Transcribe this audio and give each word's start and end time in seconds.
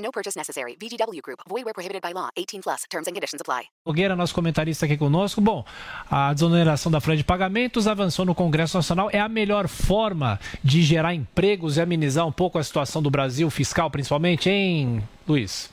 No 0.00 0.10
purchase 0.10 0.36
necessary. 0.36 0.76
VGW 0.80 1.20
Group. 1.22 1.40
Void 1.48 1.64
where 1.64 1.74
prohibited 1.74 2.02
by 2.02 2.12
law. 2.12 2.30
18 2.36 2.62
plus. 2.62 2.84
Terms 2.90 3.06
and 3.06 3.12
conditions 3.12 3.40
apply. 3.40 3.68
Nogueira, 3.86 4.16
nosso 4.16 4.34
comentarista 4.34 4.86
aqui 4.86 4.96
conosco. 4.96 5.40
Bom, 5.40 5.64
a 6.10 6.32
desoneração 6.32 6.90
da 6.90 7.00
folha 7.00 7.16
de 7.16 7.24
pagamentos 7.24 7.86
avançou 7.86 8.24
no 8.24 8.34
Congresso 8.34 8.76
Nacional. 8.76 9.10
É 9.12 9.20
a 9.20 9.28
melhor 9.28 9.68
forma 9.68 10.40
de 10.64 10.82
gerar 10.82 11.14
empregos 11.14 11.76
e 11.76 11.80
amenizar 11.80 12.26
um 12.26 12.32
pouco 12.32 12.58
a 12.58 12.64
situação 12.64 13.02
do 13.02 13.10
Brasil 13.10 13.50
fiscal, 13.50 13.90
principalmente, 13.90 14.48
hein, 14.48 15.02
Luiz? 15.28 15.70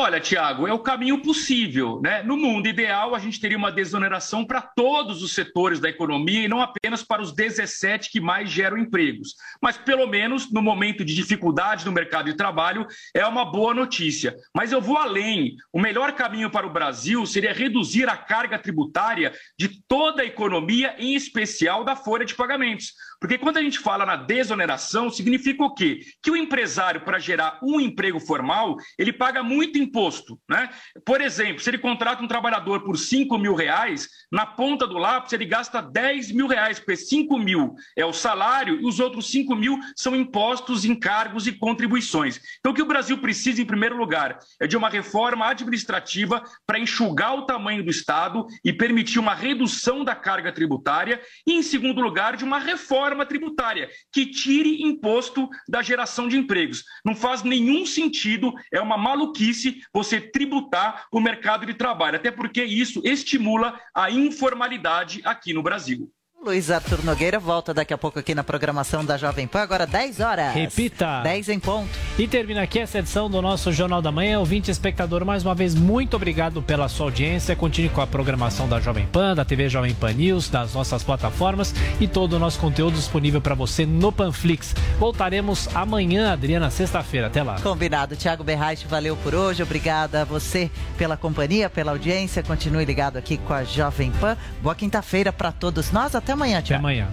Olha, 0.00 0.20
Tiago, 0.20 0.68
é 0.68 0.72
o 0.72 0.78
caminho 0.78 1.20
possível. 1.20 2.00
Né? 2.00 2.22
No 2.22 2.36
mundo 2.36 2.68
ideal, 2.68 3.16
a 3.16 3.18
gente 3.18 3.40
teria 3.40 3.58
uma 3.58 3.72
desoneração 3.72 4.44
para 4.44 4.62
todos 4.62 5.24
os 5.24 5.34
setores 5.34 5.80
da 5.80 5.88
economia 5.88 6.44
e 6.44 6.46
não 6.46 6.62
apenas 6.62 7.02
para 7.02 7.20
os 7.20 7.32
17 7.32 8.08
que 8.08 8.20
mais 8.20 8.48
geram 8.48 8.78
empregos. 8.78 9.34
Mas, 9.60 9.76
pelo 9.76 10.06
menos, 10.06 10.52
no 10.52 10.62
momento 10.62 11.04
de 11.04 11.16
dificuldade 11.16 11.84
no 11.84 11.90
mercado 11.90 12.26
de 12.26 12.36
trabalho, 12.36 12.86
é 13.12 13.26
uma 13.26 13.44
boa 13.44 13.74
notícia. 13.74 14.36
Mas 14.54 14.70
eu 14.70 14.80
vou 14.80 14.96
além. 14.96 15.56
O 15.72 15.80
melhor 15.80 16.12
caminho 16.12 16.48
para 16.48 16.64
o 16.64 16.72
Brasil 16.72 17.26
seria 17.26 17.52
reduzir 17.52 18.08
a 18.08 18.16
carga 18.16 18.56
tributária 18.56 19.32
de 19.58 19.82
toda 19.88 20.22
a 20.22 20.26
economia, 20.26 20.94
em 20.96 21.16
especial 21.16 21.82
da 21.82 21.96
folha 21.96 22.24
de 22.24 22.36
pagamentos. 22.36 22.92
Porque 23.20 23.36
quando 23.36 23.56
a 23.56 23.62
gente 23.62 23.80
fala 23.80 24.06
na 24.06 24.14
desoneração, 24.14 25.10
significa 25.10 25.64
o 25.64 25.74
quê? 25.74 26.00
Que 26.22 26.30
o 26.30 26.36
empresário, 26.36 27.00
para 27.00 27.18
gerar 27.18 27.58
um 27.62 27.80
emprego 27.80 28.20
formal, 28.20 28.76
ele 28.96 29.12
paga 29.12 29.42
muito 29.42 29.78
imposto. 29.78 30.38
Né? 30.48 30.70
Por 31.04 31.20
exemplo, 31.20 31.60
se 31.60 31.68
ele 31.68 31.78
contrata 31.78 32.22
um 32.22 32.28
trabalhador 32.28 32.84
por 32.84 32.96
5 32.96 33.36
mil 33.36 33.54
reais, 33.54 34.08
na 34.30 34.46
ponta 34.46 34.86
do 34.86 34.98
lápis 34.98 35.32
ele 35.32 35.44
gasta 35.44 35.80
10 35.80 36.30
mil 36.32 36.46
reais, 36.46 36.78
porque 36.78 36.96
5 36.96 37.38
mil 37.38 37.74
é 37.96 38.04
o 38.04 38.12
salário 38.12 38.80
e 38.80 38.86
os 38.86 39.00
outros 39.00 39.30
5 39.30 39.54
mil 39.56 39.78
são 39.96 40.14
impostos, 40.14 40.84
encargos 40.84 41.46
e 41.46 41.52
contribuições. 41.52 42.40
Então, 42.60 42.70
o 42.70 42.74
que 42.74 42.82
o 42.82 42.86
Brasil 42.86 43.18
precisa, 43.18 43.60
em 43.60 43.66
primeiro 43.66 43.96
lugar, 43.96 44.38
é 44.60 44.66
de 44.66 44.76
uma 44.76 44.88
reforma 44.88 45.46
administrativa 45.46 46.42
para 46.64 46.78
enxugar 46.78 47.34
o 47.34 47.46
tamanho 47.46 47.82
do 47.82 47.90
Estado 47.90 48.46
e 48.64 48.72
permitir 48.72 49.18
uma 49.18 49.34
redução 49.34 50.04
da 50.04 50.14
carga 50.14 50.52
tributária, 50.52 51.20
e, 51.46 51.54
em 51.54 51.62
segundo 51.62 52.00
lugar, 52.00 52.36
de 52.36 52.44
uma 52.44 52.58
reforma 52.58 53.07
tributária 53.26 53.88
que 54.12 54.26
tire 54.26 54.82
imposto 54.82 55.48
da 55.68 55.82
geração 55.82 56.28
de 56.28 56.36
empregos. 56.36 56.84
Não 57.04 57.14
faz 57.14 57.42
nenhum 57.42 57.86
sentido, 57.86 58.52
é 58.72 58.80
uma 58.80 58.98
maluquice 58.98 59.80
você 59.92 60.20
tributar 60.20 61.06
o 61.12 61.20
mercado 61.20 61.66
de 61.66 61.74
trabalho, 61.74 62.16
até 62.16 62.30
porque 62.30 62.64
isso 62.64 63.00
estimula 63.04 63.80
a 63.94 64.10
informalidade 64.10 65.20
aqui 65.24 65.52
no 65.52 65.62
Brasil. 65.62 66.10
Luiz 66.40 66.70
Arthur 66.70 67.04
Nogueira 67.04 67.40
volta 67.40 67.74
daqui 67.74 67.92
a 67.92 67.98
pouco 67.98 68.20
aqui 68.20 68.32
na 68.32 68.44
programação 68.44 69.04
da 69.04 69.16
Jovem 69.16 69.48
Pan, 69.48 69.60
agora 69.60 69.84
10 69.84 70.20
horas. 70.20 70.54
Repita. 70.54 71.20
10 71.22 71.48
em 71.48 71.58
ponto. 71.58 71.88
E 72.16 72.28
termina 72.28 72.62
aqui 72.62 72.78
essa 72.78 73.00
edição 73.00 73.28
do 73.28 73.42
nosso 73.42 73.72
Jornal 73.72 74.00
da 74.00 74.12
Manhã. 74.12 74.38
Ouvinte 74.38 74.70
espectador, 74.70 75.24
mais 75.24 75.44
uma 75.44 75.52
vez, 75.52 75.74
muito 75.74 76.14
obrigado 76.14 76.62
pela 76.62 76.88
sua 76.88 77.06
audiência. 77.06 77.56
Continue 77.56 77.88
com 77.90 78.00
a 78.00 78.06
programação 78.06 78.68
da 78.68 78.78
Jovem 78.78 79.04
Pan, 79.06 79.34
da 79.34 79.44
TV 79.44 79.68
Jovem 79.68 79.92
Pan 79.94 80.12
News, 80.12 80.48
das 80.48 80.74
nossas 80.74 81.02
plataformas 81.02 81.74
e 82.00 82.06
todo 82.06 82.34
o 82.34 82.38
nosso 82.38 82.60
conteúdo 82.60 82.94
disponível 82.94 83.40
para 83.40 83.56
você 83.56 83.84
no 83.84 84.12
Panflix. 84.12 84.76
Voltaremos 84.96 85.68
amanhã, 85.74 86.32
Adriana, 86.32 86.70
sexta-feira. 86.70 87.26
Até 87.26 87.42
lá. 87.42 87.60
Combinado. 87.60 88.14
Tiago 88.14 88.44
Berraich, 88.44 88.86
valeu 88.86 89.16
por 89.16 89.34
hoje. 89.34 89.64
Obrigada 89.64 90.22
a 90.22 90.24
você 90.24 90.70
pela 90.96 91.16
companhia, 91.16 91.68
pela 91.68 91.90
audiência. 91.90 92.44
Continue 92.44 92.84
ligado 92.84 93.16
aqui 93.16 93.38
com 93.38 93.52
a 93.52 93.64
Jovem 93.64 94.12
Pan. 94.12 94.36
Boa 94.62 94.76
quinta-feira 94.76 95.32
para 95.32 95.50
todos 95.50 95.90
nós. 95.90 96.14
Até 96.14 96.27
amanhã, 96.32 96.60
Tiago. 96.62 96.86
Até 96.86 97.00
amanhã. 97.00 97.08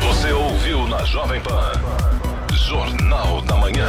Você 0.00 0.32
ouviu 0.32 0.86
na 0.86 1.04
Jovem 1.04 1.40
Pan. 1.40 1.72
Jornal 2.52 3.42
da 3.42 3.56
Manhã. 3.56 3.88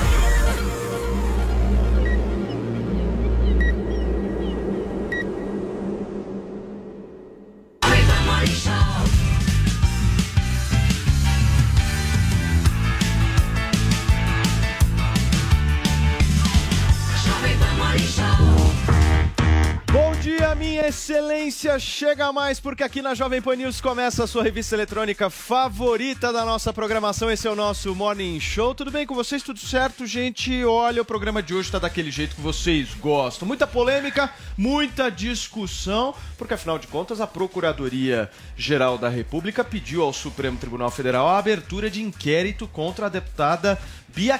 Excelência. 21.21 21.77
Chega 21.77 22.33
mais 22.33 22.59
porque 22.59 22.83
aqui 22.83 23.01
na 23.01 23.13
Jovem 23.13 23.41
Pan 23.41 23.55
News 23.55 23.79
começa 23.79 24.23
a 24.23 24.27
sua 24.27 24.41
revista 24.41 24.75
eletrônica 24.75 25.29
favorita 25.29 26.33
da 26.33 26.43
nossa 26.43 26.73
programação. 26.73 27.29
Esse 27.29 27.47
é 27.47 27.51
o 27.51 27.55
nosso 27.55 27.93
Morning 27.93 28.39
Show. 28.39 28.73
Tudo 28.73 28.89
bem 28.89 29.05
com 29.05 29.13
vocês? 29.13 29.43
Tudo 29.43 29.59
certo, 29.59 30.05
gente? 30.07 30.65
Olha, 30.65 31.01
o 31.01 31.05
programa 31.05 31.43
de 31.43 31.53
hoje 31.53 31.71
tá 31.71 31.77
daquele 31.77 32.09
jeito 32.09 32.35
que 32.35 32.41
vocês 32.41 32.95
gostam. 32.95 33.47
Muita 33.47 33.67
polêmica, 33.67 34.31
muita 34.57 35.09
discussão, 35.09 36.15
porque 36.37 36.55
afinal 36.55 36.79
de 36.79 36.87
contas 36.87 37.21
a 37.21 37.27
Procuradoria 37.27 38.29
Geral 38.57 38.97
da 38.97 39.07
República 39.07 39.63
pediu 39.63 40.01
ao 40.01 40.13
Supremo 40.13 40.57
Tribunal 40.57 40.89
Federal 40.89 41.27
a 41.27 41.37
abertura 41.37 41.89
de 41.89 42.01
inquérito 42.01 42.67
contra 42.67 43.05
a 43.05 43.09
deputada 43.09 43.79
Bia 44.13 44.39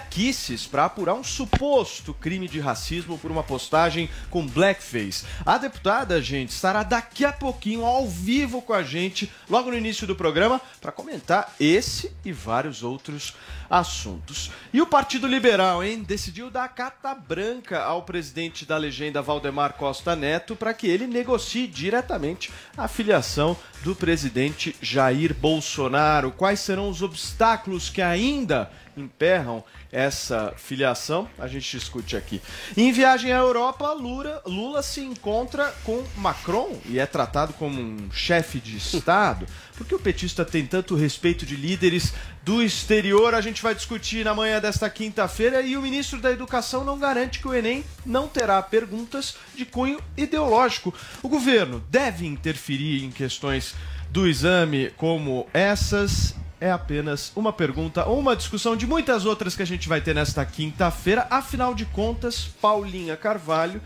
para 0.70 0.86
apurar 0.86 1.14
um 1.14 1.24
suposto 1.24 2.14
crime 2.14 2.48
de 2.48 2.60
racismo 2.60 3.18
por 3.18 3.32
uma 3.32 3.44
postagem 3.44 4.10
com 4.30 4.46
blackface. 4.46 5.26
A 5.46 5.58
deputada, 5.58 6.22
gente, 6.22 6.50
estará 6.50 6.84
daqui 6.84 7.24
a 7.24 7.32
pouquinho 7.32 7.86
ao 7.86 8.08
vivo 8.08 8.62
com 8.62 8.74
a 8.74 8.84
gente, 8.84 9.32
logo 9.50 9.72
no 9.72 9.78
início 9.78 10.06
do 10.06 10.16
programa, 10.16 10.62
para 10.80 10.92
comentar 10.92 11.56
esse 11.60 12.12
e 12.26 12.32
vários 12.32 12.84
outros 12.84 13.34
assuntos. 13.70 14.52
E 14.74 14.82
o 14.82 14.86
Partido 14.86 15.28
Liberal, 15.28 15.84
hein, 15.84 16.04
decidiu 16.04 16.50
dar 16.50 16.68
carta 16.68 17.16
branca 17.16 17.82
ao 17.82 18.04
presidente 18.04 18.66
da 18.66 18.78
legenda 18.78 19.22
Valdemar 19.22 19.74
Costa 19.74 20.16
Neto 20.16 20.56
para 20.56 20.74
que 20.74 20.88
ele 20.88 21.08
negocie 21.08 21.68
diretamente 21.68 22.52
a 22.76 22.88
filiação 22.88 23.56
do 23.82 23.96
presidente 23.96 24.76
Jair 24.82 25.34
Bolsonaro. 25.34 26.32
Quais 26.32 26.60
serão 26.60 26.90
os 26.90 27.02
obstáculos 27.02 27.90
que 27.90 28.02
ainda 28.02 28.70
emperram 28.96 29.64
essa 29.92 30.54
filiação, 30.58 31.30
a 31.38 31.48
gente 31.48 31.78
discute 31.78 32.16
aqui. 32.16 32.42
Em 32.76 32.92
viagem 32.92 33.32
à 33.32 33.38
Europa, 33.38 33.92
Lula, 33.94 34.42
Lula 34.46 34.82
se 34.82 35.02
encontra 35.02 35.74
com 35.84 36.04
Macron 36.18 36.80
e 36.86 37.00
é 37.00 37.06
tratado 37.06 37.54
como 37.54 37.80
um 37.80 38.12
chefe 38.12 38.60
de 38.60 38.78
Estado. 38.78 39.46
Porque 39.78 39.96
o 39.96 40.00
petista 40.00 40.46
tem 40.46 40.66
tanto 40.66 40.96
respeito 40.96 41.46
de 41.46 41.56
líderes 41.56 42.14
do 42.44 42.62
exterior? 42.62 43.34
A 43.34 43.42
gente 43.42 43.64
vai 43.64 43.74
discutir 43.74 44.24
na 44.24 44.34
manhã 44.34 44.60
desta 44.60 44.90
quinta-feira 44.90 45.62
e 45.62 45.76
o 45.76 45.82
ministro 45.82 46.22
da 46.22 46.32
Educação 46.32 46.84
não 46.84 47.00
garante 47.00 47.40
que 47.40 47.48
o 47.48 47.54
Enem 47.54 47.84
não 48.06 48.28
terá 48.28 48.62
perguntas 48.62 49.36
de 49.56 49.66
cunho 49.66 50.00
ideológico. 50.16 50.94
O 51.24 51.30
governo 51.30 51.84
deve 51.90 52.28
interferir 52.28 53.04
em 53.04 53.10
questões 53.10 53.74
do 54.12 54.28
exame 54.28 54.92
como 54.98 55.48
essas 55.54 56.36
é 56.62 56.72
apenas 56.72 57.32
uma 57.36 57.52
pergunta 57.52 58.06
ou 58.06 58.20
uma 58.20 58.36
discussão 58.36 58.78
de 58.78 58.86
muitas 58.86 59.26
outras 59.26 59.56
que 59.56 59.64
a 59.64 59.66
gente 59.66 59.90
vai 59.90 60.00
ter 60.00 60.14
nesta 60.14 60.46
quinta-feira. 60.46 61.26
Afinal 61.30 61.74
de 61.74 61.86
contas, 61.86 62.46
Paulinha 62.62 63.18
Carvalho, 63.18 63.82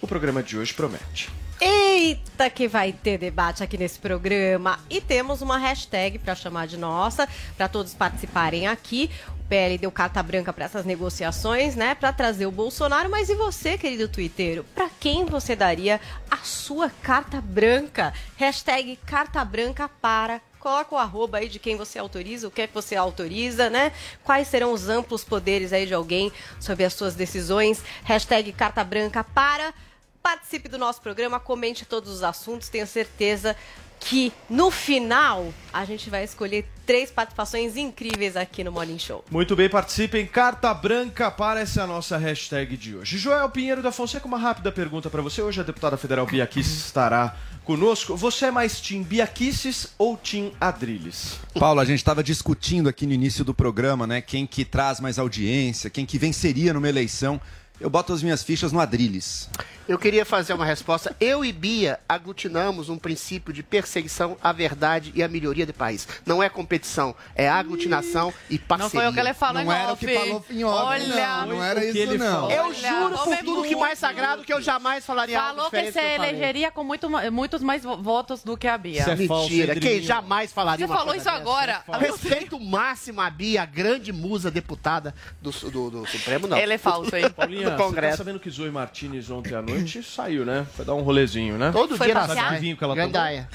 o 0.00 0.06
programa 0.06 0.40
de 0.40 0.56
hoje 0.56 0.72
promete. 0.72 1.28
Eita, 1.60 2.48
que 2.48 2.66
vai 2.66 2.92
ter 2.92 3.18
debate 3.18 3.62
aqui 3.62 3.76
nesse 3.76 3.98
programa. 3.98 4.78
E 4.88 5.00
temos 5.00 5.42
uma 5.42 5.58
hashtag 5.58 6.18
para 6.18 6.34
chamar 6.34 6.66
de 6.66 6.78
nossa, 6.78 7.28
para 7.56 7.68
todos 7.68 7.92
participarem 7.92 8.66
aqui. 8.66 9.10
O 9.40 9.48
PL 9.50 9.76
deu 9.76 9.90
carta 9.90 10.22
branca 10.22 10.52
para 10.54 10.64
essas 10.64 10.86
negociações, 10.86 11.74
né? 11.74 11.94
Para 11.94 12.14
trazer 12.14 12.46
o 12.46 12.52
Bolsonaro. 12.52 13.10
Mas 13.10 13.28
e 13.28 13.34
você, 13.34 13.76
querido 13.76 14.08
twitteiro? 14.08 14.64
Para 14.74 14.88
quem 14.88 15.26
você 15.26 15.54
daria 15.54 16.00
a 16.30 16.38
sua 16.38 16.88
carta 16.88 17.42
branca? 17.42 18.14
Hashtag 18.36 18.96
carta 19.04 19.44
branca 19.44 19.86
para 20.00 20.40
coloca 20.60 20.94
o 20.94 20.98
arroba 20.98 21.38
aí 21.38 21.48
de 21.48 21.58
quem 21.58 21.74
você 21.74 21.98
autoriza, 21.98 22.46
o 22.46 22.50
que 22.50 22.62
é 22.62 22.66
que 22.66 22.74
você 22.74 22.94
autoriza, 22.94 23.70
né? 23.70 23.92
Quais 24.22 24.46
serão 24.46 24.72
os 24.72 24.88
amplos 24.88 25.24
poderes 25.24 25.72
aí 25.72 25.86
de 25.86 25.94
alguém 25.94 26.30
sobre 26.60 26.84
as 26.84 26.92
suas 26.92 27.14
decisões? 27.14 27.82
Hashtag 28.04 28.52
carta 28.52 28.84
branca 28.84 29.24
para. 29.24 29.72
Participe 30.22 30.68
do 30.68 30.78
nosso 30.78 31.00
programa, 31.00 31.40
comente 31.40 31.84
todos 31.84 32.10
os 32.10 32.22
assuntos, 32.22 32.68
tenho 32.68 32.86
certeza 32.86 33.56
que 34.00 34.32
no 34.48 34.70
final 34.70 35.52
a 35.72 35.84
gente 35.84 36.08
vai 36.08 36.24
escolher 36.24 36.66
três 36.86 37.10
participações 37.10 37.76
incríveis 37.76 38.36
aqui 38.36 38.64
no 38.64 38.72
Morning 38.72 38.98
Show. 38.98 39.24
Muito 39.30 39.54
bem, 39.54 39.68
participem. 39.68 40.26
Carta 40.26 40.72
branca 40.72 41.30
para 41.30 41.60
essa 41.60 41.86
nossa 41.86 42.16
hashtag 42.16 42.76
de 42.76 42.96
hoje. 42.96 43.18
Joel 43.18 43.48
Pinheiro 43.50 43.82
da 43.82 43.92
Fonseca, 43.92 44.26
uma 44.26 44.38
rápida 44.38 44.72
pergunta 44.72 45.10
para 45.10 45.22
você. 45.22 45.42
Hoje 45.42 45.60
a 45.60 45.64
deputada 45.64 45.96
federal 45.96 46.26
Bia 46.26 46.46
Kicis 46.46 46.86
estará 46.86 47.36
conosco. 47.64 48.16
Você 48.16 48.46
é 48.46 48.50
mais 48.50 48.80
Tim 48.80 49.02
Bia 49.02 49.26
Kicis 49.26 49.94
ou 49.96 50.16
Tim 50.16 50.52
Adrilles? 50.60 51.38
Paulo, 51.58 51.80
a 51.80 51.84
gente 51.84 51.98
estava 51.98 52.22
discutindo 52.22 52.88
aqui 52.88 53.06
no 53.06 53.12
início 53.12 53.44
do 53.44 53.54
programa, 53.54 54.06
né? 54.06 54.20
Quem 54.20 54.46
que 54.46 54.64
traz 54.64 54.98
mais 54.98 55.18
audiência, 55.18 55.90
quem 55.90 56.06
que 56.06 56.18
venceria 56.18 56.72
numa 56.72 56.88
eleição. 56.88 57.40
Eu 57.80 57.88
boto 57.88 58.12
as 58.12 58.22
minhas 58.22 58.42
fichas 58.42 58.72
no 58.72 58.78
Adrilles. 58.80 59.48
Eu 59.88 59.98
queria 59.98 60.24
fazer 60.24 60.52
uma 60.52 60.64
resposta. 60.66 61.16
Eu 61.18 61.44
e 61.44 61.52
Bia 61.52 61.98
aglutinamos 62.08 62.88
um 62.88 62.96
princípio 62.98 63.52
de 63.52 63.62
perseguição 63.62 64.36
à 64.42 64.52
verdade 64.52 65.10
e 65.16 65.22
à 65.22 65.26
melhoria 65.26 65.66
do 65.66 65.72
país. 65.72 66.06
Não 66.24 66.40
é 66.42 66.48
competição, 66.48 67.14
é 67.34 67.48
aglutinação 67.48 68.32
e 68.50 68.58
parceria. 68.58 68.84
Não 68.84 68.90
foi 68.90 69.08
o 69.08 69.12
que 69.12 69.18
ele 69.20 69.34
falou 69.34 69.64
Não 69.64 69.72
em 69.72 69.74
era 69.74 69.88
o 69.88 69.92
off. 69.94 70.06
que 70.06 70.14
falou 70.14 70.44
em 70.50 70.62
off, 70.64 70.76
Olha, 70.84 71.36
não, 71.40 71.46
não 71.46 71.64
era 71.64 71.80
o 71.80 71.82
isso 71.82 71.98
ele 71.98 72.18
não. 72.18 72.26
falou. 72.32 72.50
Eu 72.52 72.64
Olha, 72.64 72.74
juro 72.74 73.18
por 73.18 73.36
tudo 73.38 73.62
que 73.64 73.74
mais 73.76 73.98
sagrado 73.98 74.44
que 74.44 74.52
eu 74.52 74.60
jamais 74.62 75.04
falaria 75.04 75.40
Falou 75.40 75.70
que 75.70 75.90
você 75.90 76.00
elegeria 76.00 76.70
com 76.70 76.84
muito, 76.84 77.08
muitos 77.32 77.62
mais 77.62 77.82
vo- 77.82 77.96
votos 77.96 78.44
do 78.44 78.56
que 78.56 78.68
a 78.68 78.76
Bia. 78.78 79.00
Isso 79.00 79.10
é 79.10 79.16
Mentira, 79.16 79.74
quem 79.74 80.02
jamais 80.02 80.52
falaria 80.52 80.86
Você 80.86 80.92
uma 80.92 80.98
falou 80.98 81.14
coisa 81.14 81.30
isso 81.30 81.38
dessa? 81.38 81.50
agora. 81.50 81.82
Respeito 81.98 82.60
máximo 82.60 83.20
a 83.22 83.30
Bia, 83.30 83.62
a 83.62 83.66
grande 83.66 84.12
musa 84.12 84.50
deputada 84.50 85.12
do, 85.42 85.50
do, 85.50 85.90
do 85.90 86.06
Supremo, 86.06 86.46
não. 86.46 86.56
Ele 86.56 86.74
é 86.74 86.78
falso, 86.78 87.16
hein? 87.16 87.28
Paulinha, 87.30 87.69
do 87.72 87.76
você 87.78 87.82
tá 87.82 87.88
Congresso. 87.88 88.16
sabendo 88.18 88.40
que 88.40 88.50
Zoe 88.50 88.70
Martinez 88.70 89.30
ontem 89.30 89.54
à 89.54 89.62
noite 89.62 90.02
saiu, 90.04 90.44
né? 90.44 90.66
Foi 90.76 90.84
dar 90.84 90.94
um 90.94 91.02
rolezinho, 91.02 91.56
né? 91.58 91.70
Todo 91.72 91.96
Foi 91.96 92.06
dia 92.06 92.14
ela 92.16 92.26
passear? 92.26 92.44
sai. 92.48 92.54
Que 92.56 92.60
vinho 92.62 92.76
que 92.76 92.84
ela 92.84 92.94
Gandaia. 92.94 93.48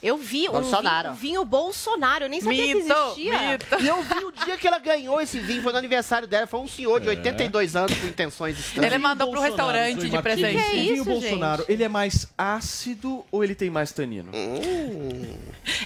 Eu 0.00 0.16
vi 0.16 0.48
um 0.48 0.52
Bolsonaro. 0.52 1.08
vinho, 1.14 1.20
vinho 1.40 1.44
Bolsonaro, 1.44 2.26
eu 2.26 2.28
nem 2.28 2.40
sabia 2.40 2.62
que 2.68 2.74
Mito, 2.76 2.92
existia. 2.92 3.50
mito. 3.50 3.66
E 3.82 3.88
eu 3.88 4.00
vi 4.00 4.24
o 4.26 4.30
dia 4.44 4.56
que 4.56 4.68
ela 4.68 4.78
ganhou 4.78 5.20
esse 5.20 5.40
vinho, 5.40 5.60
foi 5.60 5.72
no 5.72 5.78
aniversário 5.78 6.28
dela. 6.28 6.46
Foi 6.46 6.60
um 6.60 6.68
senhor 6.68 7.00
de 7.00 7.08
82 7.08 7.74
anos 7.74 7.98
com 7.98 8.06
intenções 8.06 8.56
estranhas. 8.60 8.92
Ele 8.92 9.02
mandou 9.02 9.28
pro 9.32 9.40
Bolsonaro, 9.40 9.72
restaurante 9.72 10.00
Zoe 10.00 10.08
de 10.08 10.14
Martinez, 10.14 10.40
presente. 10.40 10.70
Que 10.70 10.76
o 10.76 10.80
vinho 10.82 10.94
isso, 10.94 11.04
Bolsonaro, 11.04 11.64
ele 11.68 11.82
é 11.82 11.88
mais 11.88 12.28
ácido 12.38 13.24
ou 13.32 13.42
ele 13.42 13.56
tem 13.56 13.70
mais 13.70 13.90
tanino? 13.90 14.30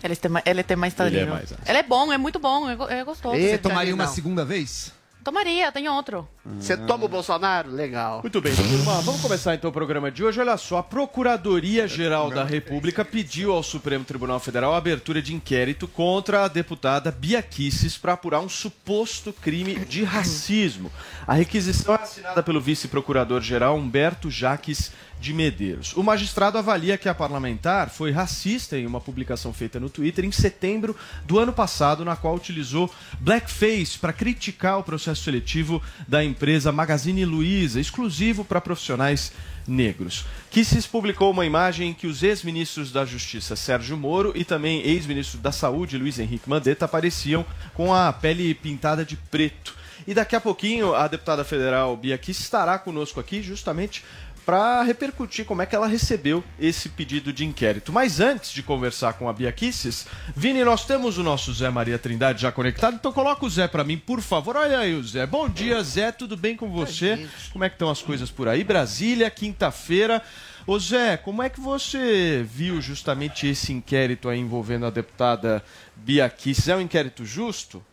Ele 0.04 0.14
tem, 0.16 0.30
ma- 0.30 0.42
ele 0.44 0.62
tem 0.62 0.76
mais 0.76 0.94
Ele 1.00 1.18
é 1.18 1.24
mais 1.24 1.44
ácido. 1.44 1.60
Ele 1.66 1.78
é 1.78 1.82
bom, 1.82 2.12
é 2.12 2.18
muito 2.18 2.38
bom, 2.38 2.68
é, 2.68 2.76
go- 2.76 2.88
é 2.90 3.02
gostoso. 3.04 3.34
Você 3.34 3.56
tomaria 3.56 3.94
uma 3.94 4.06
segunda 4.08 4.44
vez? 4.44 4.92
Tomaria, 5.22 5.70
tem 5.70 5.88
outro. 5.88 6.28
Você 6.58 6.76
toma 6.76 7.04
o 7.04 7.08
Bolsonaro? 7.08 7.70
Legal. 7.70 8.20
Muito 8.22 8.40
bem, 8.40 8.52
turma. 8.54 9.00
Vamos 9.02 9.20
começar 9.20 9.54
então 9.54 9.70
o 9.70 9.72
programa 9.72 10.10
de 10.10 10.24
hoje. 10.24 10.40
Olha 10.40 10.56
só, 10.56 10.78
a 10.78 10.82
Procuradoria-Geral 10.82 12.30
da 12.30 12.42
República 12.42 13.04
pediu 13.04 13.52
ao 13.52 13.62
Supremo 13.62 14.04
Tribunal 14.04 14.40
Federal 14.40 14.74
a 14.74 14.78
abertura 14.78 15.22
de 15.22 15.32
inquérito 15.32 15.86
contra 15.86 16.44
a 16.44 16.48
deputada 16.48 17.12
Bia 17.12 17.40
Kicis 17.40 17.96
para 17.96 18.14
apurar 18.14 18.40
um 18.40 18.48
suposto 18.48 19.32
crime 19.32 19.76
de 19.84 20.02
racismo. 20.02 20.90
A 21.24 21.34
requisição 21.34 21.94
é 21.94 22.02
assinada 22.02 22.42
pelo 22.42 22.60
vice-procurador-geral 22.60 23.76
Humberto 23.76 24.28
Jaques 24.28 24.90
de 25.22 25.32
Medeiros. 25.32 25.96
O 25.96 26.02
magistrado 26.02 26.58
avalia 26.58 26.98
que 26.98 27.08
a 27.08 27.14
parlamentar 27.14 27.88
foi 27.88 28.10
racista 28.10 28.76
em 28.76 28.84
uma 28.84 29.00
publicação 29.00 29.52
feita 29.52 29.78
no 29.78 29.88
Twitter 29.88 30.24
em 30.24 30.32
setembro 30.32 30.96
do 31.24 31.38
ano 31.38 31.52
passado, 31.52 32.04
na 32.04 32.16
qual 32.16 32.34
utilizou 32.34 32.92
blackface 33.20 33.98
para 33.98 34.12
criticar 34.12 34.80
o 34.80 34.82
processo 34.82 35.22
seletivo 35.22 35.80
da 36.08 36.24
empresa 36.24 36.72
Magazine 36.72 37.24
Luiza, 37.24 37.80
exclusivo 37.80 38.44
para 38.44 38.60
profissionais 38.60 39.32
negros. 39.66 40.24
Kisses 40.50 40.88
publicou 40.88 41.30
uma 41.30 41.46
imagem 41.46 41.90
em 41.90 41.94
que 41.94 42.08
os 42.08 42.24
ex-ministros 42.24 42.90
da 42.90 43.04
Justiça 43.04 43.54
Sérgio 43.54 43.96
Moro 43.96 44.32
e 44.34 44.44
também 44.44 44.82
ex-ministro 44.82 45.38
da 45.38 45.52
Saúde 45.52 45.96
Luiz 45.96 46.18
Henrique 46.18 46.50
Mandetta 46.50 46.84
apareciam 46.84 47.46
com 47.74 47.94
a 47.94 48.12
pele 48.12 48.52
pintada 48.54 49.04
de 49.04 49.16
preto. 49.16 49.82
E 50.06 50.14
daqui 50.14 50.34
a 50.34 50.40
pouquinho 50.40 50.94
a 50.94 51.06
deputada 51.06 51.44
federal 51.44 51.96
Bia 51.96 52.18
Kicis 52.18 52.42
estará 52.42 52.76
conosco 52.76 53.20
aqui 53.20 53.40
justamente 53.40 54.02
para 54.44 54.82
repercutir 54.82 55.44
como 55.44 55.62
é 55.62 55.66
que 55.66 55.74
ela 55.74 55.86
recebeu 55.86 56.42
esse 56.58 56.88
pedido 56.88 57.32
de 57.32 57.44
inquérito. 57.44 57.92
Mas 57.92 58.20
antes 58.20 58.52
de 58.52 58.62
conversar 58.62 59.14
com 59.14 59.28
a 59.28 59.32
Bia 59.32 59.52
Kicis, 59.52 60.06
Vini, 60.36 60.64
nós 60.64 60.84
temos 60.84 61.18
o 61.18 61.22
nosso 61.22 61.52
Zé 61.52 61.70
Maria 61.70 61.98
Trindade 61.98 62.42
já 62.42 62.50
conectado, 62.50 62.94
então 62.94 63.12
coloca 63.12 63.44
o 63.44 63.50
Zé 63.50 63.68
para 63.68 63.84
mim, 63.84 63.96
por 63.96 64.20
favor. 64.20 64.56
Olha 64.56 64.78
aí 64.78 64.94
o 64.94 65.02
Zé. 65.02 65.26
Bom 65.26 65.48
dia, 65.48 65.82
Zé, 65.82 66.12
tudo 66.12 66.36
bem 66.36 66.56
com 66.56 66.70
você? 66.70 67.28
Como 67.52 67.64
é 67.64 67.68
que 67.68 67.76
estão 67.76 67.90
as 67.90 68.02
coisas 68.02 68.30
por 68.30 68.48
aí? 68.48 68.64
Brasília, 68.64 69.30
quinta-feira. 69.30 70.22
Ô 70.66 70.78
Zé, 70.78 71.16
como 71.16 71.42
é 71.42 71.48
que 71.48 71.60
você 71.60 72.44
viu 72.48 72.80
justamente 72.80 73.46
esse 73.46 73.72
inquérito 73.72 74.28
aí 74.28 74.38
envolvendo 74.38 74.86
a 74.86 74.90
deputada 74.90 75.62
Bia 75.96 76.28
Kicis? 76.28 76.68
É 76.68 76.76
um 76.76 76.80
inquérito 76.80 77.24
justo? 77.24 77.84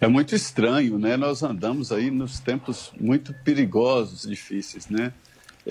É 0.00 0.08
muito 0.08 0.34
estranho, 0.34 0.98
né? 0.98 1.16
Nós 1.16 1.42
andamos 1.42 1.92
aí 1.92 2.10
nos 2.10 2.40
tempos 2.40 2.92
muito 3.00 3.32
perigosos, 3.44 4.28
difíceis, 4.28 4.88
né? 4.88 5.12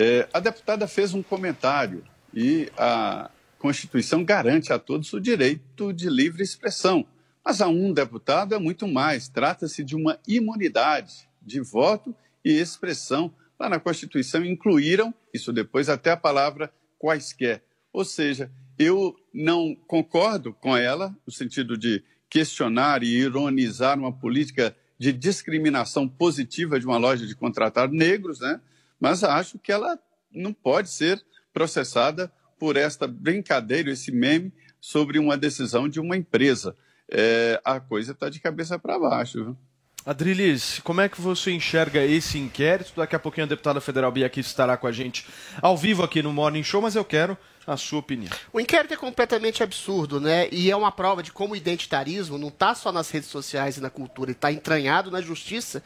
É, 0.00 0.28
a 0.32 0.38
deputada 0.38 0.86
fez 0.86 1.12
um 1.12 1.24
comentário 1.24 2.04
e 2.32 2.70
a 2.78 3.28
Constituição 3.58 4.24
garante 4.24 4.72
a 4.72 4.78
todos 4.78 5.12
o 5.12 5.20
direito 5.20 5.92
de 5.92 6.08
livre 6.08 6.40
expressão. 6.40 7.04
Mas 7.44 7.60
a 7.60 7.66
um 7.66 7.92
deputado 7.92 8.54
é 8.54 8.58
muito 8.60 8.86
mais. 8.86 9.28
Trata-se 9.28 9.82
de 9.82 9.96
uma 9.96 10.16
imunidade 10.24 11.28
de 11.42 11.60
voto 11.60 12.14
e 12.44 12.52
expressão. 12.52 13.34
Lá 13.58 13.68
na 13.68 13.80
Constituição 13.80 14.44
incluíram, 14.44 15.12
isso 15.34 15.52
depois, 15.52 15.88
até 15.88 16.12
a 16.12 16.16
palavra 16.16 16.72
quaisquer. 16.96 17.64
Ou 17.92 18.04
seja, 18.04 18.52
eu 18.78 19.16
não 19.34 19.74
concordo 19.88 20.52
com 20.52 20.76
ela, 20.76 21.12
no 21.26 21.32
sentido 21.32 21.76
de 21.76 22.04
questionar 22.30 23.02
e 23.02 23.18
ironizar 23.18 23.98
uma 23.98 24.12
política 24.12 24.76
de 24.96 25.12
discriminação 25.12 26.08
positiva 26.08 26.78
de 26.78 26.86
uma 26.86 26.98
loja 26.98 27.26
de 27.26 27.34
contratar 27.34 27.90
negros, 27.90 28.38
né? 28.38 28.60
Mas 29.00 29.22
acho 29.24 29.58
que 29.58 29.72
ela 29.72 29.98
não 30.32 30.52
pode 30.52 30.90
ser 30.90 31.22
processada 31.52 32.32
por 32.58 32.76
esta 32.76 33.06
brincadeira, 33.06 33.90
esse 33.90 34.10
meme 34.10 34.52
sobre 34.80 35.18
uma 35.18 35.36
decisão 35.36 35.88
de 35.88 36.00
uma 36.00 36.16
empresa. 36.16 36.76
É, 37.10 37.60
a 37.64 37.80
coisa 37.80 38.12
está 38.12 38.28
de 38.28 38.40
cabeça 38.40 38.78
para 38.78 38.98
baixo. 38.98 39.44
Viu? 39.44 39.56
Adrilis, 40.04 40.80
como 40.84 41.00
é 41.00 41.08
que 41.08 41.20
você 41.20 41.50
enxerga 41.52 42.02
esse 42.02 42.38
inquérito? 42.38 42.92
Daqui 42.96 43.14
a 43.14 43.18
pouquinho 43.18 43.44
a 43.44 43.48
deputada 43.48 43.80
federal 43.80 44.10
Bia 44.10 44.26
aqui 44.26 44.40
estará 44.40 44.76
com 44.76 44.86
a 44.86 44.92
gente 44.92 45.26
ao 45.60 45.76
vivo 45.76 46.02
aqui 46.02 46.22
no 46.22 46.32
Morning 46.32 46.62
Show, 46.62 46.80
mas 46.80 46.96
eu 46.96 47.04
quero 47.04 47.36
a 47.66 47.76
sua 47.76 47.98
opinião. 47.98 48.32
O 48.50 48.58
inquérito 48.58 48.94
é 48.94 48.96
completamente 48.96 49.62
absurdo, 49.62 50.18
né? 50.18 50.48
E 50.50 50.70
é 50.70 50.76
uma 50.76 50.90
prova 50.90 51.22
de 51.22 51.30
como 51.30 51.52
o 51.52 51.56
identitarismo 51.56 52.38
não 52.38 52.48
está 52.48 52.74
só 52.74 52.90
nas 52.90 53.10
redes 53.10 53.28
sociais 53.28 53.76
e 53.76 53.82
na 53.82 53.90
cultura, 53.90 54.30
está 54.30 54.50
entranhado 54.50 55.10
na 55.10 55.20
justiça. 55.20 55.82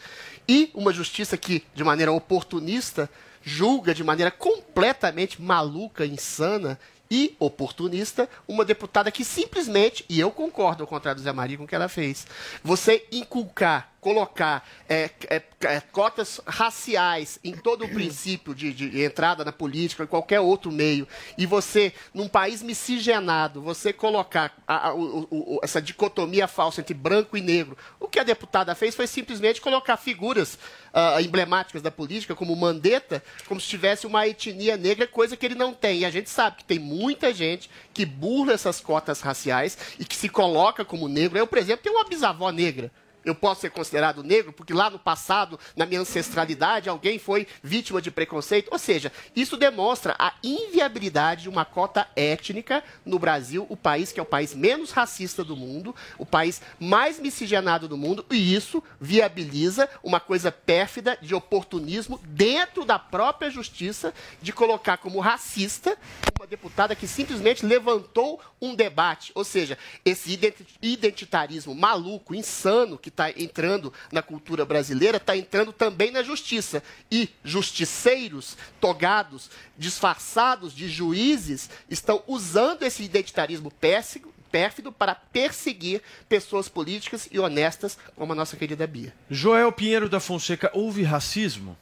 E 0.48 0.70
uma 0.74 0.92
justiça 0.92 1.36
que, 1.36 1.64
de 1.74 1.84
maneira 1.84 2.12
oportunista, 2.12 3.08
julga 3.42 3.94
de 3.94 4.04
maneira 4.04 4.30
completamente 4.30 5.40
maluca, 5.40 6.06
insana 6.06 6.78
e 7.10 7.36
oportunista 7.38 8.28
uma 8.48 8.64
deputada 8.64 9.10
que 9.10 9.24
simplesmente, 9.24 10.04
e 10.08 10.18
eu 10.18 10.30
concordo 10.30 10.82
ao 10.82 10.86
contrário 10.86 11.20
do 11.20 11.24
Zé 11.24 11.32
Maria 11.32 11.58
com 11.58 11.64
o 11.64 11.68
que 11.68 11.74
ela 11.74 11.88
fez, 11.88 12.26
você 12.64 13.06
inculcar, 13.12 13.91
colocar 14.02 14.68
é, 14.88 15.10
é, 15.30 15.40
é, 15.60 15.80
cotas 15.80 16.40
raciais 16.44 17.38
em 17.44 17.52
todo 17.52 17.84
o 17.84 17.88
princípio 17.88 18.52
de, 18.52 18.72
de 18.74 19.00
entrada 19.04 19.44
na 19.44 19.52
política, 19.52 20.02
em 20.02 20.08
qualquer 20.08 20.40
outro 20.40 20.72
meio, 20.72 21.06
e 21.38 21.46
você, 21.46 21.92
num 22.12 22.26
país 22.26 22.62
miscigenado, 22.64 23.62
você 23.62 23.92
colocar 23.92 24.56
a- 24.66 24.88
a- 24.88 24.94
o- 24.94 25.28
o- 25.30 25.60
essa 25.62 25.80
dicotomia 25.80 26.48
falsa 26.48 26.80
entre 26.80 26.94
branco 26.94 27.36
e 27.36 27.40
negro, 27.40 27.78
o 28.00 28.08
que 28.08 28.18
a 28.18 28.24
deputada 28.24 28.74
fez 28.74 28.96
foi 28.96 29.06
simplesmente 29.06 29.60
colocar 29.60 29.96
figuras 29.96 30.58
ah, 30.92 31.22
emblemáticas 31.22 31.80
da 31.80 31.90
política, 31.90 32.34
como 32.34 32.54
Mandetta, 32.56 33.22
como 33.46 33.58
se 33.60 33.66
tivesse 33.68 34.04
uma 34.06 34.26
etnia 34.26 34.76
negra, 34.76 35.06
coisa 35.06 35.36
que 35.36 35.46
ele 35.46 35.54
não 35.54 35.72
tem. 35.72 36.00
E 36.00 36.04
a 36.04 36.10
gente 36.10 36.28
sabe 36.28 36.56
que 36.58 36.64
tem 36.64 36.78
muita 36.78 37.32
gente 37.32 37.70
que 37.94 38.04
burla 38.04 38.52
essas 38.52 38.78
cotas 38.80 39.20
raciais 39.22 39.78
e 39.98 40.04
que 40.04 40.14
se 40.16 40.28
coloca 40.28 40.84
como 40.84 41.08
negro. 41.08 41.38
Eu, 41.38 41.46
por 41.46 41.56
exemplo, 41.56 41.84
tenho 41.84 41.94
uma 41.96 42.04
bisavó 42.04 42.50
negra 42.50 42.90
eu 43.24 43.34
posso 43.34 43.62
ser 43.62 43.70
considerado 43.70 44.22
negro 44.22 44.52
porque 44.52 44.72
lá 44.72 44.90
no 44.90 44.98
passado, 44.98 45.58
na 45.76 45.86
minha 45.86 46.00
ancestralidade, 46.00 46.88
alguém 46.88 47.18
foi 47.18 47.46
vítima 47.62 48.00
de 48.00 48.10
preconceito. 48.10 48.68
Ou 48.72 48.78
seja, 48.78 49.12
isso 49.34 49.56
demonstra 49.56 50.14
a 50.18 50.34
inviabilidade 50.42 51.42
de 51.42 51.48
uma 51.48 51.64
cota 51.64 52.08
étnica 52.16 52.82
no 53.04 53.18
Brasil, 53.18 53.66
o 53.68 53.76
país 53.76 54.12
que 54.12 54.20
é 54.20 54.22
o 54.22 54.26
país 54.26 54.54
menos 54.54 54.90
racista 54.90 55.44
do 55.44 55.56
mundo, 55.56 55.94
o 56.18 56.26
país 56.26 56.60
mais 56.78 57.18
miscigenado 57.18 57.88
do 57.88 57.96
mundo, 57.96 58.24
e 58.30 58.54
isso 58.54 58.82
viabiliza 59.00 59.88
uma 60.02 60.20
coisa 60.20 60.50
pérfida 60.50 61.16
de 61.20 61.34
oportunismo 61.34 62.20
dentro 62.24 62.84
da 62.84 62.98
própria 62.98 63.50
justiça 63.50 64.12
de 64.40 64.52
colocar 64.52 64.96
como 64.96 65.20
racista 65.20 65.96
uma 66.38 66.46
deputada 66.46 66.96
que 66.96 67.06
simplesmente 67.06 67.64
levantou 67.64 68.40
um 68.60 68.74
debate. 68.74 69.30
Ou 69.34 69.44
seja, 69.44 69.78
esse 70.04 70.38
identitarismo 70.80 71.74
maluco, 71.74 72.34
insano 72.34 72.98
que 72.98 73.11
está 73.12 73.30
entrando 73.30 73.92
na 74.10 74.22
cultura 74.22 74.64
brasileira 74.64 75.18
está 75.18 75.36
entrando 75.36 75.72
também 75.72 76.10
na 76.10 76.22
justiça. 76.22 76.82
E 77.10 77.28
justiceiros, 77.44 78.56
togados, 78.80 79.50
disfarçados 79.78 80.74
de 80.74 80.88
juízes, 80.88 81.70
estão 81.88 82.22
usando 82.26 82.82
esse 82.82 83.02
identitarismo 83.02 83.70
péssimo, 83.70 84.32
pérfido 84.50 84.90
para 84.90 85.14
perseguir 85.14 86.02
pessoas 86.28 86.68
políticas 86.68 87.28
e 87.30 87.38
honestas, 87.38 87.96
como 88.16 88.32
a 88.32 88.36
nossa 88.36 88.56
querida 88.56 88.86
Bia. 88.86 89.14
Joel 89.30 89.72
Pinheiro 89.72 90.08
da 90.08 90.20
Fonseca, 90.20 90.70
houve 90.74 91.02
racismo? 91.02 91.76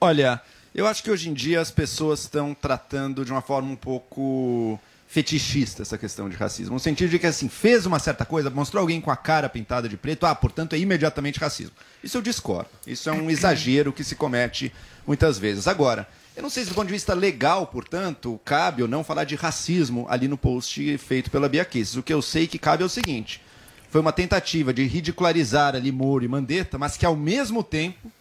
Olha, 0.00 0.40
eu 0.74 0.86
acho 0.86 1.02
que 1.02 1.10
hoje 1.10 1.28
em 1.28 1.34
dia 1.34 1.60
as 1.60 1.70
pessoas 1.70 2.20
estão 2.20 2.54
tratando 2.54 3.24
de 3.24 3.32
uma 3.32 3.42
forma 3.42 3.70
um 3.70 3.76
pouco 3.76 4.78
fetichista 5.06 5.82
essa 5.82 5.96
questão 5.96 6.28
de 6.28 6.36
racismo. 6.36 6.74
No 6.74 6.80
sentido 6.80 7.10
de 7.10 7.18
que, 7.18 7.26
assim, 7.26 7.48
fez 7.48 7.86
uma 7.86 7.98
certa 7.98 8.24
coisa, 8.24 8.50
mostrou 8.50 8.80
alguém 8.80 9.00
com 9.00 9.10
a 9.10 9.16
cara 9.16 9.48
pintada 9.48 9.88
de 9.88 9.96
preto, 9.96 10.26
ah, 10.26 10.34
portanto 10.34 10.74
é 10.74 10.78
imediatamente 10.78 11.38
racismo. 11.38 11.74
Isso 12.02 12.18
eu 12.18 12.22
discordo. 12.22 12.70
Isso 12.86 13.08
é 13.08 13.12
um 13.12 13.30
exagero 13.30 13.92
que 13.92 14.04
se 14.04 14.16
comete 14.16 14.72
muitas 15.06 15.38
vezes. 15.38 15.68
Agora, 15.68 16.08
eu 16.36 16.42
não 16.42 16.50
sei 16.50 16.64
se 16.64 16.68
do 16.68 16.74
ponto 16.74 16.88
de 16.88 16.92
vista 16.92 17.14
legal, 17.14 17.66
portanto, 17.66 18.38
cabe 18.44 18.82
ou 18.82 18.88
não 18.88 19.04
falar 19.04 19.24
de 19.24 19.36
racismo 19.36 20.06
ali 20.10 20.28
no 20.28 20.36
post 20.36 20.98
feito 20.98 21.30
pela 21.30 21.48
Bia 21.48 21.64
Kicis. 21.64 21.96
O 21.96 22.02
que 22.02 22.12
eu 22.12 22.20
sei 22.20 22.46
que 22.46 22.58
cabe 22.58 22.82
é 22.82 22.86
o 22.86 22.90
seguinte: 22.90 23.40
foi 23.88 24.00
uma 24.00 24.12
tentativa 24.12 24.74
de 24.74 24.84
ridicularizar 24.84 25.74
ali 25.74 25.90
Moro 25.92 26.24
e 26.24 26.28
Mandetta, 26.28 26.76
mas 26.76 26.96
que 26.96 27.06
ao 27.06 27.16
mesmo 27.16 27.62
tempo 27.62 28.12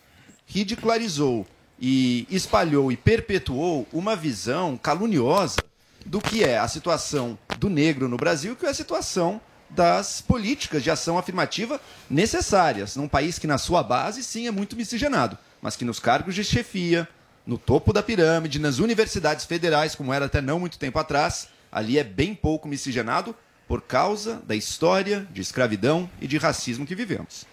ridicularizou 0.47 1.45
e 1.79 2.25
espalhou 2.29 2.91
e 2.91 2.95
perpetuou 2.95 3.87
uma 3.91 4.15
visão 4.15 4.77
caluniosa 4.77 5.57
do 6.05 6.21
que 6.21 6.43
é 6.43 6.59
a 6.59 6.67
situação 6.67 7.37
do 7.57 7.69
negro 7.69 8.07
no 8.07 8.15
Brasil, 8.15 8.55
que 8.55 8.65
é 8.65 8.69
a 8.69 8.73
situação 8.73 9.41
das 9.69 10.21
políticas 10.21 10.83
de 10.83 10.91
ação 10.91 11.17
afirmativa 11.17 11.81
necessárias, 12.09 12.95
num 12.95 13.07
país 13.07 13.39
que 13.39 13.47
na 13.47 13.57
sua 13.57 13.81
base 13.81 14.23
sim 14.23 14.47
é 14.47 14.51
muito 14.51 14.75
miscigenado, 14.75 15.37
mas 15.61 15.75
que 15.75 15.83
nos 15.83 15.99
cargos 15.99 16.35
de 16.35 16.43
chefia, 16.43 17.07
no 17.45 17.57
topo 17.57 17.91
da 17.91 18.03
pirâmide, 18.03 18.59
nas 18.59 18.79
universidades 18.79 19.45
federais, 19.45 19.95
como 19.95 20.13
era 20.13 20.25
até 20.25 20.41
não 20.41 20.59
muito 20.59 20.79
tempo 20.79 20.99
atrás, 20.99 21.49
ali 21.71 21.97
é 21.97 22.03
bem 22.03 22.33
pouco 22.33 22.67
miscigenado 22.67 23.35
por 23.67 23.81
causa 23.81 24.41
da 24.45 24.55
história 24.55 25.27
de 25.31 25.41
escravidão 25.41 26.09
e 26.21 26.27
de 26.27 26.37
racismo 26.37 26.85
que 26.85 26.95
vivemos. 26.95 27.45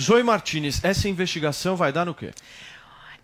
Zoe 0.00 0.22
Martinez, 0.22 0.82
essa 0.82 1.08
investigação 1.08 1.76
vai 1.76 1.92
dar 1.92 2.06
no 2.06 2.14
quê? 2.14 2.32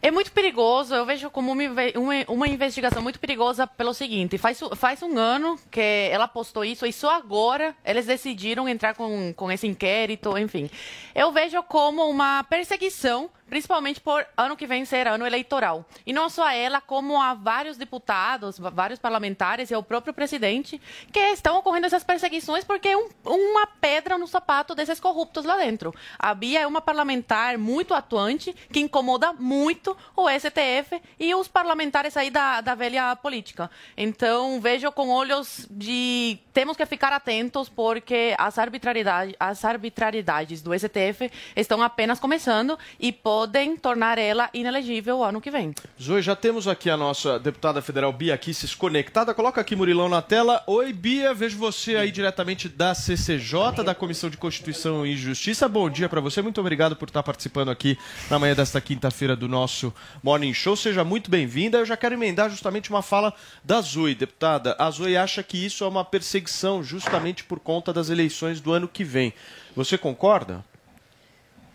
É 0.03 0.11
muito 0.11 0.31
perigoso, 0.31 0.95
eu 0.95 1.07
vejo 1.07 1.31
como 1.31 1.53
uma, 1.53 1.63
uma, 1.63 2.15
uma, 2.29 2.49
investigação 2.49 3.03
muito 3.03 3.19
perigosa 3.19 3.67
pelo 3.67 3.95
seguinte, 3.95 4.39
faz, 4.39 4.61
faz 4.77 5.03
um 5.03 5.19
ano 5.19 5.59
que 5.71 6.09
ela 6.11 6.29
postou 6.29 6.65
isso 6.65 6.87
e 6.87 6.93
só 6.93 7.11
agora 7.11 7.75
eles 7.85 8.07
decidiram 8.07 8.69
entrar 8.69 8.95
com, 8.95 9.33
com 9.35 9.51
esse 9.51 9.67
inquérito, 9.67 10.37
enfim. 10.39 10.71
Eu 11.15 11.33
vejo 11.33 11.63
como 11.65 12.09
uma 12.09 12.45
perseguição 12.45 13.31
principalmente 13.49 14.01
por 14.01 14.27
ano 14.37 14.57
que 14.57 14.67
vem 14.67 14.85
ser 14.85 15.07
ano 15.07 15.27
eleitoral. 15.27 15.85
E 16.05 16.13
não 16.13 16.29
só 16.29 16.51
ela, 16.51 16.81
como 16.81 17.21
há 17.21 17.35
vários 17.35 17.77
deputados, 17.77 18.59
vários 18.59 18.99
parlamentares 18.99 19.71
e 19.71 19.77
o 19.77 19.83
próprio 19.83 20.13
presidente 20.13 20.81
que 21.13 21.21
estão 21.31 21.57
ocorrendo 21.57 21.87
essas 21.87 22.05
perseguições 22.05 22.65
porque 22.65 22.89
é 22.89 22.97
um, 22.97 23.09
uma 23.25 23.67
pedra 23.67 24.19
no 24.19 24.27
sapato 24.27 24.75
desses 24.75 25.01
corruptos 25.01 25.45
lá 25.45 25.57
dentro. 25.57 25.95
A 26.19 26.35
Bia 26.35 26.61
é 26.61 26.67
uma 26.67 26.81
parlamentar 26.81 27.57
muito 27.57 27.95
atuante 27.95 28.55
que 28.73 28.81
incomoda 28.81 29.33
muito 29.33 29.97
o 30.17 30.29
STF 30.29 31.01
e 31.19 31.35
os 31.35 31.49
parlamentares 31.49 32.17
aí 32.17 32.31
da, 32.31 32.61
da 32.61 32.75
velha 32.75 33.15
política. 33.17 33.71
Então, 33.97 34.61
vejo 34.61 34.91
com 34.93 35.09
olhos 35.11 35.67
de 35.71 36.39
temos 36.53 36.77
que 36.77 36.87
ficar 36.87 37.13
atentos 37.13 37.69
porque 37.69 38.35
as 38.39 38.59
arbitrariedades, 38.59 39.35
as 39.39 39.65
arbitrariedades 39.65 40.63
do 40.63 40.77
STF 40.77 41.31
estão 41.55 41.83
apenas 41.83 42.19
começando 42.19 42.79
e 42.99 43.13
podem 43.13 43.36
tornar 43.83 44.19
ela 44.19 44.49
inelegível 44.55 45.23
ano 45.23 45.41
que 45.41 45.51
vem. 45.51 45.75
Zoe, 46.01 46.23
já 46.23 46.37
temos 46.37 46.67
aqui 46.67 46.89
a 46.89 46.97
nossa 46.97 47.39
deputada 47.39 47.83
federal 47.83 48.13
Bia 48.13 48.37
Kisses 48.39 48.75
conectada. 48.75 49.35
Coloca 49.35 49.61
aqui 49.61 49.77
Murilão 49.77 50.09
na 50.09 50.23
tela. 50.23 50.63
Oi, 50.67 50.93
Bia, 50.93 51.35
vejo 51.35 51.59
você 51.59 51.97
aí 51.97 52.11
diretamente 52.11 52.69
da 52.69 52.95
CCJ, 52.95 53.85
da 53.85 53.95
Comissão 53.95 54.31
de 54.31 54.37
Constituição 54.37 55.07
e 55.07 55.17
Justiça. 55.17 55.69
Bom 55.69 55.91
dia 55.91 56.09
para 56.09 56.21
você. 56.21 56.41
Muito 56.41 56.61
obrigado 56.61 56.97
por 56.97 57.09
estar 57.09 57.23
participando 57.23 57.71
aqui 57.71 57.99
na 58.31 58.39
manhã 58.39 58.55
desta 58.55 58.81
quinta-feira 58.81 59.35
do 59.35 59.49
nosso 59.49 59.93
Morning 60.23 60.55
Show. 60.55 60.77
Seja 60.77 61.05
muito 61.05 61.31
bem-vinda. 61.31 61.79
Eu 61.79 61.87
já 61.87 61.97
quero 61.97 62.15
emendar 62.15 62.49
justamente 62.51 62.91
uma 62.91 63.03
fala 63.03 63.35
da 63.65 63.81
Zoe, 63.81 64.15
deputada. 64.15 64.77
A 64.79 64.91
Zoe 64.91 65.17
acha 65.17 65.43
que 65.43 65.65
isso 65.65 65.85
é 65.85 65.89
uma 65.89 66.05
perseguição 66.05 66.83
justamente 66.83 67.45
por 67.45 67.61
conta 67.61 67.93
das 67.93 68.11
eleições 68.11 68.61
do 68.61 68.73
ano 68.73 68.89
que 68.89 69.05
vem. 69.05 69.33
Você 69.75 69.99
concorda? 69.99 70.65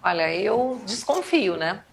Olha, 0.03 0.33
eu 0.33 0.81
desconfio, 0.85 1.55
né? 1.55 1.83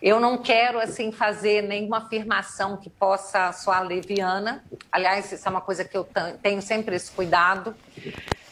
Eu 0.00 0.18
não 0.18 0.38
quero 0.38 0.80
assim 0.80 1.12
fazer 1.12 1.62
nenhuma 1.62 1.98
afirmação 1.98 2.76
que 2.76 2.88
possa 2.88 3.52
soar 3.52 3.84
leviana. 3.84 4.64
Aliás, 4.90 5.30
isso 5.30 5.46
é 5.46 5.50
uma 5.50 5.60
coisa 5.60 5.84
que 5.84 5.96
eu 5.96 6.08
tenho 6.42 6.62
sempre 6.62 6.96
esse 6.96 7.10
cuidado. 7.10 7.76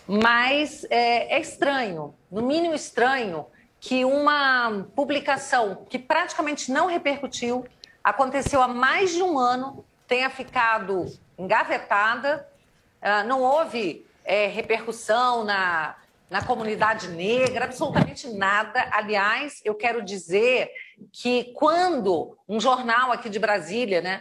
Mas 0.06 0.84
é, 0.90 1.34
é 1.34 1.40
estranho, 1.40 2.14
no 2.30 2.42
mínimo 2.42 2.74
estranho, 2.74 3.46
que 3.80 4.04
uma 4.04 4.86
publicação 4.94 5.86
que 5.88 5.98
praticamente 5.98 6.70
não 6.70 6.86
repercutiu, 6.86 7.64
aconteceu 8.04 8.60
há 8.62 8.68
mais 8.68 9.14
de 9.14 9.22
um 9.22 9.38
ano, 9.38 9.84
tenha 10.06 10.30
ficado 10.30 11.06
engavetada, 11.38 12.46
uh, 13.02 13.26
não 13.26 13.42
houve 13.42 14.06
é, 14.24 14.46
repercussão 14.46 15.44
na 15.44 15.96
na 16.30 16.44
comunidade 16.44 17.08
negra, 17.08 17.66
absolutamente 17.66 18.28
nada. 18.28 18.88
Aliás, 18.92 19.60
eu 19.64 19.74
quero 19.74 20.02
dizer 20.02 20.70
que 21.12 21.52
quando 21.54 22.36
um 22.48 22.60
jornal 22.60 23.12
aqui 23.12 23.28
de 23.28 23.38
Brasília, 23.38 24.00
né, 24.00 24.20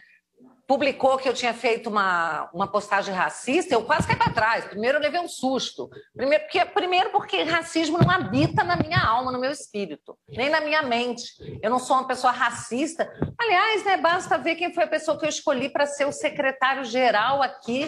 publicou 0.67 1.17
que 1.17 1.29
eu 1.29 1.33
tinha 1.33 1.53
feito 1.53 1.89
uma, 1.89 2.49
uma 2.53 2.67
postagem 2.67 3.13
racista, 3.13 3.73
eu 3.73 3.83
quase 3.83 4.07
caí 4.07 4.15
para 4.15 4.33
trás. 4.33 4.65
Primeiro 4.65 4.97
eu 4.97 5.01
levei 5.01 5.19
um 5.19 5.27
susto. 5.27 5.89
Primeiro 6.15 6.43
porque, 6.43 6.65
primeiro 6.65 7.09
porque 7.11 7.43
racismo 7.43 7.97
não 7.99 8.09
habita 8.09 8.63
na 8.63 8.75
minha 8.75 8.99
alma, 8.99 9.31
no 9.31 9.39
meu 9.39 9.51
espírito, 9.51 10.17
nem 10.27 10.49
na 10.49 10.61
minha 10.61 10.81
mente. 10.81 11.23
Eu 11.61 11.69
não 11.69 11.79
sou 11.79 11.97
uma 11.97 12.07
pessoa 12.07 12.33
racista. 12.33 13.07
Aliás, 13.37 13.85
né, 13.85 13.97
basta 13.97 14.37
ver 14.37 14.55
quem 14.55 14.73
foi 14.73 14.85
a 14.85 14.87
pessoa 14.87 15.19
que 15.19 15.25
eu 15.25 15.29
escolhi 15.29 15.69
para 15.69 15.85
ser 15.85 16.05
o 16.05 16.11
secretário-geral 16.11 17.43
aqui 17.43 17.87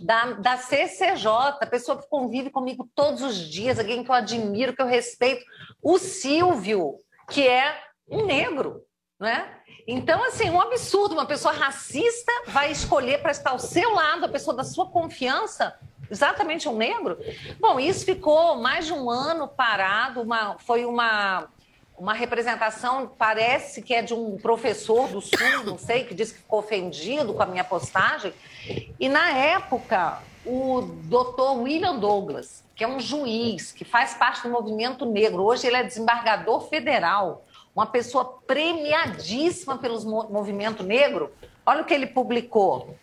da, 0.00 0.32
da 0.32 0.56
CCJ, 0.56 1.28
a 1.60 1.66
pessoa 1.66 1.98
que 2.00 2.08
convive 2.08 2.50
comigo 2.50 2.88
todos 2.94 3.22
os 3.22 3.36
dias, 3.36 3.78
alguém 3.78 4.04
que 4.04 4.10
eu 4.10 4.14
admiro, 4.14 4.74
que 4.74 4.82
eu 4.82 4.86
respeito. 4.86 5.44
O 5.82 5.98
Silvio, 5.98 6.96
que 7.28 7.46
é 7.46 7.80
um 8.08 8.24
negro, 8.26 8.82
não 9.18 9.28
é? 9.28 9.56
Então, 9.86 10.22
assim, 10.24 10.50
um 10.50 10.60
absurdo. 10.60 11.14
Uma 11.14 11.26
pessoa 11.26 11.54
racista 11.54 12.32
vai 12.48 12.72
escolher 12.72 13.22
para 13.22 13.30
estar 13.30 13.50
ao 13.50 13.58
seu 13.58 13.94
lado, 13.94 14.24
a 14.24 14.28
pessoa 14.28 14.56
da 14.56 14.64
sua 14.64 14.86
confiança, 14.90 15.78
exatamente 16.10 16.68
um 16.68 16.76
negro. 16.76 17.18
Bom, 17.60 17.78
isso 17.78 18.04
ficou 18.04 18.56
mais 18.56 18.86
de 18.86 18.92
um 18.92 19.08
ano 19.08 19.48
parado. 19.48 20.20
Uma, 20.20 20.58
foi 20.58 20.84
uma, 20.84 21.48
uma 21.98 22.12
representação, 22.12 23.10
parece 23.18 23.80
que 23.80 23.94
é 23.94 24.02
de 24.02 24.12
um 24.12 24.36
professor 24.36 25.08
do 25.08 25.20
Sul, 25.20 25.64
não 25.64 25.78
sei, 25.78 26.04
que 26.04 26.14
disse 26.14 26.34
que 26.34 26.40
ficou 26.40 26.58
ofendido 26.58 27.32
com 27.32 27.42
a 27.42 27.46
minha 27.46 27.64
postagem. 27.64 28.32
E 29.00 29.08
na 29.08 29.30
época, 29.30 30.20
o 30.44 30.82
doutor 30.82 31.58
William 31.58 31.98
Douglas, 31.98 32.62
que 32.74 32.84
é 32.84 32.88
um 32.88 33.00
juiz 33.00 33.72
que 33.72 33.84
faz 33.84 34.14
parte 34.14 34.42
do 34.42 34.50
movimento 34.50 35.06
negro, 35.06 35.42
hoje 35.42 35.66
ele 35.66 35.76
é 35.76 35.82
desembargador 35.82 36.68
federal 36.68 37.44
uma 37.74 37.86
pessoa 37.86 38.40
premiadíssima 38.46 39.76
pelos 39.76 40.02
movimento 40.02 40.82
negro, 40.82 41.30
olha 41.64 41.82
o 41.82 41.84
que 41.84 41.92
ele 41.92 42.06
publicou. 42.06 42.96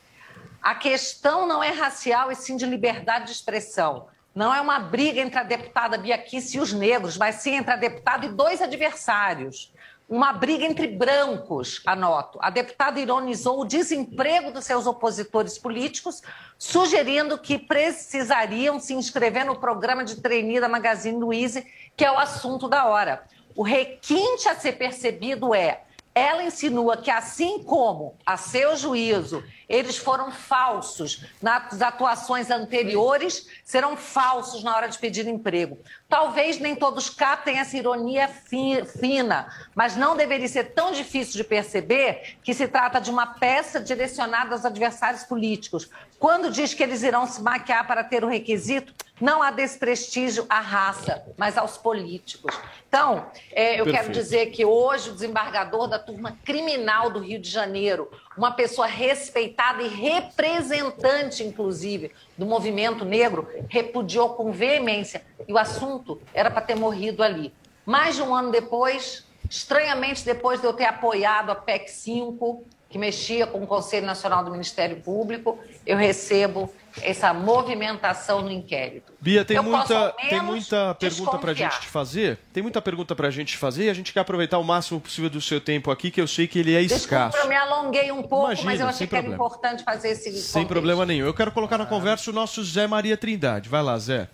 A 0.59 0.73
questão 0.73 1.45
não 1.45 1.63
é 1.63 1.69
racial 1.69 2.31
e 2.31 2.35
sim 2.35 2.55
de 2.55 2.65
liberdade 2.65 3.25
de 3.25 3.31
expressão. 3.33 4.07
Não 4.33 4.53
é 4.53 4.59
uma 4.59 4.79
briga 4.79 5.21
entre 5.21 5.37
a 5.37 5.43
deputada 5.43 5.95
Bia 5.95 6.23
e 6.31 6.59
os 6.59 6.73
negros, 6.73 7.17
mas 7.17 7.35
sim 7.35 7.55
entre 7.55 7.71
a 7.71 7.75
deputada 7.75 8.25
e 8.25 8.29
dois 8.29 8.61
adversários. 8.61 9.71
Uma 10.09 10.33
briga 10.33 10.65
entre 10.65 10.87
brancos, 10.87 11.81
anoto. 11.85 12.39
A 12.41 12.49
deputada 12.49 12.99
ironizou 12.99 13.61
o 13.61 13.65
desemprego 13.65 14.51
dos 14.51 14.65
seus 14.65 14.87
opositores 14.87 15.57
políticos, 15.57 16.21
sugerindo 16.57 17.37
que 17.37 17.59
precisariam 17.59 18.79
se 18.79 18.93
inscrever 18.93 19.45
no 19.45 19.55
programa 19.55 20.03
de 20.03 20.15
trainee 20.15 20.59
da 20.59 20.67
Magazine 20.67 21.19
Luiza, 21.19 21.63
que 21.95 22.03
é 22.03 22.11
o 22.11 22.17
assunto 22.17 22.67
da 22.67 22.85
hora. 22.85 23.23
O 23.55 23.61
requinte 23.61 24.49
a 24.49 24.55
ser 24.55 24.73
percebido 24.73 25.53
é 25.53 25.83
ela 26.15 26.43
insinua 26.43 26.97
que, 26.97 27.09
assim 27.09 27.63
como, 27.63 28.15
a 28.25 28.37
seu 28.37 28.75
juízo, 28.75 29.43
eles 29.67 29.97
foram 29.97 30.31
falsos 30.31 31.25
nas 31.41 31.81
atuações 31.81 32.51
anteriores, 32.51 33.47
serão 33.65 33.97
falsos 33.97 34.63
na 34.63 34.75
hora 34.75 34.87
de 34.87 34.99
pedir 34.99 35.27
emprego. 35.27 35.79
Talvez 36.07 36.59
nem 36.59 36.75
todos 36.75 37.09
captem 37.09 37.57
essa 37.57 37.75
ironia 37.75 38.27
fina, 38.27 39.47
mas 39.73 39.95
não 39.95 40.15
deveria 40.15 40.47
ser 40.47 40.73
tão 40.73 40.91
difícil 40.91 41.37
de 41.37 41.43
perceber 41.43 42.37
que 42.43 42.53
se 42.53 42.67
trata 42.67 43.01
de 43.01 43.09
uma 43.09 43.25
peça 43.25 43.79
direcionada 43.79 44.53
aos 44.53 44.65
adversários 44.65 45.23
políticos. 45.23 45.89
Quando 46.19 46.51
diz 46.51 46.73
que 46.73 46.83
eles 46.83 47.01
irão 47.01 47.25
se 47.25 47.41
maquiar 47.41 47.87
para 47.87 48.03
ter 48.03 48.23
o 48.23 48.29
requisito, 48.29 48.93
não 49.23 49.41
há 49.41 49.51
desprestígio 49.51 50.45
à 50.49 50.59
raça, 50.59 51.23
mas 51.37 51.57
aos 51.57 51.77
políticos. 51.77 52.53
Então, 52.89 53.25
é, 53.53 53.79
eu 53.79 53.85
Perfeito. 53.85 53.91
quero 53.91 54.11
dizer 54.11 54.45
que 54.47 54.65
hoje 54.65 55.11
o 55.11 55.13
desembargador 55.13 55.87
da 55.87 55.97
turma 55.97 56.37
criminal 56.43 57.09
do 57.09 57.19
Rio 57.19 57.39
de 57.39 57.49
Janeiro, 57.49 58.11
uma 58.37 58.51
pessoa 58.51 58.85
respeitada 58.85 59.81
e 59.81 59.87
representante, 59.87 61.41
inclusive, 61.41 62.11
do 62.37 62.45
movimento 62.45 63.05
negro, 63.05 63.47
repudiou 63.69 64.31
com 64.31 64.51
veemência. 64.51 65.23
E 65.47 65.53
o 65.53 65.57
assunto 65.57 66.21
era 66.33 66.51
para 66.51 66.61
ter 66.61 66.75
morrido 66.75 67.23
ali. 67.23 67.53
Mais 67.85 68.17
de 68.17 68.21
um 68.21 68.35
ano 68.35 68.51
depois, 68.51 69.25
estranhamente 69.49 70.25
depois 70.25 70.59
de 70.59 70.67
eu 70.67 70.73
ter 70.73 70.83
apoiado 70.83 71.49
a 71.49 71.55
PEC 71.55 71.89
5, 71.89 72.65
que 72.93 72.99
mexia 72.99 73.47
com 73.47 73.63
o 73.63 73.65
Conselho 73.65 74.05
Nacional 74.05 74.45
do 74.45 74.51
Ministério 74.51 74.97
Público, 74.97 75.57
eu 75.83 75.97
recebo 75.97 76.71
essa 77.01 77.33
movimentação 77.33 78.43
no 78.43 78.51
inquérito. 78.51 79.11
Bia, 79.19 79.43
tem 79.43 79.57
eu 79.57 79.63
muita, 79.63 80.11
tem 80.29 80.39
muita 80.39 80.93
pergunta 80.93 81.39
para 81.39 81.49
a 81.49 81.53
gente 81.55 81.79
te 81.79 81.87
fazer. 81.87 82.37
Tem 82.53 82.61
muita 82.61 82.79
pergunta 82.83 83.15
para 83.15 83.29
a 83.29 83.31
gente 83.31 83.53
te 83.53 83.57
fazer 83.57 83.85
e 83.85 83.89
a 83.89 83.95
gente 83.95 84.13
quer 84.13 84.19
aproveitar 84.19 84.59
o 84.59 84.63
máximo 84.63 84.99
possível 85.01 85.27
do 85.27 85.41
seu 85.41 85.59
tempo 85.59 85.89
aqui, 85.89 86.11
que 86.11 86.21
eu 86.21 86.27
sei 86.27 86.45
que 86.47 86.59
ele 86.59 86.75
é 86.75 86.81
Desculpa, 86.81 86.99
escasso. 87.01 87.37
eu 87.37 87.47
me 87.49 87.55
alonguei 87.55 88.11
um 88.11 88.21
pouco, 88.21 88.45
Imagina, 88.45 88.69
mas 88.71 88.79
eu 88.79 88.87
achei 88.87 89.07
que 89.07 89.11
problema. 89.15 89.35
era 89.35 89.43
importante 89.43 89.83
fazer 89.83 90.09
esse 90.09 90.25
Sem 90.31 90.61
contexto. 90.61 90.67
problema 90.67 91.03
nenhum. 91.03 91.25
Eu 91.25 91.33
quero 91.33 91.51
colocar 91.51 91.79
na 91.79 91.87
conversa 91.87 92.29
o 92.29 92.33
nosso 92.33 92.63
Zé 92.63 92.85
Maria 92.85 93.17
Trindade. 93.17 93.69
Vai 93.69 93.81
lá, 93.81 93.97
Zé. 93.97 94.29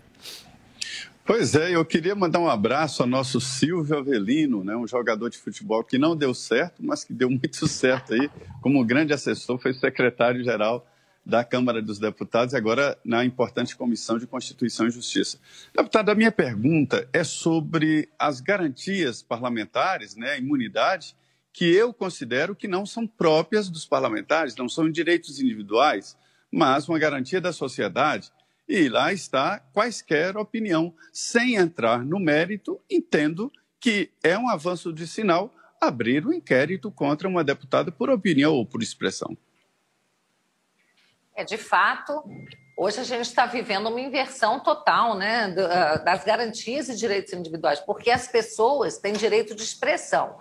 Pois 1.30 1.54
é, 1.54 1.76
eu 1.76 1.86
queria 1.86 2.16
mandar 2.16 2.40
um 2.40 2.48
abraço 2.48 3.04
ao 3.04 3.08
nosso 3.08 3.40
Silvio 3.40 4.00
Avelino, 4.00 4.64
né, 4.64 4.76
um 4.76 4.88
jogador 4.88 5.30
de 5.30 5.38
futebol 5.38 5.84
que 5.84 5.96
não 5.96 6.16
deu 6.16 6.34
certo, 6.34 6.84
mas 6.84 7.04
que 7.04 7.14
deu 7.14 7.30
muito 7.30 7.68
certo 7.70 8.16
aí, 8.16 8.28
como 8.64 8.84
grande 8.84 9.14
assessor, 9.14 9.60
foi 9.60 9.72
secretário-geral 9.76 10.88
da 11.24 11.44
Câmara 11.44 11.84
dos 11.84 12.00
Deputados 12.00 12.56
e 12.56 12.58
agora 12.58 12.98
na 13.06 13.24
importante 13.24 13.76
Comissão 13.76 14.18
de 14.18 14.26
Constituição 14.26 14.88
e 14.88 14.90
Justiça. 14.90 15.40
Deputado, 15.72 16.10
a 16.10 16.16
minha 16.16 16.32
pergunta 16.32 17.08
é 17.14 17.24
sobre 17.24 18.10
as 18.18 18.42
garantias 18.42 19.22
parlamentares, 19.22 20.16
né, 20.16 20.32
a 20.32 20.38
imunidade, 20.40 21.16
que 21.54 21.66
eu 21.66 21.94
considero 21.94 22.56
que 22.56 22.68
não 22.68 22.88
são 22.88 23.06
próprias 23.06 23.70
dos 23.70 23.86
parlamentares, 23.86 24.56
não 24.56 24.68
são 24.68 24.90
direitos 24.90 25.40
individuais, 25.40 26.18
mas 26.52 26.90
uma 26.90 26.98
garantia 26.98 27.40
da 27.40 27.54
sociedade 27.54 28.32
e 28.70 28.88
lá 28.88 29.12
está 29.12 29.60
quaisquer 29.74 30.38
opinião, 30.38 30.94
sem 31.12 31.56
entrar 31.56 32.06
no 32.06 32.20
mérito, 32.20 32.80
entendo 32.88 33.52
que 33.80 34.12
é 34.24 34.38
um 34.38 34.48
avanço 34.48 34.94
de 34.94 35.08
sinal 35.08 35.52
abrir 35.82 36.28
um 36.28 36.32
inquérito 36.32 36.92
contra 36.92 37.28
uma 37.28 37.44
deputada 37.44 37.92
por 37.92 38.12
opinião 38.12 38.54
ou 38.54 38.66
por 38.66 38.84
expressão. 38.84 39.36
É, 41.36 41.44
de 41.44 41.58
fato, 41.58 42.24
hoje 42.78 43.00
a 43.00 43.04
gente 43.04 43.26
está 43.26 43.48
vivendo 43.48 43.88
uma 43.88 44.02
inversão 44.02 44.60
total 44.60 45.18
né, 45.18 45.56
ah, 45.58 45.98
das 45.98 46.24
garantias 46.24 46.90
e 46.90 46.96
direitos 46.96 47.34
individuais, 47.34 47.80
porque 47.80 48.12
as 48.12 48.28
pessoas 48.28 49.00
têm 49.00 49.14
direito 49.14 49.56
de 49.56 49.64
expressão. 49.64 50.38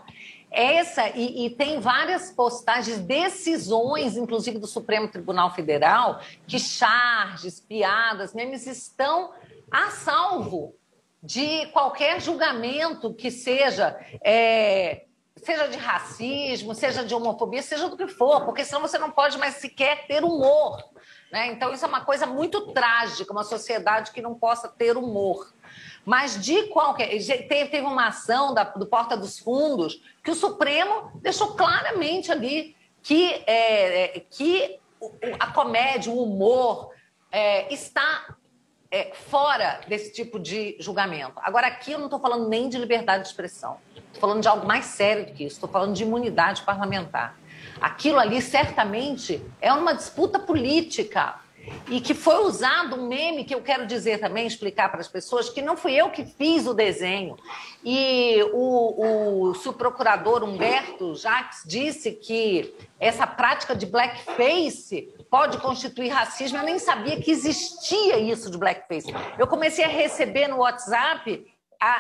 Essa, 0.51 1.11
e, 1.11 1.47
e, 1.47 1.51
tem 1.51 1.79
várias 1.79 2.31
postagens, 2.31 2.99
decisões, 2.99 4.17
inclusive 4.17 4.59
do 4.59 4.67
Supremo 4.67 5.09
Tribunal 5.09 5.55
Federal, 5.55 6.21
que 6.47 6.59
charges, 6.59 7.61
piadas, 7.61 8.33
memes 8.33 8.67
estão 8.67 9.33
a 9.71 9.91
salvo 9.91 10.75
de 11.23 11.67
qualquer 11.67 12.21
julgamento 12.21 13.13
que 13.13 13.31
seja, 13.31 13.99
é, 14.25 15.05
seja 15.37 15.69
de 15.69 15.77
racismo, 15.77 16.75
seja 16.75 17.05
de 17.05 17.15
homofobia, 17.15 17.63
seja 17.63 17.89
do 17.89 17.97
que 17.97 18.09
for, 18.09 18.45
porque 18.45 18.65
senão 18.65 18.81
você 18.81 18.99
não 18.99 19.11
pode 19.11 19.37
mais 19.37 19.57
sequer 19.57 20.07
ter 20.07 20.25
humor. 20.25 20.83
Né? 21.31 21.49
Então, 21.49 21.73
isso 21.73 21.85
é 21.85 21.89
uma 21.89 22.05
coisa 22.05 22.27
muito 22.27 22.73
trágica, 22.73 23.33
uma 23.33 23.45
sociedade 23.45 24.13
que 24.13 24.23
não 24.23 24.35
possa 24.35 24.69
ter 24.69 24.97
humor. 24.97 25.53
Mas 26.09 26.43
de 26.43 26.69
qualquer. 26.69 27.11
Teve 27.47 27.81
uma 27.83 28.07
ação 28.07 28.55
da, 28.55 28.65
do 28.65 28.87
Porta 28.87 29.15
dos 29.15 29.39
Fundos 29.39 30.03
que 30.25 30.31
o 30.31 30.35
Supremo 30.35 31.13
deixou 31.17 31.49
claramente 31.49 32.33
ali 32.33 32.75
que, 33.03 33.45
é, 33.47 34.17
é 34.17 34.21
que 34.21 34.79
a 35.39 35.49
comédia, 35.49 36.11
o 36.11 36.23
humor, 36.23 36.93
é, 37.31 37.71
está 37.71 38.35
é, 38.91 39.13
fora 39.13 39.83
desse 39.87 40.11
tipo 40.11 40.39
de 40.39 40.77
julgamento. 40.81 41.35
Agora, 41.43 41.67
aqui 41.67 41.93
eu 41.93 41.99
não 41.99 42.07
estou 42.07 42.21
falando 42.21 42.49
nem 42.49 42.71
de 42.71 42.79
liberdade 42.79 43.25
de 43.25 43.29
expressão, 43.29 43.77
estou 43.95 44.19
falando 44.19 44.41
de 44.41 44.49
algo 44.49 44.67
mais 44.67 44.87
sério 44.87 45.27
do 45.27 45.35
que 45.35 45.45
isso, 45.45 45.57
estou 45.57 45.69
falando 45.69 45.93
de 45.93 46.05
imunidade 46.05 46.63
parlamentar. 46.63 47.39
Aquilo 47.83 48.19
ali 48.19 48.41
certamente 48.41 49.45
é 49.61 49.71
uma 49.75 49.93
disputa 49.93 50.39
política 50.39 51.39
e 51.89 52.01
que 52.01 52.15
foi 52.15 52.45
usado 52.45 52.97
um 52.97 53.07
meme 53.07 53.45
que 53.45 53.55
eu 53.55 53.63
quero 53.63 53.87
dizer 53.87 54.19
também, 54.21 54.47
explicar 54.47 54.91
para 54.91 55.01
as 55.01 55.09
pessoas, 55.09 55.49
que 55.49 55.63
não 55.63 55.77
fui 55.77 55.95
eu 55.95 56.11
que 56.11 56.25
fiz 56.25 56.67
o 56.67 56.75
desenho. 56.75 57.37
E 57.85 58.43
o, 58.53 59.49
o 59.51 59.55
subprocurador 59.55 60.45
Humberto 60.45 61.15
Jacques 61.15 61.63
disse 61.67 62.13
que 62.13 62.75
essa 62.99 63.27
prática 63.27 63.75
de 63.75 63.87
blackface 63.87 65.15
pode 65.31 65.59
constituir 65.59 66.09
racismo. 66.09 66.59
Eu 66.59 66.65
nem 66.65 66.79
sabia 66.79 67.21
que 67.21 67.31
existia 67.31 68.19
isso 68.19 68.51
de 68.51 68.59
blackface. 68.59 69.15
Eu 69.39 69.47
comecei 69.47 69.85
a 69.85 69.89
receber 69.89 70.49
no 70.49 70.59
WhatsApp 70.59 71.47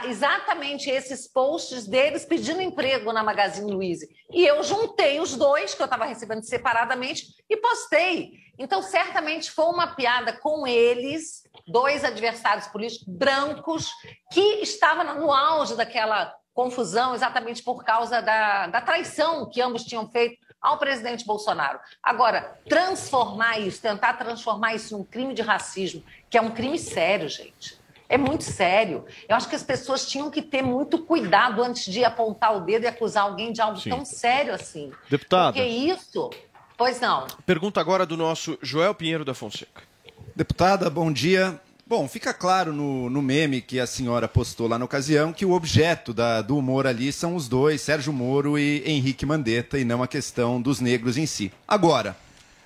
exatamente 0.06 0.90
esses 0.90 1.28
posts 1.28 1.86
deles 1.86 2.24
pedindo 2.24 2.60
emprego 2.60 3.12
na 3.12 3.22
Magazine 3.22 3.70
Luiza. 3.70 4.08
E 4.32 4.44
eu 4.44 4.62
juntei 4.62 5.20
os 5.20 5.36
dois, 5.36 5.74
que 5.74 5.80
eu 5.80 5.84
estava 5.84 6.04
recebendo 6.04 6.42
separadamente, 6.42 7.26
e 7.48 7.56
postei. 7.56 8.32
Então, 8.58 8.82
certamente 8.82 9.50
foi 9.50 9.66
uma 9.66 9.86
piada 9.86 10.32
com 10.32 10.66
eles, 10.66 11.44
dois 11.66 12.04
adversários 12.04 12.66
políticos 12.66 13.06
brancos, 13.06 13.90
que 14.32 14.60
estavam 14.62 15.14
no 15.14 15.32
auge 15.32 15.76
daquela 15.76 16.34
confusão, 16.52 17.14
exatamente 17.14 17.62
por 17.62 17.84
causa 17.84 18.20
da, 18.20 18.66
da 18.66 18.80
traição 18.80 19.48
que 19.48 19.60
ambos 19.60 19.84
tinham 19.84 20.08
feito 20.08 20.38
ao 20.60 20.76
presidente 20.76 21.24
Bolsonaro. 21.24 21.78
Agora, 22.02 22.58
transformar 22.68 23.60
isso, 23.60 23.80
tentar 23.80 24.14
transformar 24.14 24.74
isso 24.74 24.98
num 24.98 25.04
crime 25.04 25.34
de 25.34 25.42
racismo, 25.42 26.02
que 26.28 26.36
é 26.36 26.40
um 26.40 26.50
crime 26.50 26.76
sério, 26.76 27.28
gente. 27.28 27.78
É 28.08 28.16
muito 28.16 28.42
sério. 28.42 29.04
Eu 29.28 29.36
acho 29.36 29.48
que 29.48 29.54
as 29.54 29.62
pessoas 29.62 30.08
tinham 30.08 30.30
que 30.30 30.40
ter 30.40 30.62
muito 30.62 31.04
cuidado 31.04 31.62
antes 31.62 31.84
de 31.84 32.02
apontar 32.04 32.56
o 32.56 32.60
dedo 32.60 32.84
e 32.84 32.86
acusar 32.86 33.24
alguém 33.24 33.52
de 33.52 33.60
algo 33.60 33.78
Sim. 33.78 33.90
tão 33.90 34.04
sério 34.04 34.54
assim. 34.54 34.90
Deputada. 35.10 35.52
Porque 35.52 35.68
isso 35.68 36.30
Pois 36.78 37.00
não. 37.00 37.26
Pergunta 37.44 37.80
agora 37.80 38.06
do 38.06 38.16
nosso 38.16 38.56
Joel 38.62 38.94
Pinheiro 38.94 39.24
da 39.24 39.34
Fonseca. 39.34 39.82
Deputada, 40.36 40.88
bom 40.88 41.12
dia. 41.12 41.60
Bom, 41.84 42.06
fica 42.06 42.32
claro 42.32 42.72
no, 42.72 43.10
no, 43.10 43.20
meme 43.20 43.60
que 43.60 43.80
a 43.80 43.86
senhora 43.86 44.28
postou 44.28 44.68
lá 44.68 44.78
na 44.78 44.84
ocasião 44.84 45.32
que 45.32 45.44
o 45.44 45.50
objeto 45.50 46.14
da, 46.14 46.40
do 46.40 46.56
humor 46.56 46.86
ali 46.86 47.10
são 47.12 47.34
os 47.34 47.48
dois, 47.48 47.80
Sérgio 47.80 48.12
Moro 48.12 48.56
e 48.56 48.84
Henrique 48.86 49.26
Mandetta, 49.26 49.76
e 49.76 49.84
não 49.84 50.04
a 50.04 50.06
questão 50.06 50.62
dos 50.62 50.78
negros 50.78 51.16
em 51.16 51.26
si. 51.26 51.50
Agora, 51.66 52.16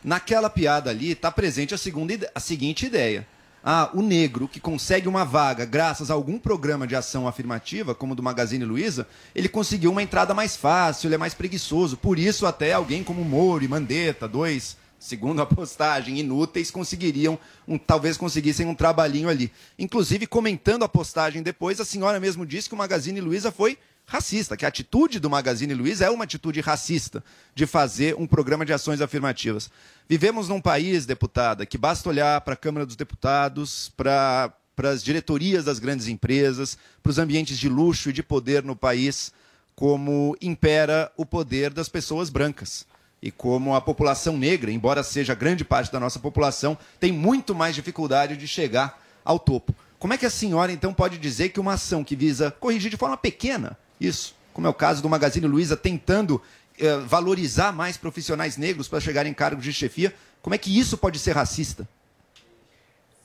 naquela 0.05 0.51
piada 0.51 0.91
ali 0.91 1.13
está 1.13 1.33
presente 1.33 1.73
a, 1.73 1.79
segunda, 1.79 2.31
a 2.35 2.41
seguinte 2.41 2.85
ideia 2.85 3.27
ah, 3.65 3.91
o 3.95 4.03
negro 4.03 4.49
que 4.49 4.59
consegue 4.59 5.07
uma 5.07 5.25
vaga 5.25 5.65
graças 5.65 6.11
a 6.11 6.15
algum 6.15 6.39
programa 6.39 6.87
de 6.87 6.97
ação 6.97 7.29
afirmativa, 7.29 7.95
como 7.95 8.13
o 8.13 8.17
do 8.17 8.23
Magazine 8.23 8.65
Luiza, 8.65 9.07
ele 9.35 9.49
conseguiu 9.49 9.93
uma 9.93 10.03
entrada 10.03 10.35
mais 10.35 10.57
fácil, 10.57 11.07
ele 11.07 11.15
é 11.15 11.19
mais 11.19 11.35
preguiçoso. 11.35 11.97
Por 11.97 12.19
isso, 12.19 12.45
até 12.45 12.73
alguém 12.73 13.05
como 13.05 13.25
Moro 13.25 13.63
e 13.63 13.69
Mandetta, 13.69 14.27
dois, 14.27 14.77
segundo 14.99 15.41
a 15.41 15.47
postagem, 15.47 16.19
inúteis, 16.19 16.71
conseguiriam, 16.71 17.39
um, 17.67 17.79
talvez 17.79 18.17
conseguissem 18.17 18.67
um 18.67 18.75
trabalhinho 18.75 19.29
ali. 19.29 19.53
Inclusive, 19.79 20.27
comentando 20.27 20.85
a 20.85 20.89
postagem 20.89 21.43
depois, 21.43 21.81
a 21.81 21.85
senhora 21.85 22.19
mesmo 22.19 22.45
disse 22.45 22.69
que 22.69 22.75
o 22.75 22.79
Magazine 22.79 23.21
Luiza 23.21 23.53
foi 23.53 23.79
racista, 24.07 24.57
que 24.57 24.65
a 24.65 24.69
atitude 24.69 25.19
do 25.19 25.31
Magazine 25.31 25.75
Luiza 25.75 26.05
é 26.05 26.11
uma 26.11 26.25
atitude 26.25 26.61
racista 26.61 27.23
de 27.55 27.67
fazer 27.67 28.15
um 28.19 28.27
programa 28.27 28.65
de 28.65 28.73
ações 28.73 29.01
afirmativas. 29.01 29.71
Vivemos 30.09 30.49
num 30.49 30.61
país, 30.61 31.07
deputada, 31.07 31.65
que 31.65 31.79
basta 31.79 32.09
olhar 32.09 32.41
para 32.43 32.55
a 32.55 32.57
Câmara 32.57 32.85
dos 32.85 32.97
Deputados 32.97 33.91
para 33.97 34.53
as 34.83 35.03
diretorias 35.03 35.65
das 35.65 35.79
grandes 35.79 36.09
empresas, 36.09 36.77
para 37.03 37.11
os 37.11 37.19
ambientes 37.19 37.59
de 37.59 37.69
luxo 37.69 38.11
e 38.11 38.13
de 38.13 38.23
poder 38.23 38.63
no 38.63 38.77
país, 38.77 39.33
como 39.75 40.37
impera 40.43 41.11
o 41.17 41.25
poder 41.25 41.73
das 41.73 41.89
pessoas 41.89 42.29
brancas. 42.29 42.87
E 43.23 43.31
como 43.31 43.75
a 43.75 43.81
população 43.81 44.37
negra, 44.37 44.71
embora 44.71 45.03
seja 45.03 45.35
grande 45.35 45.65
parte 45.65 45.93
da 45.93 46.01
nossa 46.01 46.19
população, 46.19 46.77
tem 46.99 47.13
muito 47.13 47.55
mais 47.55 47.75
dificuldade 47.75 48.37
de 48.37 48.49
chegar 48.49 49.01
ao 49.25 49.39
topo. 49.39 49.75
Como 49.99 50.13
é 50.13 50.19
que 50.19 50.27
a 50.27 50.31
senhora, 50.31 50.73
então, 50.73 50.93
pode 50.93 51.17
dizer 51.17 51.51
que 51.51 51.61
uma 51.61 51.75
ação 51.75 52.03
que 52.03 52.17
visa 52.17 52.51
corrigir 52.51 52.91
de 52.91 52.97
forma 52.97 53.17
pequena 53.17 53.79
isso, 54.07 54.35
como 54.53 54.67
é 54.67 54.71
o 54.71 54.75
caso 54.75 55.03
do 55.03 55.09
Magazine 55.09 55.47
Luiza 55.47 55.77
tentando 55.77 56.41
eh, 56.79 56.97
valorizar 56.99 57.73
mais 57.73 57.97
profissionais 57.97 58.57
negros 58.57 58.89
para 58.89 59.01
chegar 59.01 59.27
em 59.27 59.35
cargos 59.35 59.65
de 59.65 59.73
chefia, 59.73 60.15
como 60.41 60.55
é 60.55 60.59
que 60.59 60.77
isso 60.77 60.99
pode 60.99 61.19
ser 61.19 61.33
racista? 61.33 61.89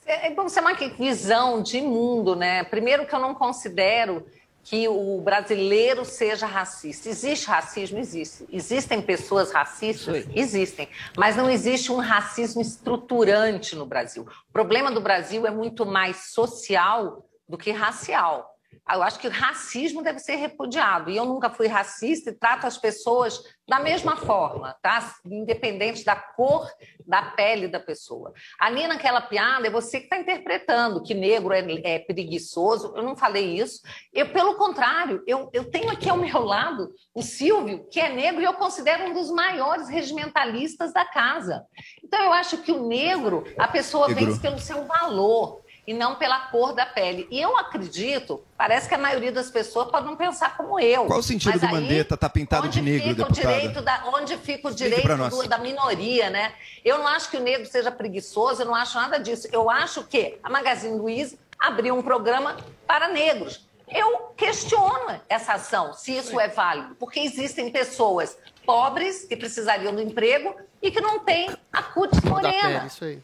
É, 0.06 0.30
bom, 0.30 0.46
isso 0.46 0.58
é 0.58 0.62
uma 0.62 0.74
visão 0.74 1.62
de 1.62 1.82
mundo, 1.82 2.34
né? 2.34 2.64
Primeiro 2.64 3.06
que 3.06 3.14
eu 3.14 3.18
não 3.18 3.34
considero 3.34 4.24
que 4.62 4.88
o 4.88 5.20
brasileiro 5.20 6.04
seja 6.04 6.46
racista. 6.46 7.08
Existe 7.08 7.46
racismo? 7.46 7.98
Existe. 7.98 8.46
Existem 8.52 9.00
pessoas 9.00 9.50
racistas? 9.50 10.26
Existem. 10.34 10.88
Mas 11.16 11.36
não 11.36 11.48
existe 11.48 11.90
um 11.90 11.96
racismo 11.96 12.60
estruturante 12.60 13.74
no 13.74 13.86
Brasil. 13.86 14.26
O 14.48 14.52
problema 14.52 14.90
do 14.90 15.00
Brasil 15.00 15.46
é 15.46 15.50
muito 15.50 15.86
mais 15.86 16.32
social 16.32 17.26
do 17.48 17.56
que 17.56 17.70
racial. 17.70 18.57
Eu 18.92 19.02
acho 19.02 19.18
que 19.18 19.28
racismo 19.28 20.02
deve 20.02 20.18
ser 20.18 20.36
repudiado. 20.36 21.10
E 21.10 21.16
eu 21.16 21.24
nunca 21.24 21.50
fui 21.50 21.66
racista 21.66 22.30
e 22.30 22.34
trato 22.34 22.66
as 22.66 22.78
pessoas 22.78 23.42
da 23.68 23.78
mesma 23.78 24.16
forma, 24.16 24.74
tá? 24.82 25.14
Independente 25.26 26.04
da 26.04 26.16
cor 26.16 26.66
da 27.06 27.22
pele 27.22 27.68
da 27.68 27.78
pessoa. 27.78 28.32
Ali 28.58 28.86
naquela 28.86 29.20
piada 29.20 29.66
é 29.66 29.70
você 29.70 29.98
que 29.98 30.04
está 30.04 30.18
interpretando 30.18 31.02
que 31.02 31.14
negro 31.14 31.52
é, 31.52 31.60
é, 31.84 31.98
preguiçoso. 31.98 32.94
Eu 32.96 33.02
não 33.02 33.14
falei 33.16 33.58
isso. 33.58 33.80
Eu, 34.12 34.30
pelo 34.30 34.56
contrário, 34.56 35.22
eu, 35.26 35.50
eu 35.52 35.70
tenho 35.70 35.90
aqui 35.90 36.08
ao 36.08 36.16
meu 36.16 36.40
lado 36.40 36.90
o 37.14 37.22
Silvio, 37.22 37.86
que 37.90 38.00
é 38.00 38.08
negro 38.08 38.40
e 38.40 38.44
eu 38.44 38.54
considero 38.54 39.04
um 39.04 39.12
dos 39.12 39.30
maiores 39.30 39.88
regimentalistas 39.88 40.92
da 40.92 41.04
casa. 41.04 41.64
Então 42.02 42.22
eu 42.22 42.32
acho 42.32 42.58
que 42.58 42.72
o 42.72 42.86
negro, 42.86 43.44
a 43.58 43.68
pessoa 43.68 44.08
negro. 44.08 44.26
vence 44.26 44.40
pelo 44.40 44.58
seu 44.58 44.86
valor 44.86 45.62
e 45.88 45.94
não 45.94 46.16
pela 46.16 46.38
cor 46.38 46.74
da 46.74 46.84
pele. 46.84 47.26
E 47.30 47.40
eu 47.40 47.56
acredito, 47.56 48.44
parece 48.58 48.86
que 48.86 48.94
a 48.94 48.98
maioria 48.98 49.32
das 49.32 49.50
pessoas 49.50 49.90
pode 49.90 50.04
não 50.04 50.16
pensar 50.16 50.54
como 50.54 50.78
eu. 50.78 51.06
Qual 51.06 51.20
o 51.20 51.22
sentido 51.22 51.58
do 51.58 51.64
aí, 51.64 51.72
Mandetta 51.72 52.14
tá 52.14 52.28
pintado 52.28 52.68
de 52.68 52.82
negro, 52.82 53.08
fica 53.08 53.24
deputada? 53.24 53.48
O 53.48 53.56
direito 53.56 53.80
da, 53.80 54.04
onde 54.04 54.36
fica 54.36 54.68
o 54.68 54.74
direito 54.74 55.16
do, 55.30 55.48
da 55.48 55.56
minoria, 55.56 56.28
né? 56.28 56.52
Eu 56.84 56.98
não 56.98 57.08
acho 57.08 57.30
que 57.30 57.38
o 57.38 57.40
negro 57.40 57.64
seja 57.64 57.90
preguiçoso, 57.90 58.60
eu 58.60 58.66
não 58.66 58.74
acho 58.74 58.98
nada 58.98 59.18
disso. 59.18 59.48
Eu 59.50 59.70
acho 59.70 60.04
que 60.04 60.38
a 60.42 60.50
Magazine 60.50 60.94
Luiza 60.94 61.38
abriu 61.58 61.96
um 61.96 62.02
programa 62.02 62.58
para 62.86 63.08
negros. 63.08 63.66
Eu 63.88 64.34
questiono 64.36 65.18
essa 65.26 65.54
ação, 65.54 65.94
se 65.94 66.18
isso 66.18 66.38
é 66.38 66.48
válido, 66.48 66.96
porque 66.96 67.18
existem 67.18 67.70
pessoas 67.70 68.36
pobres 68.66 69.24
que 69.24 69.34
precisariam 69.34 69.94
do 69.94 70.02
emprego 70.02 70.54
e 70.82 70.90
que 70.90 71.00
não 71.00 71.20
têm 71.20 71.48
a 71.72 71.82
cutis 71.82 72.20
morena. 72.20 72.84
Isso 72.86 73.06
aí. 73.06 73.22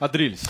Adriles. 0.00 0.42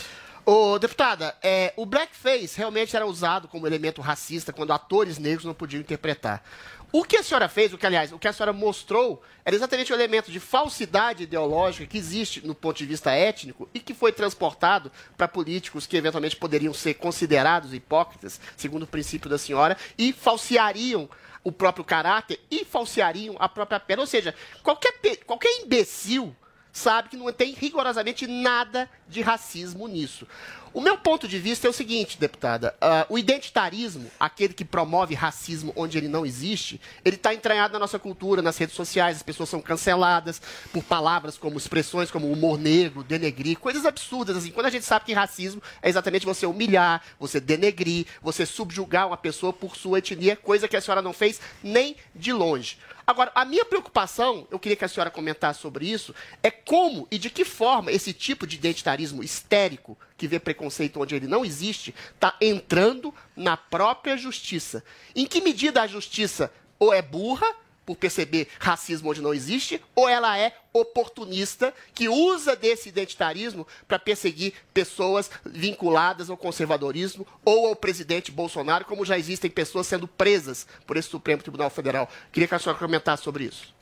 Ô, 0.51 0.79
deputada, 0.79 1.37
é, 1.43 1.75
o 1.77 1.85
blackface 1.85 2.57
realmente 2.57 2.97
era 2.97 3.05
usado 3.05 3.47
como 3.49 3.67
elemento 3.67 4.01
racista 4.01 4.51
quando 4.51 4.73
atores 4.73 5.19
negros 5.19 5.45
não 5.45 5.53
podiam 5.53 5.79
interpretar. 5.79 6.43
O 6.91 7.05
que 7.05 7.19
a 7.19 7.23
senhora 7.23 7.51
fez, 7.51 7.75
o 7.75 7.77
que, 7.77 7.85
aliás, 7.85 8.13
o 8.13 8.19
que 8.19 8.27
a 8.27 8.33
senhora 8.33 8.55
mostrou, 8.55 9.23
era 9.45 9.55
exatamente 9.55 9.93
o 9.93 9.95
elemento 9.95 10.33
de 10.33 10.41
falsidade 10.41 11.25
ideológica 11.25 11.85
que 11.85 11.99
existe 11.99 12.47
no 12.47 12.55
ponto 12.55 12.79
de 12.79 12.87
vista 12.87 13.13
étnico 13.13 13.69
e 13.75 13.79
que 13.79 13.93
foi 13.93 14.11
transportado 14.11 14.91
para 15.19 15.29
políticos 15.29 15.87
que 15.87 15.99
eventualmente 15.99 16.35
poderiam 16.35 16.73
ser 16.73 16.95
considerados 16.95 17.75
hipócritas, 17.75 18.41
segundo 18.57 18.85
o 18.85 18.87
princípio 18.87 19.29
da 19.29 19.37
senhora, 19.37 19.77
e 19.99 20.15
falseariam 20.15 21.11
o 21.45 21.53
próprio 21.53 21.85
caráter 21.85 22.41
e 22.51 22.65
falseariam 22.65 23.37
a 23.39 23.51
própria 23.51 23.79
pele. 23.79 24.01
Ou 24.01 24.07
seja, 24.07 24.35
qualquer, 24.63 24.95
qualquer 25.27 25.61
imbecil 25.61 26.35
sabe 26.73 27.09
que 27.09 27.17
não 27.17 27.33
tem 27.33 27.53
rigorosamente 27.53 28.27
nada 28.27 28.89
de 29.09 29.21
racismo 29.21 29.89
nisso. 29.89 30.27
O 30.73 30.81
meu 30.81 30.99
ponto 30.99 31.27
de 31.27 31.39
vista 31.39 31.67
é 31.67 31.71
o 31.71 31.73
seguinte, 31.73 32.19
deputada: 32.19 32.75
uh, 32.83 33.13
o 33.13 33.19
identitarismo, 33.19 34.11
aquele 34.19 34.55
que 34.55 34.65
promove 34.65 35.15
racismo 35.15 35.73
onde 35.75 35.97
ele 35.97 36.09
não 36.09 36.27
existe, 36.27 36.81
ele 37.05 37.17
está 37.17 37.33
entranhado 37.33 37.73
na 37.73 37.79
nossa 37.79 37.99
cultura, 37.99 38.43
nas 38.43 38.57
redes 38.59 38.75
sociais. 38.75 39.17
As 39.17 39.23
pessoas 39.23 39.49
são 39.49 39.61
canceladas 39.61 40.41
por 40.73 40.83
palavras 40.85 41.39
como 41.39 41.57
expressões 41.57 42.11
como 42.11 42.31
humor 42.31 42.59
negro, 42.59 43.03
denegrir, 43.03 43.59
coisas 43.59 43.87
absurdas. 43.87 44.37
Assim, 44.37 44.51
quando 44.51 44.67
a 44.67 44.71
gente 44.71 44.85
sabe 44.85 45.07
que 45.07 45.13
racismo 45.13 45.63
é 45.83 45.89
exatamente 45.89 46.27
você 46.27 46.47
humilhar, 46.47 47.03
você 47.19 47.41
denegrir, 47.41 48.07
você 48.23 48.45
subjugar 48.45 49.07
uma 49.07 49.17
pessoa 49.17 49.53
por 49.53 49.77
sua 49.77 49.99
etnia, 49.99 50.37
coisa 50.37 50.69
que 50.69 50.77
a 50.77 50.81
senhora 50.81 51.03
não 51.03 51.13
fez 51.13 51.41
nem 51.63 51.97
de 52.15 52.33
longe. 52.33 52.79
Agora, 53.09 53.33
a 53.35 53.43
minha 53.47 53.65
preocupação, 53.65 54.47
eu 54.51 54.59
queria 54.59 54.77
que 54.77 54.85
a 54.85 54.89
senhora 54.89 55.11
comentasse 55.11 55.61
sobre 55.61 55.91
isso, 55.91 56.15
é 56.43 56.51
como 56.51 57.09
e 57.11 57.17
de 57.17 57.31
que 57.31 57.43
forma 57.43 57.91
esse 57.91 58.13
tipo 58.13 58.47
de 58.47 58.57
identitarismo 58.57 59.23
histérico, 59.23 59.97
que 60.19 60.29
vê 60.29 60.39
preconceito 60.39 61.01
onde 61.01 61.15
ele 61.15 61.27
não 61.27 61.45
existe, 61.45 61.95
está 62.13 62.37
entrando 62.41 63.15
na 63.35 63.57
própria 63.57 64.17
justiça. 64.17 64.85
Em 65.15 65.25
que 65.25 65.41
medida 65.41 65.81
a 65.81 65.87
justiça 65.87 66.53
ou 66.79 66.93
é 66.93 67.01
burra 67.01 67.47
por 67.87 67.97
perceber 67.97 68.49
racismo 68.59 69.09
onde 69.09 69.23
não 69.23 69.33
existe, 69.33 69.83
ou 69.95 70.07
ela 70.07 70.37
é 70.39 70.55
oportunista 70.75 71.73
que 71.95 72.07
usa 72.07 72.55
desse 72.55 72.91
identitarismo 72.91 73.67
para 73.87 73.99
perseguir 73.99 74.53
pessoas 74.75 75.31
vinculadas 75.47 76.29
ao 76.29 76.37
conservadorismo 76.37 77.27
ou 77.47 77.69
ao 77.69 77.75
presidente 77.75 78.31
Bolsonaro, 78.31 78.85
como 78.85 79.07
já 79.07 79.19
existem 79.19 79.51
pessoas 79.51 79.87
sendo 79.87 80.07
presas 80.07 80.67
por 80.87 80.99
esse 80.99 81.09
Supremo 81.09 81.41
Tribunal 81.41 81.71
Federal. 81.71 82.11
Queria 82.31 82.47
que 82.47 82.55
a 82.55 82.59
senhora 82.59 82.79
comentasse 82.79 83.23
sobre 83.23 83.45
isso. 83.45 83.73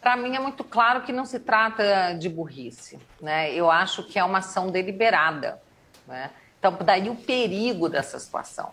Para 0.00 0.16
mim 0.16 0.34
é 0.34 0.40
muito 0.40 0.64
claro 0.64 1.02
que 1.02 1.12
não 1.12 1.26
se 1.26 1.38
trata 1.38 2.14
de 2.14 2.30
burrice. 2.30 2.98
Né? 3.20 3.52
Eu 3.52 3.70
acho 3.70 4.02
que 4.04 4.18
é 4.18 4.24
uma 4.24 4.38
ação 4.38 4.70
deliberada. 4.70 5.60
Né? 6.10 6.30
Então, 6.58 6.76
daí 6.84 7.08
o 7.08 7.14
perigo 7.14 7.88
dessa 7.88 8.18
situação. 8.18 8.72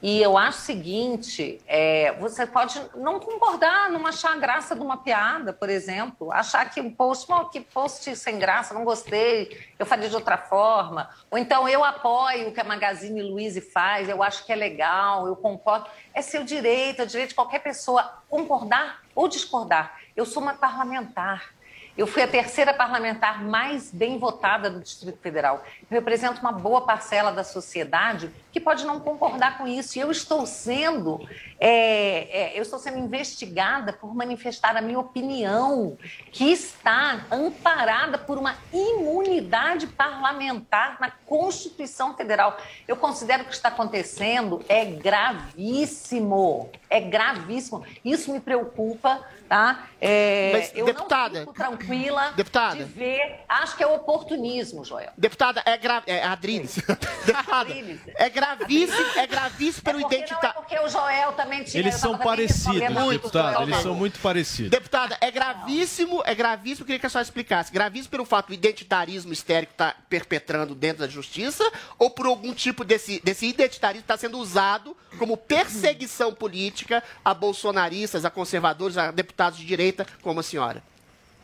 E 0.00 0.22
eu 0.22 0.38
acho 0.38 0.58
o 0.58 0.62
seguinte: 0.62 1.60
é, 1.66 2.12
você 2.20 2.46
pode 2.46 2.80
não 2.94 3.18
concordar, 3.18 3.90
não 3.90 4.06
achar 4.06 4.38
graça 4.38 4.76
de 4.76 4.80
uma 4.80 4.98
piada, 4.98 5.52
por 5.52 5.68
exemplo, 5.68 6.30
achar 6.30 6.70
que 6.70 6.80
um 6.80 6.88
post, 6.94 7.26
que 7.50 7.60
post 7.60 8.14
sem 8.14 8.38
graça, 8.38 8.72
não 8.72 8.84
gostei, 8.84 9.58
eu 9.76 9.84
faria 9.84 10.08
de 10.08 10.14
outra 10.14 10.38
forma. 10.38 11.10
Ou 11.30 11.36
então 11.36 11.68
eu 11.68 11.82
apoio 11.82 12.48
o 12.48 12.52
que 12.52 12.60
a 12.60 12.64
Magazine 12.64 13.22
Luiza 13.22 13.60
faz, 13.60 14.08
eu 14.08 14.22
acho 14.22 14.46
que 14.46 14.52
é 14.52 14.56
legal, 14.56 15.26
eu 15.26 15.34
concordo. 15.34 15.88
É 16.14 16.22
seu 16.22 16.44
direito, 16.44 17.02
é 17.02 17.06
direito 17.06 17.30
de 17.30 17.34
qualquer 17.34 17.60
pessoa 17.60 18.22
concordar 18.28 19.02
ou 19.16 19.26
discordar. 19.26 19.98
Eu 20.14 20.24
sou 20.24 20.40
uma 20.40 20.54
parlamentar. 20.54 21.57
Eu 21.98 22.06
fui 22.06 22.22
a 22.22 22.28
terceira 22.28 22.72
parlamentar 22.72 23.42
mais 23.42 23.90
bem 23.90 24.18
votada 24.18 24.70
do 24.70 24.78
Distrito 24.78 25.18
Federal. 25.18 25.64
Eu 25.90 25.96
represento 25.96 26.40
uma 26.40 26.52
boa 26.52 26.82
parcela 26.82 27.32
da 27.32 27.42
sociedade 27.42 28.30
que 28.52 28.60
pode 28.60 28.86
não 28.86 29.00
concordar 29.00 29.58
com 29.58 29.66
isso. 29.66 29.98
E 29.98 30.00
eu 30.00 30.08
estou 30.08 30.46
sendo, 30.46 31.20
é, 31.58 32.52
é, 32.52 32.56
eu 32.56 32.62
estou 32.62 32.78
sendo 32.78 32.98
investigada 32.98 33.92
por 33.92 34.14
manifestar 34.14 34.76
a 34.76 34.80
minha 34.80 35.00
opinião, 35.00 35.98
que 36.30 36.52
está 36.52 37.26
amparada 37.32 38.16
por 38.16 38.38
uma 38.38 38.54
imunidade 38.72 39.88
parlamentar 39.88 40.98
na 41.00 41.10
Constituição 41.10 42.14
Federal. 42.14 42.58
Eu 42.86 42.94
considero 42.94 43.42
que 43.42 43.48
o 43.48 43.50
que 43.50 43.56
está 43.56 43.70
acontecendo 43.70 44.64
é 44.68 44.84
gravíssimo. 44.84 46.70
É 46.88 47.00
gravíssimo. 47.00 47.84
Isso 48.04 48.32
me 48.32 48.38
preocupa, 48.38 49.20
tá? 49.48 49.88
É, 50.00 50.50
Mas, 50.52 50.72
eu 50.74 50.86
deputada, 50.86 51.40
não 51.40 51.46
fico 51.46 51.54
tranquila 51.54 52.32
deputada, 52.36 52.84
de 52.84 52.84
ver. 52.84 53.40
Acho 53.48 53.76
que 53.76 53.82
é 53.82 53.86
oportunismo, 53.86 54.84
Joel. 54.84 55.10
Deputada, 55.16 55.62
é, 55.64 55.76
gra... 55.76 56.02
é 56.06 56.22
Adriles. 56.22 56.76
deputada, 57.26 57.74
é 58.14 58.28
gravíssimo, 58.28 59.06
é 59.16 59.26
gravíssimo 59.26 59.82
pelo 59.82 59.98
é 59.98 60.02
porque 60.02 60.16
identitário. 60.16 60.50
É 60.50 60.52
porque 60.52 60.78
o 60.78 60.88
Joel 60.88 61.32
também 61.32 61.64
tinha. 61.64 61.82
Eles 61.82 61.96
são 61.96 62.16
parecidos, 62.16 62.78
respondendo 62.78 63.10
deputada. 63.10 63.58
muito, 63.58 63.70
Eles 63.72 63.82
são 63.82 63.94
muito 63.94 64.20
parecidos. 64.20 64.70
Deputada, 64.70 65.16
é 65.20 65.30
gravíssimo, 65.30 66.22
é 66.24 66.34
gravíssimo, 66.34 66.86
queria 66.86 67.00
que 67.00 67.06
a 67.06 67.10
senhora 67.10 67.24
explicasse. 67.24 67.72
Gravíssimo 67.72 68.10
pelo 68.10 68.24
fato 68.24 68.48
do 68.48 68.54
identitarismo 68.54 69.32
histérico 69.32 69.72
estar 69.72 69.96
perpetrando 70.08 70.74
dentro 70.74 70.98
da 70.98 71.08
justiça 71.08 71.64
ou 71.98 72.10
por 72.10 72.26
algum 72.26 72.52
tipo 72.52 72.84
desse, 72.84 73.20
desse 73.24 73.46
identitarismo 73.46 74.02
estar 74.02 74.18
sendo 74.18 74.38
usado 74.38 74.96
como 75.18 75.36
perseguição 75.36 76.32
política 76.32 77.02
a 77.24 77.32
bolsonaristas, 77.32 78.24
a 78.24 78.30
conservadores, 78.30 78.96
a 78.96 79.10
deputados 79.10 79.37
de 79.46 79.64
direita, 79.64 80.04
como 80.20 80.40
a 80.40 80.42
senhora? 80.42 80.82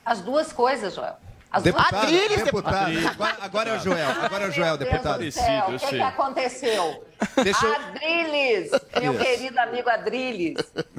As 0.05 0.21
duas 0.21 0.53
coisas, 0.53 0.95
Joel. 0.95 1.17
As. 1.51 1.65
Adriles, 1.65 2.43
deputada. 2.43 2.91
deputada. 2.91 3.11
Agora, 3.11 3.37
agora 3.41 3.71
é 3.71 3.77
o 3.77 3.79
Joel. 3.81 4.11
Agora 4.23 4.45
é 4.45 4.49
o 4.49 4.51
Joel, 4.51 4.77
Deus 4.77 4.91
deputado. 4.91 5.25
do 5.25 5.31
céu, 5.31 5.67
O 5.69 5.79
que, 5.79 5.87
que 5.87 6.01
aconteceu? 6.01 7.07
Deixa 7.43 7.65
eu- 7.65 7.75
Adriles, 7.77 8.71
meu 9.01 9.15
Isso. 9.15 9.25
querido 9.25 9.61
amigo 9.61 9.89
Adriles, 9.89 10.57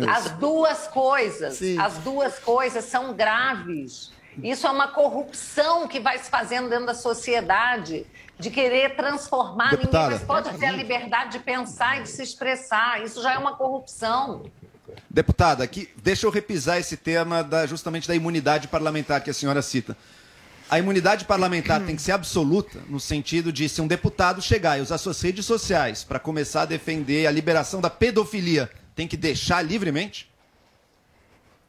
as 0.09 0.31
duas 0.31 0.87
coisas, 0.87 1.55
Sim. 1.55 1.77
as 1.77 1.95
duas 1.97 2.39
coisas 2.39 2.85
são 2.85 3.13
graves. 3.13 4.13
Isso 4.41 4.65
é 4.65 4.71
uma 4.71 4.87
corrupção 4.87 5.87
que 5.89 5.99
vai 5.99 6.17
se 6.19 6.29
fazendo 6.29 6.69
dentro 6.69 6.85
da 6.85 6.93
sociedade, 6.93 8.05
de 8.39 8.49
querer 8.49 8.95
transformar. 8.95 9.71
Deputada. 9.71 10.09
Ninguém 10.13 10.25
mais 10.27 10.43
pode 10.43 10.57
ter 10.57 10.65
a 10.67 10.71
liberdade 10.71 11.33
de 11.33 11.39
pensar 11.39 11.99
e 11.99 12.03
de 12.03 12.09
se 12.09 12.23
expressar. 12.23 13.01
Isso 13.03 13.21
já 13.21 13.33
é 13.33 13.37
uma 13.37 13.55
corrupção. 13.55 14.43
Deputada, 15.09 15.63
aqui, 15.63 15.89
deixa 15.97 16.25
eu 16.25 16.31
repisar 16.31 16.77
esse 16.79 16.97
tema 16.97 17.43
da, 17.43 17.65
justamente 17.65 18.07
da 18.07 18.15
imunidade 18.15 18.67
parlamentar 18.67 19.21
que 19.21 19.29
a 19.29 19.33
senhora 19.33 19.61
cita. 19.61 19.97
A 20.69 20.79
imunidade 20.79 21.25
parlamentar 21.25 21.81
tem 21.85 21.95
que 21.95 22.01
ser 22.01 22.11
absoluta, 22.11 22.79
no 22.89 22.99
sentido 22.99 23.53
de 23.53 23.69
se 23.69 23.81
um 23.81 23.87
deputado 23.87 24.41
chegar 24.41 24.79
e 24.79 24.81
usar 24.81 24.97
suas 24.97 25.21
redes 25.21 25.45
sociais 25.45 26.03
para 26.03 26.19
começar 26.19 26.63
a 26.63 26.65
defender 26.65 27.27
a 27.27 27.31
liberação 27.31 27.79
da 27.79 27.89
pedofilia, 27.89 28.69
tem 28.95 29.07
que 29.07 29.15
deixar 29.15 29.61
livremente? 29.61 30.27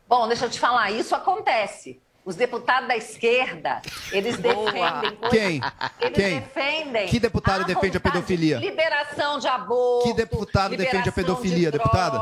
Bom, 0.09 0.27
deixa 0.29 0.47
eu 0.47 0.51
te 0.51 0.59
falar, 0.59 0.91
isso 0.93 1.15
acontece. 1.15 2.01
Os 2.25 2.35
deputados 2.35 2.89
da 2.89 2.97
esquerda, 2.97 3.81
eles 4.11 4.37
defendem 4.37 5.15
coisas- 5.17 5.31
Quem? 5.31 5.61
Eles 6.01 6.17
Quem? 6.17 6.41
defendem. 6.41 7.07
Que 7.07 7.21
deputado 7.21 7.61
a 7.63 7.65
defende 7.65 7.97
a 7.99 8.01
pedofilia? 8.01 8.59
Liberação 8.59 9.39
de 9.39 9.47
aborto. 9.47 10.09
Que 10.09 10.15
deputado 10.15 10.71
defende 10.71 10.87
a 10.87 10.99
liberação 11.05 11.13
pedofilia, 11.13 11.71
de 11.71 11.79
deputada? 11.79 12.19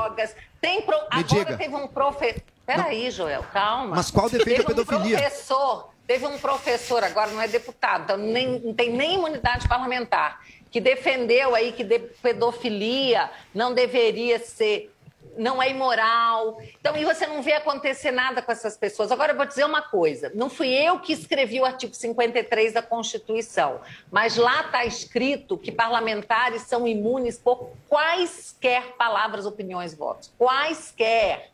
Tem 0.64 0.81
pro... 0.81 0.96
Me 0.96 1.03
Agora 1.11 1.24
diga. 1.44 1.57
teve 1.59 1.74
um 1.77 1.87
professor. 1.87 2.42
Peraí, 2.64 3.11
Joel, 3.11 3.42
calma. 3.53 3.96
Mas 3.96 4.11
qual 4.11 4.31
defende 4.31 4.44
teve 4.57 4.62
a 4.62 4.64
pedofilia? 4.64 5.16
Um 5.18 5.20
professor, 5.20 5.90
teve 6.07 6.27
um 6.27 6.38
professor, 6.38 7.05
agora 7.05 7.31
não 7.33 7.42
é 7.42 7.46
deputado, 7.46 8.05
então 8.05 8.16
nem, 8.16 8.59
não 8.61 8.72
tem 8.72 8.90
nem 8.90 9.16
imunidade 9.16 9.68
parlamentar, 9.68 10.40
que 10.70 10.81
defendeu 10.81 11.55
aí 11.55 11.72
que 11.72 11.85
de- 11.85 11.98
pedofilia 11.98 13.31
não 13.55 13.74
deveria 13.74 14.38
ser 14.38 14.94
não 15.37 15.62
é 15.62 15.70
imoral. 15.70 16.59
Então, 16.81 16.97
e 16.97 17.05
você 17.05 17.27
não 17.27 17.42
vê 17.42 17.53
acontecer 17.53 18.11
nada 18.11 18.42
com 18.42 18.53
essas 18.53 18.77
pessoas. 18.77 19.11
Agora, 19.11 19.33
eu 19.33 19.37
vou 19.37 19.47
dizer 19.47 19.64
uma 19.64 19.83
coisa: 19.83 20.31
não 20.35 20.51
fui 20.51 20.68
eu 20.68 20.99
que 21.01 21.12
escrevi 21.12 21.61
o 21.61 21.64
artigo 21.64 21.94
53 21.94 22.73
da 22.73 22.83
Constituição, 22.83 23.81
mas 24.11 24.37
lá 24.37 24.62
está 24.62 24.85
escrito 24.85 25.59
que 25.59 25.73
parlamentares 25.73 26.62
são 26.62 26.87
imunes 26.87 27.38
por 27.38 27.70
quaisquer 27.88 28.92
palavras, 28.97 29.47
opiniões, 29.47 29.94
votos. 29.94 30.33
Quaisquer. 30.38 31.51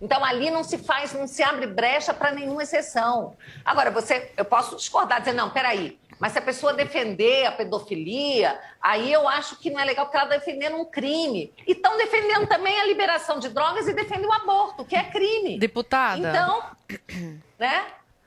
Então, 0.00 0.24
ali 0.24 0.50
não 0.50 0.62
se 0.62 0.78
faz, 0.78 1.12
não 1.12 1.26
se 1.26 1.42
abre 1.42 1.66
brecha 1.66 2.12
para 2.12 2.32
nenhuma 2.32 2.62
exceção. 2.62 3.36
Agora, 3.64 3.90
você, 3.90 4.30
eu 4.36 4.44
posso 4.44 4.76
discordar, 4.76 5.20
dizer, 5.20 5.32
não, 5.32 5.50
peraí, 5.50 5.98
mas 6.18 6.32
se 6.32 6.38
a 6.38 6.42
pessoa 6.42 6.72
defender 6.72 7.46
a 7.46 7.52
pedofilia, 7.52 8.58
aí 8.80 9.12
eu 9.12 9.28
acho 9.28 9.56
que 9.56 9.70
não 9.70 9.80
é 9.80 9.84
legal, 9.84 10.06
porque 10.06 10.16
ela 10.16 10.26
está 10.26 10.38
defendendo 10.38 10.76
um 10.76 10.84
crime. 10.84 11.52
E 11.66 11.72
estão 11.72 11.96
defendendo 11.96 12.46
também 12.46 12.80
a 12.80 12.86
liberação 12.86 13.38
de 13.38 13.48
drogas 13.48 13.88
e 13.88 13.92
defendem 13.92 14.26
o 14.26 14.32
aborto, 14.32 14.84
que 14.84 14.96
é 14.96 15.04
crime. 15.04 15.58
Deputada. 15.58 16.28
Então, 16.28 16.62
né? 17.58 17.84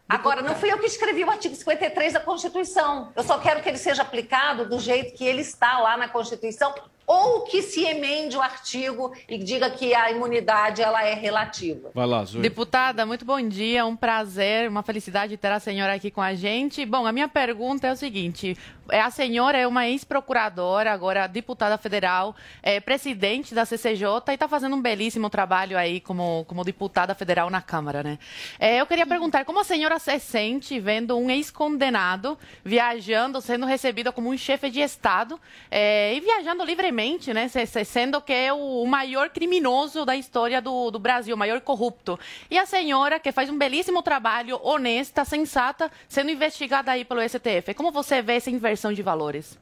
Agora, 0.10 0.42
não 0.42 0.56
fui 0.56 0.72
eu 0.72 0.80
que 0.80 0.86
escrevi 0.86 1.24
o 1.26 1.30
artigo 1.30 1.54
53 1.54 2.14
da 2.14 2.20
Constituição. 2.22 3.12
Eu 3.14 3.24
só 3.24 3.38
quero 3.40 3.62
que 3.62 3.68
ele 3.68 3.78
seja 3.78 4.04
aplicado 4.04 4.68
do 4.68 4.80
jeito 4.80 5.14
que 5.18 5.26
ele 5.26 5.42
está 5.42 5.80
lá 5.80 5.98
na 5.98 6.08
Constituição, 6.08 6.74
ou 7.08 7.44
que 7.46 7.62
se 7.62 7.86
emende 7.86 8.36
o 8.36 8.42
artigo 8.42 9.16
e 9.30 9.38
diga 9.38 9.70
que 9.70 9.96
a 9.96 10.12
imunidade 10.12 10.82
ela 10.82 11.08
é 11.08 11.14
relativa. 11.14 11.90
Vai 11.96 12.06
lá, 12.06 12.26
Zoe. 12.26 12.42
Deputada, 12.42 13.06
muito 13.06 13.24
bom 13.24 13.42
dia, 13.42 13.86
um 13.86 13.96
prazer, 13.96 14.68
uma 14.70 14.84
felicidade 14.84 15.38
ter 15.38 15.52
a 15.52 15.60
senhora 15.60 15.94
aqui 15.94 16.12
com 16.12 16.22
a 16.22 16.36
gente. 16.36 16.86
Bom, 16.86 17.08
a 17.08 17.14
minha 17.14 17.30
pergunta 17.30 17.88
é 17.88 17.94
o 17.94 17.96
seguinte: 17.96 18.58
é, 18.90 19.02
a 19.02 19.10
senhora 19.10 19.58
é 19.58 19.68
uma 19.68 19.88
ex-procuradora, 19.88 20.92
agora 20.92 21.28
deputada 21.28 21.78
federal, 21.78 22.36
é 22.62 22.80
presidente 22.80 23.54
da 23.54 23.66
CCJ 23.66 24.24
e 24.28 24.34
está 24.34 24.48
fazendo 24.48 24.76
um 24.76 24.82
belíssimo 24.82 25.30
trabalho 25.30 25.78
aí 25.78 26.00
como, 26.00 26.46
como 26.46 26.64
deputada 26.64 27.14
federal 27.16 27.50
na 27.50 27.62
Câmara, 27.62 28.04
né? 28.04 28.20
É, 28.60 28.80
eu 28.80 28.86
queria 28.86 29.06
perguntar 29.06 29.46
como 29.46 29.60
a 29.60 29.64
senhora 29.64 30.00
se 30.00 30.18
sente 30.20 30.80
vendo 30.80 31.18
um 31.18 31.30
ex-condenado 31.30 32.38
viajando, 32.64 33.42
sendo 33.42 33.66
recebido 33.66 34.12
como 34.14 34.30
um 34.30 34.38
chefe 34.38 34.70
de 34.70 34.82
Estado 34.82 35.40
é, 35.70 36.14
e 36.14 36.20
viajando 36.20 36.64
livremente, 36.64 36.97
né? 37.34 37.48
se- 37.48 37.66
se- 37.66 37.86
Sendo 37.86 38.20
que 38.22 38.34
é 38.34 38.52
o, 38.52 38.58
o 38.84 38.88
maior 38.88 39.30
criminoso 39.30 40.04
da 40.06 40.16
história 40.16 40.62
do, 40.62 40.90
do 40.92 40.98
Brasil, 41.00 41.36
o 41.36 41.38
maior 41.38 41.62
corrupto. 41.62 42.20
E 42.50 42.58
a 42.58 42.66
senhora, 42.66 43.20
que 43.20 43.32
faz 43.32 43.50
um 43.50 43.58
belíssimo 43.58 44.02
trabalho, 44.02 44.60
honesta, 44.64 45.24
sensata, 45.24 45.92
sendo 46.10 46.32
investigada 46.32 46.92
aí 46.92 47.06
pelo 47.06 47.22
STF. 47.22 47.74
Como 47.76 47.92
você 47.92 48.22
vê 48.22 48.34
essa 48.38 48.50
inversão 48.50 48.92
de 48.92 49.02
valores? 49.04 49.58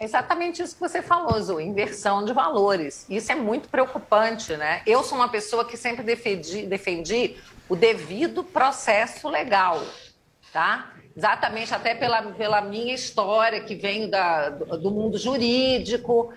Exatamente 0.00 0.60
isso 0.62 0.74
que 0.74 0.80
você 0.80 1.00
falou, 1.00 1.40
Zu, 1.40 1.60
inversão 1.60 2.24
de 2.24 2.32
valores. 2.32 3.06
Isso 3.08 3.30
é 3.30 3.34
muito 3.36 3.68
preocupante, 3.68 4.56
né? 4.56 4.82
Eu 4.86 5.04
sou 5.04 5.16
uma 5.18 5.28
pessoa 5.28 5.64
que 5.64 5.76
sempre 5.76 6.02
defendi, 6.02 6.66
defendi 6.66 7.36
o 7.68 7.76
devido 7.76 8.42
processo 8.42 9.28
legal, 9.28 9.80
tá? 10.52 10.93
Exatamente, 11.16 11.74
até 11.74 11.94
pela, 11.94 12.22
pela 12.32 12.60
minha 12.60 12.94
história, 12.94 13.62
que 13.62 13.74
vem 13.74 14.10
da, 14.10 14.50
do, 14.50 14.78
do 14.78 14.90
mundo 14.90 15.16
jurídico. 15.16 16.32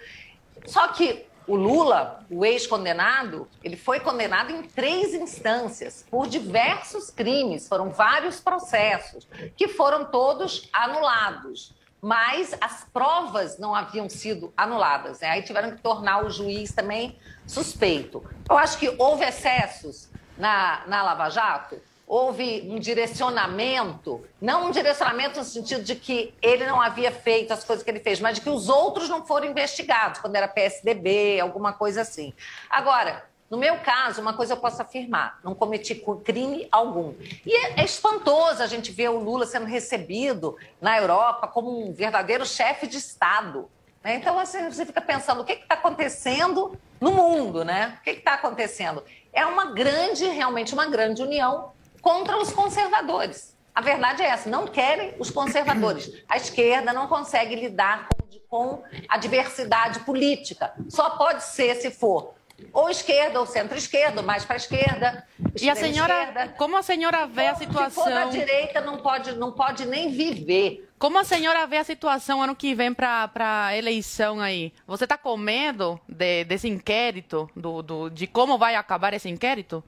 Só 0.66 0.90
que 0.90 1.26
o 1.48 1.56
Lula, 1.56 2.26
o 2.30 2.46
ex-condenado, 2.46 3.48
ele 3.64 3.78
foi 3.78 4.00
condenado 4.00 4.52
em 4.52 4.64
três 4.64 5.14
instâncias 5.14 6.06
por 6.12 6.28
diversos 6.28 7.10
crimes, 7.10 7.68
foram 7.68 7.90
vários 7.90 8.40
processos, 8.40 9.28
que 9.56 9.68
foram 9.68 10.06
todos 10.06 10.70
anulados 10.74 11.76
mas 12.02 12.56
as 12.62 12.86
provas 12.94 13.58
não 13.58 13.74
haviam 13.74 14.08
sido 14.08 14.54
anuladas. 14.56 15.20
Né? 15.20 15.30
Aí 15.30 15.42
tiveram 15.42 15.72
que 15.72 15.82
tornar 15.82 16.24
o 16.24 16.30
juiz 16.30 16.72
também 16.72 17.18
suspeito. 17.46 18.24
Eu 18.50 18.58
acho 18.58 18.78
que 18.78 18.94
houve 18.98 19.26
excessos 19.26 20.10
na, 20.38 20.84
na 20.88 21.04
Lava 21.04 21.30
Jato, 21.30 21.82
houve 22.08 22.66
um 22.70 22.80
direcionamento, 22.80 24.26
não 24.40 24.68
um 24.68 24.72
direcionamento 24.72 25.40
no 25.40 25.46
sentido 25.46 25.84
de 25.84 25.94
que 25.94 26.34
ele 26.42 26.66
não 26.66 26.82
havia 26.82 27.12
feito 27.12 27.52
as 27.52 27.66
coisas 27.66 27.84
que 27.84 27.92
ele 27.92 28.00
fez, 28.00 28.22
mas 28.22 28.36
de 28.36 28.42
que 28.42 28.50
os 28.50 28.70
outros 28.70 29.10
não 29.10 29.26
foram 29.26 29.46
investigados, 29.48 30.22
quando 30.22 30.38
era 30.38 30.48
PSDB, 30.48 31.42
alguma 31.42 31.74
coisa 31.74 32.02
assim. 32.02 32.34
Agora, 32.70 33.26
no 33.50 33.58
meu 33.58 33.78
caso, 33.80 34.22
uma 34.22 34.34
coisa 34.34 34.54
eu 34.54 34.58
posso 34.58 34.82
afirmar: 34.82 35.40
não 35.44 35.54
cometi 35.54 36.02
crime 36.24 36.68
algum. 36.72 37.14
E 37.46 37.54
é, 37.54 37.82
é 37.82 37.84
espantoso 37.84 38.64
a 38.64 38.68
gente 38.68 38.92
ver 38.92 39.10
o 39.10 39.20
Lula 39.20 39.46
sendo 39.46 39.66
recebido 39.66 40.58
na 40.80 40.98
Europa 40.98 41.48
como 41.48 41.88
um 41.88 41.92
verdadeiro 41.92 42.46
chefe 42.46 42.88
de 42.88 42.98
Estado. 42.98 43.70
né? 44.02 44.16
Então, 44.16 44.40
assim, 44.40 44.70
você 44.70 44.86
fica 44.86 45.02
pensando: 45.02 45.42
o 45.42 45.46
que 45.46 45.54
está 45.54 45.76
acontecendo 45.76 46.78
no 47.00 47.12
mundo, 47.12 47.64
né? 47.64 47.98
O 48.00 48.04
que 48.04 48.12
está 48.12 48.34
acontecendo? 48.34 49.04
É 49.32 49.46
uma 49.46 49.72
grande, 49.74 50.26
realmente 50.26 50.74
uma 50.74 50.88
grande 50.88 51.22
união 51.22 51.72
contra 52.08 52.38
os 52.38 52.54
conservadores. 52.54 53.54
A 53.76 53.82
verdade 53.82 54.24
é 54.24 54.28
essa: 54.28 54.50
não 54.50 54.66
querem 54.66 55.14
os 55.20 55.30
conservadores. 55.30 56.10
A 56.30 56.38
esquerda 56.38 56.94
não 56.94 57.06
consegue 57.08 57.54
lidar 57.56 58.08
com, 58.08 58.28
com 58.50 58.84
a 59.10 59.18
diversidade 59.18 60.00
política. 60.00 60.74
Só 60.90 61.12
pode 61.12 61.44
ser 61.44 61.76
se 61.76 61.92
for 61.92 62.34
ou 62.74 62.90
esquerda 62.90 63.40
ou 63.40 63.46
centro-esquerda, 63.46 64.22
mais 64.24 64.44
para 64.46 64.56
a 64.56 64.58
esquerda. 64.58 65.28
E 65.62 65.70
a 65.70 65.76
senhora, 65.76 66.24
esquerda. 66.24 66.54
como 66.58 66.76
a 66.78 66.82
senhora 66.82 67.28
vê 67.28 67.48
a 67.48 67.56
Se 67.56 67.66
for 67.68 67.74
da 67.84 67.90
situação? 67.90 68.30
direita, 68.32 68.82
não 68.82 68.98
pode, 68.98 69.34
não 69.34 69.52
pode 69.52 69.86
nem 69.86 70.10
viver. 70.10 70.90
Como 70.98 71.20
a 71.20 71.24
senhora 71.24 71.68
vê 71.68 71.78
a 71.78 71.84
situação 71.84 72.42
ano 72.42 72.56
que 72.56 72.74
vem 72.74 72.92
para 72.96 73.30
a 73.68 73.78
eleição 73.78 74.40
aí? 74.40 74.74
Você 74.88 75.04
está 75.04 75.16
com 75.18 75.38
medo 75.38 76.00
de- 76.10 76.46
desse 76.46 76.68
inquérito, 76.68 77.48
do, 77.56 77.84
do- 77.84 78.10
de 78.10 78.26
como 78.26 78.58
vai 78.58 78.74
acabar 78.76 79.14
esse 79.14 79.30
inquérito? 79.30 79.84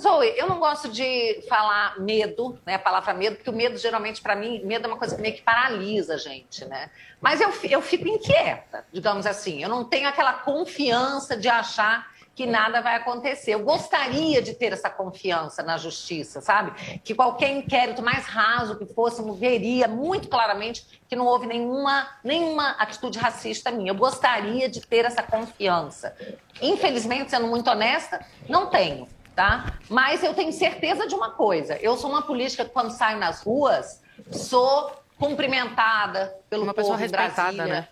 Zoe, 0.00 0.34
eu 0.36 0.48
não 0.48 0.58
gosto 0.58 0.88
de 0.88 1.42
falar 1.48 1.98
medo, 2.00 2.58
né, 2.64 2.74
a 2.74 2.78
palavra 2.78 3.14
medo, 3.14 3.36
porque 3.36 3.50
o 3.50 3.52
medo, 3.52 3.76
geralmente, 3.76 4.22
para 4.22 4.36
mim, 4.36 4.60
medo 4.64 4.86
é 4.86 4.88
uma 4.88 4.96
coisa 4.96 5.16
que 5.16 5.22
meio 5.22 5.34
que 5.34 5.42
paralisa 5.42 6.14
a 6.14 6.18
gente, 6.18 6.64
né? 6.64 6.90
Mas 7.20 7.40
eu, 7.40 7.52
eu 7.64 7.82
fico 7.82 8.06
inquieta, 8.06 8.84
digamos 8.92 9.26
assim. 9.26 9.62
Eu 9.62 9.68
não 9.68 9.84
tenho 9.84 10.08
aquela 10.08 10.32
confiança 10.32 11.36
de 11.36 11.48
achar 11.48 12.06
que 12.38 12.46
nada 12.46 12.80
vai 12.80 12.94
acontecer. 12.94 13.54
Eu 13.54 13.64
gostaria 13.64 14.40
de 14.40 14.54
ter 14.54 14.72
essa 14.72 14.88
confiança 14.88 15.60
na 15.60 15.76
justiça, 15.76 16.40
sabe? 16.40 17.00
Que 17.00 17.12
qualquer 17.12 17.50
inquérito 17.50 18.00
mais 18.00 18.26
raso 18.26 18.78
que 18.78 18.86
fosse, 18.86 19.20
veria 19.32 19.88
muito 19.88 20.28
claramente 20.28 20.86
que 21.08 21.16
não 21.16 21.26
houve 21.26 21.48
nenhuma, 21.48 22.08
nenhuma 22.22 22.76
atitude 22.78 23.18
racista 23.18 23.72
minha. 23.72 23.90
Eu 23.90 23.96
gostaria 23.96 24.68
de 24.68 24.80
ter 24.80 25.04
essa 25.04 25.20
confiança. 25.20 26.14
Infelizmente, 26.62 27.30
sendo 27.30 27.48
muito 27.48 27.68
honesta, 27.68 28.24
não 28.48 28.66
tenho 28.66 29.08
tá? 29.38 29.72
Mas 29.88 30.24
eu 30.24 30.34
tenho 30.34 30.52
certeza 30.52 31.06
de 31.06 31.14
uma 31.14 31.30
coisa: 31.30 31.76
eu 31.76 31.96
sou 31.96 32.10
uma 32.10 32.22
política 32.22 32.64
que, 32.64 32.72
quando 32.72 32.90
saio 32.90 33.20
nas 33.20 33.40
ruas, 33.42 34.02
sou 34.32 34.90
cumprimentada 35.16 36.34
pelo 36.50 36.64
Uma 36.64 36.74
povo 36.74 36.88
pessoa 36.88 36.98
em 36.98 37.02
respeitada, 37.02 37.52
Brasília. 37.52 37.66
né? 37.66 37.88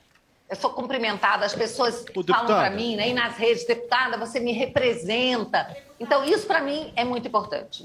Eu 0.51 0.57
sou 0.57 0.71
cumprimentada, 0.71 1.47
as 1.47 1.55
pessoas 1.55 2.05
falam 2.29 2.47
para 2.47 2.71
mim, 2.71 2.95
né, 2.95 3.09
e 3.09 3.13
nas 3.13 3.37
redes, 3.37 3.65
deputada, 3.67 4.17
você 4.17 4.39
me 4.39 4.53
representa. 4.53 5.77
Então, 5.99 6.25
isso 6.25 6.47
para 6.47 6.61
mim 6.61 6.93
é 6.95 7.05
muito 7.05 7.27
importante. 7.27 7.85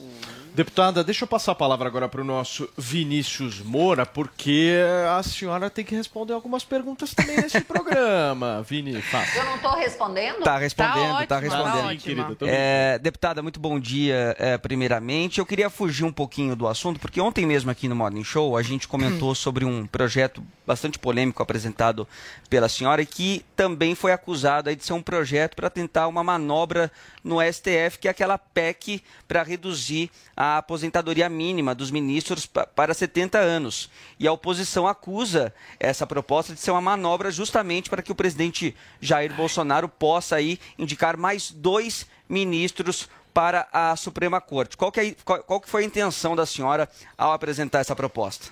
Deputada, 0.54 1.02
deixa 1.02 1.24
eu 1.24 1.28
passar 1.30 1.54
a 1.54 1.56
palavra 1.56 1.88
agora 1.88 2.10
para 2.10 2.20
o 2.20 2.26
nosso 2.26 2.68
Vinícius 2.78 3.62
Moura, 3.62 4.06
porque 4.06 4.74
a 5.18 5.24
senhora 5.24 5.70
tem 5.70 5.86
que 5.86 5.96
responder 5.96 6.34
algumas 6.34 6.66
perguntas 6.66 7.14
também 7.14 7.38
nesse 7.38 7.62
programa. 7.64 8.62
Vini, 8.62 9.02
faça. 9.02 9.38
Eu 9.38 9.46
não 9.46 9.56
estou 9.56 9.74
respondendo? 9.76 10.44
Tá 10.44 10.58
respondendo, 10.58 11.20
tá, 11.20 11.26
Tá 11.26 11.40
respondendo. 11.40 11.86
ótimo, 11.86 12.02
querida, 12.02 12.36
tô 12.36 12.46
É, 12.46 13.00
deputada, 13.00 13.42
muito 13.42 13.62
bom 13.62 13.80
dia, 13.80 14.36
é, 14.38 14.58
primeiramente. 14.58 15.40
Eu 15.40 15.46
queria 15.46 15.70
fugir 15.70 16.04
um 16.04 16.12
pouquinho 16.12 16.54
do 16.54 16.68
assunto, 16.68 17.00
porque 17.00 17.22
ontem 17.22 17.46
mesmo 17.46 17.72
aqui 17.72 17.88
no 17.88 17.96
Morning 17.96 18.24
Show 18.24 18.58
a 18.58 18.62
gente 18.62 18.90
comentou 18.90 19.34
sobre 19.34 19.64
um 19.64 19.88
projeto 19.88 20.44
bastante 20.68 21.00
polêmico 21.00 21.42
apresentado 21.42 22.06
pela 22.50 22.68
senhora 22.68 23.02
e 23.02 23.06
que 23.06 23.46
também 23.56 23.96
foi 23.96 24.12
acusado 24.12 24.70
aí 24.70 24.76
de 24.76 24.84
ser 24.84 24.94
um 24.94 25.02
projeto 25.02 25.56
para 25.56 25.70
tentar 25.70 26.08
uma 26.08 26.24
manobra 26.24 26.92
no 27.24 27.38
STF, 27.42 28.00
que 28.00 28.08
é 28.08 28.12
aquela 28.12 28.38
PEC 28.38 29.02
para 29.28 29.44
reduzir 29.44 30.10
a 30.36 30.41
aposentadoria 30.58 31.30
mínima 31.30 31.76
dos 31.76 31.92
ministros 31.92 32.46
pa- 32.46 32.66
para 32.66 32.94
70 32.94 33.38
anos. 33.38 33.90
E 34.20 34.28
a 34.28 34.32
oposição 34.32 34.88
acusa 34.88 35.54
essa 35.80 36.08
proposta 36.08 36.54
de 36.54 36.60
ser 36.60 36.72
uma 36.72 36.82
manobra 36.82 37.32
justamente 37.32 37.90
para 37.90 38.02
que 38.02 38.12
o 38.12 38.16
presidente 38.16 38.76
Jair 39.00 39.34
Bolsonaro 39.34 39.88
possa 39.88 40.36
aí 40.36 40.60
indicar 40.78 41.18
mais 41.18 41.52
dois 41.52 42.08
ministros 42.30 43.10
para 43.34 43.68
a 43.72 43.96
Suprema 43.96 44.42
Corte. 44.42 44.76
Qual 44.76 44.92
que, 44.92 45.00
é, 45.00 45.16
qual, 45.24 45.44
qual 45.44 45.62
que 45.62 45.70
foi 45.70 45.84
a 45.84 45.86
intenção 45.86 46.36
da 46.36 46.46
senhora 46.46 46.90
ao 47.18 47.32
apresentar 47.32 47.80
essa 47.80 47.96
proposta? 47.96 48.50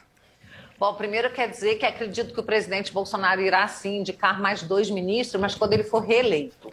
Bom, 0.78 0.94
primeiro 0.94 1.30
quer 1.32 1.50
dizer 1.50 1.76
que 1.76 1.86
acredito 1.86 2.34
que 2.34 2.40
o 2.40 2.44
presidente 2.44 2.94
Bolsonaro 2.94 3.42
irá 3.42 3.68
sim 3.68 3.98
indicar 3.98 4.40
mais 4.40 4.64
dois 4.64 4.90
ministros, 4.90 5.42
mas 5.42 5.54
quando 5.54 5.74
ele 5.74 5.84
for 5.84 6.00
reeleito. 6.00 6.72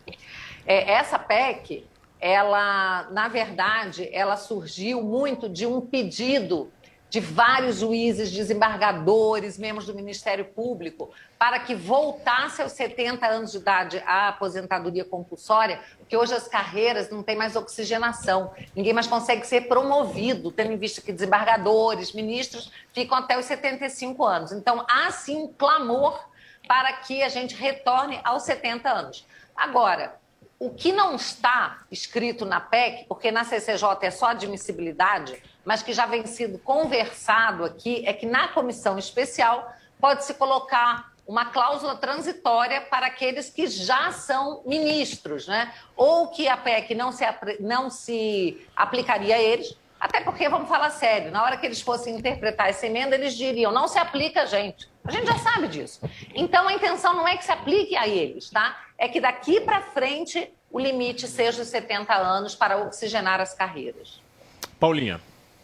É, 0.64 0.92
essa 0.92 1.18
PEC, 1.18 1.84
ela, 2.20 3.08
na 3.10 3.28
verdade, 3.28 4.08
ela 4.12 4.36
surgiu 4.36 5.02
muito 5.02 5.48
de 5.48 5.66
um 5.66 5.80
pedido 5.80 6.70
de 7.08 7.20
vários 7.20 7.78
juízes, 7.78 8.32
desembargadores, 8.32 9.56
membros 9.56 9.86
do 9.86 9.94
Ministério 9.94 10.44
Público, 10.44 11.10
para 11.38 11.60
que 11.60 11.74
voltasse 11.74 12.60
aos 12.60 12.72
70 12.72 13.26
anos 13.26 13.52
de 13.52 13.58
idade 13.58 14.02
a 14.04 14.28
aposentadoria 14.28 15.04
compulsória, 15.04 15.80
porque 15.98 16.16
hoje 16.16 16.34
as 16.34 16.48
carreiras 16.48 17.08
não 17.08 17.22
têm 17.22 17.36
mais 17.36 17.54
oxigenação, 17.54 18.52
ninguém 18.74 18.92
mais 18.92 19.06
consegue 19.06 19.46
ser 19.46 19.62
promovido, 19.62 20.50
tendo 20.50 20.72
em 20.72 20.76
vista 20.76 21.00
que 21.00 21.12
desembargadores, 21.12 22.12
ministros 22.12 22.72
ficam 22.92 23.16
até 23.16 23.38
os 23.38 23.44
75 23.44 24.24
anos. 24.24 24.52
Então, 24.52 24.84
há 24.88 25.10
sim 25.12 25.44
um 25.44 25.48
clamor 25.48 26.18
para 26.66 26.92
que 26.94 27.22
a 27.22 27.28
gente 27.28 27.54
retorne 27.54 28.20
aos 28.24 28.42
70 28.42 28.90
anos. 28.90 29.24
Agora, 29.54 30.16
o 30.58 30.70
que 30.70 30.92
não 30.92 31.14
está 31.14 31.80
escrito 31.90 32.44
na 32.44 32.60
PEC, 32.60 33.04
porque 33.08 33.30
na 33.30 33.44
CCJ 33.44 33.98
é 34.02 34.10
só 34.10 34.26
admissibilidade, 34.26 35.42
mas 35.64 35.82
que 35.82 35.92
já 35.92 36.06
vem 36.06 36.24
sido 36.26 36.58
conversado 36.58 37.64
aqui, 37.64 38.02
é 38.06 38.12
que 38.12 38.24
na 38.24 38.48
comissão 38.48 38.98
especial 38.98 39.70
pode-se 40.00 40.34
colocar 40.34 41.12
uma 41.26 41.46
cláusula 41.46 41.96
transitória 41.96 42.80
para 42.80 43.06
aqueles 43.06 43.50
que 43.50 43.66
já 43.66 44.12
são 44.12 44.62
ministros, 44.64 45.48
né? 45.48 45.74
Ou 45.96 46.28
que 46.28 46.48
a 46.48 46.56
PEC 46.56 46.94
não 46.94 47.10
se, 47.10 47.24
não 47.58 47.90
se 47.90 48.64
aplicaria 48.76 49.34
a 49.34 49.42
eles, 49.42 49.76
até 49.98 50.20
porque, 50.20 50.48
vamos 50.48 50.68
falar 50.68 50.90
sério, 50.90 51.30
na 51.30 51.42
hora 51.42 51.56
que 51.56 51.66
eles 51.66 51.80
fossem 51.80 52.16
interpretar 52.16 52.68
essa 52.68 52.86
emenda, 52.86 53.14
eles 53.14 53.34
diriam, 53.36 53.72
não 53.72 53.88
se 53.88 53.98
aplica 53.98 54.42
a 54.42 54.46
gente. 54.46 54.88
A 55.04 55.10
gente 55.10 55.26
já 55.26 55.38
sabe 55.38 55.68
disso. 55.68 56.00
Então, 56.34 56.68
a 56.68 56.72
intenção 56.72 57.14
não 57.14 57.26
é 57.26 57.36
que 57.36 57.44
se 57.44 57.52
aplique 57.52 57.96
a 57.96 58.06
eles, 58.06 58.50
tá? 58.50 58.76
É 58.98 59.08
que 59.08 59.20
daqui 59.20 59.60
para 59.60 59.80
frente 59.80 60.52
o 60.70 60.78
limite 60.78 61.26
seja 61.26 61.62
os 61.62 61.68
70 61.68 62.14
anos 62.14 62.54
para 62.54 62.76
oxigenar 62.78 63.40
as 63.40 63.54
carreiras. 63.54 64.20
Paulinha. 64.78 65.20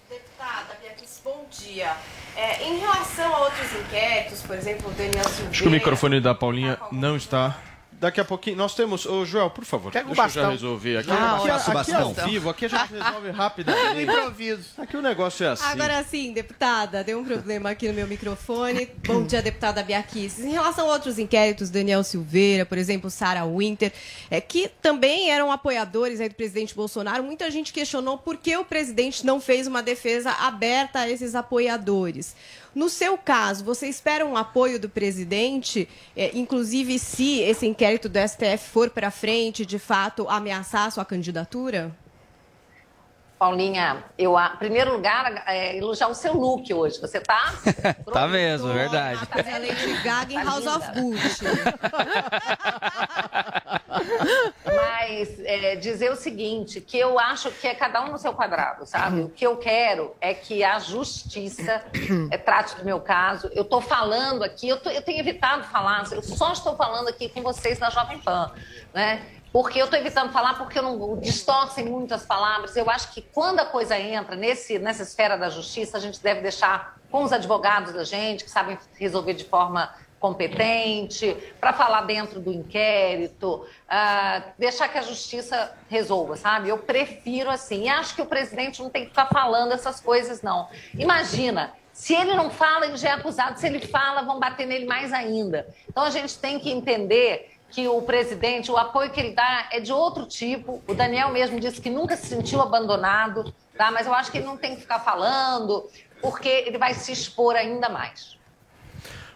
Deputada, 0.08 0.76
Beatriz, 0.80 1.20
bom 1.22 1.44
dia. 1.50 1.94
É, 2.34 2.62
em 2.64 2.78
relação 2.78 3.34
a 3.34 3.40
outros 3.40 3.72
inquéritos, 3.72 4.42
por 4.42 4.56
exemplo, 4.56 4.88
o 4.90 4.94
Daniel 4.94 5.24
Silveira... 5.24 5.50
Acho 5.50 5.62
que 5.62 5.68
o 5.68 5.70
microfone 5.70 6.20
da 6.20 6.34
Paulinha 6.34 6.78
não 6.90 7.16
está. 7.16 7.58
Daqui 8.02 8.20
a 8.20 8.24
pouquinho. 8.24 8.56
Nós 8.56 8.74
temos. 8.74 9.06
Ô, 9.06 9.24
Joel, 9.24 9.48
por 9.48 9.64
favor. 9.64 9.92
Pega 9.92 10.06
o 10.06 10.08
deixa 10.08 10.22
eu 10.22 10.28
já 10.28 10.40
bastão. 10.40 10.50
resolver. 10.50 10.96
Aqui, 10.96 11.10
Ah, 11.12 11.14
aqui, 11.14 11.48
o 11.48 11.52
aqui 11.54 11.68
ao 11.68 11.74
bastão. 11.74 12.14
vivo, 12.26 12.50
aqui 12.50 12.64
a 12.64 12.68
gente 12.68 12.90
resolve 12.92 13.30
rapidamente. 13.30 14.02
Improviso. 14.02 14.64
Aqui 14.76 14.96
o 14.96 15.00
negócio 15.02 15.46
é 15.46 15.50
assim. 15.50 15.64
Agora 15.64 16.02
sim, 16.02 16.32
deputada, 16.32 17.04
deu 17.04 17.20
um 17.20 17.24
problema 17.24 17.70
aqui 17.70 17.86
no 17.86 17.94
meu 17.94 18.08
microfone. 18.08 18.88
Bom 19.06 19.22
dia, 19.24 19.40
deputada 19.40 19.84
Biaquis. 19.84 20.40
Em 20.40 20.50
relação 20.50 20.88
a 20.90 20.92
outros 20.94 21.16
inquéritos, 21.16 21.70
Daniel 21.70 22.02
Silveira, 22.02 22.66
por 22.66 22.76
exemplo, 22.76 23.08
Sara 23.08 23.46
Winter, 23.46 23.92
é, 24.28 24.40
que 24.40 24.66
também 24.82 25.30
eram 25.30 25.52
apoiadores 25.52 26.20
aí 26.20 26.28
do 26.28 26.34
presidente 26.34 26.74
Bolsonaro, 26.74 27.22
muita 27.22 27.48
gente 27.52 27.72
questionou 27.72 28.18
por 28.18 28.36
que 28.36 28.56
o 28.56 28.64
presidente 28.64 29.24
não 29.24 29.40
fez 29.40 29.68
uma 29.68 29.80
defesa 29.80 30.32
aberta 30.32 30.98
a 30.98 31.08
esses 31.08 31.36
apoiadores. 31.36 32.34
No 32.74 32.88
seu 32.88 33.18
caso, 33.18 33.64
você 33.64 33.86
espera 33.86 34.24
um 34.24 34.36
apoio 34.36 34.80
do 34.80 34.88
presidente, 34.88 35.88
é, 36.16 36.30
inclusive 36.36 36.98
se 36.98 37.40
esse 37.40 37.66
inquérito 37.66 38.08
do 38.08 38.18
STF 38.18 38.70
for 38.70 38.90
para 38.90 39.10
frente, 39.10 39.66
de 39.66 39.78
fato, 39.78 40.28
ameaçar 40.28 40.86
a 40.86 40.90
sua 40.90 41.04
candidatura? 41.04 41.94
Paulinha, 43.42 44.04
eu, 44.16 44.38
em 44.38 44.56
primeiro 44.56 44.92
lugar, 44.92 45.42
é, 45.48 45.76
elogiar 45.76 46.06
o 46.06 46.14
seu 46.14 46.32
look 46.32 46.72
hoje. 46.72 47.00
Você 47.00 47.18
tá 47.18 47.52
tá 48.12 48.28
mesmo, 48.28 48.70
é 48.70 48.74
verdade. 48.74 49.26
Fazer 49.26 49.50
a 49.50 49.58
Lady 49.58 50.00
Gaga 50.04 50.32
em 50.32 50.44
House 50.44 50.64
of 50.68 50.92
Gucci. 50.92 51.44
Mas 54.64 55.40
é, 55.40 55.74
dizer 55.74 56.12
o 56.12 56.16
seguinte, 56.16 56.80
que 56.80 56.96
eu 56.96 57.18
acho 57.18 57.50
que 57.50 57.66
é 57.66 57.74
cada 57.74 58.02
um 58.04 58.12
no 58.12 58.18
seu 58.18 58.32
quadrado, 58.32 58.86
sabe? 58.86 59.22
O 59.22 59.28
que 59.28 59.44
eu 59.44 59.56
quero 59.56 60.14
é 60.20 60.32
que 60.34 60.62
a 60.62 60.78
justiça 60.78 61.82
é, 62.30 62.38
trate 62.38 62.76
do 62.76 62.84
meu 62.84 63.00
caso. 63.00 63.50
Eu 63.52 63.62
estou 63.64 63.80
falando 63.80 64.44
aqui, 64.44 64.68
eu, 64.68 64.78
tô- 64.80 64.90
eu 64.90 65.02
tenho 65.02 65.18
evitado 65.18 65.64
falar, 65.64 66.04
eu 66.12 66.22
só 66.22 66.52
estou 66.52 66.76
falando 66.76 67.08
aqui 67.08 67.28
com 67.28 67.42
vocês 67.42 67.80
na 67.80 67.90
Jovem 67.90 68.18
Pan, 68.20 68.52
né? 68.94 69.20
Porque 69.52 69.78
eu 69.78 69.84
estou 69.84 70.00
evitando 70.00 70.32
falar 70.32 70.54
porque 70.54 70.78
eu 70.78 70.82
não 70.82 71.18
distorcem 71.18 71.84
muito 71.84 72.14
as 72.14 72.24
palavras. 72.24 72.74
Eu 72.74 72.88
acho 72.88 73.12
que 73.12 73.20
quando 73.20 73.60
a 73.60 73.66
coisa 73.66 73.98
entra 73.98 74.34
nesse, 74.34 74.78
nessa 74.78 75.02
esfera 75.02 75.36
da 75.36 75.50
justiça, 75.50 75.98
a 75.98 76.00
gente 76.00 76.22
deve 76.22 76.40
deixar 76.40 76.96
com 77.10 77.22
os 77.22 77.32
advogados 77.32 77.92
da 77.92 78.04
gente, 78.04 78.44
que 78.44 78.50
sabem 78.50 78.78
resolver 78.98 79.34
de 79.34 79.44
forma 79.44 79.94
competente, 80.18 81.36
para 81.60 81.72
falar 81.72 82.02
dentro 82.02 82.40
do 82.40 82.52
inquérito, 82.52 83.66
ah, 83.88 84.40
deixar 84.56 84.88
que 84.88 84.96
a 84.96 85.02
justiça 85.02 85.76
resolva, 85.90 86.36
sabe? 86.36 86.68
Eu 86.68 86.78
prefiro 86.78 87.50
assim. 87.50 87.84
E 87.84 87.88
acho 87.88 88.14
que 88.14 88.22
o 88.22 88.26
presidente 88.26 88.80
não 88.80 88.88
tem 88.88 89.02
que 89.02 89.08
ficar 89.10 89.26
falando 89.26 89.72
essas 89.72 90.00
coisas, 90.00 90.40
não. 90.40 90.68
Imagina, 90.94 91.74
se 91.92 92.14
ele 92.14 92.34
não 92.34 92.50
fala, 92.50 92.86
ele 92.86 92.96
já 92.96 93.10
é 93.10 93.12
acusado. 93.12 93.58
Se 93.58 93.66
ele 93.66 93.80
fala, 93.80 94.22
vão 94.22 94.38
bater 94.38 94.66
nele 94.66 94.86
mais 94.86 95.12
ainda. 95.12 95.66
Então 95.88 96.04
a 96.04 96.10
gente 96.10 96.38
tem 96.38 96.58
que 96.58 96.70
entender 96.70 97.58
que 97.72 97.88
o 97.88 98.02
presidente, 98.02 98.70
o 98.70 98.76
apoio 98.76 99.10
que 99.10 99.18
ele 99.18 99.32
dá 99.32 99.68
é 99.72 99.80
de 99.80 99.92
outro 99.92 100.26
tipo. 100.26 100.82
O 100.86 100.94
Daniel 100.94 101.30
mesmo 101.30 101.58
disse 101.58 101.80
que 101.80 101.88
nunca 101.88 102.16
se 102.16 102.26
sentiu 102.26 102.60
abandonado, 102.60 103.52
tá? 103.76 103.90
Mas 103.90 104.06
eu 104.06 104.14
acho 104.14 104.30
que 104.30 104.38
ele 104.38 104.46
não 104.46 104.56
tem 104.56 104.74
que 104.74 104.82
ficar 104.82 105.00
falando, 105.00 105.88
porque 106.20 106.48
ele 106.48 106.78
vai 106.78 106.92
se 106.94 107.10
expor 107.10 107.56
ainda 107.56 107.88
mais. 107.88 108.36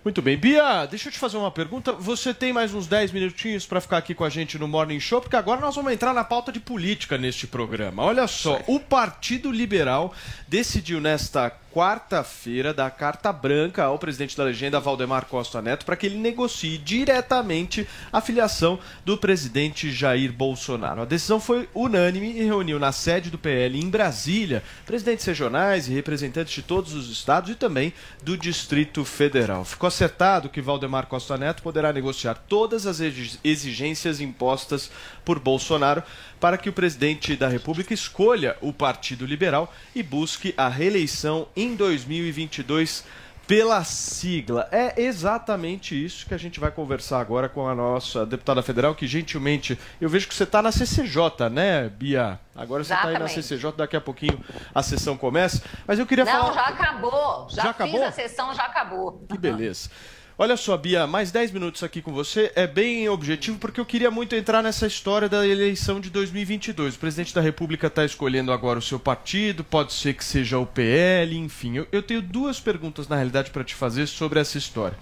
Muito 0.04 0.22
bem. 0.22 0.36
Bia, 0.36 0.86
deixa 0.86 1.08
eu 1.08 1.12
te 1.12 1.18
fazer 1.18 1.36
uma 1.36 1.50
pergunta. 1.50 1.92
Você 1.92 2.32
tem 2.32 2.52
mais 2.52 2.72
uns 2.72 2.86
10 2.86 3.10
minutinhos 3.10 3.66
para 3.66 3.80
ficar 3.80 3.96
aqui 3.96 4.14
com 4.14 4.22
a 4.22 4.28
gente 4.28 4.56
no 4.56 4.68
Morning 4.68 5.00
Show, 5.00 5.20
porque 5.20 5.34
agora 5.34 5.60
nós 5.60 5.74
vamos 5.74 5.92
entrar 5.92 6.14
na 6.14 6.22
pauta 6.22 6.52
de 6.52 6.60
política 6.60 7.18
neste 7.18 7.44
programa. 7.44 8.04
Olha 8.04 8.28
só, 8.28 8.60
o 8.68 8.78
Partido 8.78 9.50
Liberal 9.50 10.14
decidiu 10.46 11.00
nesta 11.00 11.50
quarta-feira 11.76 12.72
dar 12.72 12.90
carta 12.90 13.30
branca 13.30 13.84
ao 13.84 13.98
presidente 13.98 14.34
da 14.34 14.44
legenda, 14.44 14.80
Valdemar 14.80 15.26
Costa 15.26 15.60
Neto, 15.60 15.84
para 15.84 15.94
que 15.94 16.06
ele 16.06 16.16
negocie 16.16 16.78
diretamente 16.78 17.86
a 18.10 18.18
filiação 18.22 18.78
do 19.04 19.18
presidente 19.18 19.92
Jair 19.92 20.32
Bolsonaro. 20.32 21.02
A 21.02 21.04
decisão 21.04 21.38
foi 21.38 21.68
unânime 21.74 22.32
e 22.32 22.44
reuniu 22.44 22.78
na 22.78 22.92
sede 22.92 23.28
do 23.28 23.36
PL 23.36 23.78
em 23.78 23.90
Brasília 23.90 24.64
presidentes 24.86 25.26
regionais 25.26 25.86
e 25.86 25.92
representantes 25.92 26.54
de 26.54 26.62
todos 26.62 26.94
os 26.94 27.10
estados 27.10 27.50
e 27.50 27.54
também 27.54 27.92
do 28.22 28.38
Distrito 28.38 29.04
Federal. 29.04 29.62
Ficou 29.62 29.88
acertado 29.88 30.48
que 30.48 30.62
Valdemar 30.62 31.04
Costa 31.06 31.36
Neto 31.36 31.62
poderá 31.62 31.92
negociar 31.92 32.36
todas 32.48 32.86
as 32.86 33.00
exi- 33.00 33.38
exigências 33.44 34.18
impostas 34.18 34.90
por 35.26 35.38
Bolsonaro 35.40 36.02
para 36.40 36.56
que 36.56 36.68
o 36.70 36.72
presidente 36.72 37.36
da 37.36 37.48
República 37.48 37.92
escolha 37.92 38.56
o 38.62 38.72
Partido 38.72 39.26
Liberal 39.26 39.70
e 39.94 40.02
busque 40.02 40.54
a 40.56 40.68
reeleição 40.68 41.48
em 41.56 41.74
2022 41.74 43.04
pela 43.46 43.84
sigla. 43.84 44.68
É 44.72 45.00
exatamente 45.00 45.94
isso 46.04 46.26
que 46.26 46.34
a 46.34 46.38
gente 46.38 46.58
vai 46.58 46.70
conversar 46.70 47.20
agora 47.20 47.48
com 47.48 47.68
a 47.68 47.74
nossa 47.74 48.26
deputada 48.26 48.60
federal, 48.62 48.94
que 48.94 49.06
gentilmente 49.06 49.78
eu 50.00 50.08
vejo 50.08 50.26
que 50.28 50.34
você 50.34 50.42
está 50.44 50.60
na 50.60 50.72
CCJ, 50.72 51.48
né, 51.50 51.88
Bia? 51.88 52.40
Agora 52.54 52.82
você 52.82 52.92
está 52.94 53.08
aí 53.08 53.18
na. 53.18 53.28
CCJ, 53.28 53.72
daqui 53.76 53.96
a 53.96 54.00
pouquinho 54.00 54.42
a 54.74 54.82
sessão 54.82 55.16
começa. 55.16 55.62
Mas 55.86 55.98
eu 55.98 56.06
queria 56.06 56.24
Não, 56.24 56.32
falar. 56.32 56.52
já 56.54 56.62
acabou. 56.66 57.46
Já, 57.50 57.62
Já 57.62 57.72
fiz 57.74 57.80
acabou? 57.84 58.04
a 58.04 58.12
sessão, 58.12 58.54
já 58.54 58.62
acabou. 58.64 59.24
Que 59.28 59.38
beleza. 59.38 59.90
Olha 60.38 60.54
só, 60.54 60.76
Bia, 60.76 61.06
mais 61.06 61.30
10 61.30 61.50
minutos 61.50 61.82
aqui 61.82 62.02
com 62.02 62.12
você. 62.12 62.52
É 62.54 62.66
bem 62.66 63.08
objetivo 63.08 63.58
porque 63.58 63.80
eu 63.80 63.86
queria 63.86 64.10
muito 64.10 64.34
entrar 64.34 64.62
nessa 64.62 64.86
história 64.86 65.30
da 65.30 65.46
eleição 65.46 65.98
de 65.98 66.10
2022. 66.10 66.94
O 66.94 66.98
presidente 66.98 67.34
da 67.34 67.40
República 67.40 67.86
está 67.86 68.04
escolhendo 68.04 68.52
agora 68.52 68.78
o 68.78 68.82
seu 68.82 69.00
partido, 69.00 69.64
pode 69.64 69.94
ser 69.94 70.12
que 70.12 70.22
seja 70.22 70.58
o 70.58 70.66
PL, 70.66 71.38
enfim. 71.38 71.78
Eu, 71.78 71.88
eu 71.90 72.02
tenho 72.02 72.20
duas 72.20 72.60
perguntas, 72.60 73.08
na 73.08 73.16
realidade, 73.16 73.50
para 73.50 73.64
te 73.64 73.74
fazer 73.74 74.06
sobre 74.06 74.38
essa 74.38 74.58
história. 74.58 74.98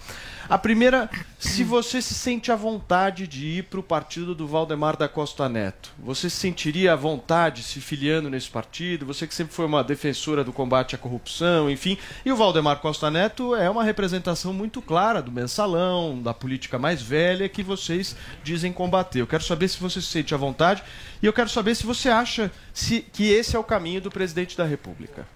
A 0.49 0.59
primeira, 0.59 1.09
se 1.39 1.65
você 1.65 2.03
se 2.03 2.13
sente 2.13 2.53
à 2.53 2.57
vontade 2.57 3.27
de 3.27 3.47
ir 3.47 3.65
para 3.65 3.81
o 3.81 3.83
partido 3.83 4.35
do 4.35 4.47
Valdemar 4.47 4.95
da 4.95 5.09
Costa 5.09 5.49
Neto. 5.49 5.91
Você 5.99 6.29
se 6.29 6.37
sentiria 6.37 6.93
à 6.93 6.97
vontade 6.97 7.63
se 7.63 7.81
filiando 7.81 8.29
nesse 8.29 8.51
partido? 8.51 9.07
Você 9.07 9.27
que 9.27 9.35
sempre 9.35 9.55
foi 9.55 9.65
uma 9.65 9.83
defensora 9.83 10.45
do 10.45 10.53
combate 10.53 10.95
à 10.95 10.99
corrupção, 10.99 11.71
enfim. 11.71 11.97
E 12.27 12.31
o 12.31 12.37
Valdemar 12.37 12.81
Costa 12.81 13.11
Neto 13.11 13.57
é 13.57 13.71
uma 13.71 13.83
representação 13.83 14.53
muito 14.53 14.83
clara 14.83 15.23
do 15.23 15.33
mensalão, 15.33 16.21
da 16.21 16.35
política 16.35 16.79
mais 16.79 17.01
velha 17.01 17.49
que 17.49 17.63
vocês 17.63 18.15
dizem 18.43 18.73
combater. 18.73 19.21
Eu 19.21 19.27
quero 19.27 19.43
saber 19.43 19.69
se 19.69 19.81
você 19.81 20.01
se 20.03 20.09
sente 20.09 20.35
à 20.35 20.37
vontade 20.37 20.83
e 21.23 21.27
eu 21.27 21.33
quero 21.33 21.49
saber 21.49 21.75
se 21.75 21.87
você 21.87 22.11
acha 22.11 22.53
se, 22.75 23.01
que 23.01 23.31
esse 23.33 23.57
é 23.57 23.59
o 23.59 23.65
caminho 23.65 24.03
do 24.03 24.11
presidente 24.11 24.57
da 24.59 24.65
República. 24.65 25.27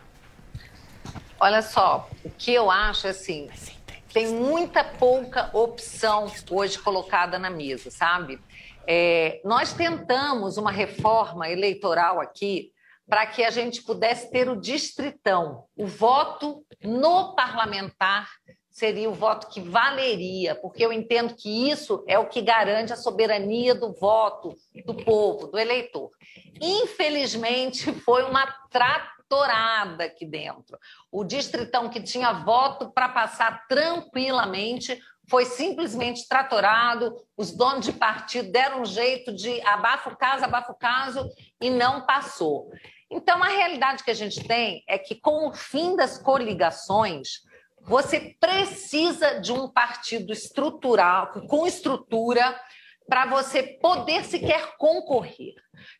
Olha 1.41 1.63
só, 1.63 2.11
o 2.25 2.31
que 2.31 2.53
eu 2.53 2.71
acho 2.71 3.07
é 3.07 3.11
assim, 3.11 3.49
tem 4.13 4.29
muita 4.29 4.83
pouca 4.83 5.51
opção 5.53 6.27
hoje 6.51 6.79
colocada 6.79 7.39
na 7.39 7.51
mesa, 7.51 7.91
sabe? 7.91 8.41
É, 8.87 9.41
nós 9.45 9.73
tentamos 9.73 10.57
uma 10.57 10.71
reforma 10.71 11.49
eleitoral 11.49 12.21
aqui 12.21 12.73
para 13.09 13.27
que 13.27 13.43
a 13.43 13.51
gente 13.51 13.83
pudesse 13.83 14.31
ter 14.31 14.49
o 14.49 14.61
distritão. 14.61 15.65
O 15.77 15.87
voto 15.87 16.65
no 16.83 17.35
parlamentar 17.35 18.29
seria 18.71 19.11
o 19.11 19.15
voto 19.15 19.49
que 19.49 19.61
valeria, 19.61 20.55
porque 20.55 20.85
eu 20.85 20.93
entendo 20.93 21.35
que 21.35 21.69
isso 21.69 22.05
é 22.07 22.19
o 22.19 22.29
que 22.29 22.41
garante 22.41 22.93
a 22.93 22.97
soberania 22.97 23.75
do 23.75 23.93
voto 23.93 24.55
do 24.87 24.95
povo, 24.95 25.49
do 25.49 25.59
eleitor. 25.59 26.11
Infelizmente, 26.61 27.93
foi 27.93 28.23
uma 28.23 28.47
tratorada 29.29 30.05
aqui 30.05 30.27
dentro. 30.27 30.79
O 31.13 31.23
distritão 31.23 31.89
que 31.89 32.03
tinha 32.03 32.33
voto 32.33 32.91
para 32.91 33.09
passar 33.09 33.67
tranquilamente 33.69 34.99
foi 35.29 35.45
simplesmente 35.45 36.27
tratorado, 36.27 37.15
os 37.37 37.53
donos 37.53 37.85
de 37.85 37.93
partido 37.93 38.51
deram 38.51 38.81
um 38.81 38.87
jeito 38.87 39.31
de 39.35 39.61
abafa 39.61 40.11
o 40.11 40.17
caso, 40.17 40.45
abafa 40.45 40.73
o 40.73 40.79
caso, 40.79 41.29
e 41.61 41.69
não 41.69 42.07
passou. 42.07 42.71
Então, 43.11 43.43
a 43.43 43.49
realidade 43.49 44.03
que 44.03 44.11
a 44.11 44.15
gente 44.15 44.43
tem 44.47 44.83
é 44.89 44.99
que, 44.99 45.15
com 45.15 45.49
o 45.49 45.53
fim 45.53 45.95
das 45.97 46.19
coligações, 46.19 47.43
você 47.83 48.35
precisa 48.41 49.39
de 49.41 49.53
um 49.53 49.69
partido 49.69 50.33
estrutural, 50.33 51.29
com 51.47 51.67
estrutura, 51.67 52.59
para 53.09 53.25
você 53.27 53.63
poder 53.63 54.25
sequer 54.25 54.77
concorrer. 54.77 55.55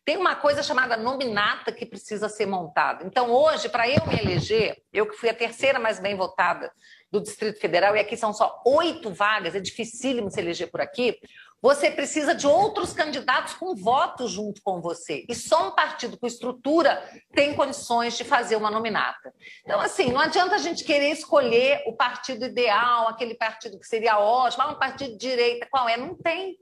Tem 0.05 0.17
uma 0.17 0.35
coisa 0.35 0.61
chamada 0.61 0.95
nominata 0.95 1.71
que 1.71 1.85
precisa 1.85 2.29
ser 2.29 2.45
montada. 2.45 3.05
Então, 3.05 3.31
hoje, 3.31 3.67
para 3.67 3.89
eu 3.89 4.05
me 4.05 4.19
eleger, 4.19 4.77
eu 4.93 5.07
que 5.07 5.15
fui 5.15 5.29
a 5.29 5.33
terceira 5.33 5.79
mais 5.79 5.99
bem 5.99 6.15
votada 6.15 6.71
do 7.11 7.19
Distrito 7.19 7.59
Federal, 7.59 7.95
e 7.95 7.99
aqui 7.99 8.15
são 8.15 8.31
só 8.31 8.61
oito 8.65 9.11
vagas, 9.11 9.55
é 9.55 9.59
dificílimo 9.59 10.29
se 10.29 10.39
eleger 10.39 10.69
por 10.69 10.79
aqui, 10.79 11.17
você 11.61 11.91
precisa 11.91 12.35
de 12.35 12.45
outros 12.47 12.93
candidatos 12.93 13.53
com 13.53 13.75
voto 13.75 14.27
junto 14.27 14.61
com 14.61 14.79
você. 14.79 15.25
E 15.27 15.35
só 15.35 15.69
um 15.69 15.71
partido 15.71 16.17
com 16.17 16.27
estrutura 16.27 17.03
tem 17.33 17.53
condições 17.55 18.15
de 18.15 18.23
fazer 18.23 18.55
uma 18.55 18.71
nominata. 18.71 19.33
Então, 19.63 19.79
assim, 19.79 20.11
não 20.11 20.21
adianta 20.21 20.55
a 20.55 20.59
gente 20.59 20.83
querer 20.83 21.09
escolher 21.09 21.83
o 21.87 21.93
partido 21.93 22.45
ideal, 22.45 23.07
aquele 23.07 23.33
partido 23.33 23.79
que 23.79 23.87
seria 23.87 24.19
ótimo, 24.19 24.63
ah, 24.63 24.71
um 24.71 24.79
partido 24.79 25.11
de 25.13 25.17
direita, 25.17 25.67
qual 25.69 25.89
é? 25.89 25.97
Não 25.97 26.15
tem. 26.15 26.57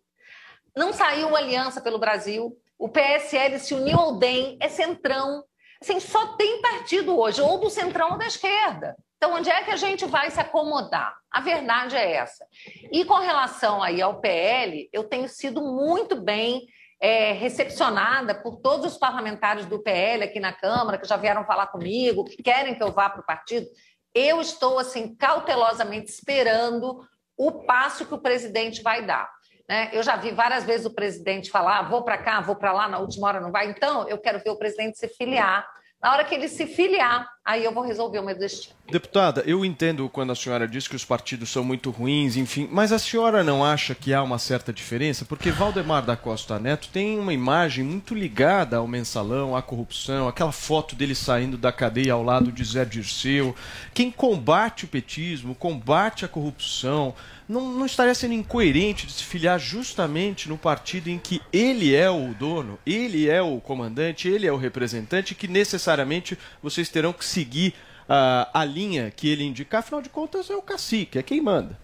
Não 0.78 0.93
saiu 0.93 1.36
aliança 1.36 1.82
pelo 1.82 1.97
Brasil. 1.97 2.55
O 2.78 2.88
PSL 2.88 3.57
se 3.57 3.73
uniu 3.73 3.97
ao 3.97 4.19
DEM, 4.19 4.57
é 4.61 4.69
centrão. 4.69 5.43
Assim, 5.82 5.99
só 5.99 6.36
tem 6.36 6.61
partido 6.61 7.17
hoje, 7.19 7.41
ou 7.41 7.59
do 7.59 7.67
centrão 7.67 8.11
ou 8.11 8.17
da 8.17 8.28
esquerda. 8.28 8.95
Então, 9.17 9.34
onde 9.34 9.49
é 9.49 9.63
que 9.63 9.71
a 9.71 9.75
gente 9.75 10.05
vai 10.05 10.30
se 10.30 10.39
acomodar? 10.39 11.15
A 11.32 11.41
verdade 11.41 11.95
é 11.95 12.13
essa. 12.13 12.45
E 12.91 13.03
com 13.03 13.15
relação 13.15 13.82
aí 13.82 13.99
ao 13.99 14.21
PL, 14.21 14.88
eu 14.93 15.03
tenho 15.03 15.28
sido 15.28 15.63
muito 15.63 16.15
bem 16.15 16.67
é, 17.01 17.32
recepcionada 17.32 18.36
por 18.36 18.57
todos 18.57 18.93
os 18.93 18.99
parlamentares 18.99 19.65
do 19.65 19.80
PL 19.80 20.23
aqui 20.23 20.39
na 20.39 20.53
Câmara, 20.53 20.99
que 20.99 21.07
já 21.07 21.17
vieram 21.17 21.43
falar 21.43 21.67
comigo, 21.67 22.23
que 22.23 22.43
querem 22.43 22.75
que 22.75 22.84
eu 22.84 22.91
vá 22.91 23.09
para 23.09 23.21
o 23.21 23.25
partido. 23.25 23.65
Eu 24.13 24.39
estou, 24.39 24.78
assim, 24.78 25.15
cautelosamente 25.15 26.11
esperando 26.11 27.03
o 27.36 27.63
passo 27.65 28.05
que 28.05 28.13
o 28.13 28.21
presidente 28.21 28.84
vai 28.84 29.03
dar. 29.03 29.37
Né? 29.68 29.89
Eu 29.91 30.01
já 30.01 30.15
vi 30.15 30.32
várias 30.32 30.63
vezes 30.63 30.86
o 30.86 30.93
presidente 30.93 31.51
falar: 31.51 31.89
vou 31.89 32.03
para 32.03 32.18
cá, 32.18 32.39
vou 32.41 32.55
para 32.55 32.72
lá, 32.72 32.88
na 32.88 32.99
última 32.99 33.28
hora 33.28 33.39
não 33.39 33.51
vai. 33.51 33.70
Então, 33.70 34.07
eu 34.07 34.18
quero 34.18 34.39
ver 34.39 34.49
o 34.49 34.57
presidente 34.57 34.97
se 34.97 35.07
filiar 35.07 35.65
na 36.01 36.13
hora 36.13 36.24
que 36.24 36.36
ele 36.36 36.47
se 36.47 36.68
filiar, 36.68 37.28
aí 37.43 37.63
eu 37.63 37.72
vou 37.72 37.84
resolver 37.84 38.20
o 38.20 38.24
meu 38.24 38.38
destino. 38.38 38.76
Deputada, 38.89 39.41
eu 39.47 39.65
entendo 39.65 40.07
quando 40.07 40.32
a 40.32 40.36
senhora 40.36 40.68
diz 40.68 40.88
que 40.88 40.95
os 40.95 41.03
partidos 41.03 41.49
são 41.49 41.63
muito 41.63 41.89
ruins, 41.89 42.38
enfim, 42.38 42.70
mas 42.72 42.91
a 42.91 42.99
senhora 42.99 43.43
não 43.43 43.65
acha 43.65 43.95
que 43.95 44.13
há 44.13 44.22
uma 44.22 44.38
certa 44.38 44.72
diferença? 44.72 45.26
Porque 45.26 45.49
Valdemar 45.49 46.05
da 46.05 46.15
Costa 46.15 46.59
Neto 46.59 46.89
tem 46.89 47.18
uma 47.20 47.34
imagem 47.34 47.84
muito 47.84 48.13
ligada 48.13 48.78
ao 48.78 48.88
mensalão, 48.88 49.55
à 49.55 49.61
corrupção, 49.61 50.28
aquela 50.28 50.51
foto 50.51 50.95
dele 50.95 51.15
saindo 51.15 51.57
da 51.57 51.72
cadeia 51.72 52.13
ao 52.13 52.24
lado 52.24 52.51
de 52.51 52.63
Zé 52.63 52.86
Dirceu. 52.86 53.55
Quem 53.91 54.11
combate 54.11 54.86
o 54.86 54.88
petismo, 54.88 55.55
combate 55.55 56.24
a 56.24 56.28
corrupção, 56.28 57.15
não, 57.48 57.62
não 57.72 57.86
estaria 57.86 58.14
sendo 58.14 58.34
incoerente 58.34 59.08
de 59.08 59.14
se 59.14 59.24
filiar 59.24 59.60
justamente 59.60 60.50
no 60.50 60.58
partido 60.58 61.10
em 61.10 61.18
que 61.18 61.41
ele 61.52 61.95
é 61.95 62.10
o 62.10 62.34
dono, 62.34 62.78
ele 62.86 63.30
é 63.30 63.41
o 63.41 63.60
comandante, 63.62 64.28
ele 64.28 64.45
é 64.45 64.52
o 64.52 64.58
representante, 64.58 65.34
que 65.34 65.48
necessariamente 65.48 66.38
vocês 66.62 66.89
terão 66.89 67.14
que 67.14 67.24
seguir 67.24 67.74
uh, 68.04 68.50
a 68.54 68.66
linha 68.66 69.12
que 69.16 69.30
ele 69.30 69.43
indicar? 69.43 69.80
Afinal 69.80 70.02
de 70.02 70.10
contas, 70.10 70.50
é 70.50 70.56
o 70.56 70.62
cacique, 70.62 71.18
é 71.18 71.24
quem 71.24 71.39
manda. 71.39 71.78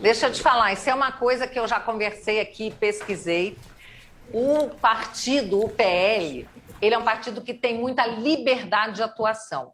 Deixa 0.00 0.26
eu 0.26 0.32
te 0.32 0.40
falar, 0.40 0.72
isso 0.72 0.88
é 0.88 0.94
uma 0.94 1.12
coisa 1.12 1.46
que 1.46 1.58
eu 1.58 1.68
já 1.68 1.78
conversei 1.78 2.40
aqui, 2.40 2.72
pesquisei. 2.78 3.56
O 4.32 4.68
partido, 4.80 5.60
o 5.60 5.68
PL, 5.68 6.48
ele 6.80 6.94
é 6.94 6.98
um 6.98 7.04
partido 7.04 7.42
que 7.42 7.52
tem 7.52 7.78
muita 7.78 8.06
liberdade 8.06 8.96
de 8.96 9.02
atuação. 9.02 9.72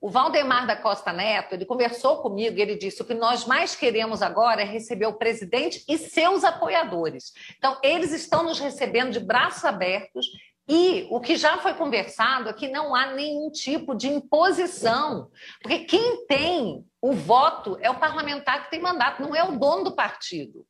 O 0.00 0.10
Valdemar 0.10 0.66
da 0.66 0.76
Costa 0.76 1.12
Neto, 1.12 1.54
ele 1.54 1.64
conversou 1.64 2.18
comigo 2.18 2.58
ele 2.58 2.76
disse: 2.76 3.02
o 3.02 3.04
que 3.04 3.14
nós 3.14 3.46
mais 3.46 3.74
queremos 3.74 4.22
agora 4.22 4.62
é 4.62 4.64
receber 4.64 5.06
o 5.06 5.18
presidente 5.18 5.84
e 5.88 5.96
seus 5.96 6.44
apoiadores. 6.44 7.32
Então, 7.56 7.78
eles 7.82 8.12
estão 8.12 8.42
nos 8.42 8.58
recebendo 8.58 9.12
de 9.12 9.20
braços 9.20 9.64
abertos 9.64 10.26
e 10.68 11.06
o 11.10 11.20
que 11.20 11.36
já 11.36 11.58
foi 11.58 11.74
conversado 11.74 12.48
é 12.48 12.52
que 12.52 12.68
não 12.68 12.94
há 12.94 13.12
nenhum 13.12 13.50
tipo 13.50 13.94
de 13.94 14.08
imposição, 14.08 15.30
porque 15.62 15.84
quem 15.84 16.26
tem 16.26 16.84
o 17.00 17.12
voto 17.12 17.78
é 17.80 17.88
o 17.88 18.00
parlamentar 18.00 18.64
que 18.64 18.70
tem 18.70 18.80
mandato, 18.80 19.22
não 19.22 19.34
é 19.34 19.44
o 19.44 19.56
dono 19.58 19.84
do 19.84 19.94
partido. 19.94 20.66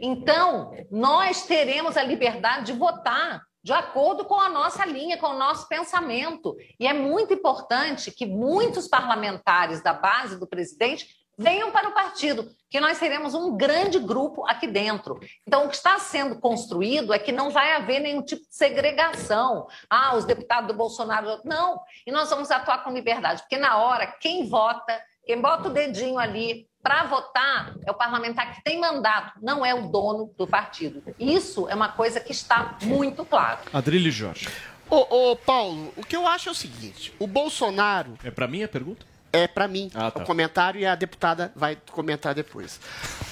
Então, 0.00 0.72
nós 0.90 1.44
teremos 1.44 1.96
a 1.98 2.02
liberdade 2.02 2.72
de 2.72 2.78
votar 2.78 3.42
de 3.62 3.72
acordo 3.72 4.24
com 4.24 4.40
a 4.40 4.48
nossa 4.48 4.84
linha, 4.84 5.18
com 5.18 5.28
o 5.28 5.38
nosso 5.38 5.68
pensamento. 5.68 6.56
E 6.78 6.86
é 6.86 6.92
muito 6.92 7.34
importante 7.34 8.10
que 8.10 8.26
muitos 8.26 8.88
parlamentares 8.88 9.82
da 9.82 9.92
base 9.92 10.38
do 10.38 10.46
presidente 10.46 11.06
venham 11.38 11.70
para 11.70 11.88
o 11.88 11.94
partido, 11.94 12.50
que 12.68 12.80
nós 12.80 12.98
seremos 12.98 13.32
um 13.32 13.56
grande 13.56 14.00
grupo 14.00 14.44
aqui 14.44 14.66
dentro. 14.66 15.20
Então, 15.46 15.64
o 15.64 15.68
que 15.68 15.76
está 15.76 15.96
sendo 16.00 16.40
construído 16.40 17.14
é 17.14 17.18
que 17.18 17.30
não 17.30 17.48
vai 17.48 17.74
haver 17.74 18.00
nenhum 18.00 18.22
tipo 18.22 18.42
de 18.42 18.54
segregação. 18.54 19.68
Ah, 19.88 20.16
os 20.16 20.24
deputados 20.24 20.66
do 20.66 20.74
Bolsonaro. 20.74 21.40
Não. 21.44 21.80
E 22.04 22.10
nós 22.10 22.28
vamos 22.28 22.50
atuar 22.50 22.82
com 22.82 22.90
liberdade, 22.90 23.42
porque 23.42 23.56
na 23.56 23.78
hora, 23.78 24.06
quem 24.20 24.48
vota, 24.48 25.00
quem 25.24 25.40
bota 25.40 25.68
o 25.68 25.72
dedinho 25.72 26.18
ali 26.18 26.67
para 26.82 27.04
votar 27.04 27.74
é 27.84 27.90
o 27.90 27.94
parlamentar 27.94 28.54
que 28.54 28.62
tem 28.62 28.80
mandato, 28.80 29.32
não 29.42 29.64
é 29.64 29.74
o 29.74 29.88
dono 29.88 30.32
do 30.38 30.46
partido. 30.46 31.02
Isso 31.18 31.68
é 31.68 31.74
uma 31.74 31.88
coisa 31.88 32.20
que 32.20 32.32
está 32.32 32.76
muito 32.82 33.24
claro. 33.24 33.60
Adrilho 33.72 34.10
Jorge. 34.10 34.48
Ô, 34.90 35.30
ô, 35.30 35.36
Paulo, 35.36 35.92
o 35.96 36.04
que 36.04 36.16
eu 36.16 36.26
acho 36.26 36.48
é 36.48 36.52
o 36.52 36.54
seguinte: 36.54 37.12
o 37.18 37.26
Bolsonaro. 37.26 38.14
É 38.24 38.30
para 38.30 38.46
mim 38.46 38.62
a 38.62 38.68
pergunta? 38.68 39.04
É 39.30 39.46
para 39.46 39.68
mim 39.68 39.90
ah, 39.94 40.10
tá. 40.10 40.22
o 40.22 40.24
comentário 40.24 40.80
e 40.80 40.86
a 40.86 40.94
deputada 40.94 41.52
vai 41.54 41.76
comentar 41.90 42.34
depois. 42.34 42.80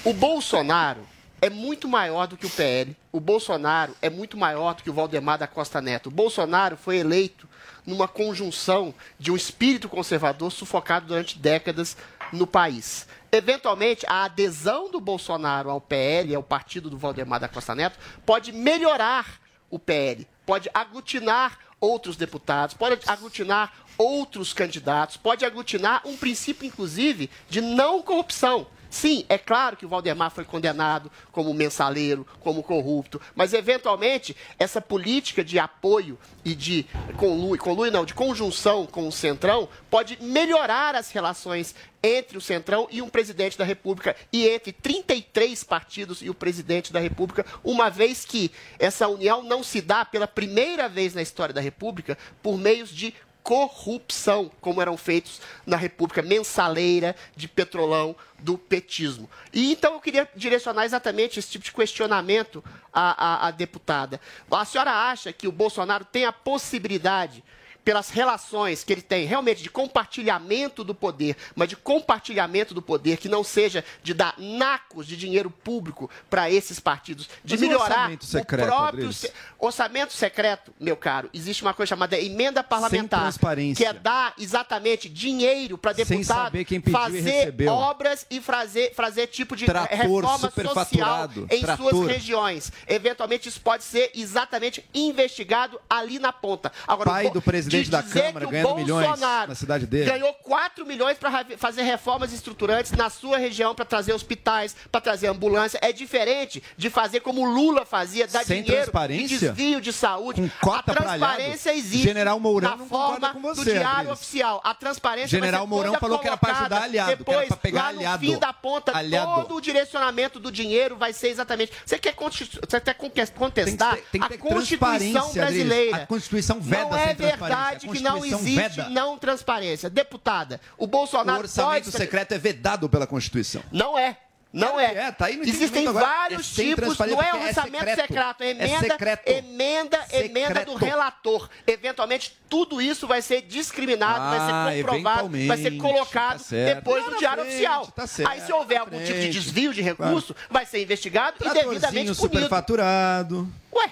O 0.05 0.13
Bolsonaro 0.13 1.01
é 1.41 1.49
muito 1.49 1.89
maior 1.89 2.27
do 2.27 2.37
que 2.37 2.45
o 2.45 2.51
PL. 2.51 2.95
O 3.11 3.21
Bolsonaro 3.21 3.97
é 4.03 4.11
muito 4.11 4.37
maior 4.37 4.75
do 4.75 4.83
que 4.83 4.91
o 4.91 4.93
Valdemar 4.93 5.39
da 5.39 5.47
Costa 5.47 5.81
Neto. 5.81 6.09
O 6.09 6.13
Bolsonaro 6.13 6.77
foi 6.77 6.99
eleito 6.99 7.49
numa 7.87 8.09
conjunção 8.09 8.93
de 9.19 9.31
um 9.31 9.37
espírito 9.37 9.89
conservador 9.89 10.51
sufocado 10.51 11.07
durante 11.07 11.39
décadas 11.39 11.97
no 12.33 12.47
país. 12.47 13.07
Eventualmente, 13.31 14.07
a 14.09 14.25
adesão 14.25 14.91
do 14.91 15.01
Bolsonaro 15.01 15.71
ao 15.71 15.81
PL, 15.81 16.35
ao 16.35 16.43
partido 16.43 16.89
do 16.89 16.99
Valdemar 16.99 17.41
da 17.41 17.49
Costa 17.49 17.75
Neto, 17.75 17.99
pode 18.25 18.53
melhorar 18.53 19.41
o 19.71 19.79
PL, 19.79 20.27
pode 20.45 20.71
aglutinar 20.73 21.59
outros 21.81 22.17
deputados, 22.17 22.75
pode 22.75 23.01
aglutinar 23.07 23.73
outros 23.99 24.53
candidatos, 24.53 25.17
pode 25.17 25.45
aglutinar 25.45 26.03
um 26.07 26.17
princípio, 26.17 26.67
inclusive, 26.67 27.31
de 27.49 27.61
não 27.61 28.03
corrupção. 28.03 28.67
Sim, 28.97 29.27
é 29.29 29.37
claro 29.37 29.77
que 29.77 29.85
o 29.85 29.89
Valdemar 29.91 30.31
foi 30.31 30.43
condenado 30.43 31.13
como 31.31 31.53
mensaleiro, 31.53 32.27
como 32.41 32.63
corrupto, 32.63 33.21
mas 33.35 33.53
eventualmente 33.53 34.35
essa 34.59 34.81
política 34.81 35.45
de 35.45 35.59
apoio 35.59 36.19
e 36.43 36.55
de 36.55 36.87
conluio, 37.19 37.61
conluio 37.61 37.93
não, 37.93 38.07
de 38.07 38.15
conjunção 38.15 38.87
com 38.87 39.07
o 39.07 39.13
Centrão 39.13 39.69
pode 39.91 40.17
melhorar 40.23 40.95
as 40.95 41.11
relações 41.11 41.75
entre 42.03 42.39
o 42.39 42.41
Centrão 42.41 42.89
e 42.91 43.03
um 43.03 43.09
presidente 43.11 43.59
da 43.59 43.65
República 43.67 44.17
e 44.33 44.49
entre 44.49 44.73
33 44.73 45.63
partidos 45.63 46.23
e 46.23 46.31
o 46.31 46.35
presidente 46.35 46.91
da 46.91 46.99
República, 46.99 47.45
uma 47.63 47.91
vez 47.91 48.25
que 48.25 48.51
essa 48.79 49.07
união 49.09 49.43
não 49.43 49.63
se 49.63 49.83
dá 49.83 50.07
pela 50.07 50.27
primeira 50.27 50.89
vez 50.89 51.13
na 51.13 51.21
história 51.21 51.53
da 51.53 51.61
República 51.61 52.17
por 52.43 52.57
meios 52.57 52.89
de 52.89 53.13
corrupção, 53.47 54.51
como 54.61 54.83
eram 54.83 54.97
feitos 54.97 55.41
na 55.65 55.77
República 55.77 56.21
Mensaleira 56.21 57.15
de 57.37 57.47
Petrolão 57.47 58.17
do 58.41 58.59
petismo. 58.59 59.31
E 59.53 59.71
então 59.71 59.95
eu 59.95 60.01
queria 60.01 60.29
direcionar 60.35 60.85
exatamente 60.85 61.39
esse 61.39 61.53
tipo 61.53 61.65
de 61.65 61.73
questionamento 61.73 62.63
à, 62.93 63.45
à, 63.45 63.47
à 63.47 63.51
deputada. 63.53 64.21
A 64.51 64.65
senhora 64.65 64.91
acha 64.91 65.33
que 65.33 65.47
o 65.47 65.53
Bolsonaro 65.53 66.05
tem 66.05 66.25
a 66.25 66.33
possibilidade 66.33 67.45
pelas 67.87 68.11
relações 68.11 68.83
que 68.83 68.93
ele 68.93 69.01
tem 69.01 69.27
realmente 69.27 69.63
de 69.63 69.71
compartilhamento 69.71 70.83
do 70.83 70.93
poder, 70.93 71.37
mas 71.55 71.69
de 71.69 71.77
compartilhamento 71.77 72.75
do 72.75 72.83
poder 72.83 73.17
que 73.17 73.29
não 73.29 73.45
seja 73.45 73.85
de 74.03 74.13
dar 74.13 74.35
nacos 74.37 75.07
de 75.07 75.17
dinheiro 75.17 75.49
público 75.51 76.11
para 76.29 76.51
esses 76.51 76.81
partidos, 76.81 77.29
de 77.45 77.55
Mas 77.55 77.63
e 77.63 77.65
o 77.65 77.69
melhorar 77.69 77.85
orçamento 77.85 78.25
secreto, 78.27 78.65
o 78.65 78.67
próprio 78.67 78.89
Adriles? 78.89 79.17
se- 79.19 79.33
orçamento 79.57 80.13
secreto, 80.13 80.75
meu 80.81 80.97
caro. 80.97 81.31
Existe 81.33 81.63
uma 81.63 81.73
coisa 81.73 81.89
chamada 81.91 82.19
emenda 82.21 82.65
parlamentar, 82.65 83.21
transparência. 83.21 83.77
que 83.77 83.89
é 83.89 83.93
dar 83.93 84.35
exatamente 84.37 85.09
dinheiro 85.09 85.79
para 85.79 85.93
deputado 85.93 86.57
e 86.57 86.91
fazer 86.91 87.21
recebeu. 87.21 87.73
obras 87.73 88.27
e 88.29 88.41
fazer, 88.41 88.95
fazer 88.95 89.29
tipo 89.29 89.55
de 89.55 89.65
Trator 89.65 89.97
reforma 89.97 90.51
social 90.51 91.31
em 91.53 91.61
Trator. 91.61 91.91
suas 91.91 92.09
regiões. 92.09 92.73
Eventualmente 92.89 93.49
isso 93.49 93.61
pode 93.61 93.85
ser 93.85 94.11
exatamente 94.13 94.85
investigado 94.93 95.81
ali 95.89 96.19
na 96.19 96.33
ponta. 96.33 96.73
Agora, 96.89 97.11
Pai 97.11 97.31
do 97.31 97.41
presidente 97.41 97.76
de 97.85 97.91
da 97.91 98.01
dizer 98.01 98.23
Câmara 98.23 98.41
que 98.41 98.47
o 98.47 98.51
ganhando 98.51 98.75
milhões 98.77 99.07
Bolsonaro 99.07 99.49
na 99.49 99.55
cidade 99.55 99.87
dele. 99.87 100.11
Ganhou 100.11 100.33
4 100.35 100.87
milhões 100.87 101.19
para 101.19 101.45
fazer 101.57 101.83
reformas 101.83 102.33
estruturantes 102.33 102.93
na 102.93 103.11
sua 103.11 103.39
região, 103.39 103.75
para 103.75 103.85
trazer 103.85 104.13
hospitais, 104.13 104.75
para 104.91 105.01
trazer 105.01 105.29
ambulância. 105.29 105.79
É 105.83 105.93
diferente 105.93 106.63
de 106.77 106.91
fazer 106.91 107.21
como 107.21 107.43
o 107.43 107.45
Lula 107.45 107.85
fazia, 107.85 108.27
dar 108.27 108.45
Sem 108.45 108.63
dinheiro 108.63 108.91
de 109.09 109.29
desvio 109.39 109.81
de 109.81 109.93
saúde. 109.93 110.41
Com 110.61 110.71
cota 110.71 110.93
a 110.93 110.95
transparência 110.95 111.71
aliado? 111.71 111.87
existe 111.87 112.03
General 112.05 112.39
Mourão 112.41 112.71
na 112.71 112.77
não 112.77 112.87
forma 112.87 113.33
com 113.33 113.41
do 113.41 113.55
você, 113.55 113.73
diário 113.73 113.89
Adriles. 113.89 114.13
oficial. 114.13 114.61
A 114.65 114.75
transparência 114.75 115.29
General 115.29 115.67
Mourão 115.67 115.95
falou 115.99 116.19
que 116.19 116.27
era 116.27 116.37
pra 116.37 116.53
ajudar 116.61 116.83
aliado, 116.83 117.25
que 117.25 117.31
era 117.31 117.41
Depois, 117.43 117.61
pegar 117.61 117.83
lá 117.83 117.89
aliado. 117.89 118.25
no 118.25 118.33
fim 118.33 118.39
da 118.39 118.53
ponta, 118.53 118.97
Aliado. 118.97 119.43
todo 119.43 119.57
o 119.57 119.61
direcionamento 119.61 120.39
do 120.39 120.51
dinheiro 120.51 120.97
vai 120.97 121.13
ser 121.13 121.29
exatamente... 121.29 121.73
Você 121.85 121.99
quer, 121.99 122.15
você 122.15 122.81
quer 122.81 122.95
contestar 122.95 123.97
Tem 124.11 124.21
que 124.21 124.29
ter 124.29 124.35
a 124.35 124.39
Constituição 124.39 124.79
transparência, 124.79 125.19
Adriles. 125.21 125.35
brasileira? 125.67 125.97
A 125.97 126.07
Constituição 126.07 126.61
veda 126.61 126.85
Não 126.91 126.97
é 126.97 127.15
transparência. 127.15 127.39
Verdade 127.71 127.89
que 127.89 128.01
não 128.03 128.25
existe 128.25 128.55
veda. 128.55 128.89
não 128.91 129.19
transparência. 129.19 129.91
Deputada, 129.91 130.61
o 130.79 130.85
O 130.85 130.87
Bolsonaro 130.87 131.41
orçamento 131.43 131.85
pode... 131.91 131.97
secreto 131.97 132.33
é 132.33 132.39
vedado 132.39 132.89
pela 132.89 133.07
Constituição. 133.07 133.63
Não 133.73 133.99
é. 133.99 134.17
Não 134.53 134.81
é. 134.81 134.95
É, 134.95 135.13
tá 135.13 135.27
aí 135.27 135.37
no 135.37 135.43
Existem 135.43 135.85
vários 135.93 136.59
É 136.59 136.63
tipos, 136.63 136.97
não 136.99 137.21
é 137.23 137.29
é 137.29 137.35
orçamento 137.35 137.79
secreto. 137.85 138.01
secreto, 138.01 138.41
é 138.43 138.47
É 138.47 138.51
emenda, 138.53 138.81
secreto. 138.89 139.29
emenda, 139.29 140.07
emenda 140.13 140.65
do 140.65 140.73
Secreto. 140.73 140.77
relator. 140.79 141.51
Eventualmente, 141.67 142.39
tudo 142.49 142.81
isso 142.81 143.07
vai 143.07 143.21
ser 143.21 143.43
discriminado, 143.43 144.19
Ah, 144.19 144.65
vai 144.65 144.77
ser 144.77 144.83
comprovado, 144.85 145.29
vai 145.29 145.39
ser 145.59 145.67
eventualmente, 145.67 145.79
colocado 145.79 146.39
tá 146.43 146.57
depois 146.75 147.05
no 147.05 147.11
na 147.11 147.17
diário 147.19 147.43
frente, 147.43 147.55
oficial. 147.55 147.87
tá 147.89 148.07
certo, 148.07 148.31
Aí, 148.31 148.41
se 148.41 148.53
houver 148.53 148.77
na 148.77 148.81
algum 148.83 149.05
tipo 149.05 149.21
de 149.21 149.29
desvio 149.29 149.75
de 149.75 149.83
recurso, 149.83 150.35
vai 150.49 150.65
ser 150.65 150.81
investigado 150.83 151.37
e 151.41 151.51
devidamente 151.51 152.15
punido. 152.15 152.15
superfaturado. 152.15 153.49
Ué, 153.75 153.91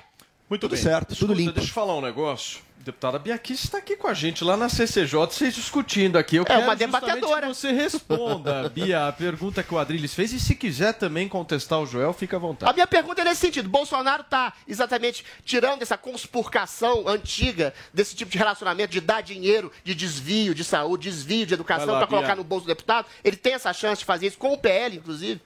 Muito 0.49 0.63
Tudo 0.63 0.75
bem. 0.75 0.83
certo, 0.83 1.09
tudo 1.09 1.33
Escuta, 1.33 1.35
limpo. 1.35 1.53
Deixa 1.53 1.69
eu 1.71 1.75
falar 1.75 1.97
um 1.97 2.01
negócio. 2.01 2.61
Deputada 2.85 3.19
Biaquice 3.19 3.65
está 3.65 3.79
aqui 3.79 3.97
com 3.97 4.07
a 4.07 4.13
gente 4.13 4.45
lá 4.45 4.59
na 4.59 4.69
CCJ, 4.69 5.19
vocês 5.33 5.55
discutindo 5.55 6.19
aqui. 6.19 6.37
Eu 6.37 6.43
É 6.43 6.47
quero 6.47 6.61
uma 6.65 6.77
debatedora. 6.77 7.47
que 7.49 7.55
você 7.55 7.73
responda, 7.73 8.69
Bia, 8.69 9.09
a 9.09 9.13
pergunta 9.13 9.63
que 9.63 9.73
o 9.75 9.79
Adriles 9.79 10.13
fez. 10.13 10.35
E 10.35 10.39
se 10.39 10.55
quiser 10.55 10.93
também 10.93 11.27
contestar 11.27 11.81
o 11.81 11.87
Joel, 11.87 12.13
fica 12.13 12.37
à 12.37 12.39
vontade. 12.39 12.71
A 12.71 12.75
minha 12.75 12.87
pergunta 12.87 13.23
é 13.23 13.25
nesse 13.25 13.41
sentido. 13.41 13.71
Bolsonaro 13.71 14.21
está 14.21 14.53
exatamente 14.69 15.25
tirando 15.47 15.81
essa 15.81 15.97
conspurcação 15.97 17.09
antiga 17.09 17.73
desse 17.93 18.15
tipo 18.15 18.31
de 18.31 18.37
relacionamento 18.37 18.93
de 18.93 19.01
dar 19.01 19.23
dinheiro 19.23 19.73
de 19.83 19.95
desvio 19.95 20.55
de 20.55 20.63
saúde, 20.63 21.09
desvio 21.09 21.47
de 21.47 21.55
educação 21.55 21.97
para 21.97 22.07
colocar 22.07 22.37
no 22.37 22.45
bolso 22.45 22.67
do 22.67 22.69
deputado. 22.69 23.07
Ele 23.25 23.37
tem 23.37 23.55
essa 23.55 23.73
chance 23.73 24.01
de 24.01 24.05
fazer 24.05 24.27
isso 24.27 24.37
com 24.37 24.53
o 24.53 24.59
PL, 24.59 24.99
inclusive. 24.99 25.41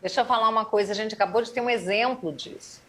Deixa 0.00 0.22
eu 0.22 0.24
falar 0.24 0.48
uma 0.48 0.64
coisa, 0.64 0.90
a 0.90 0.94
gente 0.96 1.14
acabou 1.14 1.40
de 1.40 1.52
ter 1.52 1.60
um 1.60 1.70
exemplo 1.70 2.32
disso. 2.32 2.81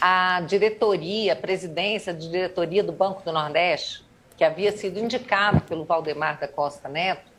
A 0.00 0.40
diretoria, 0.42 1.32
a 1.32 1.36
presidência 1.36 2.12
de 2.12 2.28
diretoria 2.28 2.82
do 2.82 2.92
Banco 2.92 3.22
do 3.22 3.32
Nordeste, 3.32 4.04
que 4.36 4.44
havia 4.44 4.76
sido 4.76 4.98
indicado 4.98 5.60
pelo 5.62 5.84
Valdemar 5.84 6.38
da 6.38 6.48
Costa 6.48 6.88
Neto, 6.88 7.32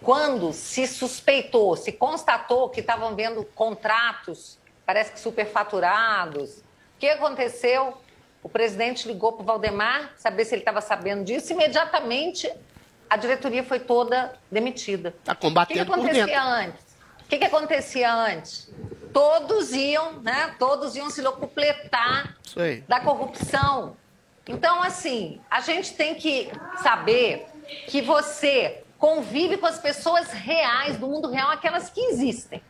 quando 0.00 0.52
se 0.52 0.86
suspeitou, 0.86 1.76
se 1.76 1.92
constatou 1.92 2.68
que 2.68 2.80
estavam 2.80 3.14
vendo 3.14 3.44
contratos, 3.54 4.58
parece 4.84 5.12
que 5.12 5.20
superfaturados, 5.20 6.58
o 6.58 6.98
que 6.98 7.08
aconteceu? 7.08 7.96
O 8.42 8.48
presidente 8.48 9.06
ligou 9.06 9.32
para 9.32 9.42
o 9.42 9.46
Valdemar, 9.46 10.12
saber 10.16 10.44
se 10.44 10.54
ele 10.54 10.62
estava 10.62 10.80
sabendo 10.80 11.24
disso, 11.24 11.52
imediatamente 11.52 12.52
a 13.08 13.16
diretoria 13.16 13.62
foi 13.62 13.78
toda 13.78 14.32
demitida. 14.50 15.14
Está 15.20 15.32
O 15.32 15.36
que, 15.36 15.40
que 15.40 15.46
combatendo 15.46 15.92
acontecia 15.92 16.42
antes? 16.42 16.80
O 17.20 17.28
que, 17.28 17.38
que 17.38 17.44
acontecia 17.44 18.12
antes? 18.12 18.70
Todos 19.12 19.72
iam, 19.72 20.20
né? 20.20 20.54
Todos 20.58 20.96
iam 20.96 21.10
se 21.10 21.20
locupletar 21.20 22.36
da 22.88 23.00
corrupção. 23.00 23.96
Então, 24.46 24.82
assim, 24.82 25.40
a 25.50 25.60
gente 25.60 25.94
tem 25.94 26.14
que 26.14 26.50
saber 26.82 27.46
que 27.86 28.02
você 28.02 28.82
convive 28.98 29.56
com 29.56 29.66
as 29.66 29.78
pessoas 29.78 30.32
reais 30.32 30.96
do 30.96 31.06
mundo 31.06 31.28
real, 31.28 31.50
aquelas 31.50 31.90
que 31.90 32.00
existem, 32.00 32.62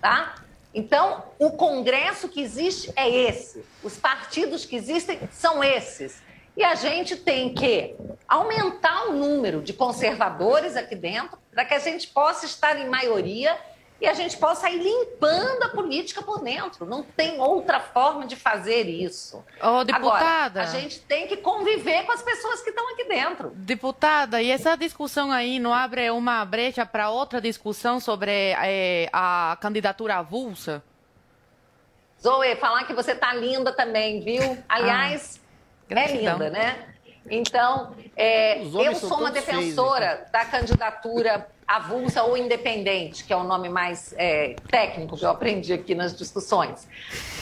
tá? 0.00 0.34
Então, 0.74 1.24
o 1.38 1.52
Congresso 1.52 2.28
que 2.28 2.40
existe 2.40 2.92
é 2.96 3.08
esse. 3.08 3.64
Os 3.82 3.96
partidos 3.96 4.64
que 4.64 4.76
existem 4.76 5.18
são 5.32 5.64
esses. 5.64 6.22
E 6.56 6.64
a 6.64 6.74
gente 6.74 7.16
tem 7.16 7.54
que 7.54 7.94
aumentar 8.28 9.06
o 9.08 9.12
número 9.12 9.62
de 9.62 9.72
conservadores 9.72 10.76
aqui 10.76 10.94
dentro, 10.94 11.38
para 11.50 11.64
que 11.64 11.74
a 11.74 11.78
gente 11.78 12.08
possa 12.08 12.46
estar 12.46 12.78
em 12.78 12.88
maioria 12.88 13.56
e 14.00 14.06
a 14.06 14.12
gente 14.12 14.36
possa 14.36 14.68
ir 14.68 14.78
limpando 14.78 15.62
a 15.62 15.68
política 15.70 16.20
por 16.20 16.42
dentro. 16.42 16.84
Não 16.84 17.02
tem 17.02 17.40
outra 17.40 17.80
forma 17.80 18.26
de 18.26 18.36
fazer 18.36 18.88
isso. 18.88 19.42
Ô, 19.62 19.84
deputada. 19.84 20.62
Agora, 20.62 20.76
a 20.76 20.80
gente 20.80 21.00
tem 21.00 21.26
que 21.26 21.38
conviver 21.38 22.04
com 22.04 22.12
as 22.12 22.22
pessoas 22.22 22.60
que 22.62 22.70
estão 22.70 22.92
aqui 22.92 23.04
dentro. 23.04 23.50
Deputada, 23.54 24.42
e 24.42 24.50
essa 24.50 24.76
discussão 24.76 25.32
aí 25.32 25.58
não 25.58 25.72
abre 25.72 26.10
uma 26.10 26.44
brecha 26.44 26.84
para 26.84 27.08
outra 27.08 27.40
discussão 27.40 27.98
sobre 27.98 28.54
eh, 28.62 29.08
a 29.12 29.56
candidatura 29.60 30.16
avulsa? 30.16 30.82
Zoe, 32.22 32.56
falar 32.56 32.84
que 32.84 32.92
você 32.92 33.14
tá 33.14 33.32
linda 33.32 33.72
também, 33.72 34.20
viu? 34.20 34.58
Aliás, 34.68 35.40
é 35.88 35.94
gratidão. 35.94 36.34
linda, 36.34 36.50
né? 36.50 36.95
Então, 37.30 37.94
é, 38.16 38.62
eu 38.62 38.94
sou 38.94 39.18
uma 39.18 39.30
defensora 39.30 40.26
da 40.32 40.44
candidatura 40.44 41.46
avulsa 41.66 42.22
ou 42.22 42.36
independente, 42.36 43.24
que 43.24 43.32
é 43.32 43.36
o 43.36 43.42
nome 43.42 43.68
mais 43.68 44.14
é, 44.16 44.54
técnico 44.70 45.16
que 45.16 45.24
eu 45.24 45.30
aprendi 45.30 45.72
aqui 45.72 45.94
nas 45.94 46.16
discussões. 46.16 46.86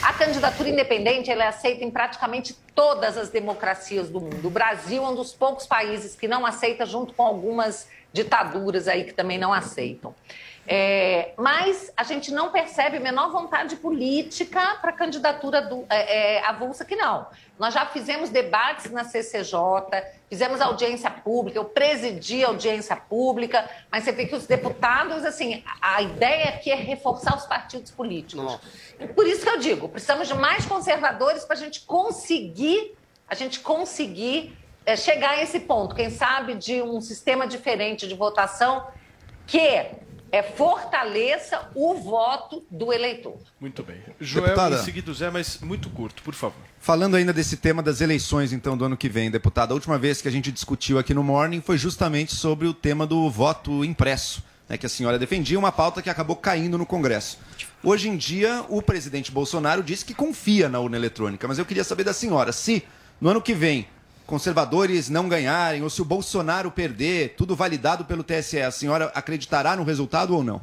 A 0.01 0.13
candidatura 0.13 0.67
independente 0.67 1.29
ela 1.29 1.43
é 1.43 1.47
aceita 1.47 1.83
em 1.83 1.91
praticamente 1.91 2.55
todas 2.73 3.17
as 3.17 3.29
democracias 3.29 4.09
do 4.09 4.19
mundo. 4.19 4.47
O 4.47 4.49
Brasil 4.49 5.03
é 5.03 5.07
um 5.07 5.15
dos 5.15 5.33
poucos 5.33 5.67
países 5.67 6.15
que 6.15 6.27
não 6.27 6.45
aceita, 6.45 6.85
junto 6.85 7.13
com 7.13 7.23
algumas 7.23 7.87
ditaduras 8.11 8.87
aí 8.87 9.03
que 9.03 9.13
também 9.13 9.37
não 9.37 9.53
aceitam. 9.53 10.15
É, 10.67 11.33
mas 11.37 11.91
a 11.95 12.03
gente 12.03 12.31
não 12.31 12.51
percebe 12.51 12.97
a 12.97 12.99
menor 12.99 13.31
vontade 13.31 13.75
política 13.75 14.77
para 14.81 14.89
a 14.89 14.93
candidatura 14.93 15.61
do, 15.61 15.85
é, 15.89 16.37
é, 16.37 16.45
avulsa 16.45 16.83
que 16.83 16.95
não. 16.95 17.27
Nós 17.57 17.73
já 17.73 17.85
fizemos 17.85 18.29
debates 18.29 18.91
na 18.91 19.03
CCJ, 19.03 19.55
fizemos 20.27 20.59
audiência 20.59 21.09
pública, 21.09 21.57
eu 21.57 21.65
presidi 21.65 22.43
a 22.43 22.47
audiência 22.47 22.95
pública, 22.95 23.69
mas 23.91 24.03
você 24.03 24.11
vê 24.11 24.25
que 24.25 24.35
os 24.35 24.45
deputados, 24.45 25.23
assim, 25.23 25.63
a 25.81 25.95
a 25.95 26.01
ideia 26.01 26.49
aqui 26.49 26.69
é 26.69 26.75
reforçar 26.75 27.37
os 27.37 27.45
partidos 27.45 27.89
políticos. 27.89 28.59
Por 29.15 29.25
isso 29.25 29.43
que 29.43 29.49
eu 29.49 29.57
digo, 29.57 29.87
precisamos 29.87 30.27
de 30.27 30.33
mais 30.33 30.65
conservadores 30.65 31.45
para 31.45 31.55
a 31.55 31.59
gente 31.59 31.81
conseguir, 31.81 32.97
a 33.27 33.33
gente 33.33 33.61
conseguir 33.61 34.57
é, 34.85 34.97
chegar 34.97 35.31
a 35.31 35.41
esse 35.41 35.61
ponto, 35.61 35.95
quem 35.95 36.09
sabe 36.09 36.55
de 36.55 36.81
um 36.81 36.99
sistema 36.99 37.47
diferente 37.47 38.07
de 38.07 38.13
votação 38.13 38.87
que 39.47 39.85
é, 40.31 40.43
fortaleça 40.43 41.69
o 41.75 41.95
voto 41.95 42.65
do 42.69 42.91
eleitor. 42.91 43.37
Muito 43.59 43.83
bem. 43.83 43.97
Joel, 44.19 44.45
Deputada. 44.45 44.75
em 44.75 44.83
seguida 44.83 45.11
o 45.11 45.13
Zé, 45.13 45.29
mas 45.29 45.59
muito 45.61 45.89
curto, 45.89 46.21
por 46.23 46.33
favor. 46.33 46.61
Falando 46.79 47.15
ainda 47.15 47.31
desse 47.33 47.57
tema 47.57 47.81
das 47.81 48.01
eleições, 48.01 48.51
então, 48.53 48.77
do 48.77 48.85
ano 48.85 48.97
que 48.97 49.09
vem, 49.09 49.31
deputada, 49.31 49.73
a 49.73 49.75
última 49.75 49.97
vez 49.97 50.21
que 50.21 50.27
a 50.27 50.31
gente 50.31 50.51
discutiu 50.51 50.99
aqui 50.99 51.13
no 51.13 51.23
Morning 51.23 51.61
foi 51.61 51.77
justamente 51.77 52.35
sobre 52.35 52.67
o 52.67 52.73
tema 52.73 53.07
do 53.07 53.29
voto 53.29 53.83
impresso. 53.85 54.43
né, 54.67 54.77
que 54.77 54.85
a 54.85 54.89
senhora 54.89 55.19
defendia, 55.19 55.59
uma 55.59 55.71
pauta 55.71 56.01
que 56.01 56.09
acabou 56.09 56.35
caindo 56.35 56.75
no 56.75 56.87
Congresso. 56.87 57.37
Hoje 57.83 58.09
em 58.09 58.17
dia, 58.17 58.65
o 58.67 58.81
presidente 58.81 59.31
Bolsonaro 59.31 59.83
disse 59.83 60.03
que 60.03 60.13
confia 60.15 60.67
na 60.67 60.79
urna 60.79 60.97
eletrônica, 60.97 61.47
mas 61.47 61.59
eu 61.59 61.65
queria 61.65 61.83
saber 61.83 62.03
da 62.03 62.13
senhora 62.13 62.51
se 62.51 62.83
no 63.21 63.29
ano 63.29 63.41
que 63.41 63.53
vem 63.53 63.87
conservadores 64.25 65.09
não 65.09 65.29
ganharem 65.29 65.83
ou 65.83 65.89
se 65.89 66.01
o 66.01 66.05
Bolsonaro 66.05 66.71
perder, 66.71 67.35
tudo 67.35 67.55
validado 67.55 68.05
pelo 68.05 68.23
TSE, 68.23 68.61
a 68.61 68.71
senhora 68.71 69.11
acreditará 69.13 69.75
no 69.75 69.83
resultado 69.83 70.35
ou 70.35 70.43
não? 70.43 70.61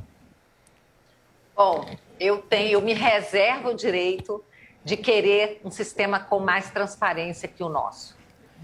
Bom, 1.54 1.88
eu 2.18 2.38
tenho, 2.38 2.72
eu 2.72 2.82
me 2.82 2.92
reservo 2.92 3.70
o 3.70 3.74
direito 3.74 4.42
de 4.84 4.96
querer 4.96 5.60
um 5.64 5.70
sistema 5.70 6.18
com 6.18 6.40
mais 6.40 6.70
transparência 6.70 7.48
que 7.48 7.62
o 7.62 7.68
nosso. 7.68 8.16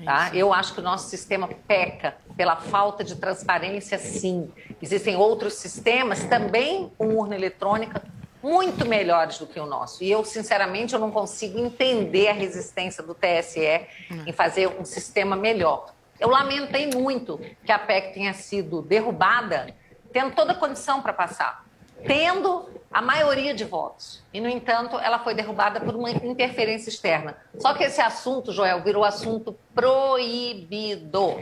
Tá? 0.04 0.30
Eu 0.32 0.52
acho 0.52 0.74
que 0.74 0.80
o 0.80 0.82
nosso 0.82 1.08
sistema 1.08 1.48
peca 1.66 2.16
pela 2.36 2.56
falta 2.56 3.02
de 3.02 3.16
transparência, 3.16 3.98
sim. 3.98 4.50
Existem 4.80 5.16
outros 5.16 5.54
sistemas 5.54 6.22
também 6.24 6.90
com 6.96 7.16
urna 7.16 7.34
eletrônica 7.34 8.00
muito 8.42 8.86
melhores 8.86 9.38
do 9.38 9.46
que 9.46 9.58
o 9.58 9.66
nosso. 9.66 10.02
E 10.02 10.10
eu, 10.10 10.24
sinceramente, 10.24 10.94
eu 10.94 11.00
não 11.00 11.10
consigo 11.10 11.58
entender 11.58 12.28
a 12.28 12.32
resistência 12.32 13.02
do 13.02 13.14
TSE 13.14 13.86
em 14.26 14.32
fazer 14.32 14.68
um 14.68 14.84
sistema 14.84 15.36
melhor. 15.36 15.92
Eu 16.18 16.28
lamentei 16.28 16.88
muito 16.88 17.38
que 17.64 17.70
a 17.70 17.78
PEC 17.78 18.14
tenha 18.14 18.34
sido 18.34 18.82
derrubada, 18.82 19.74
tendo 20.12 20.34
toda 20.34 20.52
a 20.52 20.54
condição 20.54 21.00
para 21.00 21.12
passar, 21.12 21.64
tendo 22.06 22.68
a 22.90 23.02
maioria 23.02 23.54
de 23.54 23.64
votos. 23.64 24.22
E, 24.32 24.40
no 24.40 24.48
entanto, 24.48 24.98
ela 24.98 25.18
foi 25.18 25.34
derrubada 25.34 25.80
por 25.80 25.94
uma 25.94 26.10
interferência 26.10 26.88
externa. 26.88 27.36
Só 27.58 27.74
que 27.74 27.84
esse 27.84 28.00
assunto, 28.00 28.52
Joel, 28.52 28.82
virou 28.82 29.04
assunto 29.04 29.56
proibido. 29.74 31.36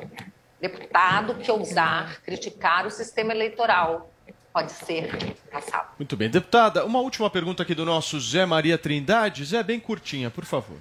Deputado 0.61 1.35
que 1.37 1.51
ousar 1.51 2.21
criticar 2.23 2.87
o 2.87 2.91
sistema 2.91 3.33
eleitoral 3.33 4.11
pode 4.57 4.73
ser 4.73 5.11
caçado. 5.51 5.91
Muito 5.99 6.17
bem. 6.17 6.31
Deputada, 6.31 6.83
uma 6.87 7.01
última 7.01 7.29
pergunta 7.29 7.63
aqui 7.63 7.75
do 7.75 7.85
nosso 7.85 8.19
Zé 8.19 8.47
Maria 8.47 8.79
Trindade. 8.79 9.45
Zé, 9.45 9.63
bem 9.63 9.79
curtinha, 9.79 10.31
por 10.31 10.47
favor. 10.47 10.79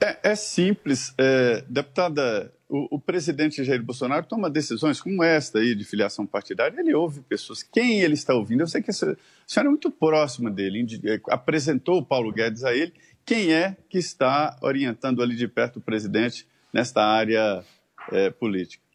É, 0.00 0.30
é 0.30 0.36
simples. 0.36 1.12
É, 1.18 1.64
deputada, 1.68 2.52
o, 2.68 2.94
o, 2.94 3.00
presidente 3.00 3.64
Jair 3.64 3.82
Bolsonaro 3.82 4.24
toma 4.26 4.48
decisões 4.48 5.00
como 5.00 5.24
esta 5.24 5.58
aí 5.58 5.74
de 5.74 5.82
filiação 5.82 6.24
partidária. 6.24 6.78
Ele 6.78 6.94
ouve 6.94 7.22
pessoas. 7.22 7.60
Quem 7.60 8.02
ele 8.02 8.14
está 8.14 8.34
ouvindo? 8.34 8.60
Eu 8.60 8.68
sei 8.68 8.80
que 8.80 8.92
a 8.92 8.94
senhora 8.94 9.16
é 9.56 9.64
muito 9.64 9.90
próxima 9.90 10.48
dele. 10.48 10.86
É, 11.06 11.20
apresentou 11.30 11.98
o 11.98 12.04
Paulo 12.04 12.32
Guedes 12.32 12.62
a 12.62 12.72
ele. 12.72 12.94
Quem 13.24 13.52
é 13.52 13.76
que 13.90 13.98
está 13.98 14.56
orientando 14.62 15.24
ali 15.24 15.34
de 15.34 15.48
perto 15.48 15.80
o 15.80 15.82
presidente 15.82 16.46
nesta 16.72 17.04
área 17.04 17.64
é, 18.12 18.30
política? 18.30 18.85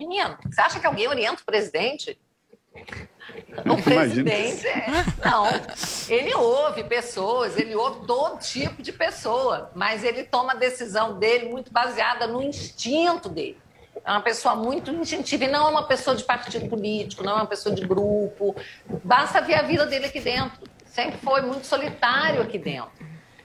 Menino, 0.00 0.38
você 0.50 0.62
acha 0.62 0.80
que 0.80 0.86
alguém 0.86 1.06
orienta 1.06 1.42
o 1.42 1.44
presidente? 1.44 2.18
O 3.66 3.76
presidente, 3.84 4.66
é, 4.66 4.86
não, 5.22 5.46
ele 6.08 6.34
ouve 6.34 6.84
pessoas, 6.84 7.58
ele 7.58 7.74
ouve 7.74 8.06
todo 8.06 8.38
tipo 8.38 8.82
de 8.82 8.92
pessoa, 8.92 9.70
mas 9.74 10.02
ele 10.02 10.24
toma 10.24 10.52
a 10.52 10.56
decisão 10.56 11.18
dele 11.18 11.50
muito 11.50 11.70
baseada 11.70 12.26
no 12.26 12.42
instinto 12.42 13.28
dele. 13.28 13.58
É 14.02 14.10
uma 14.10 14.22
pessoa 14.22 14.54
muito 14.56 14.90
instintiva 14.90 15.44
e 15.44 15.48
não 15.48 15.66
é 15.66 15.70
uma 15.70 15.86
pessoa 15.86 16.16
de 16.16 16.24
partido 16.24 16.66
político, 16.66 17.22
não 17.22 17.32
é 17.32 17.36
uma 17.36 17.46
pessoa 17.46 17.74
de 17.74 17.86
grupo. 17.86 18.56
Basta 19.04 19.42
ver 19.42 19.56
a 19.56 19.62
vida 19.62 19.84
dele 19.84 20.06
aqui 20.06 20.20
dentro. 20.20 20.62
Sempre 20.86 21.18
foi 21.18 21.42
muito 21.42 21.66
solitário 21.66 22.40
aqui 22.40 22.58
dentro. 22.58 22.90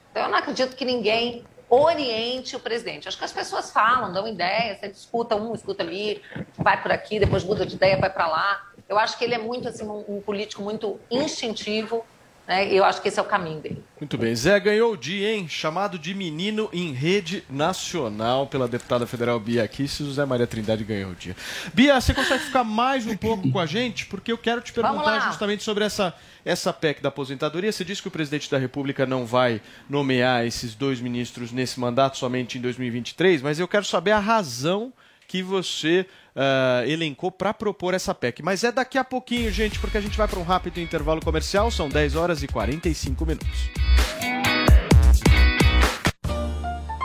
Então 0.09 0.23
eu 0.23 0.29
não 0.29 0.37
acredito 0.37 0.73
que 0.77 0.85
ninguém 0.85 1.43
oriente 1.69 2.55
o 2.55 2.59
presidente. 2.59 3.07
Acho 3.07 3.17
que 3.17 3.25
as 3.25 3.33
pessoas 3.33 3.71
falam, 3.71 4.13
dão 4.13 4.27
ideias, 4.27 4.79
você 4.79 4.87
escuta 4.87 5.35
um, 5.35 5.53
escuta 5.53 5.83
ali, 5.83 6.21
vai 6.57 6.81
por 6.81 6.91
aqui, 6.91 7.19
depois 7.19 7.43
muda 7.43 7.65
de 7.65 7.75
ideia, 7.75 7.97
vai 7.97 8.09
para 8.09 8.27
lá. 8.27 8.69
Eu 8.87 8.97
acho 8.97 9.17
que 9.17 9.23
ele 9.23 9.33
é 9.33 9.39
muito 9.39 9.67
assim 9.67 9.85
um, 9.85 10.03
um 10.07 10.21
político 10.21 10.61
muito 10.61 10.99
instintivo, 11.09 12.05
né? 12.47 12.71
Eu 12.71 12.83
acho 12.83 13.01
que 13.01 13.07
esse 13.07 13.19
é 13.19 13.21
o 13.21 13.25
caminho 13.25 13.59
dele. 13.59 13.83
Muito 13.99 14.17
bem. 14.17 14.35
Zé 14.35 14.59
ganhou 14.59 14.93
o 14.93 14.97
dia, 14.97 15.33
hein? 15.33 15.47
Chamado 15.47 15.97
de 15.97 16.13
menino 16.13 16.69
em 16.71 16.93
rede 16.93 17.43
nacional 17.49 18.45
pela 18.45 18.67
deputada 18.67 19.07
federal 19.07 19.39
Bia 19.39 19.67
Kicis. 19.67 20.05
O 20.07 20.13
Zé 20.13 20.25
Maria 20.25 20.45
Trindade 20.45 20.83
ganhou 20.83 21.11
o 21.11 21.15
dia. 21.15 21.35
Bia, 21.73 21.99
você 21.99 22.13
consegue 22.13 22.43
ficar 22.43 22.63
mais 22.63 23.07
um 23.07 23.17
pouco 23.17 23.49
com 23.49 23.59
a 23.59 23.65
gente? 23.65 24.05
Porque 24.05 24.31
eu 24.31 24.37
quero 24.37 24.61
te 24.61 24.71
perguntar 24.73 25.21
justamente 25.21 25.63
sobre 25.63 25.83
essa, 25.83 26.13
essa 26.43 26.71
PEC 26.71 27.01
da 27.01 27.09
aposentadoria. 27.09 27.71
Você 27.71 27.83
disse 27.83 28.01
que 28.01 28.07
o 28.07 28.11
presidente 28.11 28.49
da 28.51 28.57
República 28.57 29.05
não 29.05 29.25
vai 29.25 29.61
nomear 29.89 30.45
esses 30.45 30.75
dois 30.75 31.01
ministros 31.01 31.51
nesse 31.51 31.79
mandato 31.79 32.17
somente 32.17 32.57
em 32.57 32.61
2023, 32.61 33.41
mas 33.41 33.59
eu 33.59 33.67
quero 33.67 33.85
saber 33.85 34.11
a 34.11 34.19
razão 34.19 34.93
que 35.27 35.41
você 35.41 36.05
uh, 36.35 36.87
elencou 36.87 37.31
para 37.31 37.53
propor 37.53 37.93
essa 37.93 38.13
PEC. 38.13 38.43
Mas 38.43 38.63
é 38.63 38.71
daqui 38.71 38.97
a 38.97 39.03
pouquinho, 39.03 39.51
gente, 39.51 39.79
porque 39.79 39.97
a 39.97 40.01
gente 40.01 40.17
vai 40.17 40.27
para 40.27 40.39
um 40.39 40.43
rápido 40.43 40.79
intervalo 40.79 41.21
comercial. 41.21 41.71
São 41.71 41.89
10 41.89 42.15
horas 42.15 42.43
e 42.43 42.47
45 42.47 43.25
minutos. 43.25 43.69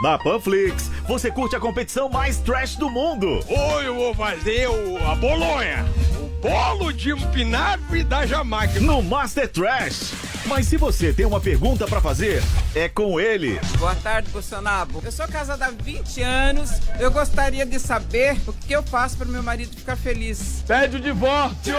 Na 0.03 0.19
Panflix, 0.19 0.91
você 1.07 1.31
curte 1.31 1.55
a 1.55 1.61
competição 1.61 2.09
mais 2.09 2.39
trash 2.39 2.75
do 2.77 2.89
mundo. 2.89 3.27
Hoje 3.47 3.87
eu 3.87 3.95
vou 3.95 4.15
fazer 4.15 4.67
o, 4.67 4.97
a 5.07 5.15
bolonha, 5.15 5.85
o 6.19 6.41
bolo 6.41 6.91
de 6.91 7.13
empinafre 7.13 8.03
da 8.03 8.25
Jamaica. 8.25 8.81
No 8.81 9.03
Master 9.03 9.47
Trash. 9.47 10.30
Mas 10.47 10.67
se 10.67 10.77
você 10.77 11.13
tem 11.13 11.27
uma 11.27 11.41
pergunta 11.41 11.87
para 11.87 12.01
fazer, 12.01 12.43
é 12.75 12.89
com 12.89 13.21
ele. 13.21 13.61
Boa 13.79 13.95
tarde, 13.95 14.31
Bolsonaro. 14.31 14.91
Eu 15.05 15.13
sou 15.13 15.29
casada 15.29 15.67
há 15.67 15.71
20 15.71 16.23
anos. 16.23 16.71
Eu 16.99 17.11
gostaria 17.11 17.67
de 17.67 17.79
saber 17.79 18.37
o 18.47 18.53
que 18.53 18.73
eu 18.73 18.83
faço 18.83 19.17
para 19.17 19.27
meu 19.27 19.43
marido 19.43 19.77
ficar 19.77 19.97
feliz. 19.97 20.65
Pede 20.67 20.97
o 20.97 21.01
divórcio! 21.01 21.75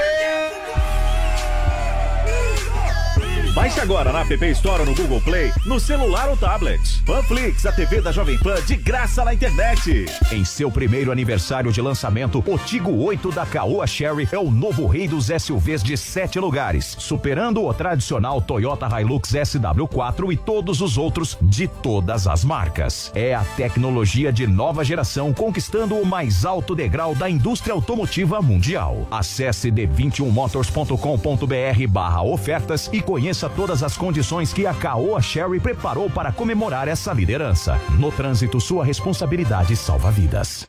Baixe 3.53 3.81
agora 3.81 4.13
na 4.13 4.21
App 4.21 4.45
Store 4.51 4.79
ou 4.79 4.85
no 4.85 4.95
Google 4.95 5.19
Play, 5.19 5.51
no 5.65 5.77
celular 5.77 6.29
ou 6.29 6.37
tablet. 6.37 7.03
Panflix, 7.05 7.65
a 7.65 7.73
TV 7.73 7.99
da 7.99 8.09
Jovem 8.09 8.37
Pan 8.37 8.55
de 8.65 8.77
graça 8.77 9.25
na 9.25 9.33
internet. 9.33 10.05
Em 10.31 10.45
seu 10.45 10.71
primeiro 10.71 11.11
aniversário 11.11 11.69
de 11.69 11.81
lançamento, 11.81 12.41
o 12.47 12.57
Tigo 12.57 13.03
8 13.03 13.29
da 13.29 13.45
Caoa 13.45 13.85
Sherry 13.85 14.29
é 14.31 14.37
o 14.37 14.49
novo 14.49 14.87
rei 14.87 15.05
dos 15.05 15.27
SUVs 15.27 15.83
de 15.83 15.97
sete 15.97 16.39
lugares, 16.39 16.95
superando 16.97 17.65
o 17.65 17.73
tradicional 17.73 18.41
Toyota 18.41 18.87
Hilux 18.87 19.31
SW4 19.31 20.31
e 20.31 20.37
todos 20.37 20.79
os 20.79 20.97
outros 20.97 21.37
de 21.41 21.67
todas 21.67 22.27
as 22.27 22.45
marcas. 22.45 23.11
É 23.13 23.35
a 23.35 23.43
tecnologia 23.57 24.31
de 24.31 24.47
nova 24.47 24.85
geração 24.85 25.33
conquistando 25.33 25.95
o 25.95 26.05
mais 26.05 26.45
alto 26.45 26.73
degrau 26.73 27.13
da 27.13 27.29
indústria 27.29 27.73
automotiva 27.73 28.41
mundial. 28.41 29.05
Acesse 29.11 29.69
d21motors.com.br 29.69 31.87
barra 31.89 32.23
ofertas 32.23 32.89
e 32.93 33.01
conheça 33.01 33.40
todas 33.49 33.83
as 33.83 33.97
condições 33.97 34.53
que 34.53 34.65
a 34.65 34.73
Caoa 34.73 35.21
Sherry 35.21 35.59
preparou 35.59 36.09
para 36.09 36.31
comemorar 36.31 36.87
essa 36.87 37.13
liderança. 37.13 37.79
No 37.97 38.11
trânsito, 38.11 38.59
sua 38.59 38.83
responsabilidade 38.83 39.75
salva 39.75 40.11
vidas. 40.11 40.67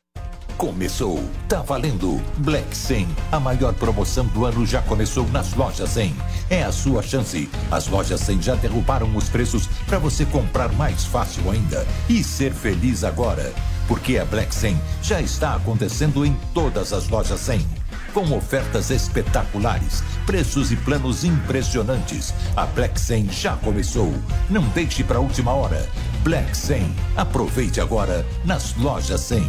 Começou, 0.57 1.23
tá 1.49 1.61
valendo. 1.61 2.23
Black 2.39 2.77
100, 2.77 3.09
a 3.33 3.41
maior 3.41 3.75
promoção 3.75 4.27
do 4.27 4.45
ano 4.45 4.65
já 4.65 4.81
começou 4.83 5.27
nas 5.29 5.55
lojas 5.55 5.91
100. 5.91 6.15
É 6.51 6.63
a 6.63 6.71
sua 6.71 7.03
chance. 7.03 7.51
As 7.71 7.89
lojas 7.89 8.21
100 8.21 8.43
já 8.43 8.55
derrubaram 8.55 9.15
os 9.17 9.29
preços 9.29 9.67
para 9.87 9.99
você 9.99 10.25
comprar 10.25 10.73
mais 10.75 11.05
fácil 11.05 11.51
ainda 11.51 11.87
e 12.09 12.23
ser 12.23 12.53
feliz 12.53 13.03
agora. 13.03 13.53
Porque 13.89 14.19
a 14.19 14.25
Black 14.25 14.55
100 14.55 14.81
já 15.03 15.21
está 15.21 15.57
acontecendo 15.57 16.25
em 16.25 16.37
todas 16.55 16.93
as 16.93 17.09
lojas 17.09 17.41
100 17.41 17.82
com 18.13 18.31
ofertas 18.37 18.91
espetaculares, 18.91 20.03
preços 20.27 20.71
e 20.71 20.77
planos 20.77 21.25
impressionantes. 21.25 22.35
A 22.57 22.67
Black 22.67 23.01
100 23.01 23.31
já 23.31 23.57
começou. 23.57 24.13
Não 24.51 24.63
deixe 24.69 25.03
para 25.03 25.21
última 25.21 25.53
hora. 25.53 25.89
Black 26.23 26.57
100. 26.57 26.95
Aproveite 27.17 27.81
agora 27.81 28.25
nas 28.45 28.77
lojas 28.77 29.21
100. 29.23 29.49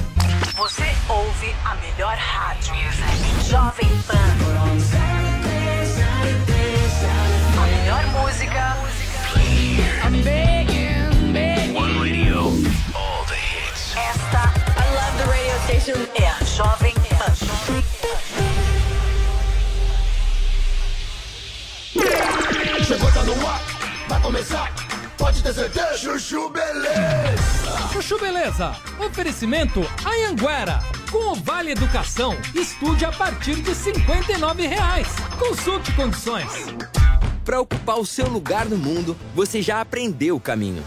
Você 0.55 0.83
ouve 1.09 1.53
a 1.65 1.75
melhor 1.75 2.15
rádio. 2.15 2.73
Jovem 3.47 3.89
Pan. 4.07 4.13
A 7.61 7.67
melhor 7.67 8.05
música. 8.07 8.77
I'm 10.03 10.23
begging, 10.23 11.33
begging. 11.33 11.73
One 11.75 11.99
radio. 11.99 12.39
All 12.95 13.25
the 13.25 13.35
hits. 13.35 13.95
Esta, 13.95 14.53
I 14.77 14.85
love 14.95 15.17
the 15.17 15.25
radio 15.29 15.59
station. 15.65 16.07
É 16.15 16.27
a 16.27 16.43
Jovem 16.43 16.93
Pan. 17.09 18.02
Chegou, 22.85 23.09
tá 23.13 23.23
no 23.23 23.47
ar, 23.47 23.61
vai 24.09 24.21
começar. 24.21 24.73
Pode 25.17 25.41
ter 25.41 25.53
certeza. 25.53 25.97
Chuchu 25.97 26.49
Beleza. 26.49 27.89
Chuchu 27.93 28.19
Beleza. 28.19 28.75
Oferecimento 28.99 29.79
Anhanguera. 30.05 30.81
Com 31.09 31.31
o 31.31 31.35
Vale 31.35 31.71
Educação, 31.71 32.35
estude 32.53 33.05
a 33.05 33.11
partir 33.11 33.55
de 33.55 33.73
59 33.73 34.67
reais. 34.67 35.07
Consulte 35.39 35.93
condições. 35.93 36.51
Para 37.43 37.61
ocupar 37.61 37.99
o 37.99 38.05
seu 38.05 38.27
lugar 38.27 38.65
no 38.65 38.77
mundo, 38.77 39.15
você 39.35 39.61
já 39.61 39.81
aprendeu 39.81 40.35
o 40.35 40.39
caminho. 40.39 40.83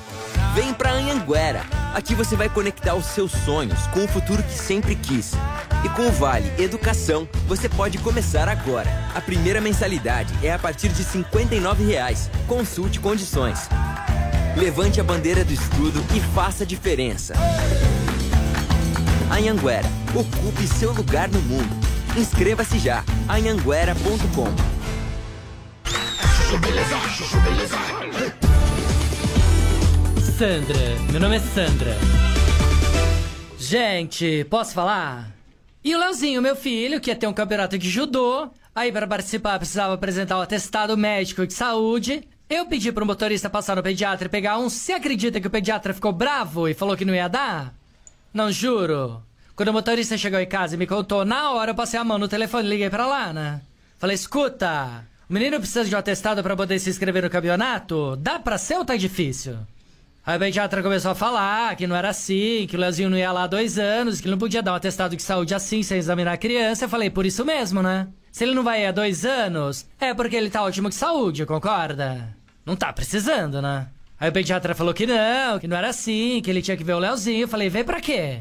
Vem 0.54 0.72
pra 0.72 0.92
Anhanguera 0.92 1.64
Aqui 1.96 2.14
você 2.14 2.36
vai 2.36 2.50
conectar 2.50 2.94
os 2.94 3.06
seus 3.06 3.32
sonhos 3.32 3.86
com 3.86 4.04
o 4.04 4.08
futuro 4.08 4.42
que 4.42 4.52
sempre 4.52 4.94
quis. 4.94 5.32
E 5.82 5.88
com 5.88 6.08
o 6.08 6.12
Vale 6.12 6.52
Educação, 6.58 7.26
você 7.48 7.70
pode 7.70 7.96
começar 7.96 8.50
agora. 8.50 8.90
A 9.14 9.20
primeira 9.22 9.62
mensalidade 9.62 10.30
é 10.42 10.52
a 10.52 10.58
partir 10.58 10.90
de 10.90 11.02
59 11.02 11.84
reais. 11.84 12.30
Consulte 12.46 13.00
condições. 13.00 13.66
Levante 14.58 15.00
a 15.00 15.04
bandeira 15.04 15.42
do 15.42 15.54
estudo 15.54 16.04
e 16.14 16.20
faça 16.34 16.64
a 16.64 16.66
diferença. 16.66 17.32
Anhanguera, 19.30 19.88
ocupe 20.14 20.66
seu 20.66 20.92
lugar 20.92 21.30
no 21.30 21.40
mundo. 21.40 21.74
Inscreva-se 22.14 22.78
já. 22.78 23.02
anhanguera.com 23.26 24.75
Sandra, 30.38 30.78
meu 31.10 31.20
nome 31.20 31.36
é 31.36 31.40
Sandra. 31.40 31.96
Gente, 33.58 34.44
posso 34.44 34.72
falar? 34.72 35.32
E 35.82 35.92
o 35.92 35.98
Leozinho, 35.98 36.40
meu 36.40 36.54
filho, 36.54 37.00
que 37.00 37.10
ia 37.10 37.16
ter 37.16 37.26
um 37.26 37.32
campeonato 37.32 37.76
de 37.76 37.90
judô. 37.90 38.48
Aí, 38.72 38.92
para 38.92 39.08
participar, 39.08 39.58
precisava 39.58 39.94
apresentar 39.94 40.38
o 40.38 40.42
atestado 40.42 40.96
médico 40.96 41.44
de 41.44 41.52
saúde. 41.52 42.22
Eu 42.48 42.66
pedi 42.66 42.92
pro 42.92 43.04
motorista 43.04 43.50
passar 43.50 43.74
no 43.74 43.82
pediatra 43.82 44.26
e 44.26 44.30
pegar 44.30 44.58
um. 44.58 44.68
Você 44.68 44.92
acredita 44.92 45.40
que 45.40 45.48
o 45.48 45.50
pediatra 45.50 45.92
ficou 45.92 46.12
bravo 46.12 46.68
e 46.68 46.74
falou 46.74 46.96
que 46.96 47.04
não 47.04 47.14
ia 47.14 47.26
dar? 47.26 47.74
Não 48.32 48.52
juro. 48.52 49.20
Quando 49.56 49.70
o 49.70 49.72
motorista 49.72 50.16
chegou 50.16 50.38
em 50.38 50.46
casa 50.46 50.76
e 50.76 50.78
me 50.78 50.86
contou, 50.86 51.24
na 51.24 51.50
hora 51.50 51.72
eu 51.72 51.74
passei 51.74 51.98
a 51.98 52.04
mão 52.04 52.18
no 52.18 52.28
telefone 52.28 52.68
e 52.68 52.70
liguei 52.70 52.90
pra 52.90 53.06
lá, 53.06 53.32
né? 53.32 53.62
Falei, 53.98 54.14
escuta, 54.14 55.04
o 55.28 55.32
menino 55.32 55.58
precisa 55.58 55.84
de 55.84 55.94
um 55.94 55.98
atestado 55.98 56.42
pra 56.42 56.56
poder 56.56 56.78
se 56.78 56.90
inscrever 56.90 57.22
no 57.22 57.30
campeonato? 57.30 58.16
Dá 58.16 58.38
pra 58.38 58.58
ser 58.58 58.76
ou 58.76 58.84
tá 58.84 58.96
difícil? 58.96 59.56
Aí 60.24 60.36
o 60.36 60.40
pediatra 60.40 60.82
começou 60.82 61.12
a 61.12 61.14
falar 61.14 61.76
que 61.76 61.86
não 61.86 61.94
era 61.94 62.08
assim, 62.10 62.66
que 62.68 62.76
o 62.76 62.80
Leozinho 62.80 63.08
não 63.08 63.16
ia 63.16 63.30
lá 63.30 63.44
há 63.44 63.46
dois 63.46 63.78
anos, 63.78 64.20
que 64.20 64.28
não 64.28 64.36
podia 64.36 64.62
dar 64.62 64.72
um 64.72 64.76
atestado 64.76 65.14
de 65.14 65.22
saúde 65.22 65.54
assim 65.54 65.84
sem 65.84 65.98
examinar 65.98 66.32
a 66.32 66.36
criança. 66.36 66.84
Eu 66.84 66.88
falei, 66.88 67.10
por 67.10 67.24
isso 67.24 67.44
mesmo, 67.44 67.82
né? 67.82 68.08
Se 68.32 68.44
ele 68.44 68.54
não 68.54 68.64
vai 68.64 68.84
há 68.86 68.90
dois 68.92 69.24
anos, 69.24 69.86
é 70.00 70.12
porque 70.12 70.34
ele 70.34 70.50
tá 70.50 70.62
ótimo 70.62 70.88
de 70.88 70.96
saúde, 70.96 71.46
concorda? 71.46 72.36
Não 72.64 72.74
tá 72.74 72.92
precisando, 72.92 73.62
né? 73.62 73.86
Aí 74.18 74.28
o 74.28 74.32
pediatra 74.32 74.74
falou 74.74 74.92
que 74.92 75.06
não, 75.06 75.58
que 75.58 75.68
não 75.68 75.76
era 75.76 75.90
assim, 75.90 76.40
que 76.42 76.50
ele 76.50 76.62
tinha 76.62 76.76
que 76.76 76.84
ver 76.84 76.94
o 76.94 76.98
Leozinho. 76.98 77.42
Eu 77.42 77.48
falei, 77.48 77.68
vem 77.68 77.84
pra 77.84 78.00
quê? 78.00 78.40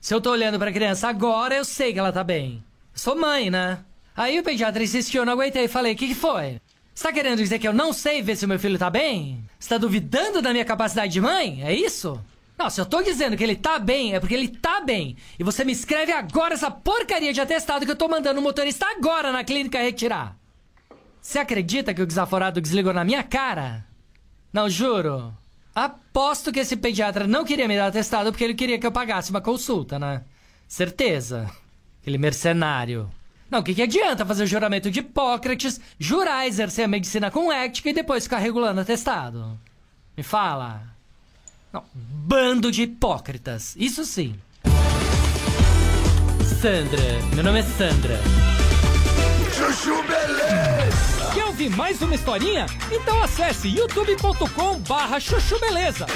Se 0.00 0.12
eu 0.12 0.20
tô 0.20 0.30
olhando 0.30 0.58
pra 0.58 0.72
criança 0.72 1.08
agora, 1.08 1.54
eu 1.54 1.64
sei 1.64 1.92
que 1.92 1.98
ela 1.98 2.10
tá 2.10 2.24
bem. 2.24 2.62
Sou 2.92 3.14
mãe, 3.14 3.50
né? 3.50 3.78
Aí 4.20 4.38
o 4.38 4.42
pediatra 4.42 4.84
insistiu, 4.84 5.24
não 5.24 5.32
aguentei. 5.32 5.66
Falei, 5.66 5.94
o 5.94 5.96
que, 5.96 6.08
que 6.08 6.14
foi? 6.14 6.60
Você 6.94 7.04
tá 7.04 7.10
querendo 7.10 7.38
dizer 7.38 7.58
que 7.58 7.66
eu 7.66 7.72
não 7.72 7.90
sei 7.90 8.20
ver 8.20 8.36
se 8.36 8.44
o 8.44 8.48
meu 8.48 8.58
filho 8.58 8.78
tá 8.78 8.90
bem? 8.90 9.42
Você 9.58 9.70
tá 9.70 9.78
duvidando 9.78 10.42
da 10.42 10.52
minha 10.52 10.64
capacidade 10.66 11.10
de 11.10 11.22
mãe? 11.22 11.62
É 11.64 11.72
isso? 11.72 12.22
Não, 12.58 12.68
se 12.68 12.78
eu 12.78 12.84
tô 12.84 13.00
dizendo 13.00 13.34
que 13.34 13.42
ele 13.42 13.56
tá 13.56 13.78
bem, 13.78 14.14
é 14.14 14.20
porque 14.20 14.34
ele 14.34 14.48
tá 14.48 14.82
bem. 14.82 15.16
E 15.38 15.42
você 15.42 15.64
me 15.64 15.72
escreve 15.72 16.12
agora 16.12 16.52
essa 16.52 16.70
porcaria 16.70 17.32
de 17.32 17.40
atestado 17.40 17.86
que 17.86 17.92
eu 17.92 17.96
tô 17.96 18.08
mandando 18.08 18.40
o 18.40 18.42
motorista 18.42 18.84
agora 18.94 19.32
na 19.32 19.42
clínica 19.42 19.78
retirar. 19.78 20.36
Você 21.22 21.38
acredita 21.38 21.94
que 21.94 22.02
o 22.02 22.06
desaforado 22.06 22.60
desligou 22.60 22.92
na 22.92 23.06
minha 23.06 23.22
cara? 23.22 23.86
Não, 24.52 24.68
juro. 24.68 25.32
Aposto 25.74 26.52
que 26.52 26.60
esse 26.60 26.76
pediatra 26.76 27.26
não 27.26 27.42
queria 27.42 27.66
me 27.66 27.74
dar 27.74 27.86
atestado 27.86 28.30
porque 28.32 28.44
ele 28.44 28.54
queria 28.54 28.78
que 28.78 28.86
eu 28.86 28.92
pagasse 28.92 29.30
uma 29.30 29.40
consulta, 29.40 29.98
né? 29.98 30.24
Certeza. 30.68 31.50
Aquele 32.02 32.18
mercenário. 32.18 33.10
Não, 33.50 33.58
o 33.58 33.62
que, 33.62 33.74
que 33.74 33.82
adianta 33.82 34.24
fazer 34.24 34.44
o 34.44 34.46
juramento 34.46 34.90
de 34.90 35.00
Hipócrates, 35.00 35.80
jurar 35.98 36.46
exercer 36.46 36.84
a 36.84 36.88
medicina 36.88 37.30
com 37.30 37.52
ética 37.52 37.90
e 37.90 37.92
depois 37.92 38.24
ficar 38.24 38.38
regulando 38.38 38.80
atestado? 38.80 39.58
Me 40.16 40.22
fala. 40.22 40.82
Não, 41.72 41.84
bando 41.94 42.70
de 42.70 42.82
hipócritas. 42.82 43.74
Isso 43.76 44.04
sim. 44.04 44.34
Sandra, 46.60 47.02
meu 47.34 47.44
nome 47.44 47.60
é 47.60 47.62
Sandra. 47.62 48.20
Chuchu 49.56 50.02
Beleza! 50.02 51.32
Quer 51.34 51.44
ouvir 51.44 51.70
mais 51.70 52.02
uma 52.02 52.14
historinha? 52.14 52.66
Então 52.90 53.22
acesse 53.22 53.68
youtube.com 53.68 54.80
barra 54.80 55.20
chuchu 55.20 55.58
beleza. 55.60 56.06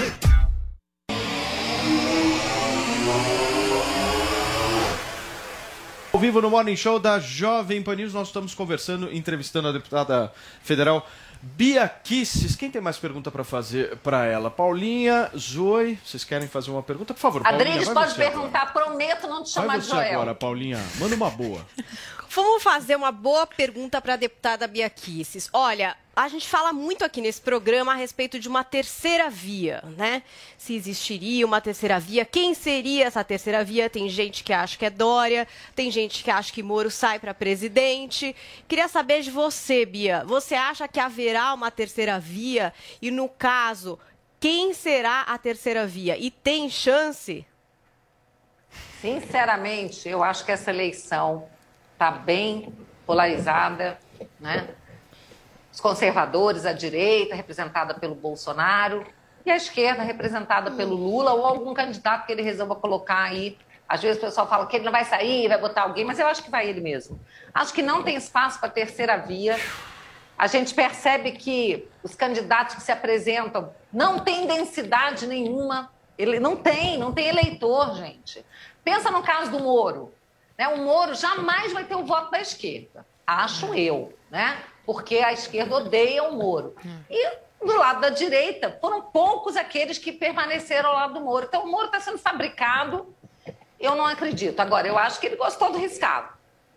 Vivo 6.24 6.40
no 6.40 6.48
Morning 6.48 6.74
Show 6.74 6.98
da 6.98 7.18
Jovem 7.20 7.82
Pan 7.82 7.96
News, 7.96 8.14
nós 8.14 8.28
estamos 8.28 8.54
conversando, 8.54 9.12
entrevistando 9.14 9.68
a 9.68 9.72
deputada 9.72 10.32
federal 10.62 11.06
Bia 11.42 11.86
Kisses. 11.86 12.56
Quem 12.56 12.70
tem 12.70 12.80
mais 12.80 12.96
pergunta 12.96 13.30
para 13.30 13.44
fazer 13.44 13.98
para 13.98 14.24
ela? 14.24 14.50
Paulinha, 14.50 15.30
Zoe, 15.36 15.98
vocês 16.02 16.24
querem 16.24 16.48
fazer 16.48 16.70
uma 16.70 16.82
pergunta? 16.82 17.12
Por 17.12 17.20
favor, 17.20 17.42
Paulinha, 17.42 17.62
Adriles 17.62 17.84
vai 17.88 17.94
pode 17.94 18.14
você 18.14 18.22
agora. 18.22 18.36
perguntar, 18.40 18.72
prometo 18.72 19.26
não 19.26 19.42
te 19.44 19.50
chamar 19.50 19.66
Vai 19.66 19.80
de 19.80 19.84
você 19.84 19.90
Joel. 19.92 20.12
agora, 20.14 20.34
Paulinha. 20.34 20.82
Manda 20.98 21.14
uma 21.14 21.28
boa. 21.28 21.60
Vamos 22.34 22.64
fazer 22.64 22.96
uma 22.96 23.12
boa 23.12 23.46
pergunta 23.46 24.00
para 24.02 24.14
a 24.14 24.16
deputada 24.16 24.66
Bia 24.66 24.90
Kicis. 24.90 25.48
Olha, 25.52 25.96
a 26.16 26.26
gente 26.26 26.48
fala 26.48 26.72
muito 26.72 27.04
aqui 27.04 27.20
nesse 27.20 27.40
programa 27.40 27.92
a 27.92 27.94
respeito 27.94 28.40
de 28.40 28.48
uma 28.48 28.64
terceira 28.64 29.30
via, 29.30 29.84
né? 29.96 30.20
Se 30.58 30.74
existiria 30.74 31.46
uma 31.46 31.60
terceira 31.60 32.00
via, 32.00 32.24
quem 32.24 32.52
seria 32.52 33.04
essa 33.04 33.22
terceira 33.22 33.62
via? 33.62 33.88
Tem 33.88 34.08
gente 34.08 34.42
que 34.42 34.52
acha 34.52 34.76
que 34.76 34.84
é 34.84 34.90
Dória, 34.90 35.46
tem 35.76 35.92
gente 35.92 36.24
que 36.24 36.30
acha 36.30 36.52
que 36.52 36.60
Moro 36.60 36.90
sai 36.90 37.20
para 37.20 37.32
presidente. 37.32 38.34
Queria 38.66 38.88
saber 38.88 39.22
de 39.22 39.30
você, 39.30 39.86
Bia. 39.86 40.24
Você 40.24 40.56
acha 40.56 40.88
que 40.88 40.98
haverá 40.98 41.54
uma 41.54 41.70
terceira 41.70 42.18
via? 42.18 42.74
E 43.00 43.12
no 43.12 43.28
caso, 43.28 43.96
quem 44.40 44.74
será 44.74 45.20
a 45.20 45.38
terceira 45.38 45.86
via? 45.86 46.18
E 46.18 46.32
tem 46.32 46.68
chance? 46.68 47.46
Sinceramente, 49.00 50.08
eu 50.08 50.24
acho 50.24 50.44
que 50.44 50.50
essa 50.50 50.70
eleição 50.70 51.53
está 52.04 52.10
bem 52.10 52.70
polarizada, 53.06 53.98
né? 54.38 54.68
Os 55.72 55.80
conservadores, 55.80 56.66
a 56.66 56.72
direita, 56.72 57.34
representada 57.34 57.94
pelo 57.94 58.14
Bolsonaro, 58.14 59.06
e 59.44 59.50
a 59.50 59.56
esquerda, 59.56 60.02
representada 60.02 60.70
pelo 60.70 60.94
Lula, 60.94 61.32
ou 61.32 61.46
algum 61.46 61.72
candidato 61.72 62.26
que 62.26 62.32
ele 62.32 62.42
resolva 62.42 62.74
colocar 62.74 63.22
aí. 63.22 63.58
Às 63.88 64.02
vezes 64.02 64.18
o 64.18 64.20
pessoal 64.20 64.46
fala 64.46 64.66
que 64.66 64.76
ele 64.76 64.84
não 64.84 64.92
vai 64.92 65.04
sair, 65.04 65.48
vai 65.48 65.58
botar 65.58 65.82
alguém, 65.82 66.04
mas 66.04 66.18
eu 66.18 66.26
acho 66.26 66.42
que 66.42 66.50
vai 66.50 66.68
ele 66.68 66.80
mesmo. 66.80 67.18
Acho 67.52 67.72
que 67.72 67.82
não 67.82 68.02
tem 68.02 68.16
espaço 68.16 68.60
para 68.60 68.68
terceira 68.68 69.16
via. 69.16 69.58
A 70.36 70.46
gente 70.46 70.74
percebe 70.74 71.32
que 71.32 71.88
os 72.02 72.14
candidatos 72.14 72.74
que 72.74 72.82
se 72.82 72.92
apresentam 72.92 73.74
não 73.92 74.18
têm 74.18 74.46
densidade 74.46 75.26
nenhuma. 75.26 75.90
Ele 76.16 76.38
não 76.38 76.56
tem, 76.56 76.98
não 76.98 77.12
tem 77.12 77.28
eleitor, 77.28 77.94
gente. 77.96 78.44
Pensa 78.82 79.10
no 79.10 79.22
caso 79.22 79.50
do 79.50 79.60
Moro. 79.60 80.12
Né? 80.56 80.68
O 80.68 80.78
Moro 80.78 81.14
jamais 81.14 81.72
vai 81.72 81.84
ter 81.84 81.94
o 81.94 82.04
voto 82.04 82.30
da 82.30 82.40
esquerda, 82.40 83.06
acho 83.26 83.74
eu, 83.74 84.16
né? 84.30 84.58
Porque 84.86 85.18
a 85.18 85.32
esquerda 85.32 85.76
odeia 85.76 86.24
o 86.24 86.36
Moro. 86.36 86.74
E 87.10 87.44
do 87.64 87.76
lado 87.76 88.00
da 88.00 88.10
direita, 88.10 88.76
foram 88.80 89.00
poucos 89.02 89.56
aqueles 89.56 89.98
que 89.98 90.12
permaneceram 90.12 90.90
ao 90.90 90.94
lado 90.94 91.14
do 91.14 91.20
Moro. 91.20 91.46
Então, 91.48 91.64
o 91.64 91.70
Moro 91.70 91.86
está 91.86 92.00
sendo 92.00 92.18
fabricado, 92.18 93.14
eu 93.80 93.94
não 93.94 94.04
acredito. 94.04 94.60
Agora, 94.60 94.86
eu 94.86 94.98
acho 94.98 95.18
que 95.18 95.26
ele 95.26 95.36
gostou 95.36 95.72
do 95.72 95.78
riscado. 95.78 96.28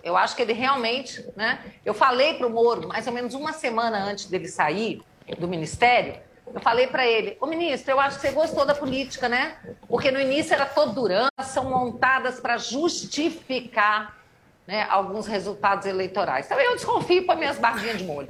Eu 0.03 0.15
acho 0.15 0.35
que 0.35 0.41
ele 0.41 0.53
realmente, 0.53 1.25
né? 1.35 1.59
Eu 1.83 1.93
falei 1.93 2.35
para 2.35 2.47
o 2.47 2.49
Moro, 2.49 2.87
mais 2.87 3.05
ou 3.07 3.13
menos 3.13 3.33
uma 3.33 3.51
semana 3.51 3.97
antes 3.97 4.27
dele 4.27 4.47
sair 4.47 5.01
do 5.37 5.47
ministério, 5.47 6.21
eu 6.53 6.61
falei 6.61 6.87
para 6.87 7.05
ele, 7.05 7.37
ô 7.39 7.45
ministro, 7.45 7.91
eu 7.91 7.99
acho 7.99 8.17
que 8.17 8.27
você 8.27 8.31
gostou 8.31 8.65
da 8.65 8.73
política, 8.73 9.27
né? 9.27 9.57
Porque 9.87 10.11
no 10.11 10.19
início 10.19 10.53
era 10.53 10.65
todo 10.65 10.93
durão, 10.93 11.27
são 11.43 11.65
montadas 11.65 12.39
para 12.39 12.57
justificar 12.57 14.17
né, 14.65 14.85
alguns 14.89 15.27
resultados 15.27 15.85
eleitorais. 15.85 16.45
Então 16.45 16.59
eu 16.59 16.75
desconfio 16.75 17.25
para 17.25 17.35
minhas 17.35 17.57
barbinhas 17.57 17.97
de 17.97 18.03
molho. 18.03 18.29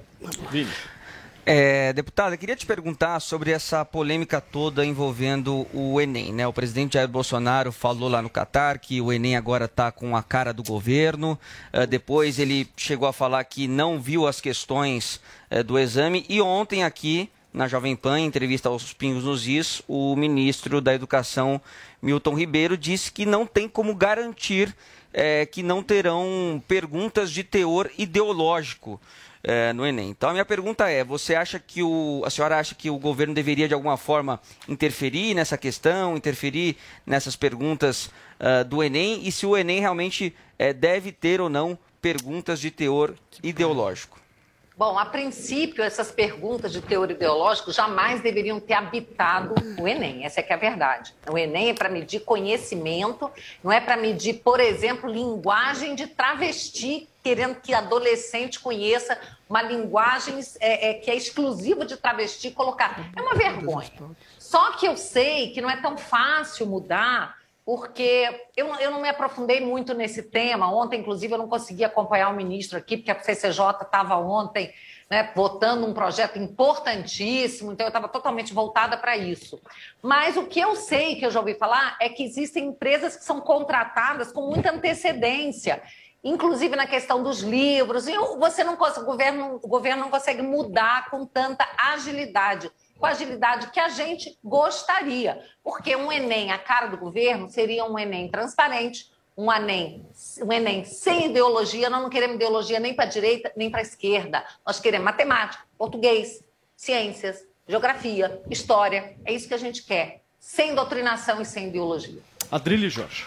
Vini. 0.52 0.72
É, 1.50 1.94
deputada, 1.94 2.36
queria 2.36 2.58
te 2.58 2.66
perguntar 2.66 3.22
sobre 3.22 3.52
essa 3.52 3.86
polêmica 3.86 4.42
toda 4.42 4.86
envolvendo 4.86 5.66
o 5.74 6.02
Enem, 6.02 6.34
né? 6.34 6.46
O 6.46 6.52
presidente 6.52 6.96
Jair 6.96 7.08
Bolsonaro 7.08 7.72
falou 7.72 8.10
lá 8.10 8.22
no 8.22 8.30
Catar 8.30 8.80
que 8.80 9.00
o 9.00 9.14
Enem 9.14 9.38
agora 9.38 9.64
está 9.64 9.90
com 9.90 10.14
a 10.18 10.22
cara 10.22 10.54
do 10.54 10.62
governo. 10.62 11.40
Eh, 11.72 11.86
depois 11.88 12.38
ele 12.38 12.70
chegou 12.76 13.08
a 13.08 13.14
falar 13.14 13.46
que 13.46 13.66
não 13.66 13.98
viu 13.98 14.28
as 14.28 14.42
questões 14.42 15.22
eh, 15.50 15.64
do 15.64 15.80
exame 15.80 16.26
e 16.28 16.42
ontem 16.42 16.84
aqui 16.84 17.32
na 17.58 17.68
Jovem 17.68 17.96
Pan, 17.96 18.20
em 18.20 18.26
entrevista 18.28 18.70
aos 18.70 18.94
Pingos 18.94 19.24
nos 19.24 19.48
Is, 19.48 19.82
o 19.88 20.16
ministro 20.16 20.80
da 20.80 20.94
Educação, 20.94 21.60
Milton 22.00 22.36
Ribeiro, 22.36 22.78
disse 22.78 23.12
que 23.12 23.26
não 23.26 23.48
tem 23.48 23.68
como 23.68 23.96
garantir 23.96 24.76
eh, 25.12 25.44
que 25.48 25.64
não 25.64 25.82
terão 25.82 26.62
perguntas 26.68 27.32
de 27.32 27.44
teor 27.44 27.90
ideológico 27.98 29.02
eh, 29.44 29.74
no 29.74 29.88
Enem. 29.88 30.12
Então 30.12 30.30
a 30.30 30.34
minha 30.34 30.46
pergunta 30.46 30.88
é: 30.88 31.04
você 31.04 31.34
acha 31.34 31.58
que 31.58 31.82
o. 31.82 32.22
A 32.24 32.30
senhora 32.30 32.60
acha 32.60 32.76
que 32.76 32.92
o 32.92 33.00
governo 33.00 33.34
deveria 33.34 33.68
de 33.68 33.74
alguma 33.74 33.98
forma 33.98 34.40
interferir 34.68 35.34
nessa 35.34 35.58
questão, 35.58 36.16
interferir 36.16 36.78
nessas 37.08 37.36
perguntas 37.36 38.12
ah, 38.40 38.62
do 38.62 38.84
Enem? 38.84 39.28
E 39.28 39.32
se 39.32 39.48
o 39.48 39.58
Enem 39.58 39.80
realmente 39.80 40.32
eh, 40.60 40.74
deve 40.74 41.12
ter 41.12 41.42
ou 41.42 41.50
não 41.50 41.76
perguntas 42.00 42.60
de 42.60 42.70
teor 42.70 43.16
ideológico? 43.42 44.27
Bom, 44.78 44.96
a 45.00 45.06
princípio, 45.06 45.84
essas 45.84 46.12
perguntas 46.12 46.72
de 46.72 46.82
teor 46.82 47.10
ideológico 47.10 47.72
jamais 47.72 48.22
deveriam 48.22 48.60
ter 48.60 48.76
habitado 48.76 49.56
o 49.82 49.88
Enem. 49.88 50.24
Essa 50.24 50.40
é 50.40 50.44
que 50.44 50.54
é 50.54 50.56
a 50.56 50.60
verdade. 50.60 51.16
O 51.28 51.36
Enem 51.36 51.70
é 51.70 51.74
para 51.74 51.90
medir 51.90 52.20
conhecimento, 52.20 53.32
não 53.64 53.72
é 53.72 53.82
para 53.82 53.98
medir, 53.98 54.36
por 54.36 54.60
exemplo, 54.60 55.12
linguagem 55.12 55.96
de 55.96 56.06
travesti, 56.06 57.10
querendo 57.24 57.56
que 57.56 57.74
adolescente 57.74 58.60
conheça 58.60 59.20
uma 59.50 59.64
linguagem 59.64 60.40
é, 60.60 60.90
é, 60.90 60.94
que 60.94 61.10
é 61.10 61.16
exclusiva 61.16 61.84
de 61.84 61.98
travesti 61.98 62.52
colocar. 62.52 63.10
É 63.16 63.20
uma 63.20 63.34
vergonha. 63.34 63.92
Só 64.38 64.74
que 64.74 64.86
eu 64.86 64.96
sei 64.96 65.54
que 65.54 65.60
não 65.60 65.72
é 65.72 65.78
tão 65.78 65.98
fácil 65.98 66.68
mudar 66.68 67.37
porque 67.68 68.48
eu, 68.56 68.74
eu 68.76 68.90
não 68.90 69.02
me 69.02 69.10
aprofundei 69.10 69.60
muito 69.60 69.94
nesse 69.94 70.24
tema. 70.24 70.74
Ontem, 70.74 71.02
inclusive, 71.02 71.34
eu 71.34 71.38
não 71.38 71.50
consegui 71.50 71.84
acompanhar 71.84 72.30
o 72.30 72.34
ministro 72.34 72.78
aqui, 72.78 72.96
porque 72.96 73.12
a 73.12 73.22
CCJ 73.22 73.82
estava 73.82 74.16
ontem 74.16 74.74
né, 75.12 75.34
votando 75.36 75.86
um 75.86 75.94
projeto 75.94 76.40
importantíssimo, 76.40 77.74
então 77.74 77.86
eu 77.86 77.90
estava 77.90 78.08
totalmente 78.08 78.54
voltada 78.54 78.96
para 78.96 79.18
isso. 79.18 79.60
Mas 80.02 80.38
o 80.38 80.46
que 80.46 80.62
eu 80.62 80.78
sei, 80.78 81.18
que 81.18 81.26
eu 81.26 81.30
já 81.30 81.42
ouvi 81.42 81.56
falar, 81.56 81.98
é 82.00 82.08
que 82.08 82.24
existem 82.24 82.68
empresas 82.68 83.18
que 83.18 83.26
são 83.26 83.42
contratadas 83.42 84.32
com 84.32 84.44
muita 84.44 84.72
antecedência. 84.72 85.84
Inclusive 86.24 86.74
na 86.74 86.88
questão 86.88 87.22
dos 87.22 87.42
livros, 87.42 88.08
e 88.08 88.18
você 88.40 88.64
não 88.64 88.78
consegue, 88.78 89.02
o 89.02 89.06
governo, 89.06 89.60
o 89.62 89.68
governo 89.68 90.04
não 90.04 90.10
consegue 90.10 90.42
mudar 90.42 91.10
com 91.10 91.26
tanta 91.26 91.68
agilidade 91.78 92.72
com 92.98 93.06
a 93.06 93.10
agilidade 93.10 93.72
que 93.72 93.80
a 93.80 93.90
gente 93.90 94.38
gostaria. 94.44 95.44
Porque 95.64 95.96
um 95.96 96.12
Enem, 96.12 96.52
a 96.52 96.58
cara 96.58 96.88
do 96.88 96.98
governo, 96.98 97.50
seria 97.50 97.86
um 97.86 97.98
Enem 97.98 98.30
transparente, 98.30 99.12
um 99.38 99.52
Enem, 99.52 100.06
um 100.42 100.52
Enem 100.52 100.84
sem 100.84 101.30
ideologia. 101.30 101.90
Nós 101.90 102.02
não 102.02 102.10
queremos 102.10 102.36
ideologia 102.36 102.80
nem 102.80 102.94
para 102.94 103.06
a 103.06 103.10
direita, 103.10 103.52
nem 103.56 103.70
para 103.70 103.80
a 103.80 103.84
esquerda. 103.84 104.44
Nós 104.66 104.80
queremos 104.80 105.06
matemática, 105.06 105.64
português, 105.78 106.44
ciências, 106.76 107.46
geografia, 107.68 108.42
história. 108.50 109.16
É 109.26 109.34
isso 109.34 109.48
que 109.48 109.54
a 109.54 109.60
gente 109.60 109.84
quer. 109.84 110.22
Sem 110.40 110.74
doutrinação 110.74 111.42
e 111.42 111.46
sem 111.46 111.68
ideologia. 111.68 112.22
Adrilho 112.52 112.90
Jorge. 112.90 113.26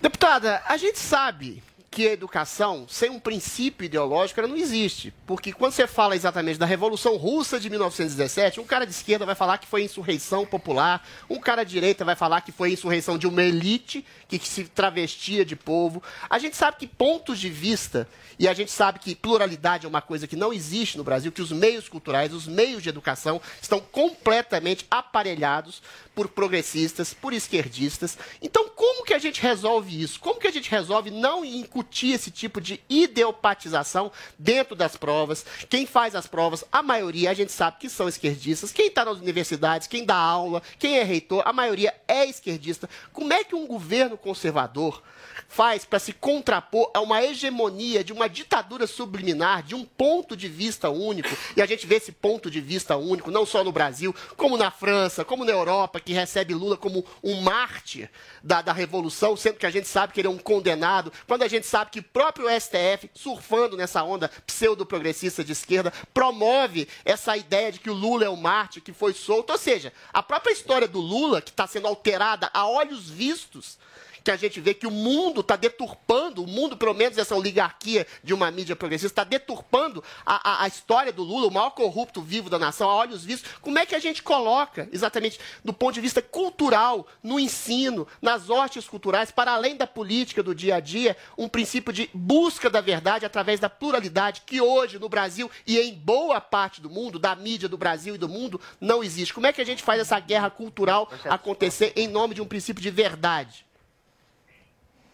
Deputada, 0.00 0.62
a 0.66 0.76
gente 0.76 0.98
sabe 0.98 1.62
que 1.94 2.08
a 2.08 2.12
educação, 2.12 2.86
sem 2.88 3.08
um 3.08 3.20
princípio 3.20 3.84
ideológico, 3.84 4.40
ela 4.40 4.48
não 4.48 4.56
existe. 4.56 5.14
Porque 5.24 5.52
quando 5.52 5.74
você 5.74 5.86
fala 5.86 6.16
exatamente 6.16 6.58
da 6.58 6.66
Revolução 6.66 7.16
Russa 7.16 7.60
de 7.60 7.70
1917, 7.70 8.58
um 8.58 8.64
cara 8.64 8.84
de 8.84 8.90
esquerda 8.90 9.24
vai 9.24 9.36
falar 9.36 9.58
que 9.58 9.66
foi 9.68 9.84
insurreição 9.84 10.44
popular, 10.44 11.06
um 11.30 11.38
cara 11.38 11.62
de 11.62 11.70
direita 11.70 12.04
vai 12.04 12.16
falar 12.16 12.40
que 12.40 12.50
foi 12.50 12.72
insurreição 12.72 13.16
de 13.16 13.28
uma 13.28 13.44
elite 13.44 14.04
que, 14.26 14.40
que 14.40 14.48
se 14.48 14.64
travestia 14.64 15.44
de 15.44 15.54
povo. 15.54 16.02
A 16.28 16.36
gente 16.40 16.56
sabe 16.56 16.78
que 16.78 16.88
pontos 16.88 17.38
de 17.38 17.48
vista, 17.48 18.08
e 18.40 18.48
a 18.48 18.54
gente 18.54 18.72
sabe 18.72 18.98
que 18.98 19.14
pluralidade 19.14 19.86
é 19.86 19.88
uma 19.88 20.02
coisa 20.02 20.26
que 20.26 20.34
não 20.34 20.52
existe 20.52 20.98
no 20.98 21.04
Brasil, 21.04 21.30
que 21.30 21.42
os 21.42 21.52
meios 21.52 21.88
culturais, 21.88 22.34
os 22.34 22.48
meios 22.48 22.82
de 22.82 22.88
educação 22.88 23.40
estão 23.62 23.78
completamente 23.78 24.84
aparelhados 24.90 25.80
por 26.12 26.26
progressistas, 26.26 27.14
por 27.14 27.32
esquerdistas. 27.32 28.18
Então, 28.42 28.68
como 28.68 29.04
que 29.04 29.14
a 29.14 29.18
gente 29.18 29.40
resolve 29.40 30.02
isso? 30.02 30.18
Como 30.18 30.40
que 30.40 30.48
a 30.48 30.52
gente 30.52 30.68
resolve 30.68 31.12
não 31.12 31.44
incutir 31.44 31.83
esse 32.04 32.30
tipo 32.30 32.60
de 32.60 32.80
ideopatização 32.88 34.10
dentro 34.38 34.74
das 34.74 34.96
provas? 34.96 35.44
Quem 35.68 35.86
faz 35.86 36.14
as 36.14 36.26
provas, 36.26 36.64
a 36.70 36.82
maioria, 36.82 37.30
a 37.30 37.34
gente 37.34 37.52
sabe 37.52 37.78
que 37.78 37.88
são 37.88 38.08
esquerdistas. 38.08 38.72
Quem 38.72 38.88
está 38.88 39.04
nas 39.04 39.18
universidades, 39.18 39.86
quem 39.86 40.04
dá 40.04 40.16
aula, 40.16 40.62
quem 40.78 40.98
é 40.98 41.02
reitor, 41.02 41.42
a 41.44 41.52
maioria 41.52 41.94
é 42.06 42.24
esquerdista. 42.26 42.88
Como 43.12 43.32
é 43.32 43.44
que 43.44 43.54
um 43.54 43.66
governo 43.66 44.16
conservador 44.16 45.02
faz 45.48 45.84
para 45.84 45.98
se 45.98 46.12
contrapor 46.12 46.90
a 46.92 47.00
uma 47.00 47.22
hegemonia 47.22 48.02
de 48.02 48.12
uma 48.12 48.28
ditadura 48.28 48.86
subliminar, 48.86 49.62
de 49.62 49.74
um 49.74 49.84
ponto 49.84 50.36
de 50.36 50.48
vista 50.48 50.90
único, 50.90 51.28
e 51.56 51.62
a 51.62 51.66
gente 51.66 51.86
vê 51.86 51.96
esse 51.96 52.12
ponto 52.12 52.50
de 52.50 52.60
vista 52.60 52.96
único 52.96 53.30
não 53.30 53.46
só 53.46 53.62
no 53.62 53.72
Brasil, 53.72 54.14
como 54.36 54.56
na 54.56 54.70
França, 54.70 55.24
como 55.24 55.44
na 55.44 55.52
Europa, 55.52 56.00
que 56.00 56.12
recebe 56.12 56.54
Lula 56.54 56.76
como 56.76 57.04
um 57.22 57.40
mártir 57.40 58.10
da, 58.42 58.62
da 58.62 58.72
Revolução, 58.72 59.36
sendo 59.36 59.58
que 59.58 59.66
a 59.66 59.70
gente 59.70 59.88
sabe 59.88 60.12
que 60.12 60.20
ele 60.20 60.28
é 60.28 60.30
um 60.30 60.38
condenado, 60.38 61.12
quando 61.26 61.42
a 61.42 61.48
gente 61.48 61.66
sabe 61.74 61.90
que 61.90 61.98
o 61.98 62.04
próprio 62.04 62.46
STF, 62.48 63.10
surfando 63.12 63.76
nessa 63.76 64.04
onda 64.04 64.30
pseudo-progressista 64.46 65.42
de 65.42 65.50
esquerda, 65.50 65.92
promove 66.12 66.86
essa 67.04 67.36
ideia 67.36 67.72
de 67.72 67.80
que 67.80 67.90
o 67.90 67.94
Lula 67.94 68.24
é 68.24 68.28
o 68.28 68.36
mártir 68.36 68.80
que 68.80 68.92
foi 68.92 69.12
solto, 69.12 69.50
ou 69.50 69.58
seja, 69.58 69.92
a 70.12 70.22
própria 70.22 70.52
história 70.52 70.86
do 70.86 71.00
Lula, 71.00 71.42
que 71.42 71.50
está 71.50 71.66
sendo 71.66 71.88
alterada 71.88 72.48
a 72.54 72.64
olhos 72.64 73.10
vistos, 73.10 73.76
que 74.24 74.30
a 74.30 74.36
gente 74.36 74.58
vê 74.58 74.72
que 74.72 74.86
o 74.86 74.90
mundo 74.90 75.42
está 75.42 75.54
deturpando, 75.54 76.42
o 76.42 76.46
mundo, 76.46 76.78
pelo 76.78 76.94
menos 76.94 77.18
essa 77.18 77.36
oligarquia 77.36 78.06
de 78.22 78.32
uma 78.32 78.50
mídia 78.50 78.74
progressista, 78.74 79.12
está 79.12 79.24
deturpando 79.24 80.02
a, 80.24 80.50
a, 80.50 80.64
a, 80.64 80.66
história 80.66 81.12
do 81.12 81.22
Lula, 81.22 81.46
o 81.46 81.50
maior 81.50 81.70
corrupto 81.70 82.22
vivo 82.22 82.48
da 82.48 82.58
nação, 82.58 82.88
a 82.88 82.94
olhos 82.94 83.22
vistos. 83.22 83.52
Como 83.60 83.78
é 83.78 83.84
que 83.84 83.94
a 83.94 83.98
gente 83.98 84.22
coloca, 84.22 84.88
exatamente 84.90 85.38
do 85.62 85.74
ponto 85.74 85.94
de 85.94 86.00
vista 86.00 86.22
cultural, 86.22 87.06
no 87.22 87.38
ensino, 87.38 88.08
nas 88.22 88.48
hortes 88.48 88.88
culturais, 88.88 89.30
para 89.30 89.52
além 89.52 89.76
da 89.76 89.86
política 89.86 90.42
do 90.42 90.54
dia 90.54 90.76
a 90.76 90.80
dia, 90.80 91.14
um 91.36 91.48
princípio 91.48 91.92
de 91.92 92.08
busca 92.14 92.70
da 92.70 92.80
verdade 92.80 93.26
através 93.26 93.60
da 93.60 93.68
pluralidade 93.68 94.42
que 94.46 94.58
hoje 94.58 94.98
no 94.98 95.08
Brasil 95.08 95.50
e 95.66 95.78
em 95.78 95.92
boa 95.92 96.40
parte 96.40 96.80
do 96.80 96.88
mundo, 96.88 97.18
da 97.18 97.36
mídia 97.36 97.68
do 97.68 97.76
Brasil 97.76 98.14
e 98.14 98.18
do 98.18 98.28
mundo, 98.28 98.58
não 98.80 99.04
existe? 99.04 99.34
Como 99.34 99.46
é 99.46 99.52
que 99.52 99.60
a 99.60 99.66
gente 99.66 99.82
faz 99.82 100.00
essa 100.00 100.18
guerra 100.18 100.48
cultural 100.48 101.12
acontecer 101.26 101.92
em 101.94 102.08
nome 102.08 102.34
de 102.34 102.40
um 102.40 102.46
princípio 102.46 102.82
de 102.82 102.90
verdade? 102.90 103.66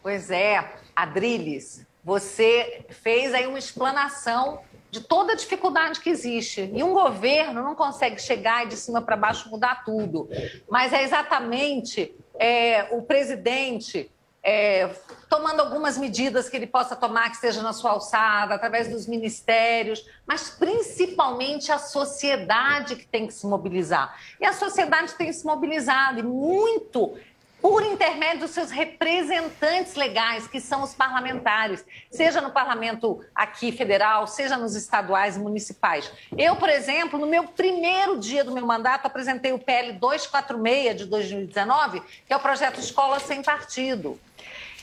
Pois 0.02 0.30
é, 0.30 0.72
Adriles, 0.96 1.86
você 2.02 2.84
fez 2.88 3.34
aí 3.34 3.46
uma 3.46 3.58
explanação 3.58 4.60
de 4.90 5.00
toda 5.00 5.32
a 5.32 5.36
dificuldade 5.36 6.00
que 6.00 6.10
existe. 6.10 6.70
E 6.74 6.82
um 6.82 6.92
governo 6.92 7.62
não 7.62 7.74
consegue 7.74 8.20
chegar 8.20 8.64
e 8.64 8.68
de 8.68 8.76
cima 8.76 9.00
para 9.00 9.16
baixo 9.16 9.48
mudar 9.48 9.84
tudo. 9.84 10.28
Mas 10.68 10.92
é 10.92 11.02
exatamente 11.02 12.14
é, 12.38 12.88
o 12.90 13.02
presidente 13.02 14.10
é, 14.42 14.88
tomando 15.28 15.60
algumas 15.60 15.98
medidas 15.98 16.48
que 16.48 16.56
ele 16.56 16.66
possa 16.66 16.96
tomar 16.96 17.28
que 17.28 17.36
esteja 17.36 17.62
na 17.62 17.72
sua 17.72 17.90
alçada, 17.90 18.54
através 18.54 18.88
dos 18.88 19.06
ministérios, 19.06 20.06
mas 20.26 20.48
principalmente 20.50 21.70
a 21.70 21.78
sociedade 21.78 22.96
que 22.96 23.06
tem 23.06 23.26
que 23.26 23.34
se 23.34 23.46
mobilizar. 23.46 24.16
E 24.40 24.46
a 24.46 24.52
sociedade 24.52 25.14
tem 25.14 25.32
se 25.32 25.44
mobilizado, 25.44 26.20
e 26.20 26.22
muito 26.22 27.16
por 27.60 27.84
intermédio 27.84 28.40
dos 28.40 28.50
seus 28.50 28.70
representantes 28.70 29.94
legais, 29.94 30.46
que 30.46 30.60
são 30.60 30.82
os 30.82 30.94
parlamentares, 30.94 31.84
seja 32.10 32.40
no 32.40 32.50
parlamento 32.50 33.22
aqui 33.34 33.70
federal, 33.70 34.26
seja 34.26 34.56
nos 34.56 34.74
estaduais 34.74 35.36
e 35.36 35.40
municipais. 35.40 36.10
Eu, 36.36 36.56
por 36.56 36.68
exemplo, 36.68 37.18
no 37.18 37.26
meu 37.26 37.44
primeiro 37.44 38.18
dia 38.18 38.42
do 38.42 38.52
meu 38.52 38.66
mandato, 38.66 39.06
apresentei 39.06 39.52
o 39.52 39.58
PL 39.58 39.92
246 39.92 40.96
de 40.96 41.06
2019, 41.06 42.00
que 42.26 42.32
é 42.32 42.36
o 42.36 42.40
projeto 42.40 42.80
Escola 42.80 43.20
Sem 43.20 43.42
Partido. 43.42 44.18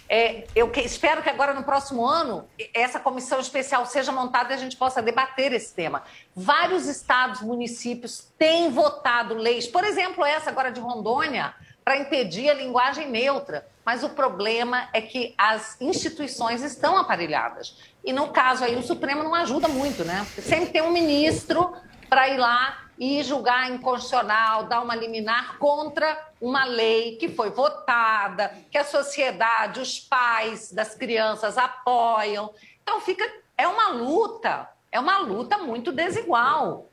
É, 0.10 0.46
eu 0.56 0.70
que, 0.70 0.80
espero 0.80 1.22
que 1.22 1.30
agora, 1.30 1.54
no 1.54 1.64
próximo 1.64 2.06
ano, 2.06 2.48
essa 2.74 3.00
comissão 3.00 3.40
especial 3.40 3.86
seja 3.86 4.12
montada 4.12 4.54
e 4.54 4.56
a 4.56 4.58
gente 4.58 4.78
possa 4.78 5.02
debater 5.02 5.52
esse 5.52 5.74
tema. 5.74 6.04
Vários 6.34 6.88
estados, 6.88 7.42
municípios 7.42 8.26
têm 8.38 8.70
votado 8.70 9.34
leis, 9.34 9.68
por 9.68 9.84
exemplo, 9.84 10.24
essa 10.24 10.50
agora 10.50 10.72
de 10.72 10.80
Rondônia, 10.80 11.54
para 11.88 11.96
impedir 11.96 12.50
a 12.50 12.54
linguagem 12.54 13.10
neutra. 13.10 13.66
Mas 13.86 14.04
o 14.04 14.10
problema 14.10 14.90
é 14.92 15.00
que 15.00 15.34
as 15.38 15.80
instituições 15.80 16.62
estão 16.62 16.98
aparelhadas. 16.98 17.78
E 18.04 18.12
no 18.12 18.28
caso 18.28 18.66
aí, 18.66 18.76
o 18.76 18.84
Supremo 18.84 19.24
não 19.24 19.34
ajuda 19.34 19.70
muito, 19.70 20.04
né? 20.04 20.28
Sempre 20.38 20.72
tem 20.72 20.82
um 20.82 20.92
ministro 20.92 21.74
para 22.10 22.28
ir 22.28 22.40
lá 22.40 22.78
e 23.00 23.24
julgar 23.24 23.72
inconstitucional, 23.72 24.64
dar 24.64 24.82
uma 24.82 24.98
liminar 24.98 25.58
contra 25.60 26.28
uma 26.42 26.66
lei 26.66 27.16
que 27.16 27.30
foi 27.30 27.52
votada, 27.52 28.54
que 28.70 28.78
a 28.78 28.84
sociedade, 28.84 29.80
os 29.80 29.98
pais 29.98 30.74
das 30.74 30.94
crianças 30.94 31.58
apoiam. 31.58 32.54
Então 32.84 33.00
fica 33.00 33.24
é 33.58 33.66
uma 33.66 33.88
luta, 33.92 34.70
é 34.92 35.00
uma 35.00 35.20
luta 35.20 35.58
muito 35.58 35.94
desigual 35.94 36.90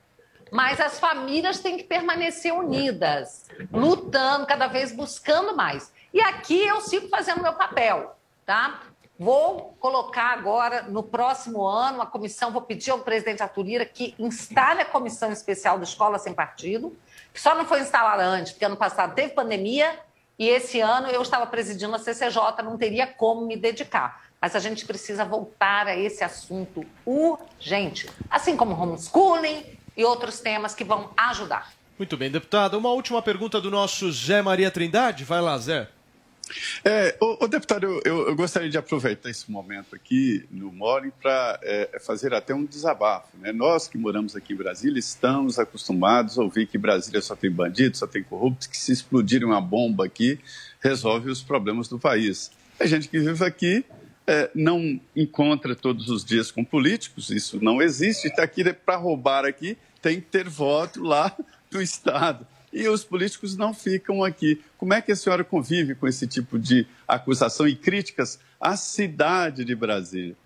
mas 0.55 0.80
as 0.80 1.00
famílias 1.00 1.59
têm 1.59 1.76
que 1.76 1.82
permanecer 1.82 2.55
unidas, 2.55 3.44
lutando, 3.72 4.46
cada 4.46 4.68
vez 4.68 4.92
buscando 4.92 5.57
mais. 5.57 5.92
E 6.12 6.20
aqui 6.20 6.64
eu 6.64 6.80
sigo 6.80 7.09
fazendo 7.09 7.42
meu 7.42 7.55
papel, 7.55 8.14
tá? 8.46 8.82
Vou 9.18 9.74
colocar 9.80 10.32
agora, 10.32 10.82
no 10.82 11.02
próximo 11.02 11.66
ano, 11.66 12.00
a 12.00 12.07
comissão, 12.07 12.52
vou 12.52 12.62
pedir 12.62 12.92
ao 12.92 13.00
presidente 13.00 13.42
Arthur 13.42 13.64
Lira 13.64 13.84
que 13.84 14.14
instale 14.16 14.82
a 14.82 14.84
comissão 14.84 15.32
especial 15.32 15.76
do 15.76 15.82
Escola 15.82 16.20
Sem 16.20 16.32
Partido, 16.32 16.96
que 17.32 17.40
só 17.40 17.57
não 17.57 17.64
foi 17.64 17.80
instalada 17.80 18.22
antes, 18.22 18.52
porque 18.52 18.64
ano 18.64 18.76
passado 18.76 19.12
teve 19.12 19.34
pandemia 19.34 19.98
e 20.38 20.48
esse 20.48 20.78
ano 20.78 21.09
eu 21.09 21.22
estava 21.22 21.48
presidindo 21.48 21.96
a 21.96 21.98
CCJ, 21.98 22.62
não 22.62 22.78
teria 22.78 23.09
como 23.09 23.44
me 23.44 23.57
dedicar. 23.57 24.22
Mas 24.40 24.55
a 24.55 24.61
gente 24.61 24.86
precisa 24.86 25.24
voltar 25.24 25.88
a 25.88 25.96
esse 25.96 26.22
assunto 26.22 26.86
urgente. 27.05 28.09
Assim 28.30 28.57
como 28.57 28.80
homeschooling, 28.80 29.82
e 29.97 30.05
outros 30.05 30.40
temas 30.40 30.74
que 30.74 30.84
vão 30.84 31.11
ajudar. 31.16 31.72
Muito 31.99 32.16
bem, 32.16 32.30
deputada. 32.30 32.76
Uma 32.76 32.90
última 32.90 33.22
pergunta 33.22 33.61
do 33.61 33.70
nosso 33.70 34.11
Zé 34.12 34.42
Maria 34.42 34.70
Trindade. 34.70 35.24
Vai 35.24 35.40
lá, 35.40 35.57
Zé. 35.59 35.88
É, 36.84 37.16
ô, 37.20 37.45
ô, 37.45 37.49
deputado, 37.49 37.84
eu, 37.86 38.03
eu- 38.05 38.28
eu 38.28 38.36
gostaria 38.36 38.68
de 38.68 38.76
aproveitar 38.76 39.30
esse 39.30 39.51
momento 39.51 39.95
aqui 39.95 40.47
no 40.51 40.70
Morning 40.70 41.11
para 41.22 41.59
fazer 42.05 42.34
até 42.34 42.55
um 42.55 42.64
desabafo. 42.66 43.28
Né? 43.38 43.51
Nós 43.53 43.88
que 43.88 43.97
moramos 43.97 44.36
aqui 44.36 44.53
em 44.53 44.57
Brasília 44.57 44.99
estamos 44.99 45.59
acostumados 45.59 46.38
a 46.38 46.42
ouvir 46.42 46.66
que 46.66 46.76
Brasília 46.76 47.22
só 47.22 47.34
tem 47.34 47.51
bandidos, 47.51 47.99
só 48.01 48.07
tem 48.07 48.22
corruptos, 48.22 48.66
que 48.66 48.76
se 48.76 48.92
explodir 48.92 49.42
uma 49.45 49.61
bomba 49.61 50.05
aqui 50.05 50.38
resolve 50.80 51.30
os 51.30 51.40
problemas 51.42 51.88
do 51.88 51.99
país. 51.99 52.51
A 52.78 52.84
gente 52.86 53.09
que 53.09 53.18
vive 53.18 53.42
aqui 53.45 53.82
é, 54.26 54.50
não 54.54 55.00
encontra 55.14 55.74
todos 55.74 56.08
os 56.08 56.24
dias 56.24 56.50
com 56.50 56.64
políticos, 56.64 57.30
isso 57.30 57.62
não 57.62 57.82
existe. 57.82 58.28
Está 58.28 58.42
aqui 58.42 58.64
para 58.72 58.96
roubar 58.96 59.44
aqui, 59.44 59.76
tem 60.00 60.20
que 60.20 60.26
ter 60.26 60.48
voto 60.48 61.02
lá 61.02 61.34
do 61.70 61.80
Estado. 61.80 62.46
E 62.72 62.88
os 62.88 63.04
políticos 63.04 63.56
não 63.56 63.72
ficam 63.72 64.24
aqui. 64.24 64.62
Como 64.76 64.92
é 64.92 65.00
que 65.00 65.12
a 65.12 65.16
senhora 65.16 65.44
convive 65.44 65.94
com 65.94 66.08
esse 66.08 66.26
tipo 66.26 66.58
de 66.58 66.86
acusação 67.06 67.68
e 67.68 67.76
críticas 67.76 68.40
à 68.60 68.76
cidade 68.76 69.64
de 69.64 69.74
Brasília? 69.76 70.36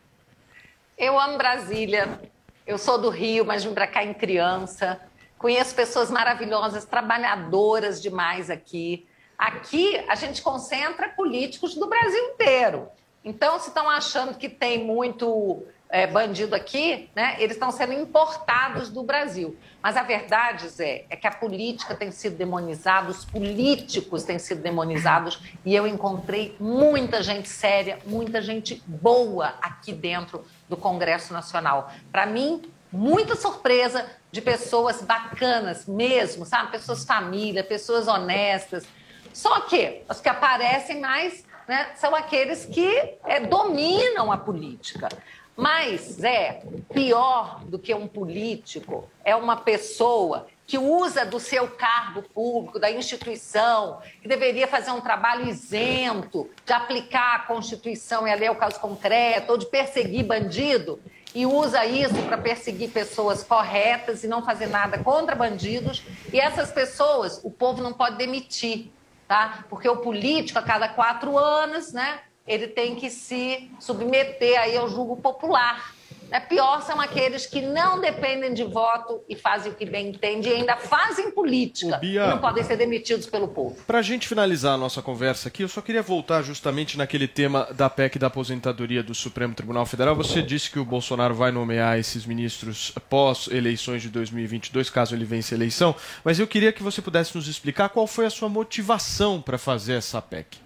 Eu 0.96 1.18
amo 1.18 1.38
Brasília. 1.38 2.20
Eu 2.66 2.76
sou 2.76 2.98
do 2.98 3.08
Rio, 3.08 3.46
mas 3.46 3.64
vim 3.64 3.72
para 3.72 3.86
cá 3.86 4.04
em 4.04 4.12
criança. 4.12 5.00
Conheço 5.38 5.74
pessoas 5.74 6.10
maravilhosas, 6.10 6.84
trabalhadoras 6.84 8.02
demais 8.02 8.50
aqui. 8.50 9.06
Aqui 9.38 9.96
a 10.08 10.16
gente 10.16 10.42
concentra 10.42 11.08
políticos 11.08 11.74
do 11.76 11.86
Brasil 11.86 12.22
inteiro. 12.34 12.88
Então, 13.24 13.58
se 13.58 13.68
estão 13.68 13.88
achando 13.90 14.34
que 14.34 14.48
tem 14.48 14.84
muito 14.84 15.64
é, 15.90 16.06
bandido 16.06 16.54
aqui, 16.54 17.08
né, 17.14 17.36
eles 17.38 17.56
estão 17.56 17.70
sendo 17.70 17.92
importados 17.92 18.90
do 18.90 19.02
Brasil. 19.02 19.56
Mas 19.82 19.96
a 19.96 20.02
verdade, 20.02 20.68
Zé, 20.68 21.04
é 21.08 21.16
que 21.16 21.26
a 21.26 21.30
política 21.30 21.94
tem 21.94 22.10
sido 22.10 22.36
demonizada, 22.36 23.10
os 23.10 23.24
políticos 23.24 24.22
têm 24.22 24.38
sido 24.38 24.60
demonizados, 24.60 25.40
e 25.64 25.74
eu 25.74 25.86
encontrei 25.86 26.56
muita 26.60 27.22
gente 27.22 27.48
séria, 27.48 27.98
muita 28.04 28.42
gente 28.42 28.82
boa 28.86 29.54
aqui 29.62 29.92
dentro 29.92 30.44
do 30.68 30.76
Congresso 30.76 31.32
Nacional. 31.32 31.90
Para 32.12 32.26
mim, 32.26 32.62
muita 32.92 33.34
surpresa 33.34 34.06
de 34.30 34.42
pessoas 34.42 35.00
bacanas 35.00 35.86
mesmo, 35.86 36.44
sabe? 36.44 36.72
Pessoas 36.72 37.04
família, 37.04 37.64
pessoas 37.64 38.08
honestas. 38.08 38.86
Só 39.32 39.60
que 39.60 40.02
os 40.08 40.20
que 40.20 40.28
aparecem 40.28 41.00
mais 41.00 41.44
né, 41.68 41.90
são 41.94 42.14
aqueles 42.14 42.64
que 42.64 43.16
é, 43.24 43.40
dominam 43.40 44.32
a 44.32 44.38
política. 44.38 45.08
Mas, 45.54 46.02
Zé, 46.02 46.62
pior 46.92 47.60
do 47.64 47.78
que 47.78 47.92
um 47.92 48.06
político 48.06 49.08
é 49.24 49.36
uma 49.36 49.56
pessoa 49.56 50.46
que 50.66 50.78
usa 50.78 51.24
do 51.24 51.40
seu 51.40 51.66
cargo 51.66 52.22
público, 52.22 52.78
da 52.78 52.90
instituição, 52.90 54.00
que 54.22 54.28
deveria 54.28 54.68
fazer 54.68 54.92
um 54.92 55.00
trabalho 55.00 55.48
isento, 55.48 56.48
de 56.64 56.72
aplicar 56.72 57.36
a 57.36 57.38
Constituição 57.40 58.28
e 58.28 58.30
a 58.30 58.34
lei 58.34 58.48
ao 58.48 58.54
caso 58.54 58.78
concreto, 58.78 59.52
ou 59.52 59.58
de 59.58 59.66
perseguir 59.66 60.24
bandido, 60.24 61.00
e 61.34 61.44
usa 61.44 61.84
isso 61.84 62.22
para 62.22 62.38
perseguir 62.38 62.90
pessoas 62.90 63.42
corretas 63.42 64.22
e 64.22 64.28
não 64.28 64.44
fazer 64.44 64.66
nada 64.66 64.98
contra 64.98 65.34
bandidos. 65.34 66.04
E 66.32 66.38
essas 66.38 66.70
pessoas, 66.70 67.40
o 67.42 67.50
povo 67.50 67.82
não 67.82 67.92
pode 67.92 68.16
demitir, 68.16 68.90
tá? 69.28 69.64
Porque 69.68 69.88
o 69.88 69.98
político, 69.98 70.58
a 70.58 70.62
cada 70.62 70.88
quatro 70.88 71.36
anos, 71.38 71.92
né, 71.92 72.20
ele 72.46 72.66
tem 72.66 72.96
que 72.96 73.10
se 73.10 73.70
submeter 73.78 74.58
aí 74.58 74.76
ao 74.76 74.88
julgo 74.88 75.18
popular. 75.18 75.94
Né? 76.30 76.40
Pior 76.40 76.82
são 76.82 77.00
aqueles 77.00 77.46
que 77.46 77.60
não 77.60 78.00
dependem 78.00 78.52
de 78.54 78.64
voto 78.64 79.22
e 79.28 79.34
fazem 79.34 79.72
o 79.72 79.74
que 79.74 79.84
bem 79.86 80.08
entendem 80.08 80.52
e 80.52 80.54
ainda 80.56 80.76
fazem 80.76 81.30
política 81.30 81.96
Bia- 81.98 82.24
e 82.24 82.28
não 82.28 82.38
podem 82.38 82.62
ser 82.64 82.76
demitidos 82.76 83.26
pelo 83.26 83.48
povo. 83.48 83.76
Para 83.86 83.98
a 83.98 84.02
gente 84.02 84.28
finalizar 84.28 84.74
a 84.74 84.76
nossa 84.78 85.00
conversa 85.02 85.48
aqui, 85.48 85.62
eu 85.62 85.68
só 85.68 85.80
queria 85.80 86.02
voltar 86.02 86.42
justamente 86.42 86.96
naquele 86.98 87.26
tema 87.26 87.66
da 87.74 87.88
PEC 87.88 88.18
da 88.18 88.26
aposentadoria 88.28 89.02
do 89.02 89.14
Supremo 89.14 89.54
Tribunal 89.54 89.86
Federal. 89.86 90.14
Você 90.16 90.42
disse 90.42 90.70
que 90.70 90.78
o 90.78 90.84
Bolsonaro 90.84 91.34
vai 91.34 91.50
nomear 91.50 91.98
esses 91.98 92.26
ministros 92.26 92.92
pós 93.08 93.48
eleições 93.48 94.02
de 94.02 94.08
2022, 94.08 94.90
caso 94.90 95.14
ele 95.14 95.24
vença 95.24 95.54
a 95.54 95.56
eleição, 95.56 95.94
mas 96.24 96.38
eu 96.38 96.46
queria 96.46 96.72
que 96.72 96.82
você 96.82 97.00
pudesse 97.00 97.34
nos 97.36 97.48
explicar 97.48 97.88
qual 97.88 98.06
foi 98.06 98.26
a 98.26 98.30
sua 98.30 98.48
motivação 98.48 99.40
para 99.40 99.58
fazer 99.58 99.94
essa 99.94 100.20
PEC. 100.20 100.58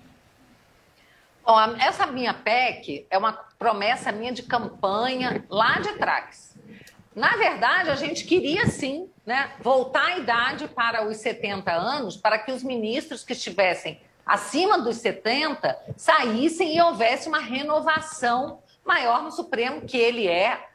Bom, 1.44 1.58
essa 1.80 2.06
minha 2.06 2.32
PEC 2.32 3.04
é 3.10 3.18
uma 3.18 3.32
promessa 3.32 4.12
minha 4.12 4.32
de 4.32 4.44
campanha 4.44 5.44
lá 5.48 5.80
de 5.80 5.92
trás. 5.94 6.56
Na 7.16 7.36
verdade, 7.36 7.90
a 7.90 7.96
gente 7.96 8.24
queria 8.24 8.68
sim 8.68 9.10
né, 9.26 9.50
voltar 9.60 10.06
a 10.06 10.18
idade 10.18 10.68
para 10.68 11.06
os 11.06 11.16
70 11.16 11.72
anos, 11.72 12.16
para 12.16 12.38
que 12.38 12.52
os 12.52 12.62
ministros 12.62 13.24
que 13.24 13.32
estivessem 13.32 14.00
acima 14.24 14.78
dos 14.78 14.98
70 14.98 15.76
saíssem 15.96 16.76
e 16.76 16.80
houvesse 16.80 17.28
uma 17.28 17.40
renovação 17.40 18.60
maior 18.84 19.22
no 19.22 19.32
Supremo, 19.32 19.82
que 19.82 19.98
ele 19.98 20.28
é 20.28 20.68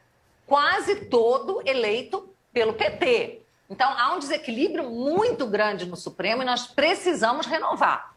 quase 0.46 1.06
todo 1.06 1.62
eleito 1.66 2.30
pelo 2.52 2.74
PT. 2.74 3.42
Então, 3.70 3.90
há 3.98 4.14
um 4.14 4.20
desequilíbrio 4.20 4.90
muito 4.90 5.48
grande 5.48 5.86
no 5.86 5.96
Supremo 5.96 6.42
e 6.42 6.46
nós 6.46 6.68
precisamos 6.68 7.46
renovar. 7.46 8.17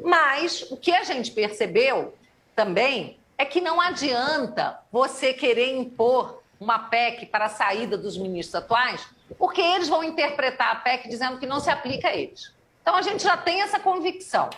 Mas 0.00 0.62
o 0.70 0.76
que 0.76 0.92
a 0.92 1.04
gente 1.04 1.30
percebeu 1.30 2.14
também 2.54 3.18
é 3.38 3.44
que 3.44 3.60
não 3.60 3.80
adianta 3.80 4.78
você 4.90 5.32
querer 5.32 5.76
impor 5.76 6.42
uma 6.58 6.78
PEC 6.78 7.26
para 7.26 7.46
a 7.46 7.50
saída 7.50 7.98
dos 7.98 8.16
ministros 8.16 8.54
atuais, 8.54 9.06
porque 9.38 9.60
eles 9.60 9.88
vão 9.88 10.02
interpretar 10.02 10.72
a 10.72 10.76
PEC 10.76 11.08
dizendo 11.08 11.38
que 11.38 11.46
não 11.46 11.60
se 11.60 11.68
aplica 11.68 12.08
a 12.08 12.16
eles. 12.16 12.52
Então 12.80 12.94
a 12.94 13.02
gente 13.02 13.22
já 13.22 13.36
tem 13.36 13.62
essa 13.62 13.78
convicção. 13.78 14.48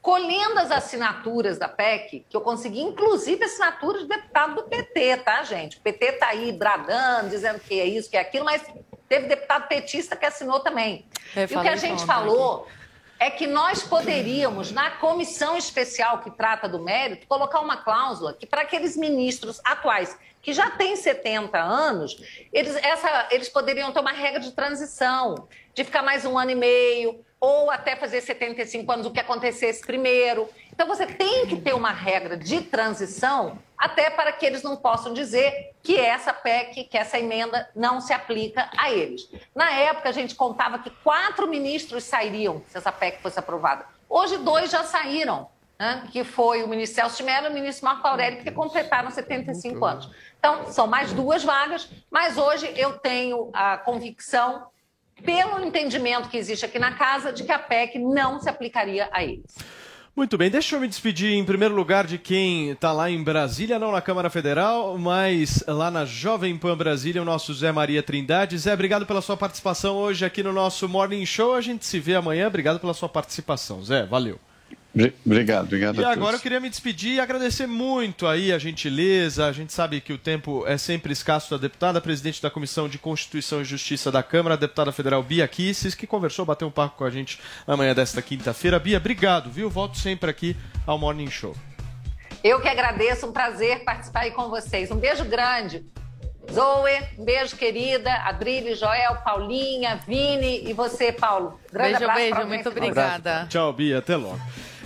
Colhendo 0.00 0.60
as 0.60 0.70
assinaturas 0.70 1.58
da 1.58 1.68
PEC, 1.68 2.24
que 2.30 2.36
eu 2.36 2.40
consegui, 2.40 2.80
inclusive, 2.80 3.44
assinaturas 3.44 4.02
de 4.02 4.08
deputado 4.08 4.54
do 4.54 4.62
PT, 4.62 5.16
tá, 5.18 5.42
gente? 5.42 5.76
O 5.78 5.80
PT 5.80 6.04
está 6.06 6.28
aí 6.28 6.52
bradando, 6.52 7.30
dizendo 7.30 7.58
que 7.58 7.80
é 7.80 7.84
isso, 7.84 8.08
que 8.08 8.16
é 8.16 8.20
aquilo, 8.20 8.44
mas 8.44 8.62
teve 9.08 9.26
deputado 9.26 9.66
petista 9.66 10.14
que 10.14 10.24
assinou 10.24 10.60
também. 10.60 11.04
Eu 11.34 11.42
e 11.42 11.56
o 11.56 11.62
que 11.62 11.68
a 11.68 11.76
gente 11.76 12.04
falou 12.06 12.68
é 13.18 13.30
que 13.30 13.46
nós 13.46 13.82
poderíamos, 13.82 14.70
na 14.70 14.90
comissão 14.92 15.56
especial 15.56 16.20
que 16.20 16.30
trata 16.30 16.68
do 16.68 16.78
mérito, 16.78 17.26
colocar 17.26 17.60
uma 17.60 17.76
cláusula 17.76 18.32
que 18.32 18.46
para 18.46 18.62
aqueles 18.62 18.96
ministros 18.96 19.60
atuais 19.64 20.16
que 20.40 20.52
já 20.52 20.70
têm 20.70 20.96
70 20.96 21.58
anos, 21.58 22.16
eles, 22.52 22.76
essa, 22.76 23.28
eles 23.30 23.48
poderiam 23.48 23.92
ter 23.92 24.00
uma 24.00 24.12
regra 24.12 24.40
de 24.40 24.52
transição, 24.52 25.48
de 25.74 25.84
ficar 25.84 26.02
mais 26.02 26.24
um 26.24 26.38
ano 26.38 26.52
e 26.52 26.54
meio, 26.54 27.24
ou 27.40 27.70
até 27.70 27.96
fazer 27.96 28.20
75 28.20 28.90
anos, 28.90 29.06
o 29.06 29.10
que 29.10 29.20
acontecesse 29.20 29.84
primeiro. 29.84 30.48
Então 30.72 30.86
você 30.86 31.06
tem 31.06 31.46
que 31.46 31.56
ter 31.56 31.74
uma 31.74 31.90
regra 31.90 32.36
de 32.36 32.60
transição, 32.62 33.58
até 33.78 34.10
para 34.10 34.32
que 34.32 34.44
eles 34.44 34.62
não 34.62 34.76
possam 34.76 35.14
dizer 35.14 35.72
que 35.82 35.96
essa 35.96 36.32
PEC, 36.32 36.84
que 36.84 36.98
essa 36.98 37.18
emenda 37.18 37.70
não 37.76 38.00
se 38.00 38.12
aplica 38.12 38.68
a 38.76 38.90
eles. 38.90 39.30
Na 39.54 39.70
época, 39.70 40.08
a 40.08 40.12
gente 40.12 40.34
contava 40.34 40.80
que 40.80 40.90
quatro 41.02 41.46
ministros 41.46 42.02
sairiam 42.04 42.62
se 42.66 42.76
essa 42.76 42.90
PEC 42.90 43.22
fosse 43.22 43.38
aprovada. 43.38 43.86
Hoje, 44.08 44.36
dois 44.38 44.70
já 44.70 44.82
saíram, 44.82 45.48
né? 45.78 46.08
que 46.10 46.24
foi 46.24 46.64
o 46.64 46.68
ministro 46.68 46.96
Celso 46.96 47.22
Mello 47.22 47.46
e 47.46 47.50
o 47.50 47.54
ministro 47.54 47.84
Marco 47.84 48.06
Aurélio, 48.06 48.42
que 48.42 48.50
completaram 48.50 49.10
75 49.10 49.84
anos. 49.84 50.10
Então, 50.38 50.66
são 50.72 50.86
mais 50.86 51.12
duas 51.12 51.44
vagas, 51.44 51.88
mas 52.10 52.36
hoje 52.36 52.72
eu 52.76 52.98
tenho 52.98 53.50
a 53.52 53.78
convicção, 53.78 54.66
pelo 55.24 55.64
entendimento 55.64 56.28
que 56.28 56.36
existe 56.36 56.64
aqui 56.64 56.78
na 56.78 56.94
casa, 56.94 57.32
de 57.32 57.44
que 57.44 57.52
a 57.52 57.58
PEC 57.58 57.98
não 57.98 58.40
se 58.40 58.48
aplicaria 58.48 59.08
a 59.12 59.22
eles. 59.22 59.56
Muito 60.18 60.36
bem, 60.36 60.50
deixa 60.50 60.74
eu 60.74 60.80
me 60.80 60.88
despedir 60.88 61.32
em 61.34 61.44
primeiro 61.44 61.76
lugar 61.76 62.04
de 62.04 62.18
quem 62.18 62.70
está 62.70 62.90
lá 62.90 63.08
em 63.08 63.22
Brasília, 63.22 63.78
não 63.78 63.92
na 63.92 64.00
Câmara 64.00 64.28
Federal, 64.28 64.98
mas 64.98 65.62
lá 65.64 65.92
na 65.92 66.04
Jovem 66.04 66.58
Pan 66.58 66.76
Brasília, 66.76 67.22
o 67.22 67.24
nosso 67.24 67.54
Zé 67.54 67.70
Maria 67.70 68.02
Trindade. 68.02 68.58
Zé, 68.58 68.74
obrigado 68.74 69.06
pela 69.06 69.22
sua 69.22 69.36
participação 69.36 69.94
hoje 69.94 70.24
aqui 70.24 70.42
no 70.42 70.52
nosso 70.52 70.88
Morning 70.88 71.24
Show. 71.24 71.54
A 71.54 71.60
gente 71.60 71.86
se 71.86 72.00
vê 72.00 72.16
amanhã. 72.16 72.48
Obrigado 72.48 72.80
pela 72.80 72.94
sua 72.94 73.08
participação, 73.08 73.80
Zé. 73.84 74.06
Valeu. 74.06 74.40
Bri- 74.98 75.14
Obrigado, 75.24 75.66
obrigado 75.66 76.00
E 76.00 76.04
a 76.04 76.10
agora 76.10 76.34
eu 76.36 76.40
queria 76.40 76.58
me 76.58 76.68
despedir 76.68 77.14
e 77.14 77.20
agradecer 77.20 77.68
muito 77.68 78.26
aí 78.26 78.52
a 78.52 78.58
gentileza. 78.58 79.46
A 79.46 79.52
gente 79.52 79.72
sabe 79.72 80.00
que 80.00 80.12
o 80.12 80.18
tempo 80.18 80.64
é 80.66 80.76
sempre 80.76 81.12
escasso 81.12 81.52
da 81.52 81.56
deputada, 81.56 82.00
presidente 82.00 82.42
da 82.42 82.50
Comissão 82.50 82.88
de 82.88 82.98
Constituição 82.98 83.60
e 83.60 83.64
Justiça 83.64 84.10
da 84.10 84.24
Câmara, 84.24 84.54
a 84.56 84.58
deputada 84.58 84.90
federal 84.90 85.22
Bia 85.22 85.46
Kisses, 85.46 85.94
que 85.94 86.04
conversou, 86.04 86.44
bateu 86.44 86.66
um 86.66 86.70
papo 86.72 86.96
com 86.98 87.04
a 87.04 87.10
gente 87.10 87.38
na 87.64 87.76
manhã 87.76 87.94
desta 87.94 88.20
quinta-feira. 88.20 88.76
Bia, 88.80 88.96
obrigado, 88.96 89.48
viu? 89.48 89.70
Volto 89.70 89.96
sempre 89.96 90.28
aqui 90.28 90.56
ao 90.84 90.98
Morning 90.98 91.30
Show. 91.30 91.54
Eu 92.42 92.60
que 92.60 92.66
agradeço, 92.66 93.24
um 93.26 93.32
prazer 93.32 93.84
participar 93.84 94.20
aí 94.22 94.32
com 94.32 94.48
vocês. 94.48 94.90
Um 94.90 94.96
beijo 94.96 95.24
grande. 95.24 95.86
Zoe, 96.52 96.98
um 97.18 97.24
beijo, 97.24 97.54
querida. 97.56 98.12
Adrilho, 98.24 98.74
Joel, 98.74 99.16
Paulinha, 99.24 100.00
Vini 100.08 100.68
e 100.68 100.72
você, 100.72 101.12
Paulo. 101.12 101.60
Grande 101.72 101.90
Beijo, 101.98 102.04
abraço 102.04 102.20
beijo, 102.20 102.48
muito 102.48 102.68
obrigada. 102.68 103.46
Tchau, 103.48 103.72
Bia. 103.72 103.98
Até 103.98 104.16
logo. 104.16 104.40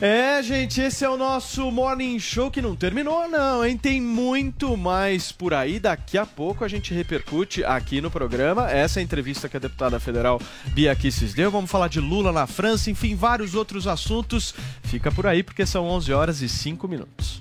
É, 0.05 0.43
gente, 0.43 0.81
esse 0.81 1.05
é 1.05 1.09
o 1.09 1.17
nosso 1.17 1.71
Morning 1.71 2.19
Show 2.19 2.51
que 2.51 2.61
não 2.61 2.75
terminou, 2.75 3.29
não, 3.29 3.65
hein? 3.65 3.79
Tem 3.79 4.01
muito 4.01 4.77
mais 4.77 5.31
por 5.31 5.55
aí. 5.55 5.79
Daqui 5.79 6.19
a 6.19 6.27
pouco 6.27 6.65
a 6.65 6.69
gente 6.69 6.93
repercute 6.93 7.65
aqui 7.65 8.01
no 8.01 8.11
programa 8.11 8.69
essa 8.69 9.01
entrevista 9.01 9.49
que 9.49 9.57
a 9.57 9.61
deputada 9.61 10.01
federal 10.01 10.43
Bia 10.75 10.93
Kicis 10.97 11.35
deu. 11.35 11.53
Vamos 11.53 11.71
falar 11.71 11.87
de 11.87 12.01
Lula 12.01 12.33
na 12.33 12.49
França, 12.49 12.91
enfim, 12.91 13.15
vários 13.15 13.55
outros 13.55 13.87
assuntos. 13.87 14.53
Fica 14.83 15.13
por 15.13 15.25
aí 15.25 15.41
porque 15.41 15.65
são 15.65 15.87
11 15.87 16.13
horas 16.13 16.43
e 16.43 16.49
5 16.49 16.89
minutos. 16.89 17.41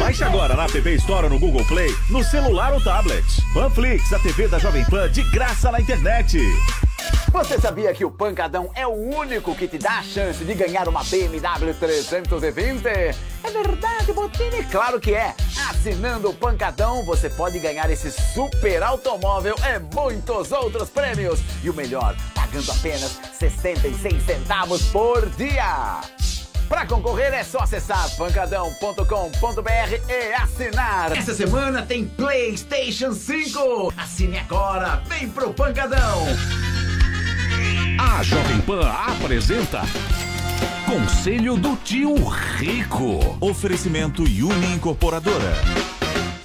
Baixe 0.00 0.24
agora 0.24 0.54
na 0.54 0.64
App 0.64 0.94
Store 0.94 1.28
no 1.28 1.38
Google 1.38 1.64
Play, 1.66 1.94
no 2.10 2.24
celular 2.24 2.72
ou 2.72 2.80
tablet. 2.80 3.24
Panflix, 3.52 4.12
a 4.12 4.18
TV 4.18 4.48
da 4.48 4.58
Jovem 4.58 4.84
Pan 4.84 5.10
de 5.10 5.22
graça 5.30 5.70
na 5.70 5.80
internet. 5.80 6.38
Você 7.30 7.60
sabia 7.60 7.92
que 7.92 8.04
o 8.04 8.10
Pancadão 8.10 8.70
é 8.74 8.86
o 8.86 8.92
único 8.92 9.54
que 9.54 9.68
te 9.68 9.76
dá 9.76 9.98
a 9.98 10.02
chance 10.02 10.42
de 10.44 10.54
ganhar 10.54 10.88
uma 10.88 11.04
BMW 11.04 11.74
320? 11.78 12.86
É 12.86 13.14
verdade, 13.50 14.12
Botini? 14.12 14.64
Claro 14.64 14.98
que 14.98 15.14
é! 15.14 15.34
Assinando 15.68 16.30
o 16.30 16.34
Pancadão, 16.34 17.04
você 17.04 17.28
pode 17.28 17.58
ganhar 17.58 17.90
esse 17.90 18.10
super 18.10 18.82
automóvel 18.82 19.54
e 19.58 19.94
muitos 19.94 20.50
outros 20.52 20.88
prêmios. 20.88 21.40
E 21.62 21.68
o 21.68 21.74
melhor, 21.74 22.16
pagando 22.34 22.72
apenas 22.72 23.20
66 23.38 24.22
centavos 24.24 24.82
por 24.86 25.28
dia. 25.30 26.00
Para 26.68 26.86
concorrer 26.86 27.32
é 27.32 27.42
só 27.42 27.60
acessar 27.60 28.14
pancadão.com.br 28.16 30.10
e 30.10 30.32
assinar. 30.34 31.16
Essa 31.16 31.34
semana 31.34 31.82
tem 31.82 32.06
PlayStation 32.06 33.12
5. 33.12 33.94
Assine 33.96 34.38
agora, 34.38 35.02
vem 35.06 35.28
pro 35.30 35.52
Pancadão. 35.54 36.26
A 37.98 38.22
Jovem 38.22 38.60
Pan 38.60 38.86
apresenta 38.88 39.82
Conselho 40.86 41.56
do 41.56 41.76
Tio 41.76 42.14
Rico. 42.14 43.36
Oferecimento 43.40 44.22
Uni 44.22 44.74
Incorporadora. 44.74 45.97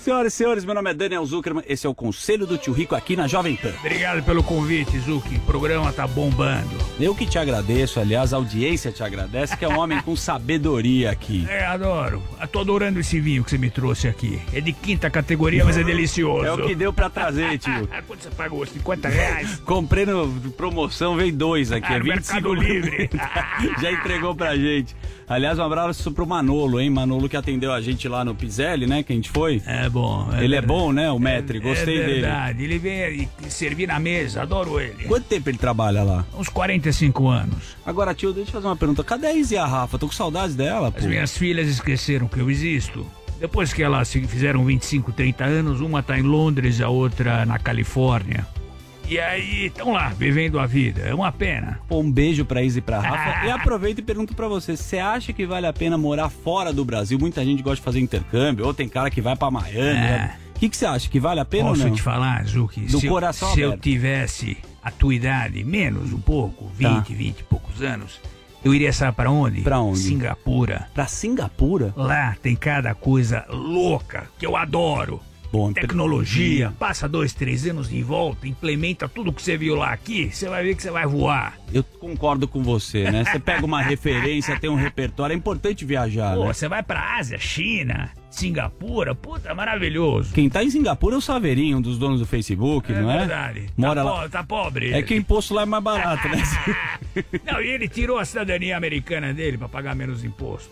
Senhoras 0.04 0.34
e 0.34 0.36
senhores, 0.36 0.66
meu 0.66 0.76
nome 0.76 0.90
é 0.92 0.94
Daniel 0.94 1.26
Zuckerman, 1.26 1.64
esse 1.66 1.88
é 1.88 1.90
o 1.90 1.96
Conselho 1.96 2.46
do 2.46 2.58
Tio 2.58 2.74
Rico 2.74 2.94
aqui 2.94 3.16
na 3.16 3.26
Jovem 3.26 3.56
Pan. 3.56 3.72
Obrigado 3.80 4.22
pelo 4.22 4.44
convite, 4.44 5.00
Zuki. 5.00 5.38
O 5.38 5.40
programa 5.40 5.94
tá 5.94 6.06
bombando. 6.06 6.76
Eu 7.00 7.16
que 7.16 7.26
te 7.26 7.40
agradeço, 7.40 8.02
aliás, 8.02 8.34
a 8.34 8.36
audiência 8.36 8.92
te 8.92 9.02
agradece, 9.02 9.56
que 9.56 9.64
é 9.64 9.68
um 9.70 9.80
homem 9.80 10.02
com 10.02 10.14
sabedoria 10.14 11.10
aqui. 11.10 11.46
É, 11.48 11.66
adoro. 11.66 12.22
Eu 12.42 12.48
tô 12.50 12.60
adorando 12.60 13.00
esse 13.00 13.18
vinho 13.22 13.46
que 13.46 13.52
você 13.52 13.58
me 13.58 13.70
trouxe 13.70 14.10
aqui. 14.10 14.42
É 14.52 14.60
de 14.60 14.74
quinta 14.74 15.10
categoria, 15.10 15.64
mas 15.64 15.78
é 15.78 15.84
delicioso. 15.86 16.44
É 16.46 16.52
o 16.52 16.68
que 16.68 16.76
deu 16.76 16.92
pra 16.92 17.10
trazer, 17.10 17.58
tio. 17.58 17.88
Quanto 18.06 18.24
você 18.24 18.30
pagou? 18.32 18.66
50 18.66 19.08
reais? 19.08 19.62
Comprei 19.64 20.06
no 20.06 20.28
promoção, 20.58 21.16
veio 21.16 21.32
dois 21.32 21.72
aqui, 21.72 21.88
Ah, 21.88 21.96
é 21.96 22.00
no 22.00 22.04
25 22.04 22.34
Mercado 22.34 22.54
Livre. 22.56 23.10
Já 23.80 23.90
entregou 23.90 24.36
pra 24.36 24.54
gente. 24.58 24.94
Aliás, 25.28 25.58
um 25.58 25.64
abraço 25.64 26.12
pro 26.12 26.28
Manolo, 26.28 26.80
hein? 26.80 26.90
Manolo 26.90 27.30
que 27.30 27.38
atendeu 27.38 27.72
a 27.72 27.82
gente 27.82 28.08
lá 28.08 28.24
no 28.26 28.36
Pizelli, 28.36 28.86
né? 28.86 29.04
Que 29.04 29.14
a 29.14 29.16
gente 29.16 29.30
foi. 29.30 29.62
É 29.66 29.90
bom. 29.90 30.28
é 30.34 30.44
ele 30.44 30.56
é 30.56 30.62
verdade. 30.62 30.68
bom, 30.68 30.92
né? 30.92 31.12
O 31.12 31.20
Metri, 31.20 31.60
gostei 31.60 31.98
é 31.98 32.06
dele. 32.06 32.22
verdade. 32.22 32.64
Ele 32.64 32.78
vem 32.78 33.30
servir 33.50 33.88
na 33.88 34.00
mesa, 34.00 34.42
adoro 34.42 34.80
ele. 34.80 35.06
Quanto 35.06 35.26
tempo 35.26 35.50
ele 35.50 35.58
trabalha 35.58 36.04
lá? 36.04 36.26
Uns 36.38 36.50
45 36.50 37.28
anos. 37.28 37.76
Agora, 37.86 38.14
tio, 38.14 38.34
deixa 38.34 38.50
eu 38.50 38.54
fazer 38.54 38.68
uma 38.68 38.76
pergunta. 38.76 39.04
Cadê 39.04 39.28
a 39.28 39.34
Izzy 39.34 39.56
e 39.56 39.58
a 39.58 39.66
Rafa? 39.66 39.98
Tô 39.98 40.08
com 40.08 40.14
saudades 40.14 40.56
dela, 40.56 40.92
pô. 40.92 41.00
As 41.00 41.06
minhas 41.06 41.38
filhas 41.38 41.68
esqueceram 41.68 42.28
que 42.28 42.40
eu 42.40 42.50
existo. 42.50 43.06
Depois 43.40 43.74
que 43.74 43.84
elas 43.84 44.08
se 44.08 44.22
fizeram 44.26 44.64
25, 44.64 45.12
30 45.12 45.44
anos, 45.44 45.82
uma 45.82 46.02
tá 46.02 46.18
em 46.18 46.22
Londres, 46.22 46.80
a 46.80 46.88
outra 46.90 47.46
na 47.46 47.60
Califórnia. 47.60 48.46
E 49.14 49.20
aí, 49.20 49.66
estão 49.68 49.92
lá, 49.92 50.10
vivendo 50.10 50.58
a 50.60 50.66
vida. 50.66 51.02
É 51.02 51.14
uma 51.14 51.32
pena. 51.32 51.80
Pô, 51.88 52.00
um 52.00 52.12
beijo 52.12 52.44
pra 52.46 52.64
Izzy 52.64 52.80
e 52.80 52.82
pra 52.82 53.00
Rafa. 53.00 53.46
E 53.46 53.52
aproveito 53.52 54.00
e 54.00 54.02
pergunto 54.02 54.34
pra 54.36 54.48
você, 54.48 54.76
você 54.76 54.98
acha 54.98 55.32
que 55.32 55.46
vale 55.46 55.68
a 55.68 55.74
pena 55.74 55.98
morar 56.00 56.30
fora 56.30 56.74
do 56.74 56.84
Brasil? 56.84 57.20
Muita 57.20 57.46
gente 57.46 57.62
gosta 57.62 57.76
de 57.76 57.82
fazer 57.84 58.00
intercâmbio, 58.00 58.66
ou 58.66 58.74
tem 58.74 58.90
cara 58.90 59.12
que 59.12 59.22
vai 59.22 59.36
pra 59.36 59.52
Miami. 59.52 60.00
né? 60.00 60.38
O 60.56 60.60
que, 60.60 60.68
que 60.70 60.76
você 60.78 60.86
acha? 60.88 61.08
Que 61.10 61.20
vale 61.20 61.40
a 61.40 61.46
pena 61.46 61.66
É. 61.66 61.70
Posso 61.70 61.82
ou 61.84 61.88
não? 61.90 61.96
te 61.96 62.02
falar, 62.02 62.44
Zuki? 62.46 62.82
Do 62.82 63.00
se 63.00 63.08
coração 63.08 63.50
eu, 63.50 63.54
se 63.54 63.62
eu 63.62 63.78
tivesse 63.78 64.58
a 64.82 64.90
tua 64.90 65.14
idade, 65.14 65.64
menos 65.64 66.12
um 66.12 66.20
pouco, 66.20 66.68
20, 66.76 66.90
Tá. 66.90 67.00
20 67.14 67.40
e 67.40 67.44
poucos 67.44 67.82
anos, 67.84 68.20
eu 68.66 68.74
iria, 68.74 68.92
sabe 68.94 69.16
pra 69.16 69.30
onde? 69.30 69.62
Pra 69.62 69.80
onde? 69.80 70.00
Singapura. 70.00 70.88
Pra 70.94 71.06
Singapura? 71.06 71.94
Lá 71.96 72.36
tem 72.42 72.56
cada 72.56 72.96
coisa 72.96 73.46
louca 73.50 74.24
que 74.40 74.46
eu 74.46 74.56
adoro. 74.56 75.20
Bom, 75.54 75.72
Tecnologia, 75.72 76.74
passa 76.80 77.08
dois, 77.08 77.32
três 77.32 77.68
anos 77.68 77.88
de 77.88 78.02
volta, 78.02 78.48
implementa 78.48 79.08
tudo 79.08 79.32
que 79.32 79.40
você 79.40 79.56
viu 79.56 79.76
lá 79.76 79.92
aqui, 79.94 80.32
você 80.34 80.50
vai 80.50 80.64
ver 80.64 80.74
que 80.76 80.82
você 80.82 80.90
vai 80.90 81.06
voar. 81.06 81.60
Eu 81.72 81.84
concordo 81.84 82.48
com 82.48 82.64
você, 82.64 83.04
né? 83.12 83.24
Você 83.24 83.38
pega 83.38 83.64
uma 83.64 83.80
referência, 83.84 84.60
tem 84.60 84.68
um 84.68 84.74
repertório, 84.76 85.32
é 85.32 85.38
importante 85.38 85.86
viajar, 85.86 86.34
Pô, 86.36 86.46
né? 86.48 86.54
você 86.56 86.68
vai 86.68 86.82
pra 86.82 87.18
Ásia, 87.20 87.38
China, 87.38 88.10
Singapura, 88.32 89.14
puta, 89.14 89.54
maravilhoso. 89.54 90.34
Quem 90.34 90.50
tá 90.50 90.64
em 90.64 90.72
Singapura 90.72 91.14
é 91.14 91.18
o 91.20 91.22
Saveirinho, 91.22 91.78
um 91.78 91.82
dos 91.82 92.00
donos 92.00 92.20
do 92.20 92.26
Facebook, 92.26 92.92
não 92.92 93.12
é? 93.12 93.20
verdade. 93.20 93.68
Mora 93.78 94.04
tá, 94.04 94.10
lá. 94.12 94.22
po- 94.24 94.30
tá 94.30 94.44
pobre. 94.44 94.92
É 94.92 95.04
que 95.04 95.14
o 95.14 95.18
imposto 95.18 95.54
lá 95.54 95.62
é 95.62 95.66
mais 95.66 95.84
barato, 95.84 96.28
né? 96.30 96.42
Não, 97.46 97.62
e 97.62 97.68
ele 97.68 97.88
tirou 97.88 98.18
a 98.18 98.26
cidadania 98.26 98.76
americana 98.76 99.32
dele 99.32 99.56
pra 99.60 99.70
pagar 99.70 99.96
menos 99.96 100.24
imposto. 100.24 100.72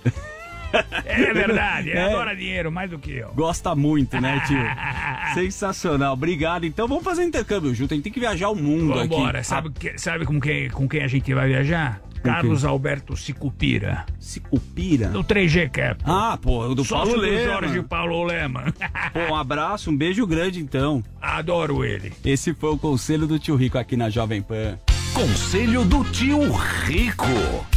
É 1.05 1.33
verdade, 1.33 1.89
ele 1.89 1.97
É. 1.99 2.03
adora 2.05 2.35
dinheiro 2.35 2.71
mais 2.71 2.89
do 2.89 2.97
que 2.97 3.11
eu. 3.11 3.31
Gosta 3.33 3.75
muito, 3.75 4.19
né, 4.21 4.41
tio? 4.47 4.57
Sensacional. 5.33 6.13
Obrigado. 6.13 6.65
Então 6.65 6.87
vamos 6.87 7.03
fazer 7.03 7.23
intercâmbio 7.23 7.73
junto. 7.73 7.93
A 7.93 7.95
gente 7.95 8.03
tem 8.03 8.13
que 8.13 8.19
viajar 8.19 8.49
o 8.49 8.55
mundo 8.55 8.93
aqui. 8.97 9.09
Vambora, 9.09 9.43
sabe, 9.43 9.69
que- 9.71 9.97
sabe 9.97 10.25
com, 10.25 10.39
quem, 10.39 10.69
com 10.69 10.87
quem 10.87 11.03
a 11.03 11.07
gente 11.07 11.33
vai 11.33 11.47
viajar? 11.49 12.01
Carlos 12.23 12.63
Alberto 12.63 13.17
Sicupira. 13.17 14.05
Sicupira? 14.19 15.07
Do 15.07 15.23
3G 15.23 15.69
Cap. 15.71 16.01
Ah, 16.05 16.37
pô, 16.39 16.73
do 16.75 16.83
Sócio 16.85 17.13
Paulo 17.15 17.21
do 17.21 17.27
Lema. 17.27 17.43
Jorge 17.53 17.81
Paulo 17.81 18.23
Lema. 18.23 18.65
Pô, 19.11 19.19
um 19.33 19.35
abraço, 19.35 19.89
um 19.89 19.97
beijo 19.97 20.25
grande 20.27 20.59
então. 20.59 21.03
Adoro 21.19 21.83
ele. 21.83 22.13
Esse 22.23 22.53
foi 22.53 22.69
o 22.69 22.77
conselho 22.77 23.25
do 23.25 23.39
tio 23.39 23.55
Rico 23.55 23.77
aqui 23.77 23.97
na 23.97 24.09
Jovem 24.09 24.41
Pan. 24.41 24.77
Conselho 25.15 25.83
do 25.83 26.03
Tio 26.05 26.39
Rico. 26.85 27.25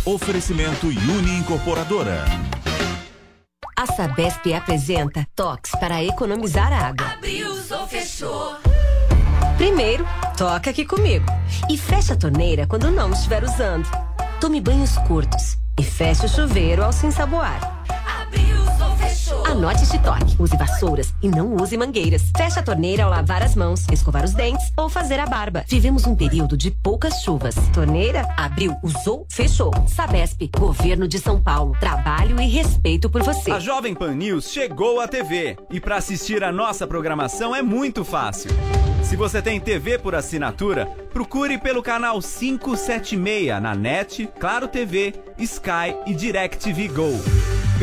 Oferecimento 0.05 0.87
Uni 0.87 1.37
Incorporadora. 1.39 2.25
A 3.77 3.87
Sabesp 3.87 4.55
apresenta 4.55 5.27
toques 5.35 5.73
para 5.73 6.03
economizar 6.03 6.73
água. 6.73 7.09
Abriu 7.09 7.51
ou 7.51 7.89
fechou? 7.89 8.55
Primeiro, 9.57 10.07
toca 10.37 10.71
aqui 10.71 10.85
comigo. 10.85 11.27
E 11.69 11.77
fecha 11.77 12.15
a 12.15 12.17
torneira 12.17 12.69
quando 12.69 12.93
não 12.93 13.11
estiver 13.11 13.43
usando. 13.43 13.89
Tome 14.41 14.61
banhos 14.61 14.97
curtos. 14.99 15.59
E 15.79 15.83
feche 15.83 16.25
o 16.25 16.29
chuveiro 16.29 16.85
ao 16.85 16.93
se 16.93 17.07
ensaboar. 17.07 17.85
Abriu 18.23 18.61
ou? 18.81 18.84
Anote 19.45 19.83
este 19.83 19.99
toque. 19.99 20.37
Use 20.39 20.57
vassouras 20.57 21.15
e 21.23 21.29
não 21.29 21.55
use 21.55 21.77
mangueiras. 21.77 22.23
Feche 22.37 22.59
a 22.59 22.63
torneira 22.63 23.05
ao 23.05 23.11
lavar 23.11 23.43
as 23.43 23.55
mãos, 23.55 23.87
escovar 23.93 24.25
os 24.25 24.35
dentes 24.35 24.73
ou 24.77 24.89
fazer 24.89 25.19
a 25.19 25.27
barba. 25.27 25.65
Vivemos 25.67 26.07
um 26.07 26.15
período 26.15 26.57
de 26.57 26.71
poucas 26.71 27.23
chuvas. 27.23 27.55
Torneira, 27.73 28.27
abriu, 28.37 28.77
usou, 28.83 29.27
fechou. 29.31 29.73
Sabesp, 29.87 30.51
Governo 30.59 31.09
de 31.09 31.19
São 31.19 31.41
Paulo. 31.41 31.77
Trabalho 31.81 32.41
e 32.41 32.47
respeito 32.49 33.09
por 33.09 33.23
você. 33.23 33.51
A 33.51 33.59
Jovem 33.59 33.95
Pan 33.95 34.15
News 34.15 34.51
chegou 34.51 35.01
à 35.01 35.09
TV 35.09 35.57
e 35.71 35.81
para 35.81 35.97
assistir 35.97 36.43
a 36.45 36.53
nossa 36.53 36.87
programação 36.87 37.55
é 37.55 37.63
muito 37.63 38.05
fácil. 38.05 38.51
Se 39.03 39.17
você 39.17 39.43
tem 39.43 39.61
TV 39.61 39.99
por 39.99 40.15
assinatura, 40.15 40.87
procure 41.13 41.59
pelo 41.59 41.83
canal 41.83 42.21
576 42.21 43.61
na 43.61 43.75
NET, 43.75 44.29
Claro 44.41 44.67
TV, 44.67 45.15
Sky 45.39 45.95
e 46.07 46.15
DirecTV 46.15 46.89
Go. 46.89 47.13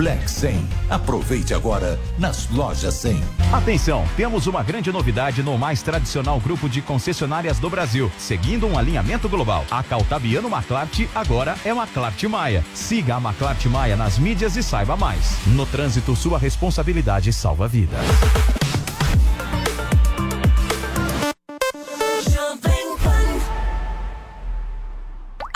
Black 0.00 0.30
100. 0.30 0.66
Aproveite 0.88 1.52
agora 1.52 2.00
nas 2.18 2.48
lojas 2.48 2.94
100. 2.94 3.22
Atenção, 3.52 4.08
temos 4.16 4.46
uma 4.46 4.62
grande 4.62 4.90
novidade 4.90 5.42
no 5.42 5.58
mais 5.58 5.82
tradicional 5.82 6.40
grupo 6.40 6.70
de 6.70 6.80
concessionárias 6.80 7.58
do 7.58 7.68
Brasil, 7.68 8.10
seguindo 8.16 8.66
um 8.66 8.78
alinhamento 8.78 9.28
global. 9.28 9.62
A 9.70 9.82
Caltabiano 9.82 10.48
Maclart 10.48 11.06
agora 11.14 11.54
é 11.66 11.74
Maclart 11.74 12.22
Maia. 12.24 12.64
Siga 12.72 13.16
a 13.16 13.20
Maclart 13.20 13.62
Maia 13.66 13.94
nas 13.94 14.18
mídias 14.18 14.56
e 14.56 14.62
saiba 14.62 14.96
mais. 14.96 15.36
No 15.48 15.66
trânsito, 15.66 16.16
sua 16.16 16.38
responsabilidade 16.38 17.30
salva 17.30 17.68
vidas. 17.68 18.00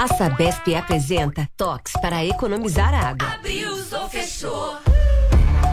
A 0.05 0.07
Sabesp 0.07 0.75
apresenta 0.75 1.49
toques 1.57 1.95
para 1.95 2.23
economizar 2.27 2.93
água. 2.93 3.39
Fechou. 4.35 4.77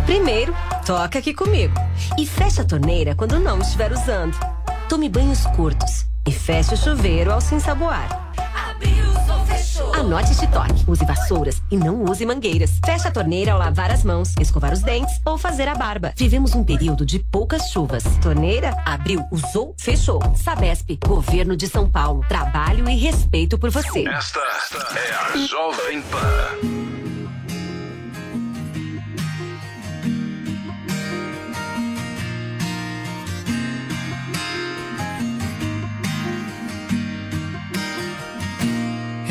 Primeiro, 0.05 0.55
toca 0.85 1.19
aqui 1.19 1.33
comigo. 1.33 1.73
E 2.17 2.25
feche 2.25 2.61
a 2.61 2.63
torneira 2.63 3.15
quando 3.15 3.39
não 3.39 3.59
estiver 3.59 3.91
usando. 3.91 4.37
Tome 4.87 5.09
banhos 5.09 5.45
curtos. 5.47 6.05
E 6.27 6.31
feche 6.31 6.75
o 6.75 6.77
chuveiro 6.77 7.31
ao 7.31 7.41
se 7.41 7.55
ensaboar. 7.55 8.31
Abriu, 8.69 9.07
ou 9.33 9.45
fechou. 9.45 9.93
Anote 9.95 10.31
este 10.31 10.45
toque. 10.47 10.83
Use 10.87 11.03
vassouras 11.03 11.61
e 11.71 11.77
não 11.77 12.03
use 12.03 12.25
mangueiras. 12.25 12.79
Feche 12.85 13.07
a 13.07 13.11
torneira 13.11 13.53
ao 13.53 13.59
lavar 13.59 13.89
as 13.89 14.03
mãos, 14.03 14.33
escovar 14.39 14.71
os 14.71 14.83
dentes 14.83 15.19
ou 15.25 15.37
fazer 15.37 15.67
a 15.67 15.73
barba. 15.73 16.13
Vivemos 16.15 16.53
um 16.53 16.63
período 16.63 17.03
de 17.03 17.17
poucas 17.17 17.71
chuvas. 17.71 18.03
Torneira, 18.21 18.77
abriu, 18.85 19.25
usou, 19.31 19.73
fechou. 19.79 20.19
Sabesp, 20.35 20.99
Governo 21.07 21.55
de 21.55 21.67
São 21.67 21.89
Paulo. 21.89 22.23
Trabalho 22.27 22.87
e 22.87 22.95
respeito 22.95 23.57
por 23.57 23.71
você. 23.71 24.07
Esta 24.07 24.39
é 24.39 25.13
a 25.13 25.47
Jovem 25.47 26.01
Pan. 26.03 26.70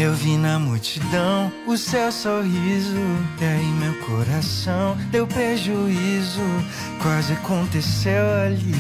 Eu 0.01 0.15
vi 0.15 0.39
na 0.39 0.59
multidão 0.59 1.53
o 1.67 1.77
seu 1.77 2.11
sorriso, 2.11 2.97
e 3.39 3.45
aí 3.45 3.67
meu 3.67 3.93
coração 4.07 4.97
deu 5.11 5.27
prejuízo. 5.27 6.41
Quase 7.03 7.35
aconteceu 7.35 8.25
ali. 8.47 8.75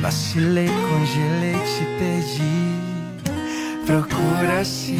Vacilei, 0.00 0.66
congelei, 0.66 1.54
te 1.54 1.84
perdi. 2.00 2.74
Procura-se 3.86 4.98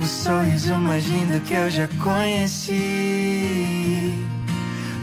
o 0.00 0.06
sorriso 0.06 0.74
mais 0.76 1.04
lindo 1.04 1.38
que 1.40 1.52
eu 1.52 1.68
já 1.68 1.86
conheci. 2.02 2.72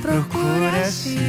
Procura-se, 0.01 1.19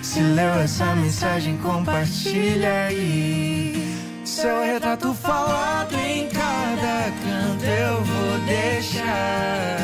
se 0.00 0.20
leu 0.20 0.54
essa 0.54 0.94
mensagem, 0.94 1.58
compartilha 1.58 2.86
aí. 2.86 3.94
Seu 4.24 4.64
retrato 4.64 5.12
falado 5.12 5.94
em 5.96 6.30
cada 6.30 6.43
canto 7.22 7.64
eu 7.64 8.02
vou 8.02 8.38
deixar. 8.46 9.78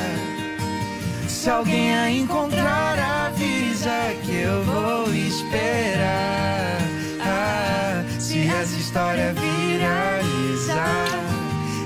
Se 1.28 1.48
alguém 1.48 1.96
a 1.96 2.10
encontrar, 2.10 2.98
avisa 3.28 4.14
que 4.22 4.42
eu 4.42 4.62
vou 4.62 5.10
esperar. 5.14 6.76
Ah, 7.18 8.04
se 8.18 8.46
essa 8.46 8.76
história 8.76 9.32
viralizar, 9.32 11.06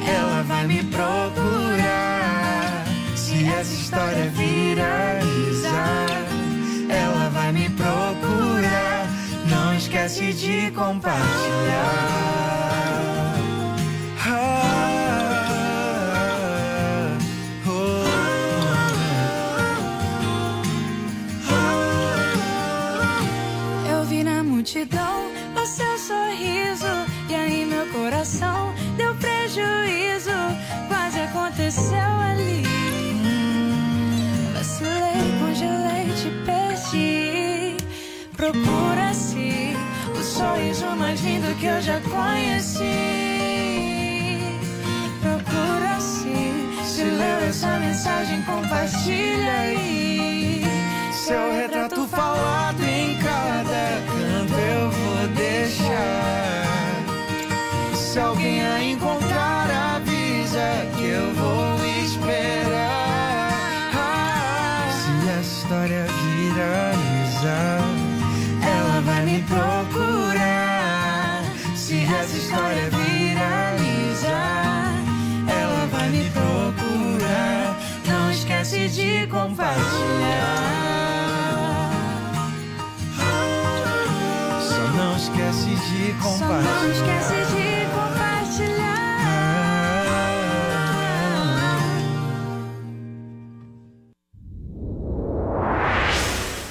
ela 0.09 0.43
vai 0.43 0.67
me 0.67 0.83
procurar. 0.83 2.85
Se 3.15 3.47
essa 3.47 3.75
história 3.75 4.29
viralizar, 4.31 6.09
ela 6.89 7.31
vai 7.31 7.53
me 7.53 7.71
procurar. 7.71 9.07
Não 9.49 9.73
esquece 9.73 10.33
de 10.33 10.73
compartilhar. 10.73 12.25
Ah, 14.27 14.94
multidão 24.75 25.31
o 25.55 25.67
seu 25.67 25.99
sorriso 25.99 26.87
E 27.29 27.35
aí 27.35 27.65
meu 27.65 27.87
coração 27.93 28.75
deu 28.97 29.15
prejuízo. 29.15 30.31
Quase 30.89 31.21
aconteceu 31.21 31.97
ali. 31.99 32.65
Vacilei, 34.53 35.23
congelei, 35.39 36.07
te 36.17 36.31
perdi. 36.45 37.77
Procura-se 38.37 39.77
o 40.13 40.23
sorriso 40.23 40.87
mais 40.97 41.21
lindo 41.21 41.55
que 41.61 41.67
eu 41.67 41.81
já 41.81 42.01
conheci. 42.01 42.85
Procura-se 45.23 46.85
se 46.85 47.05
leu 47.05 47.49
essa 47.49 47.79
mensagem, 47.79 48.43
compartilha 48.43 49.53
aí. 49.61 50.63
Seu 51.13 51.53
retrato 51.55 52.07
falado 52.09 52.83
em 52.83 53.17
compartilhar. 86.13 86.63
Só 86.63 86.83
não 86.83 86.91
esquece 86.91 87.35
de 87.55 87.87
compartilhar 87.95 88.95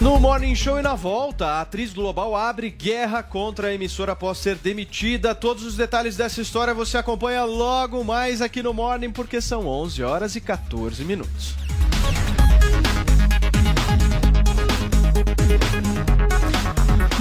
No 0.04 0.20
Morning 0.20 0.54
Show 0.54 0.78
e 0.78 0.82
na 0.82 0.96
volta, 0.96 1.48
a 1.48 1.62
atriz 1.62 1.94
global 1.94 2.36
abre 2.36 2.70
guerra 2.70 3.24
contra 3.24 3.70
a 3.70 3.74
emissora 3.74 4.12
após 4.12 4.38
ser 4.38 4.58
demitida. 4.58 5.34
Todos 5.34 5.64
os 5.64 5.78
detalhes 5.78 6.18
dessa 6.18 6.42
história 6.42 6.74
você 6.74 6.98
acompanha 6.98 7.46
logo 7.46 8.04
mais 8.04 8.42
aqui 8.42 8.62
no 8.62 8.74
Morning, 8.74 9.12
porque 9.12 9.40
são 9.40 9.66
11 9.66 10.04
horas 10.04 10.36
e 10.36 10.42
14 10.42 11.06
minutos. 11.06 11.56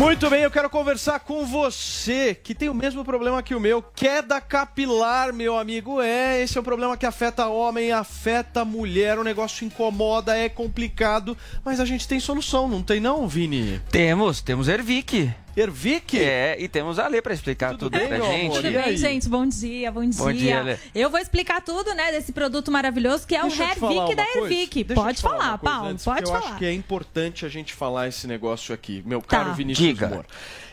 Muito 0.02 0.28
bem, 0.28 0.42
eu 0.42 0.50
quero 0.50 0.68
conversar 0.68 1.20
com 1.20 1.46
você 1.46 2.34
que 2.34 2.56
tem 2.56 2.68
o 2.68 2.74
mesmo 2.74 3.04
problema 3.04 3.40
que 3.40 3.54
o 3.54 3.60
meu, 3.60 3.80
queda 3.80 4.40
capilar, 4.40 5.32
meu 5.32 5.56
amigo. 5.56 6.02
É, 6.02 6.42
esse 6.42 6.58
é 6.58 6.60
um 6.60 6.64
problema 6.64 6.96
que 6.96 7.06
afeta 7.06 7.46
homem, 7.46 7.92
afeta 7.92 8.64
mulher, 8.64 9.16
o 9.16 9.22
negócio 9.22 9.64
incomoda, 9.64 10.36
é 10.36 10.48
complicado, 10.48 11.38
mas 11.64 11.78
a 11.78 11.84
gente 11.84 12.08
tem 12.08 12.18
solução, 12.18 12.68
não 12.68 12.82
tem 12.82 12.98
não, 12.98 13.28
Vini? 13.28 13.80
Temos, 13.92 14.40
temos 14.40 14.66
Ervic. 14.66 15.32
Ervic? 15.56 16.18
É, 16.18 16.56
e 16.58 16.68
temos 16.68 16.98
a 16.98 17.06
Lê 17.08 17.20
pra 17.20 17.34
explicar 17.34 17.76
tudo, 17.76 17.90
bem, 17.96 18.08
pra 18.08 18.20
gente. 18.20 18.54
Tudo 18.56 18.70
bem, 18.72 18.96
gente? 18.96 19.28
Bom 19.28 19.46
dia, 19.46 19.90
bom 19.92 20.04
dia. 20.08 20.18
Bom 20.24 20.32
dia, 20.32 20.62
Lê. 20.62 20.76
Eu 20.94 21.10
vou 21.10 21.20
explicar 21.20 21.60
tudo, 21.62 21.94
né, 21.94 22.10
desse 22.12 22.32
produto 22.32 22.70
maravilhoso 22.70 23.26
que 23.26 23.34
é 23.34 23.42
Deixa 23.42 23.62
eu 23.64 23.70
o 23.70 23.74
falar 23.76 23.92
Hervic 24.10 24.14
da. 24.16 24.40
Ervic. 24.40 24.86
Eu 24.88 24.94
Pode 24.94 25.20
falar 25.22 25.38
falar, 25.38 25.58
Paulo, 25.58 25.88
antes, 25.90 26.04
pode 26.04 26.18
porque 26.22 26.30
Eu 26.30 26.40
falar. 26.40 26.50
acho 26.52 26.58
que 26.58 26.64
é 26.66 26.72
importante 26.72 27.44
a 27.46 27.48
gente 27.48 27.72
falar 27.74 28.08
esse 28.08 28.26
negócio 28.26 28.74
aqui, 28.74 29.02
meu 29.06 29.20
Tá. 29.20 29.38
caro 29.38 29.54
Vinícius 29.54 29.86
Diga. 29.88 30.08
Moura. 30.08 30.26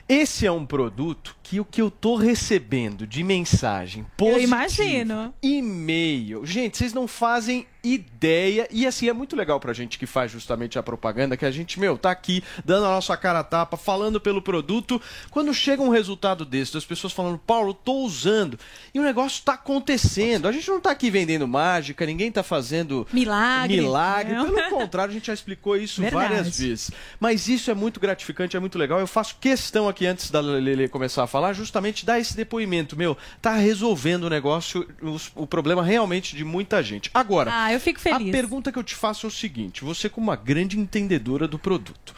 Esse 0.07 0.43
é 0.47 0.51
um 0.51 0.65
produto 0.65 1.35
que 1.43 1.60
o 1.60 1.65
que 1.65 1.80
eu 1.80 1.91
tô 1.91 2.15
recebendo 2.15 3.06
de 3.06 3.23
mensagem 3.23 4.01
Eu 4.01 4.07
positiva, 4.18 4.41
imagino. 4.43 5.34
e-mail. 5.43 6.43
Gente, 6.47 6.77
vocês 6.80 6.93
não 6.93 7.07
fazem 7.07 7.68
ideia. 7.84 8.68
E 8.72 8.85
assim, 8.85 9.07
é 9.10 9.14
muito 9.14 9.35
legal 9.35 9.60
pra 9.60 9.73
gente 9.73 9.97
que 9.97 10.06
faz 10.06 10.31
justamente 10.31 10.77
a 10.77 10.84
propaganda, 10.84 11.38
que 11.38 11.45
a 11.45 11.51
gente, 11.51 11.80
meu, 11.80 11.97
tá 11.97 12.11
aqui 12.11 12.43
dando 12.64 12.85
a 12.85 12.89
nossa 12.89 13.15
cara 13.18 13.39
a 13.39 13.43
tapa, 13.43 13.77
falando 13.77 14.19
pelo 14.19 14.41
produto. 14.41 15.01
Quando 15.31 15.53
chega 15.53 15.81
um 15.81 15.89
resultado 15.89 16.45
desse, 16.45 16.73
das 16.73 16.85
pessoas 16.85 17.14
falando, 17.14 17.38
Paulo, 17.38 17.73
tô 17.73 17.93
usando. 18.03 18.60
E 18.93 18.99
o 18.99 19.03
negócio 19.03 19.43
tá 19.43 19.53
acontecendo. 19.53 20.47
A 20.47 20.51
gente 20.51 20.68
não 20.68 20.80
tá 20.80 20.91
aqui 20.91 21.10
vendendo 21.10 21.47
mágica, 21.47 22.06
ninguém 22.06 22.31
tá 22.31 22.43
fazendo 22.43 23.07
Milagre. 23.14 23.77
milagre. 23.77 24.34
Não. 24.35 24.51
Pelo 24.53 24.69
contrário, 24.72 25.11
a 25.11 25.14
gente 25.14 25.27
já 25.27 25.34
explicou 25.34 25.76
isso 25.77 26.01
Verdade. 26.01 26.27
várias 26.34 26.57
vezes. 26.60 26.91
Mas 27.19 27.47
isso 27.47 27.72
é 27.72 27.73
muito 27.73 27.99
gratificante, 27.99 28.57
é 28.57 28.60
muito 28.60 28.77
legal. 28.77 28.99
Eu 28.99 29.07
faço 29.07 29.38
questão 29.39 29.88
aqui, 29.88 30.06
antes 30.06 30.30
da 30.31 30.39
Lele 30.41 30.88
começar 30.88 31.23
a 31.23 31.27
falar, 31.27 31.53
justamente 31.53 32.06
dar 32.06 32.19
esse 32.19 32.35
depoimento. 32.35 32.95
Meu, 32.97 33.18
tá 33.41 33.53
resolvendo 33.56 34.23
o 34.26 34.30
negócio, 34.30 34.88
os- 35.01 35.31
o 35.35 35.45
problema 35.47 35.84
realmente 35.84 36.35
de 36.35 36.43
muita 36.43 36.81
gente. 36.84 37.10
Agora, 37.14 37.51
Ah, 37.53 37.68
eu 37.73 37.79
fico 37.79 37.99
feliz. 37.99 38.29
a 38.29 38.31
pergunta 38.31 38.71
que 38.71 38.79
eu 38.79 38.83
te 38.83 38.95
faço 38.95 39.25
é 39.25 39.29
o 39.29 39.31
seguinte: 39.31 39.83
você, 39.83 40.09
como 40.09 40.27
uma 40.27 40.35
grande 40.35 40.77
entendedora 40.79 41.47
do 41.47 41.59
produto. 41.59 42.15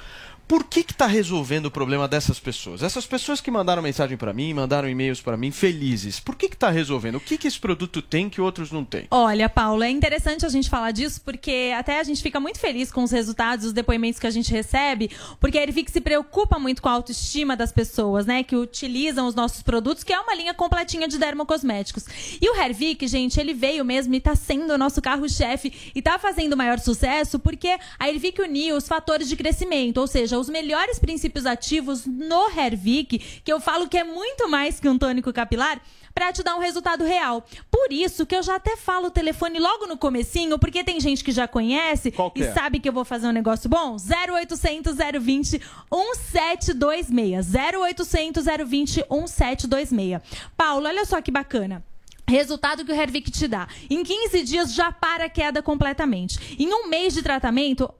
Por 0.51 0.65
que 0.65 0.83
que 0.83 0.93
tá 0.93 1.07
resolvendo 1.07 1.67
o 1.67 1.71
problema 1.71 2.09
dessas 2.09 2.37
pessoas? 2.37 2.83
Essas 2.83 3.05
pessoas 3.05 3.39
que 3.39 3.49
mandaram 3.49 3.81
mensagem 3.81 4.17
pra 4.17 4.33
mim, 4.33 4.53
mandaram 4.53 4.89
e-mails 4.89 5.21
pra 5.21 5.37
mim 5.37 5.49
felizes. 5.49 6.19
Por 6.19 6.35
que 6.35 6.49
que 6.49 6.57
tá 6.57 6.69
resolvendo? 6.69 7.15
O 7.15 7.19
que 7.21 7.37
que 7.37 7.47
esse 7.47 7.57
produto 7.57 8.01
tem 8.01 8.29
que 8.29 8.41
outros 8.41 8.69
não 8.69 8.83
têm? 8.83 9.07
Olha, 9.09 9.47
Paulo, 9.47 9.81
é 9.81 9.89
interessante 9.89 10.45
a 10.45 10.49
gente 10.49 10.69
falar 10.69 10.91
disso 10.91 11.21
porque 11.23 11.71
até 11.73 12.01
a 12.01 12.03
gente 12.03 12.21
fica 12.21 12.37
muito 12.37 12.59
feliz 12.59 12.91
com 12.91 13.01
os 13.01 13.11
resultados, 13.11 13.67
os 13.67 13.71
depoimentos 13.71 14.19
que 14.19 14.27
a 14.27 14.29
gente 14.29 14.51
recebe, 14.51 15.09
porque 15.39 15.57
a 15.57 15.63
Ervic 15.63 15.89
se 15.89 16.01
preocupa 16.01 16.59
muito 16.59 16.81
com 16.81 16.89
a 16.89 16.91
autoestima 16.91 17.55
das 17.55 17.71
pessoas, 17.71 18.25
né, 18.25 18.43
que 18.43 18.57
utilizam 18.57 19.27
os 19.27 19.35
nossos 19.35 19.63
produtos, 19.63 20.03
que 20.03 20.11
é 20.11 20.19
uma 20.19 20.35
linha 20.35 20.53
completinha 20.53 21.07
de 21.07 21.17
dermocosméticos. 21.17 22.03
E 22.41 22.49
o 22.49 22.61
Hervik, 22.61 23.07
gente, 23.07 23.39
ele 23.39 23.53
veio 23.53 23.85
mesmo 23.85 24.13
e 24.15 24.19
tá 24.19 24.35
sendo 24.35 24.73
o 24.73 24.77
nosso 24.77 25.01
carro-chefe 25.01 25.91
e 25.95 26.01
tá 26.01 26.19
fazendo 26.19 26.57
maior 26.57 26.77
sucesso 26.77 27.39
porque 27.39 27.77
a 27.97 28.09
Hervik 28.09 28.41
uniu 28.41 28.75
os 28.75 28.85
fatores 28.85 29.29
de 29.29 29.37
crescimento, 29.37 29.99
ou 29.99 30.07
seja, 30.07 30.40
os 30.41 30.49
melhores 30.49 30.99
princípios 30.99 31.45
ativos 31.45 32.05
no 32.05 32.49
Hervik, 32.49 33.19
que 33.43 33.53
eu 33.53 33.59
falo 33.59 33.87
que 33.87 33.97
é 33.97 34.03
muito 34.03 34.49
mais 34.49 34.79
que 34.79 34.89
um 34.89 34.97
tônico 34.97 35.31
capilar, 35.31 35.81
para 36.13 36.33
te 36.33 36.43
dar 36.43 36.55
um 36.55 36.59
resultado 36.59 37.05
real. 37.05 37.45
Por 37.69 37.91
isso 37.91 38.25
que 38.25 38.35
eu 38.35 38.43
já 38.43 38.55
até 38.55 38.75
falo 38.75 39.07
o 39.07 39.11
telefone 39.11 39.59
logo 39.59 39.87
no 39.87 39.97
comecinho, 39.97 40.59
porque 40.59 40.83
tem 40.83 40.99
gente 40.99 41.23
que 41.23 41.31
já 41.31 41.47
conhece 41.47 42.13
e 42.35 42.43
é? 42.43 42.51
sabe 42.51 42.79
que 42.79 42.89
eu 42.89 42.93
vou 42.93 43.05
fazer 43.05 43.27
um 43.27 43.31
negócio 43.31 43.69
bom. 43.69 43.95
0800 43.95 44.95
020 45.21 45.61
1726. 45.91 47.47
0800 47.53 48.45
020 48.67 49.05
1726. 49.09 50.21
Paulo, 50.57 50.87
olha 50.87 51.05
só 51.05 51.21
que 51.21 51.31
bacana. 51.31 51.83
Resultado 52.27 52.85
que 52.85 52.91
o 52.91 52.95
Hervik 52.95 53.29
te 53.29 53.47
dá. 53.47 53.67
Em 53.89 54.03
15 54.03 54.43
dias 54.43 54.73
já 54.73 54.91
para 54.91 55.25
a 55.25 55.29
queda 55.29 55.61
completamente. 55.61 56.57
Em 56.57 56.73
um 56.73 56.87
mês 56.87 57.13
de 57.13 57.21
tratamento, 57.21 57.93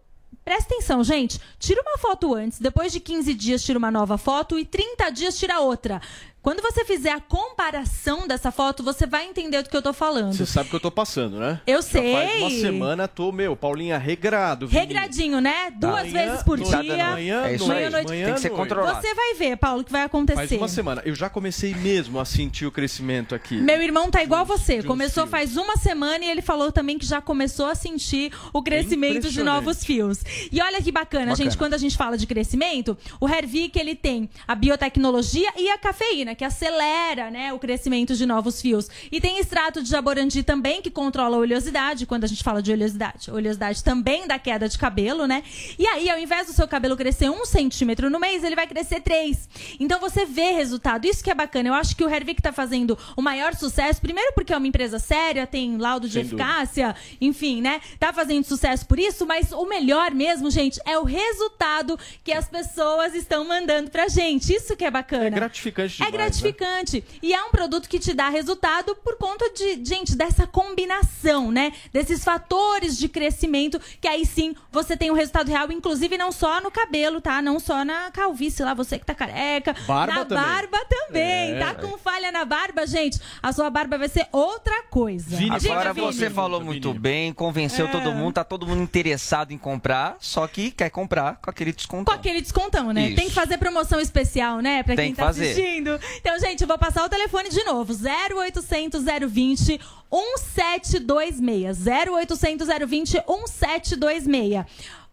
Presta 0.44 0.74
atenção, 0.74 1.04
gente. 1.04 1.40
Tira 1.60 1.82
uma 1.82 1.98
foto 1.98 2.34
antes, 2.34 2.60
depois 2.60 2.92
de 2.92 3.00
15 3.00 3.34
dias 3.34 3.64
tira 3.64 3.78
uma 3.78 3.92
nova 3.92 4.18
foto 4.18 4.58
e 4.58 4.66
30 4.66 5.10
dias 5.12 5.38
tira 5.38 5.60
outra. 5.60 6.02
Quando 6.42 6.60
você 6.62 6.84
fizer 6.84 7.12
a 7.12 7.20
comparação 7.20 8.28
dessa 8.28 8.52
foto, 8.52 8.82
você 8.84 9.06
vai 9.06 9.28
entender 9.28 9.62
do 9.62 9.70
que 9.70 9.78
eu 9.78 9.82
tô 9.82 9.94
falando. 9.94 10.34
Você 10.34 10.46
sabe 10.46 10.70
que 10.70 10.76
eu 10.76 10.80
tô 10.80 10.90
passando, 10.90 11.38
né? 11.38 11.62
Eu 11.68 11.84
Já 11.84 11.90
Faz 11.90 12.42
uma 12.42 12.50
sei. 12.50 12.62
semana 12.62 13.08
tô, 13.08 13.32
meu, 13.32 13.56
Paulinha, 13.56 13.98
regrado. 14.00 14.68
Vini. 14.68 14.80
Regradinho, 14.80 15.40
né? 15.40 15.70
Duas 15.76 16.12
Manhã, 16.12 16.30
vezes 16.30 16.44
por 16.44 16.58
noite. 16.58 16.82
dia. 16.82 17.12
Manhã, 17.12 17.46
É 17.46 17.54
isso 17.56 17.68
noite. 17.68 17.84
aí. 17.84 17.90
noite. 17.92 18.08
Manhã, 18.08 18.26
Tem 18.26 18.34
que 18.34 18.40
ser 18.42 18.50
noite. 18.50 18.60
controlado. 18.60 19.00
Você 19.02 19.14
vai 19.14 19.34
ver, 19.36 19.56
Paulo, 19.58 19.82
o 19.82 19.84
que 19.84 19.92
vai 19.92 20.02
acontecer. 20.02 20.48
Faz 20.48 20.52
uma 20.54 20.68
semana. 20.68 21.02
Eu 21.06 21.14
já 21.14 21.30
comecei 21.30 21.76
mesmo 21.76 22.20
a 22.20 22.26
sentir 22.26 22.66
o 22.66 22.72
crescimento 22.72 23.36
aqui. 23.36 23.62
Meu 23.62 23.80
irmão 23.80 24.10
tá 24.10 24.24
igual 24.24 24.44
você. 24.44 24.82
Começou 24.82 25.28
faz 25.28 25.56
uma 25.58 25.78
semana 25.78 26.26
e 26.26 26.30
ele 26.30 26.42
falou 26.42 26.72
também 26.72 26.98
que 26.98 27.06
já 27.06 27.22
começou 27.22 27.68
a 27.68 27.76
sentir 27.76 28.34
o 28.52 28.64
crescimento 28.64 29.30
de 29.30 29.44
novos 29.44 29.84
fios. 29.84 30.24
E 30.52 30.60
olha 30.60 30.82
que 30.82 30.92
bacana, 30.92 31.28
Bacana. 31.28 31.36
gente, 31.36 31.56
quando 31.56 31.76
a 31.76 31.78
gente 31.78 31.96
fala 31.96 32.18
de 32.18 32.26
crescimento, 32.26 32.98
o 33.20 33.30
Hervik 33.30 33.78
ele 33.78 33.94
tem 33.96 34.28
a 34.48 34.56
biotecnologia 34.56 35.52
e 35.56 35.70
a 35.70 35.78
cafeína, 35.78 36.31
que 36.36 36.44
acelera, 36.44 37.30
né, 37.32 37.54
o 37.54 37.60
crescimento 37.60 38.16
de 38.16 38.26
novos 38.26 38.62
fios. 38.62 38.88
E 39.12 39.20
tem 39.20 39.40
extrato 39.40 39.82
de 39.84 39.90
jaborandi 39.90 40.44
também, 40.44 40.82
que 40.82 40.90
controla 40.90 41.36
a 41.38 41.40
oleosidade, 41.40 42.06
quando 42.06 42.24
a 42.24 42.28
gente 42.28 42.44
fala 42.44 42.62
de 42.62 42.72
oleosidade. 42.72 43.30
Oleosidade 43.32 43.84
também 43.84 44.28
dá 44.28 44.38
queda 44.40 44.68
de 44.68 44.78
cabelo, 44.78 45.26
né? 45.28 45.44
E 45.78 45.86
aí, 45.88 46.10
ao 46.10 46.18
invés 46.20 46.48
do 46.48 46.54
seu 46.54 46.68
cabelo 46.68 46.96
crescer 46.98 47.30
um 47.30 47.46
centímetro 47.46 48.10
no 48.10 48.20
mês, 48.20 48.44
ele 48.44 48.56
vai 48.56 48.68
crescer 48.68 49.02
três. 49.02 49.50
Então 49.80 50.00
você 50.00 50.26
vê 50.26 50.52
resultado. 50.52 51.06
Isso 51.06 51.24
que 51.24 51.30
é 51.32 51.36
bacana. 51.36 51.70
Eu 51.70 51.74
acho 51.74 51.96
que 51.96 52.04
o 52.04 52.10
Hervik 52.10 52.42
tá 52.42 52.52
fazendo 52.52 52.98
o 53.16 53.22
maior 53.22 53.56
sucesso, 53.56 54.02
primeiro 54.02 54.34
porque 54.34 54.54
é 54.54 54.58
uma 54.58 54.68
empresa 54.68 55.00
séria, 55.00 55.46
tem 55.48 55.78
laudo 55.78 56.08
de 56.08 56.14
Sem 56.14 56.24
dúvida. 56.24 56.44
eficácia, 56.44 56.96
enfim, 57.20 57.62
né? 57.62 57.82
Tá 58.00 58.12
fazendo 58.14 58.44
sucesso 58.46 58.86
por 58.86 59.00
isso, 59.00 59.26
mas 59.26 59.52
o 59.52 59.66
melhor 59.66 60.12
mesmo, 60.12 60.50
gente, 60.50 60.80
é 60.86 60.98
o 60.98 61.04
resultado 61.04 61.98
que 62.24 62.32
as 62.32 62.48
pessoas 62.48 63.14
estão 63.16 63.46
mandando 63.48 63.90
pra 63.90 64.08
gente. 64.08 64.54
Isso 64.54 64.76
que 64.76 64.86
é 64.86 64.92
bacana. 64.92 65.26
É 65.28 65.30
gratificante 65.30 66.04
É 66.04 66.12
demais, 66.30 66.42
né? 66.42 66.52
gratificante. 66.52 67.04
E 67.22 67.34
é 67.34 67.44
um 67.44 67.52
produto 67.52 67.88
que 67.90 68.00
te 68.00 68.14
dá 68.14 68.30
resultado 68.30 68.96
por 69.04 69.18
conta 69.18 69.50
de, 69.52 69.84
gente, 69.84 70.16
dessa 70.16 70.46
combinação, 70.48 71.52
né? 71.52 71.72
Desses 71.94 72.24
fatores 72.24 72.98
de 72.98 73.08
crescimento 73.08 73.80
que 74.00 74.08
aí 74.08 74.26
sim 74.26 74.56
você 74.72 74.96
tem 74.98 75.12
um 75.12 75.14
resultado 75.14 75.48
real, 75.50 75.72
inclusive 75.72 76.18
não 76.18 76.32
só 76.32 76.62
no 76.62 76.72
cabelo, 76.72 77.22
tá? 77.22 77.42
Não 77.42 77.60
só 77.60 77.84
na 77.86 78.12
calvície 78.12 78.64
lá, 78.64 78.74
você 78.74 78.98
que 79.00 79.06
tá 79.06 79.14
careca. 79.14 79.76
Barba 79.88 80.14
na 80.14 80.26
também. 80.26 80.44
barba 80.44 80.78
também. 80.90 81.52
É. 81.56 81.60
Tá 81.60 81.76
com 81.76 81.98
falha 81.98 82.32
na 82.32 82.46
barba, 82.46 82.86
gente? 82.88 83.20
A 83.42 83.52
sua 83.54 83.70
barba 83.70 83.98
vai 83.98 84.08
ser 84.10 84.28
outra 84.32 84.84
coisa. 84.90 85.36
Vini, 85.38 85.58
Diga, 85.60 85.74
Agora 85.74 85.94
Vini. 85.94 86.08
você 86.08 86.30
falou 86.30 86.62
muito 86.62 86.94
bem, 86.94 87.34
convenceu 87.34 87.86
É. 87.88 87.92
todo 87.92 88.12
mundo, 88.12 88.34
tá 88.34 88.44
todo 88.44 88.66
mundo 88.68 88.82
interessado 88.82 89.52
em 89.52 89.58
comprar, 89.58 90.18
só 90.20 90.48
que 90.48 90.72
quer 90.72 90.90
comprar 90.90 91.38
com 91.42 91.50
aquele 91.50 91.72
desconto. 91.72 92.06
Com 92.06 92.12
aquele 92.12 92.42
descontão, 92.42 92.92
né? 92.92 93.08
Isso. 93.08 93.16
Tem 93.16 93.28
que 93.28 93.34
fazer 93.34 93.58
promoção 93.58 94.00
especial, 94.00 94.60
né? 94.60 94.84
Pra 94.84 94.96
Tem 94.96 95.06
quem 95.08 95.14
que 95.14 95.20
tá 95.20 95.28
fazer. 95.28 95.52
assistindo. 95.52 96.00
Então, 96.18 96.38
gente, 96.40 96.62
eu 96.62 96.68
vou 96.68 96.78
passar 96.78 97.06
o 97.06 97.10
telefone 97.10 97.50
de 97.50 97.64
novo. 97.64 97.94
0800 97.94 99.04
020 99.30 99.80
1726. 100.12 101.86
0800 102.12 102.68
020 102.88 103.14
1726. 103.28 104.66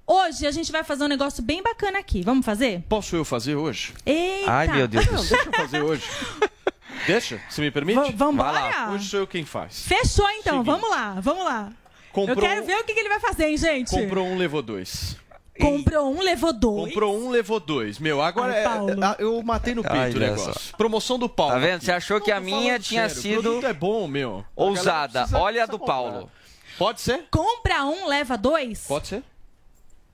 Hoje 0.06 0.46
a 0.46 0.50
gente 0.50 0.72
vai 0.72 0.82
fazer 0.82 1.04
um 1.04 1.08
negócio 1.08 1.42
bem 1.42 1.62
bacana 1.62 1.98
aqui. 1.98 2.22
Vamos 2.22 2.44
fazer? 2.44 2.82
Posso 2.88 3.14
eu 3.14 3.24
fazer 3.24 3.56
hoje? 3.56 3.92
Eita! 4.06 4.50
Ai, 4.50 4.68
meu 4.68 4.88
Deus 4.88 5.04
do 5.06 5.12
Não, 5.12 5.22
céu. 5.22 5.36
deixa 5.36 5.48
eu 5.50 5.52
fazer 5.64 5.82
hoje. 5.82 6.02
Deixa, 7.06 7.40
você 7.48 7.60
me 7.62 7.70
permite? 7.70 8.00
V-? 8.12 8.16
Vai 8.16 8.52
lá. 8.52 8.90
Hoje 8.92 9.08
sou 9.08 9.20
eu 9.20 9.26
quem 9.26 9.44
faz. 9.44 9.82
Fechou 9.82 10.28
então, 10.30 10.62
Seguinte. 10.62 10.66
vamos 10.66 10.90
lá, 10.90 11.16
vamos 11.20 11.44
lá. 11.44 11.72
Comprou 12.12 12.36
eu 12.36 12.42
quero 12.42 12.62
um- 12.62 12.66
ver 12.66 12.76
o 12.76 12.84
que, 12.84 12.92
que 12.92 13.00
ele 13.00 13.08
vai 13.08 13.20
fazer, 13.20 13.46
hein, 13.48 13.56
gente? 13.56 13.90
Comprou 13.90 14.26
um, 14.26 14.36
levou 14.36 14.60
dois. 14.60 15.16
Comprou 15.60 16.14
um, 16.14 16.20
levou 16.22 16.52
dois. 16.52 16.84
Comprou 16.88 17.18
um, 17.18 17.30
levou 17.30 17.60
dois. 17.60 17.98
Meu, 17.98 18.20
agora 18.22 18.52
Ai, 18.52 18.60
é- 18.60 18.64
Paulo. 18.64 18.90
é- 18.90 19.16
eu 19.18 19.42
matei 19.42 19.74
no 19.74 19.82
peito 19.82 19.96
Ai, 19.96 20.10
o 20.12 20.18
negócio. 20.18 20.52
só. 20.54 20.76
Promoção 20.76 21.18
do 21.18 21.28
Paulo. 21.28 21.54
Tá 21.54 21.58
vendo? 21.58 21.76
aqui. 21.76 21.84
Você 21.86 21.92
achou 21.92 22.20
que 22.20 22.30
a 22.32 22.40
minha 22.40 22.78
tinha 22.78 23.08
sério, 23.08 23.22
sido 23.42 23.58
O 23.60 23.66
é 23.66 23.72
bom, 23.72 24.06
meu. 24.06 24.44
A 24.56 24.62
ousada. 24.62 25.20
precisa- 25.20 25.38
Olha 25.38 25.62
a 25.64 25.66
do 25.66 25.78
comprar. 25.78 25.94
Paulo. 25.94 26.30
Pode 26.78 27.00
ser? 27.00 27.24
Compra 27.30 27.84
um, 27.84 28.06
leva 28.06 28.36
dois? 28.38 28.84
Pode 28.86 29.08
ser. 29.08 29.22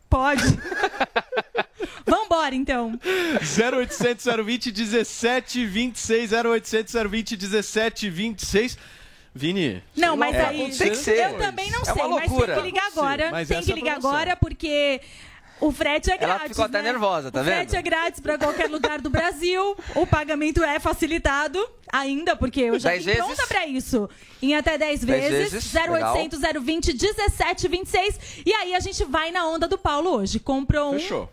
Pode. 0.08 0.42
Vambora, 2.06 2.54
então. 2.54 2.98
0800 3.42 4.24
020 4.44 4.72
1726 4.72 6.32
0800 6.32 6.92
020 7.10 7.36
1726 7.36 8.78
Vini. 9.34 9.82
Não, 9.96 10.10
sei 10.10 10.16
mas 10.18 10.36
lá, 10.36 10.48
aí. 10.48 10.58
pode 10.60 10.96
ser. 10.96 11.18
Eu 11.32 11.38
também 11.38 11.68
não 11.70 11.80
É 11.80 11.84
sei, 11.84 12.02
uma 12.04 12.08
mas 12.20 12.30
tem 12.30 12.46
que 12.54 12.60
ligar 12.62 12.86
agora. 12.86 13.44
tem 13.44 13.62
que 13.62 13.72
a 13.72 13.74
ligar 13.74 13.96
agora 13.96 14.36
porque. 14.36 15.00
O 15.60 15.70
frete 15.72 16.10
é 16.10 16.14
Ela 16.14 16.26
grátis. 16.34 16.48
ficou 16.48 16.64
até 16.64 16.82
né? 16.82 16.90
nervosa, 16.92 17.30
tá 17.30 17.40
o 17.40 17.44
frete 17.44 17.70
vendo? 17.70 17.78
é 17.78 17.82
grátis 17.82 18.20
pra 18.20 18.36
qualquer 18.36 18.68
lugar 18.68 19.00
do 19.00 19.08
Brasil. 19.08 19.76
O 19.94 20.06
pagamento 20.06 20.62
é 20.62 20.78
facilitado 20.78 21.58
ainda, 21.92 22.36
porque 22.36 22.60
eu 22.60 22.78
já 22.78 22.90
vezes? 22.90 23.14
pronta 23.16 23.46
pra 23.46 23.66
isso. 23.66 24.08
Em 24.42 24.54
até 24.56 24.76
10 24.76 25.04
Dez 25.04 25.30
vezes. 25.30 25.52
vezes, 25.52 25.74
0800 25.74 26.40
020 26.62 26.92
1726. 26.92 28.42
E 28.44 28.52
aí 28.52 28.74
a 28.74 28.80
gente 28.80 29.04
vai 29.04 29.30
na 29.30 29.46
onda 29.46 29.66
do 29.68 29.78
Paulo 29.78 30.10
hoje. 30.16 30.38
Comprou 30.38 30.90
um. 30.94 30.98
Fechou. 30.98 31.30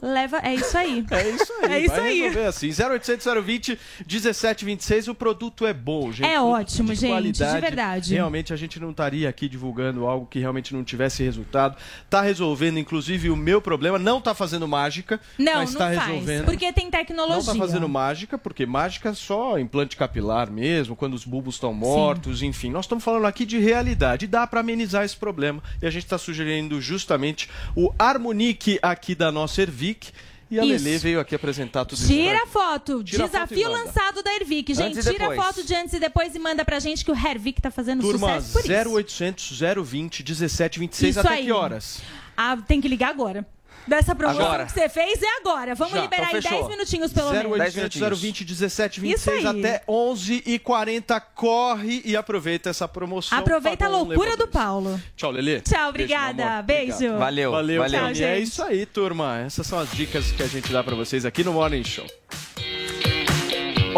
Leva. 0.00 0.38
É 0.42 0.54
isso 0.54 0.76
aí. 0.76 1.04
É 1.10 1.28
isso 1.30 1.52
aí. 1.62 1.72
É 1.72 1.80
isso 1.80 1.94
vai 1.94 2.08
aí. 2.08 2.20
resolver 2.20 2.46
assim. 2.46 2.68
0800 2.70 3.26
020 3.44 3.78
1726. 4.06 5.08
O 5.08 5.14
produto 5.14 5.66
é 5.66 5.72
bom, 5.72 6.12
gente. 6.12 6.28
É 6.28 6.40
ótimo, 6.40 6.88
gente, 6.88 7.00
de 7.00 7.06
qualidade. 7.08 7.60
verdade. 7.60 8.14
Realmente 8.14 8.52
a 8.52 8.56
gente 8.56 8.78
não 8.78 8.90
estaria 8.90 9.28
aqui 9.28 9.48
divulgando 9.48 10.06
algo 10.06 10.26
que 10.26 10.38
realmente 10.38 10.74
não 10.74 10.84
tivesse 10.84 11.22
resultado. 11.22 11.76
Tá 12.10 12.20
resolvendo, 12.20 12.78
inclusive, 12.78 13.30
o 13.30 13.36
meu 13.36 13.60
problema. 13.60 13.98
Não 13.98 14.20
tá 14.20 14.34
fazendo 14.34 14.68
mágica, 14.68 15.18
Não, 15.38 15.54
mas 15.56 15.72
não 15.72 15.78
tá 15.78 15.92
faz. 15.92 16.06
resolvendo. 16.08 16.44
Porque 16.44 16.72
tem 16.72 16.90
tecnologia. 16.90 17.36
Não 17.36 17.44
tá 17.44 17.54
fazendo 17.54 17.88
mágica, 17.88 18.36
porque 18.36 18.66
mágica 18.66 19.08
é 19.10 19.14
só 19.14 19.58
implante 19.58 19.96
capilar 19.96 20.50
mesmo, 20.50 20.94
quando 20.94 21.14
os 21.14 21.24
bulbos 21.24 21.54
estão 21.54 21.72
mortos, 21.72 22.42
enfim. 22.42 22.70
Nós 22.70 22.84
estamos 22.84 23.02
falando 23.02 23.26
aqui 23.26 23.46
de 23.46 23.58
realidade. 23.58 24.26
Dá 24.26 24.46
para 24.46 24.60
amenizar 24.60 25.04
esse 25.04 25.16
problema. 25.16 25.62
E 25.80 25.86
a 25.86 25.90
gente 25.90 26.04
está 26.04 26.18
sugerindo 26.18 26.80
justamente 26.80 27.48
o 27.74 27.92
Harmonique 27.98 28.78
aqui 28.82 29.14
da 29.14 29.32
nossa 29.32 29.62
Ervic. 29.86 30.12
E 30.48 30.60
a 30.60 30.64
Isso. 30.64 30.84
Lelê 30.84 30.98
veio 30.98 31.18
aqui 31.18 31.34
apresentar 31.34 31.84
tudo 31.84 31.98
isso. 31.98 32.06
Tira 32.06 32.36
a 32.36 32.40
pra- 32.42 32.46
foto. 32.46 33.02
Tira 33.02 33.24
foto 33.26 33.32
Desafio 33.32 33.68
lançado 33.68 34.22
da 34.22 34.32
Ervic. 34.36 34.74
Gente, 34.74 35.02
tira 35.02 35.34
foto 35.34 35.64
de 35.64 35.74
antes 35.74 35.92
e 35.94 35.98
depois 35.98 36.34
e 36.36 36.38
manda 36.38 36.64
pra 36.64 36.78
gente 36.78 37.04
que 37.04 37.10
o 37.10 37.14
Hervik 37.16 37.60
tá 37.60 37.68
fazendo 37.68 38.00
Turma, 38.00 38.40
sucesso 38.40 38.52
por 38.52 38.60
isso. 38.60 38.68
0800 38.88 39.58
020 39.84 40.22
1726 40.22 41.10
Isso 41.10 41.18
até 41.20 41.28
aí. 41.30 41.44
que 41.46 41.50
horas? 41.52 42.00
Ah, 42.36 42.56
tem 42.56 42.80
que 42.80 42.86
ligar 42.86 43.08
agora. 43.10 43.44
Dessa 43.86 44.14
promoção 44.14 44.44
Agora. 44.44 44.66
que 44.66 44.72
você 44.72 44.88
fez 44.88 45.22
é 45.22 45.36
agora. 45.40 45.74
Vamos 45.74 45.94
Já, 45.94 46.00
liberar 46.02 46.26
então 46.28 46.38
em 46.38 46.42
fechou. 46.42 46.58
10 46.58 46.70
minutinhos 46.70 47.12
pelo 47.12 47.30
menos. 47.30 47.52
0800 47.52 48.20
020 48.20 48.44
17 48.44 48.96
Isso 49.00 49.30
26 49.30 49.46
aí. 49.46 49.60
até 49.60 49.82
11 49.88 50.42
e 50.44 50.58
40 50.58 51.20
corre 51.20 52.02
e 52.04 52.16
aproveita 52.16 52.70
essa 52.70 52.88
promoção. 52.88 53.38
Aproveita 53.38 53.84
a 53.84 53.88
Pagou 53.88 54.04
um, 54.04 54.08
loucura 54.08 54.36
do 54.36 54.48
Paulo. 54.48 55.00
Tchau, 55.16 55.30
Lelê. 55.30 55.60
Tchau, 55.60 55.88
obrigada. 55.90 56.62
Beijo. 56.62 56.92
Obrigado. 56.94 57.18
Valeu, 57.18 57.50
Valeu, 57.52 57.82
valeu. 57.82 58.00
Tchau, 58.00 58.08
É 58.10 58.14
gente. 58.14 58.42
isso 58.42 58.62
aí, 58.62 58.84
turma. 58.86 59.38
Essas 59.40 59.66
são 59.66 59.78
as 59.78 59.90
dicas 59.92 60.32
que 60.32 60.42
a 60.42 60.46
gente 60.46 60.72
dá 60.72 60.82
pra 60.82 60.94
vocês 60.94 61.24
aqui 61.24 61.44
no 61.44 61.52
Morning 61.52 61.84
Show. 61.84 62.06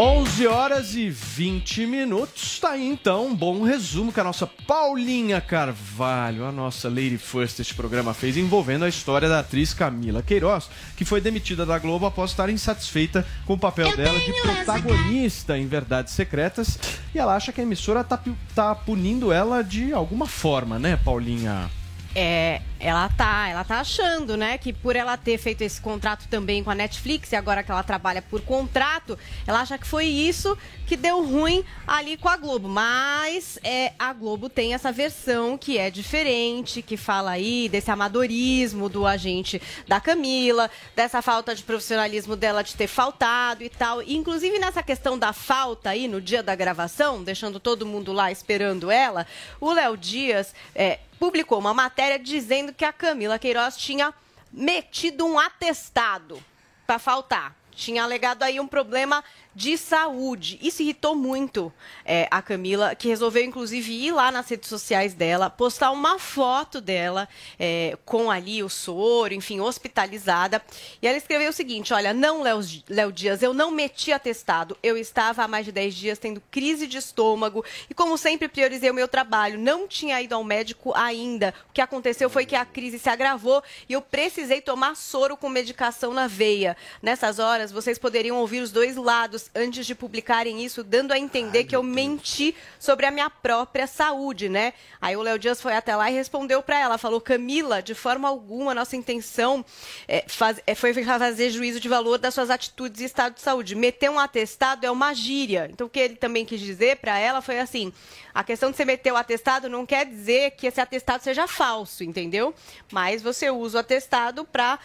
11 0.00 0.46
horas 0.46 0.94
e 0.94 1.10
20 1.10 1.84
minutos. 1.84 2.60
Tá 2.60 2.70
aí 2.70 2.86
então 2.86 3.26
um 3.26 3.34
bom 3.34 3.64
resumo 3.64 4.12
que 4.12 4.20
a 4.20 4.24
nossa 4.24 4.46
Paulinha 4.46 5.40
Carvalho, 5.40 6.44
a 6.44 6.52
nossa 6.52 6.88
Lady 6.88 7.18
First, 7.18 7.58
este 7.58 7.74
programa 7.74 8.14
fez 8.14 8.36
envolvendo 8.36 8.84
a 8.84 8.88
história 8.88 9.28
da 9.28 9.40
atriz 9.40 9.74
Camila 9.74 10.22
Queiroz, 10.22 10.70
que 10.96 11.04
foi 11.04 11.20
demitida 11.20 11.66
da 11.66 11.80
Globo 11.80 12.06
após 12.06 12.30
estar 12.30 12.48
insatisfeita 12.48 13.26
com 13.44 13.54
o 13.54 13.58
papel 13.58 13.96
dela 13.96 14.20
de 14.20 14.32
protagonista 14.40 15.58
em 15.58 15.66
Verdades 15.66 16.14
Secretas. 16.14 16.78
E 17.12 17.18
ela 17.18 17.34
acha 17.34 17.50
que 17.50 17.60
a 17.60 17.64
emissora 17.64 18.04
tá, 18.04 18.22
tá 18.54 18.76
punindo 18.76 19.32
ela 19.32 19.64
de 19.64 19.92
alguma 19.92 20.26
forma, 20.28 20.78
né, 20.78 20.96
Paulinha? 20.96 21.68
É, 22.14 22.62
ela 22.80 23.08
tá, 23.08 23.48
ela 23.48 23.64
tá 23.64 23.80
achando, 23.80 24.36
né, 24.36 24.56
que 24.56 24.72
por 24.72 24.96
ela 24.96 25.16
ter 25.16 25.36
feito 25.36 25.62
esse 25.62 25.80
contrato 25.80 26.26
também 26.28 26.62
com 26.62 26.70
a 26.70 26.74
Netflix 26.74 27.32
e 27.32 27.36
agora 27.36 27.62
que 27.62 27.70
ela 27.70 27.82
trabalha 27.82 28.22
por 28.22 28.40
contrato, 28.42 29.18
ela 29.46 29.60
acha 29.60 29.76
que 29.76 29.86
foi 29.86 30.06
isso 30.06 30.56
que 30.86 30.96
deu 30.96 31.22
ruim 31.24 31.64
ali 31.86 32.16
com 32.16 32.28
a 32.28 32.36
Globo. 32.36 32.68
Mas 32.68 33.58
é, 33.62 33.92
a 33.98 34.12
Globo 34.12 34.48
tem 34.48 34.74
essa 34.74 34.90
versão 34.90 35.58
que 35.58 35.76
é 35.76 35.90
diferente, 35.90 36.80
que 36.80 36.96
fala 36.96 37.32
aí 37.32 37.68
desse 37.68 37.90
amadorismo 37.90 38.88
do 38.88 39.06
agente 39.06 39.60
da 39.86 40.00
Camila, 40.00 40.70
dessa 40.96 41.20
falta 41.20 41.54
de 41.54 41.62
profissionalismo 41.62 42.36
dela 42.36 42.62
de 42.62 42.74
ter 42.74 42.86
faltado 42.86 43.62
e 43.62 43.68
tal. 43.68 44.02
Inclusive 44.02 44.58
nessa 44.58 44.82
questão 44.82 45.18
da 45.18 45.32
falta 45.32 45.90
aí 45.90 46.08
no 46.08 46.20
dia 46.20 46.42
da 46.42 46.54
gravação, 46.54 47.22
deixando 47.22 47.60
todo 47.60 47.84
mundo 47.84 48.12
lá 48.12 48.30
esperando 48.32 48.90
ela, 48.90 49.26
o 49.60 49.72
Léo 49.72 49.96
Dias 49.96 50.54
é, 50.74 51.00
publicou 51.18 51.58
uma 51.58 51.74
matéria 51.74 52.18
dizendo 52.18 52.72
que 52.72 52.84
a 52.84 52.92
Camila 52.92 53.38
Queiroz 53.38 53.76
tinha 53.76 54.14
metido 54.52 55.26
um 55.26 55.38
atestado 55.38 56.42
para 56.86 56.98
faltar. 56.98 57.54
Tinha 57.72 58.02
alegado 58.02 58.42
aí 58.42 58.58
um 58.58 58.66
problema 58.66 59.22
de 59.54 59.76
saúde. 59.76 60.58
Isso 60.62 60.82
irritou 60.82 61.14
muito 61.14 61.72
é, 62.04 62.28
a 62.30 62.40
Camila, 62.40 62.94
que 62.94 63.08
resolveu, 63.08 63.44
inclusive, 63.44 63.92
ir 63.92 64.12
lá 64.12 64.30
nas 64.30 64.48
redes 64.48 64.68
sociais 64.68 65.14
dela, 65.14 65.50
postar 65.50 65.90
uma 65.90 66.18
foto 66.18 66.80
dela 66.80 67.28
é, 67.58 67.96
com 68.04 68.30
ali 68.30 68.62
o 68.62 68.68
soro, 68.68 69.34
enfim, 69.34 69.60
hospitalizada. 69.60 70.62
E 71.02 71.06
ela 71.08 71.16
escreveu 71.16 71.50
o 71.50 71.52
seguinte: 71.52 71.92
olha, 71.92 72.14
não, 72.14 72.42
Léo 72.42 73.12
Dias, 73.12 73.42
eu 73.42 73.52
não 73.52 73.70
meti 73.70 74.12
atestado. 74.12 74.76
Eu 74.82 74.96
estava 74.96 75.42
há 75.42 75.48
mais 75.48 75.64
de 75.64 75.72
10 75.72 75.94
dias 75.94 76.18
tendo 76.18 76.42
crise 76.50 76.86
de 76.86 76.98
estômago 76.98 77.64
e, 77.90 77.94
como 77.94 78.16
sempre, 78.16 78.48
priorizei 78.48 78.90
o 78.90 78.94
meu 78.94 79.08
trabalho. 79.08 79.58
Não 79.58 79.88
tinha 79.88 80.20
ido 80.22 80.34
ao 80.34 80.44
médico 80.44 80.92
ainda. 80.94 81.52
O 81.68 81.72
que 81.72 81.80
aconteceu 81.80 82.30
foi 82.30 82.46
que 82.46 82.54
a 82.54 82.64
crise 82.64 82.98
se 82.98 83.08
agravou 83.08 83.62
e 83.88 83.92
eu 83.92 84.02
precisei 84.02 84.60
tomar 84.60 84.94
soro 84.94 85.36
com 85.36 85.48
medicação 85.48 86.12
na 86.12 86.26
veia. 86.26 86.76
Nessas 87.02 87.38
horas, 87.38 87.72
vocês 87.72 87.98
poderiam 87.98 88.36
ouvir 88.36 88.60
os 88.60 88.70
dois 88.70 88.96
lados 88.96 89.37
antes 89.54 89.86
de 89.86 89.94
publicarem 89.94 90.64
isso, 90.64 90.82
dando 90.82 91.12
a 91.12 91.18
entender 91.18 91.64
que 91.64 91.74
eu 91.76 91.82
menti 91.82 92.54
sobre 92.78 93.06
a 93.06 93.10
minha 93.10 93.28
própria 93.30 93.86
saúde, 93.86 94.48
né? 94.48 94.72
Aí 95.00 95.16
o 95.16 95.22
Léo 95.22 95.38
Dias 95.38 95.60
foi 95.60 95.74
até 95.74 95.94
lá 95.94 96.10
e 96.10 96.14
respondeu 96.14 96.62
para 96.62 96.78
ela, 96.78 96.98
falou: 96.98 97.20
Camila, 97.20 97.82
de 97.82 97.94
forma 97.94 98.28
alguma, 98.28 98.74
nossa 98.74 98.96
intenção 98.96 99.64
é, 100.06 100.24
faz- 100.26 100.60
é, 100.66 100.74
foi 100.74 100.92
fazer 101.04 101.50
juízo 101.50 101.80
de 101.80 101.88
valor 101.88 102.18
das 102.18 102.34
suas 102.34 102.50
atitudes 102.50 103.00
e 103.00 103.04
estado 103.04 103.34
de 103.34 103.40
saúde. 103.40 103.74
Meter 103.74 104.10
um 104.10 104.18
atestado 104.18 104.84
é 104.86 104.90
uma 104.90 105.14
gíria. 105.14 105.68
Então, 105.72 105.86
o 105.86 105.90
que 105.90 105.98
ele 106.00 106.16
também 106.16 106.44
quis 106.44 106.60
dizer 106.60 106.96
para 106.96 107.18
ela 107.18 107.40
foi 107.40 107.58
assim: 107.60 107.92
a 108.34 108.42
questão 108.44 108.70
de 108.70 108.76
você 108.76 108.84
meter 108.84 109.12
o 109.12 109.16
atestado 109.16 109.68
não 109.68 109.84
quer 109.86 110.06
dizer 110.06 110.52
que 110.52 110.66
esse 110.66 110.80
atestado 110.80 111.22
seja 111.22 111.46
falso, 111.46 112.04
entendeu? 112.04 112.54
Mas 112.92 113.22
você 113.22 113.50
usa 113.50 113.78
o 113.78 113.80
atestado 113.80 114.44
para 114.44 114.78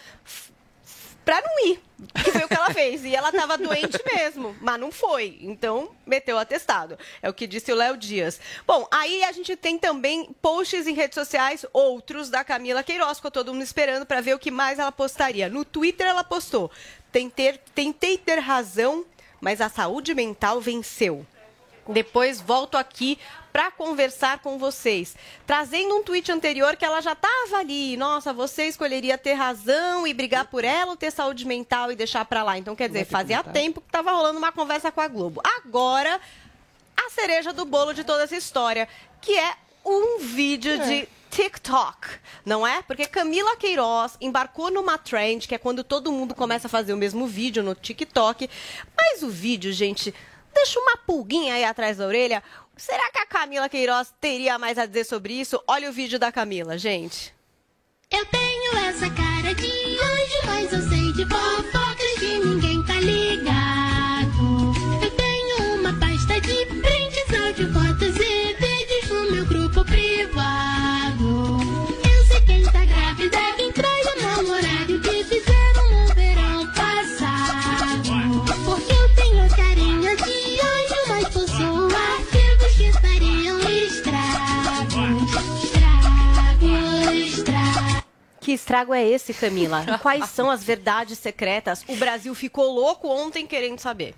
pra 1.24 1.40
não 1.40 1.66
ir. 1.68 1.80
Que 2.12 2.30
foi 2.30 2.44
o 2.44 2.48
que 2.48 2.54
ela 2.54 2.70
fez. 2.70 3.04
E 3.04 3.14
ela 3.14 3.32
tava 3.32 3.56
doente 3.56 3.98
mesmo, 4.14 4.56
mas 4.60 4.78
não 4.80 4.90
foi. 4.90 5.38
Então, 5.40 5.90
meteu 6.06 6.38
atestado. 6.38 6.98
É 7.22 7.28
o 7.28 7.34
que 7.34 7.46
disse 7.46 7.72
o 7.72 7.76
Léo 7.76 7.96
Dias. 7.96 8.40
Bom, 8.66 8.86
aí 8.90 9.24
a 9.24 9.32
gente 9.32 9.56
tem 9.56 9.78
também 9.78 10.34
posts 10.40 10.86
em 10.86 10.94
redes 10.94 11.14
sociais, 11.14 11.64
outros 11.72 12.30
da 12.30 12.44
Camila 12.44 12.82
Queiroz, 12.82 13.18
ficou 13.18 13.30
todo 13.30 13.52
mundo 13.52 13.62
esperando 13.62 14.06
para 14.06 14.20
ver 14.20 14.34
o 14.34 14.38
que 14.38 14.50
mais 14.50 14.78
ela 14.78 14.92
postaria. 14.92 15.48
No 15.48 15.64
Twitter 15.64 16.06
ela 16.06 16.24
postou: 16.24 16.70
tentei 17.10 18.18
ter 18.18 18.38
razão, 18.38 19.04
mas 19.40 19.60
a 19.60 19.68
saúde 19.68 20.14
mental 20.14 20.60
venceu. 20.60 21.26
Depois 21.86 22.40
volto 22.40 22.76
aqui 22.78 23.18
para 23.54 23.70
conversar 23.70 24.40
com 24.40 24.58
vocês, 24.58 25.14
trazendo 25.46 25.94
um 25.94 26.02
tweet 26.02 26.32
anterior 26.32 26.74
que 26.74 26.84
ela 26.84 27.00
já 27.00 27.12
estava 27.12 27.58
ali. 27.58 27.96
Nossa, 27.96 28.32
você 28.32 28.64
escolheria 28.66 29.16
ter 29.16 29.34
razão 29.34 30.04
e 30.04 30.12
brigar 30.12 30.46
por 30.46 30.64
ela 30.64 30.90
ou 30.90 30.96
ter 30.96 31.12
saúde 31.12 31.46
mental 31.46 31.92
e 31.92 31.94
deixar 31.94 32.24
para 32.24 32.42
lá. 32.42 32.58
Então, 32.58 32.74
quer 32.74 32.88
dizer, 32.88 33.04
fazia 33.04 33.44
tempo 33.44 33.80
que 33.80 33.86
estava 33.86 34.10
rolando 34.10 34.38
uma 34.38 34.50
conversa 34.50 34.90
com 34.90 35.00
a 35.00 35.06
Globo. 35.06 35.40
Agora, 35.58 36.20
a 36.96 37.10
cereja 37.10 37.52
do 37.52 37.64
bolo 37.64 37.92
de 37.92 38.02
toda 38.02 38.24
essa 38.24 38.34
história, 38.34 38.88
que 39.20 39.38
é 39.38 39.54
um 39.84 40.18
vídeo 40.18 40.76
de 40.80 41.08
TikTok, 41.30 42.08
não 42.44 42.66
é? 42.66 42.82
Porque 42.82 43.06
Camila 43.06 43.56
Queiroz 43.56 44.16
embarcou 44.20 44.68
numa 44.68 44.98
trend, 44.98 45.46
que 45.46 45.54
é 45.54 45.58
quando 45.58 45.84
todo 45.84 46.10
mundo 46.10 46.34
começa 46.34 46.66
a 46.66 46.70
fazer 46.70 46.92
o 46.92 46.96
mesmo 46.96 47.24
vídeo 47.24 47.62
no 47.62 47.76
TikTok. 47.76 48.50
Mas 48.96 49.22
o 49.22 49.28
vídeo, 49.28 49.72
gente, 49.72 50.12
deixa 50.54 50.80
uma 50.80 50.96
pulguinha 50.96 51.54
aí 51.54 51.64
atrás 51.64 51.96
da 51.98 52.06
orelha. 52.06 52.42
Será 52.76 53.10
que 53.10 53.18
a 53.18 53.26
Camila 53.26 53.68
Queiroz 53.68 54.14
teria 54.20 54.58
mais 54.58 54.78
a 54.78 54.86
dizer 54.86 55.04
sobre 55.04 55.34
isso? 55.34 55.62
Olha 55.66 55.90
o 55.90 55.92
vídeo 55.92 56.18
da 56.18 56.32
Camila, 56.32 56.78
gente. 56.78 57.34
Eu 58.10 58.24
tenho 58.26 58.78
essa 58.78 59.10
cara 59.10 59.54
de 59.54 59.66
anjo, 59.66 60.46
mas 60.46 60.72
eu 60.72 60.88
sei 60.88 61.12
de 61.12 61.28
fofocas 61.28 61.83
Que 88.44 88.52
estrago 88.52 88.92
é 88.92 89.02
esse, 89.02 89.32
Camila? 89.32 89.86
E 89.88 89.98
Quais 90.00 90.28
são 90.28 90.50
as 90.50 90.62
verdades 90.62 91.18
secretas? 91.18 91.82
O 91.88 91.96
Brasil 91.96 92.34
ficou 92.34 92.74
louco 92.74 93.08
ontem 93.08 93.46
querendo 93.46 93.78
saber. 93.78 94.14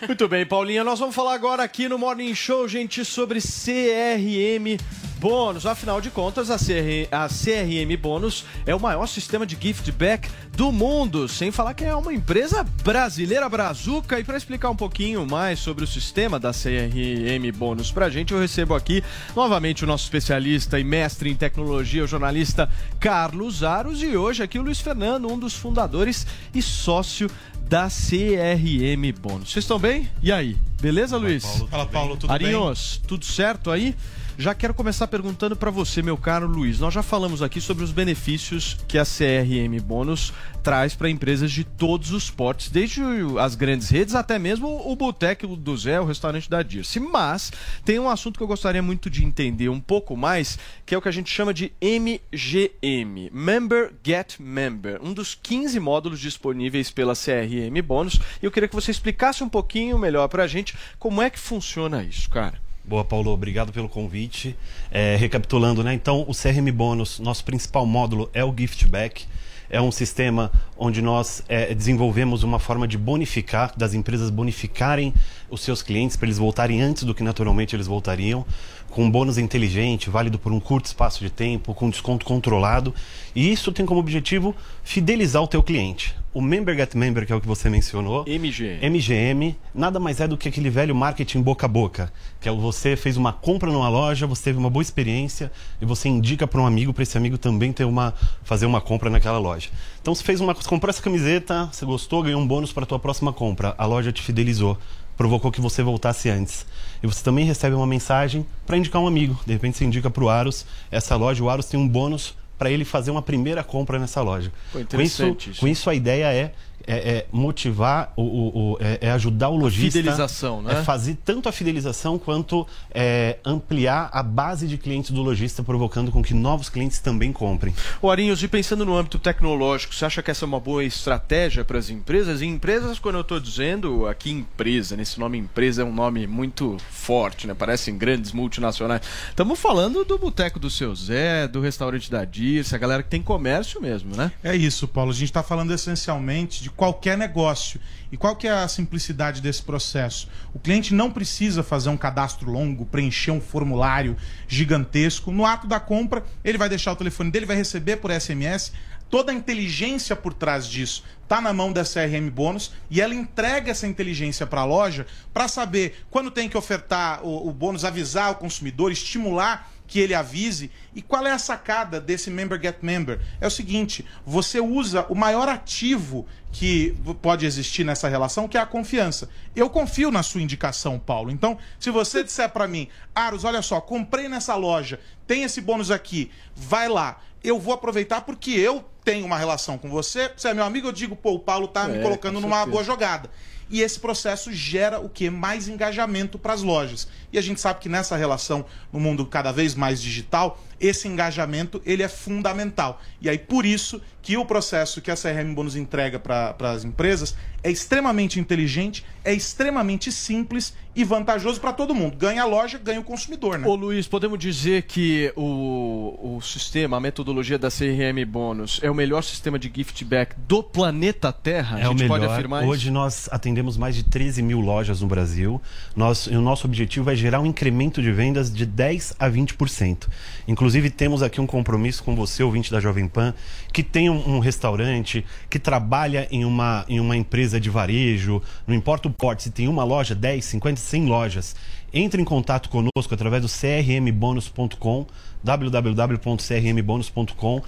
Muito 0.00 0.26
bem, 0.26 0.46
Paulinha. 0.46 0.82
Nós 0.82 0.98
vamos 0.98 1.14
falar 1.14 1.34
agora 1.34 1.62
aqui 1.62 1.86
no 1.86 1.98
Morning 1.98 2.34
Show, 2.34 2.66
gente, 2.66 3.04
sobre 3.04 3.38
CRM 3.38 4.80
Bônus. 5.18 5.66
Afinal 5.66 6.00
de 6.00 6.10
contas, 6.10 6.50
a, 6.50 6.58
CR... 6.58 7.08
a 7.10 7.28
CRM 7.28 7.96
Bônus 8.00 8.44
é 8.64 8.74
o 8.74 8.80
maior 8.80 9.06
sistema 9.06 9.46
de 9.46 9.56
gift 9.60 9.90
back 9.92 10.28
do 10.56 10.70
mundo. 10.70 11.28
Sem 11.28 11.50
falar 11.50 11.74
que 11.74 11.84
é 11.84 11.94
uma 11.94 12.12
empresa 12.12 12.64
brasileira 12.82 13.48
brazuca. 13.48 14.18
E 14.18 14.24
para 14.24 14.36
explicar 14.36 14.70
um 14.70 14.76
pouquinho 14.76 15.26
mais 15.26 15.58
sobre 15.58 15.84
o 15.84 15.86
sistema 15.86 16.38
da 16.38 16.52
CRM 16.52 17.50
Bônus 17.56 17.90
pra 17.90 18.08
gente, 18.08 18.32
eu 18.32 18.40
recebo 18.40 18.74
aqui 18.74 19.02
novamente 19.34 19.84
o 19.84 19.86
nosso 19.86 20.04
especialista 20.04 20.78
e 20.78 20.84
mestre 20.84 21.30
em 21.30 21.34
tecnologia, 21.34 22.04
o 22.04 22.08
jornalista 22.08 22.70
Carlos 23.00 23.62
Aros. 23.62 24.02
E 24.02 24.16
hoje 24.16 24.42
aqui 24.42 24.58
o 24.58 24.62
Luiz 24.62 24.80
Fernando, 24.80 25.30
um 25.30 25.38
dos 25.38 25.54
fundadores 25.54 26.26
e 26.54 26.62
sócio 26.62 27.30
da 27.68 27.88
CRM 27.88 29.12
Bônus. 29.20 29.50
Vocês 29.52 29.64
estão 29.64 29.78
bem? 29.78 30.08
E 30.22 30.30
aí? 30.30 30.56
Beleza, 30.80 31.16
Luiz? 31.16 31.44
Fala, 31.70 31.86
Paulo, 31.86 32.16
tudo 32.16 32.28
bem? 32.38 32.48
Arinhos, 32.48 33.00
tudo 33.06 33.24
certo 33.24 33.70
aí? 33.70 33.94
Já 34.38 34.54
quero 34.54 34.74
começar 34.74 35.06
perguntando 35.06 35.56
para 35.56 35.70
você, 35.70 36.02
meu 36.02 36.16
caro 36.18 36.46
Luiz. 36.46 36.78
Nós 36.78 36.92
já 36.92 37.02
falamos 37.02 37.40
aqui 37.40 37.58
sobre 37.58 37.82
os 37.82 37.90
benefícios 37.90 38.76
que 38.86 38.98
a 38.98 39.04
CRM 39.04 39.80
Bônus 39.82 40.30
traz 40.62 40.94
para 40.94 41.08
empresas 41.08 41.50
de 41.52 41.64
todos 41.64 42.10
os 42.10 42.28
portes, 42.28 42.68
desde 42.68 43.00
as 43.40 43.54
grandes 43.54 43.88
redes 43.88 44.14
até 44.14 44.38
mesmo 44.38 44.82
o 44.90 44.94
boteco 44.94 45.46
do 45.56 45.76
Zé, 45.76 45.98
o 46.00 46.04
restaurante 46.04 46.50
da 46.50 46.62
Dirce. 46.62 47.00
Mas 47.00 47.50
tem 47.82 47.98
um 47.98 48.10
assunto 48.10 48.36
que 48.36 48.42
eu 48.42 48.48
gostaria 48.48 48.82
muito 48.82 49.08
de 49.08 49.24
entender 49.24 49.70
um 49.70 49.80
pouco 49.80 50.14
mais, 50.16 50.58
que 50.84 50.94
é 50.94 50.98
o 50.98 51.00
que 51.00 51.08
a 51.08 51.12
gente 51.12 51.30
chama 51.30 51.54
de 51.54 51.72
MGM, 51.80 53.30
Member 53.32 53.94
Get 54.04 54.38
Member, 54.38 55.00
um 55.02 55.14
dos 55.14 55.34
15 55.34 55.80
módulos 55.80 56.20
disponíveis 56.20 56.90
pela 56.90 57.14
CRM 57.14 57.80
Bônus. 57.82 58.20
E 58.42 58.44
eu 58.44 58.50
queria 58.50 58.68
que 58.68 58.74
você 58.74 58.90
explicasse 58.90 59.42
um 59.42 59.48
pouquinho 59.48 59.98
melhor 59.98 60.28
para 60.28 60.42
a 60.42 60.48
gente 60.48 60.65
como 60.98 61.20
é 61.20 61.30
que 61.30 61.38
funciona 61.38 62.02
isso, 62.02 62.28
cara. 62.30 62.66
Boa, 62.84 63.04
Paulo, 63.04 63.32
obrigado 63.32 63.72
pelo 63.72 63.88
convite. 63.88 64.56
É, 64.92 65.16
recapitulando, 65.16 65.82
né? 65.82 65.92
Então, 65.92 66.24
o 66.28 66.32
CRM 66.32 66.70
Bônus, 66.72 67.18
nosso 67.18 67.44
principal 67.44 67.84
módulo 67.84 68.30
é 68.32 68.44
o 68.44 68.54
Gift 68.56 68.86
Back. 68.86 69.26
É 69.68 69.80
um 69.80 69.90
sistema 69.90 70.52
onde 70.76 71.02
nós 71.02 71.42
é, 71.48 71.74
desenvolvemos 71.74 72.44
uma 72.44 72.60
forma 72.60 72.86
de 72.86 72.96
bonificar, 72.96 73.72
das 73.76 73.92
empresas 73.92 74.30
bonificarem 74.30 75.12
os 75.50 75.62
seus 75.62 75.82
clientes 75.82 76.16
para 76.16 76.26
eles 76.26 76.38
voltarem 76.38 76.80
antes 76.80 77.02
do 77.02 77.12
que 77.12 77.24
naturalmente 77.24 77.74
eles 77.74 77.88
voltariam, 77.88 78.46
com 78.90 79.04
um 79.04 79.10
bônus 79.10 79.38
inteligente, 79.38 80.08
válido 80.08 80.38
por 80.38 80.52
um 80.52 80.60
curto 80.60 80.86
espaço 80.86 81.20
de 81.20 81.30
tempo, 81.30 81.74
com 81.74 81.90
desconto 81.90 82.24
controlado. 82.24 82.94
E 83.34 83.52
isso 83.52 83.72
tem 83.72 83.84
como 83.84 84.00
objetivo 84.00 84.54
fidelizar 84.82 85.42
o 85.42 85.46
teu 85.46 85.62
cliente. 85.62 86.14
O 86.32 86.40
Member 86.42 86.76
Get 86.76 86.94
Member, 86.94 87.26
que 87.26 87.32
é 87.32 87.36
o 87.36 87.40
que 87.40 87.46
você 87.46 87.70
mencionou, 87.70 88.24
MGM. 88.26 88.90
MGM 88.90 89.56
nada 89.74 89.98
mais 89.98 90.20
é 90.20 90.28
do 90.28 90.36
que 90.36 90.48
aquele 90.48 90.68
velho 90.68 90.94
marketing 90.94 91.40
boca 91.40 91.64
a 91.64 91.68
boca, 91.68 92.12
que 92.38 92.46
é 92.46 92.52
você 92.52 92.94
fez 92.94 93.16
uma 93.16 93.32
compra 93.32 93.72
numa 93.72 93.88
loja, 93.88 94.26
você 94.26 94.44
teve 94.44 94.58
uma 94.58 94.68
boa 94.68 94.82
experiência 94.82 95.50
e 95.80 95.86
você 95.86 96.10
indica 96.10 96.46
para 96.46 96.60
um 96.60 96.66
amigo, 96.66 96.92
para 96.92 97.02
esse 97.02 97.16
amigo 97.16 97.38
também 97.38 97.72
ter 97.72 97.84
uma 97.84 98.12
fazer 98.44 98.66
uma 98.66 98.82
compra 98.82 99.08
naquela 99.08 99.38
loja. 99.38 99.70
Então 100.02 100.14
você 100.14 100.22
fez 100.22 100.38
uma 100.38 100.54
comprou 100.54 100.90
essa 100.90 101.00
camiseta, 101.00 101.70
você 101.72 101.86
gostou, 101.86 102.22
ganhou 102.22 102.40
um 102.40 102.46
bônus 102.46 102.70
para 102.70 102.84
a 102.84 102.86
tua 102.86 102.98
próxima 102.98 103.32
compra. 103.32 103.74
A 103.78 103.86
loja 103.86 104.12
te 104.12 104.20
fidelizou, 104.20 104.78
provocou 105.16 105.50
que 105.50 105.60
você 105.60 105.82
voltasse 105.82 106.28
antes. 106.28 106.66
E 107.02 107.06
você 107.06 107.22
também 107.22 107.44
recebe 107.44 107.74
uma 107.74 107.86
mensagem 107.86 108.46
para 108.66 108.76
indicar 108.76 109.00
um 109.00 109.06
amigo. 109.06 109.38
De 109.46 109.52
repente 109.52 109.78
você 109.78 109.84
indica 109.84 110.10
para 110.10 110.24
o 110.24 110.28
Aros, 110.28 110.66
essa 110.90 111.16
loja, 111.16 111.42
o 111.42 111.50
Aros 111.50 111.66
tem 111.66 111.78
um 111.78 111.88
bônus 111.88 112.34
para 112.58 112.70
ele 112.70 112.84
fazer 112.84 113.10
uma 113.10 113.22
primeira 113.22 113.62
compra 113.62 113.98
nessa 113.98 114.22
loja. 114.22 114.50
Pô, 114.72 114.78
com, 114.84 115.00
isso. 115.00 115.36
com 115.60 115.68
isso 115.68 115.90
a 115.90 115.94
ideia 115.94 116.32
é, 116.32 116.52
é- 116.86 117.16
é 117.18 117.26
motivar, 117.32 118.12
o, 118.16 118.22
o- 118.22 118.72
o- 118.72 118.78
é, 118.80 118.98
é 119.02 119.10
ajudar 119.12 119.48
o 119.48 119.56
lojista. 119.56 119.98
fidelização, 119.98 120.62
né? 120.62 120.80
É 120.80 120.82
fazer 120.84 121.16
tanto 121.24 121.48
a 121.48 121.52
fidelização 121.52 122.18
quanto 122.18 122.66
é, 122.94 123.38
ampliar 123.44 124.08
a 124.12 124.22
base 124.22 124.66
de 124.66 124.76
clientes 124.78 125.10
do 125.10 125.22
lojista, 125.22 125.62
provocando 125.62 126.10
com 126.12 126.22
que 126.22 126.34
novos 126.34 126.68
clientes 126.68 126.98
também 126.98 127.32
comprem. 127.32 127.74
O 128.00 128.10
Arinhos, 128.10 128.42
e 128.42 128.48
pensando 128.48 128.84
no 128.84 128.96
âmbito 128.96 129.18
tecnológico, 129.18 129.94
você 129.94 130.04
acha 130.04 130.22
que 130.22 130.30
essa 130.30 130.44
é 130.44 130.46
uma 130.46 130.60
boa 130.60 130.84
estratégia 130.84 131.64
para 131.64 131.78
as 131.78 131.90
empresas? 131.90 132.40
E 132.40 132.46
empresas, 132.46 132.98
quando 132.98 133.16
eu 133.16 133.20
estou 133.22 133.40
dizendo 133.40 134.06
aqui 134.06 134.30
empresa, 134.30 134.96
nesse 134.96 135.18
nome 135.18 135.38
empresa 135.38 135.82
é 135.82 135.84
um 135.84 135.92
nome 135.94 136.26
muito 136.26 136.76
forte, 136.90 137.46
né? 137.46 137.54
Parecem 137.54 137.96
grandes 137.96 138.32
multinacionais. 138.32 139.02
Estamos 139.30 139.58
falando 139.58 140.04
do 140.04 140.18
boteco 140.18 140.58
do 140.58 140.70
seu 140.70 140.94
Zé, 140.94 141.46
do 141.48 141.60
restaurante 141.60 142.10
da 142.10 142.24
Dirce, 142.24 142.74
a 142.74 142.78
galera 142.78 143.02
que 143.02 143.08
tem 143.08 143.22
comércio 143.22 143.80
mesmo, 143.80 144.16
né? 144.16 144.32
É 144.42 144.54
isso, 144.54 144.86
Paulo. 144.88 145.10
A 145.10 145.14
gente 145.14 145.24
está 145.24 145.42
falando 145.42 145.72
essencialmente 145.72 146.62
de 146.62 146.70
qualquer 146.76 147.16
negócio. 147.16 147.80
E 148.12 148.16
qual 148.16 148.36
que 148.36 148.46
é 148.46 148.52
a 148.52 148.68
simplicidade 148.68 149.40
desse 149.40 149.62
processo? 149.62 150.28
O 150.54 150.58
cliente 150.58 150.94
não 150.94 151.10
precisa 151.10 151.62
fazer 151.62 151.88
um 151.88 151.96
cadastro 151.96 152.50
longo, 152.50 152.86
preencher 152.86 153.30
um 153.30 153.40
formulário 153.40 154.16
gigantesco. 154.46 155.32
No 155.32 155.44
ato 155.44 155.66
da 155.66 155.80
compra, 155.80 156.24
ele 156.44 156.58
vai 156.58 156.68
deixar 156.68 156.92
o 156.92 156.96
telefone 156.96 157.30
dele, 157.30 157.46
vai 157.46 157.56
receber 157.56 157.96
por 157.96 158.12
SMS. 158.12 158.72
Toda 159.08 159.30
a 159.30 159.34
inteligência 159.34 160.16
por 160.16 160.34
trás 160.34 160.66
disso 160.66 161.04
está 161.22 161.40
na 161.40 161.52
mão 161.52 161.72
da 161.72 161.84
CRM 161.84 162.28
Bônus 162.28 162.72
e 162.90 163.00
ela 163.00 163.14
entrega 163.14 163.70
essa 163.70 163.86
inteligência 163.86 164.46
para 164.46 164.62
a 164.62 164.64
loja 164.64 165.06
para 165.32 165.46
saber 165.46 166.04
quando 166.10 166.30
tem 166.30 166.48
que 166.48 166.56
ofertar 166.56 167.24
o, 167.24 167.48
o 167.48 167.52
bônus, 167.52 167.84
avisar 167.84 168.32
o 168.32 168.36
consumidor, 168.36 168.90
estimular 168.90 169.70
que 169.86 170.00
ele 170.00 170.14
avise. 170.14 170.70
E 170.94 171.02
qual 171.02 171.26
é 171.26 171.32
a 171.32 171.38
sacada 171.38 172.00
desse 172.00 172.30
Member 172.30 172.60
Get 172.60 172.78
Member? 172.82 173.20
É 173.40 173.46
o 173.46 173.50
seguinte: 173.50 174.04
você 174.24 174.60
usa 174.60 175.06
o 175.08 175.14
maior 175.14 175.48
ativo 175.48 176.26
que 176.52 176.96
pode 177.20 177.44
existir 177.44 177.84
nessa 177.84 178.08
relação, 178.08 178.48
que 178.48 178.56
é 178.56 178.60
a 178.60 178.66
confiança. 178.66 179.28
Eu 179.54 179.68
confio 179.68 180.10
na 180.10 180.22
sua 180.22 180.40
indicação, 180.40 180.98
Paulo. 180.98 181.30
Então, 181.30 181.58
se 181.78 181.90
você 181.90 182.24
disser 182.24 182.48
para 182.48 182.66
mim, 182.66 182.88
Aros, 183.14 183.44
olha 183.44 183.60
só, 183.60 183.78
comprei 183.80 184.26
nessa 184.28 184.54
loja, 184.54 184.98
tem 185.26 185.42
esse 185.42 185.60
bônus 185.60 185.90
aqui, 185.90 186.30
vai 186.54 186.88
lá. 186.88 187.20
Eu 187.44 187.58
vou 187.60 187.74
aproveitar 187.74 188.22
porque 188.22 188.50
eu 188.52 188.82
tenho 189.04 189.24
uma 189.24 189.38
relação 189.38 189.76
com 189.78 189.88
você. 189.88 190.32
Você 190.34 190.48
é 190.48 190.54
meu 190.54 190.64
amigo, 190.64 190.88
eu 190.88 190.92
digo, 190.92 191.14
pô, 191.14 191.34
o 191.34 191.38
Paulo 191.38 191.68
tá 191.68 191.86
me 191.86 191.98
É, 191.98 192.02
colocando 192.02 192.36
com 192.36 192.40
numa 192.40 192.64
boa 192.66 192.82
jogada. 192.82 193.30
E 193.68 193.80
esse 193.80 193.98
processo 193.98 194.52
gera 194.52 195.00
o 195.00 195.08
que? 195.08 195.28
Mais 195.28 195.68
engajamento 195.68 196.38
para 196.38 196.52
as 196.52 196.62
lojas. 196.62 197.08
E 197.32 197.38
a 197.38 197.42
gente 197.42 197.60
sabe 197.60 197.80
que 197.80 197.88
nessa 197.88 198.16
relação, 198.16 198.64
no 198.92 199.00
mundo 199.00 199.26
cada 199.26 199.52
vez 199.52 199.74
mais 199.74 200.00
digital, 200.00 200.62
esse 200.80 201.08
engajamento 201.08 201.80
ele 201.84 202.02
é 202.02 202.08
fundamental. 202.08 203.00
E 203.20 203.28
aí, 203.28 203.38
por 203.38 203.64
isso 203.64 204.00
que 204.26 204.36
o 204.36 204.44
processo 204.44 205.00
que 205.00 205.08
a 205.10 205.14
CRM 205.14 205.54
Bônus 205.54 205.76
entrega 205.76 206.18
para 206.18 206.54
as 206.60 206.84
empresas 206.84 207.36
é 207.62 207.70
extremamente 207.70 208.40
inteligente, 208.40 209.04
é 209.24 209.32
extremamente 209.32 210.10
simples 210.10 210.74
e 210.96 211.04
vantajoso 211.04 211.60
para 211.60 211.72
todo 211.72 211.94
mundo. 211.94 212.16
Ganha 212.16 212.42
a 212.42 212.44
loja, 212.44 212.78
ganha 212.78 213.00
o 213.00 213.04
consumidor, 213.04 213.58
né? 213.58 213.66
Ô 213.68 213.74
Luiz, 213.74 214.08
podemos 214.08 214.38
dizer 214.38 214.82
que 214.82 215.32
o, 215.36 216.36
o 216.36 216.40
sistema, 216.40 216.96
a 216.96 217.00
metodologia 217.00 217.58
da 217.58 217.68
CRM 217.68 218.24
Bônus 218.26 218.80
é 218.82 218.90
o 218.90 218.94
melhor 218.94 219.22
sistema 219.22 219.58
de 219.58 219.70
gift 219.72 220.04
back 220.04 220.34
do 220.46 220.62
planeta 220.62 221.32
Terra? 221.32 221.78
É 221.78 221.84
a 221.84 221.88
o 221.88 221.90
gente 221.90 222.02
melhor. 222.02 222.18
pode 222.20 222.32
afirmar 222.32 222.62
isso? 222.62 222.70
Hoje 222.70 222.90
nós 222.90 223.28
atendemos 223.30 223.76
mais 223.76 223.94
de 223.94 224.04
13 224.04 224.42
mil 224.42 224.60
lojas 224.60 225.02
no 225.02 225.06
Brasil. 225.06 225.60
Nós, 225.94 226.26
e 226.26 226.36
o 226.36 226.40
nosso 226.40 226.66
objetivo 226.66 227.10
é 227.10 227.14
gerar 227.14 227.40
um 227.40 227.46
incremento 227.46 228.02
de 228.02 228.10
vendas 228.10 228.52
de 228.52 228.66
10 228.66 229.14
a 229.18 229.28
20%. 229.28 230.08
Inclusive, 230.48 230.65
temos 230.90 231.22
aqui 231.22 231.40
um 231.40 231.46
compromisso 231.46 232.02
com 232.02 232.14
você, 232.14 232.42
ouvinte 232.42 232.70
da 232.70 232.80
Jovem 232.80 233.06
Pan, 233.06 233.34
que 233.72 233.82
tem 233.82 234.10
um, 234.10 234.36
um 234.36 234.38
restaurante, 234.38 235.24
que 235.48 235.58
trabalha 235.58 236.26
em 236.30 236.44
uma, 236.44 236.84
em 236.88 236.98
uma 237.00 237.16
empresa 237.16 237.60
de 237.60 237.70
varejo, 237.70 238.42
não 238.66 238.74
importa 238.74 239.08
o 239.08 239.10
porte, 239.10 239.44
se 239.44 239.50
tem 239.50 239.68
uma 239.68 239.84
loja, 239.84 240.14
10, 240.14 240.44
50, 240.44 240.80
100 240.80 241.06
lojas. 241.06 241.56
Entre 241.92 242.20
em 242.20 242.24
contato 242.24 242.68
conosco 242.68 243.14
através 243.14 243.42
do 243.42 243.48
crmbonus.com, 243.48 245.06
www.crmbonus.com. 245.46 247.62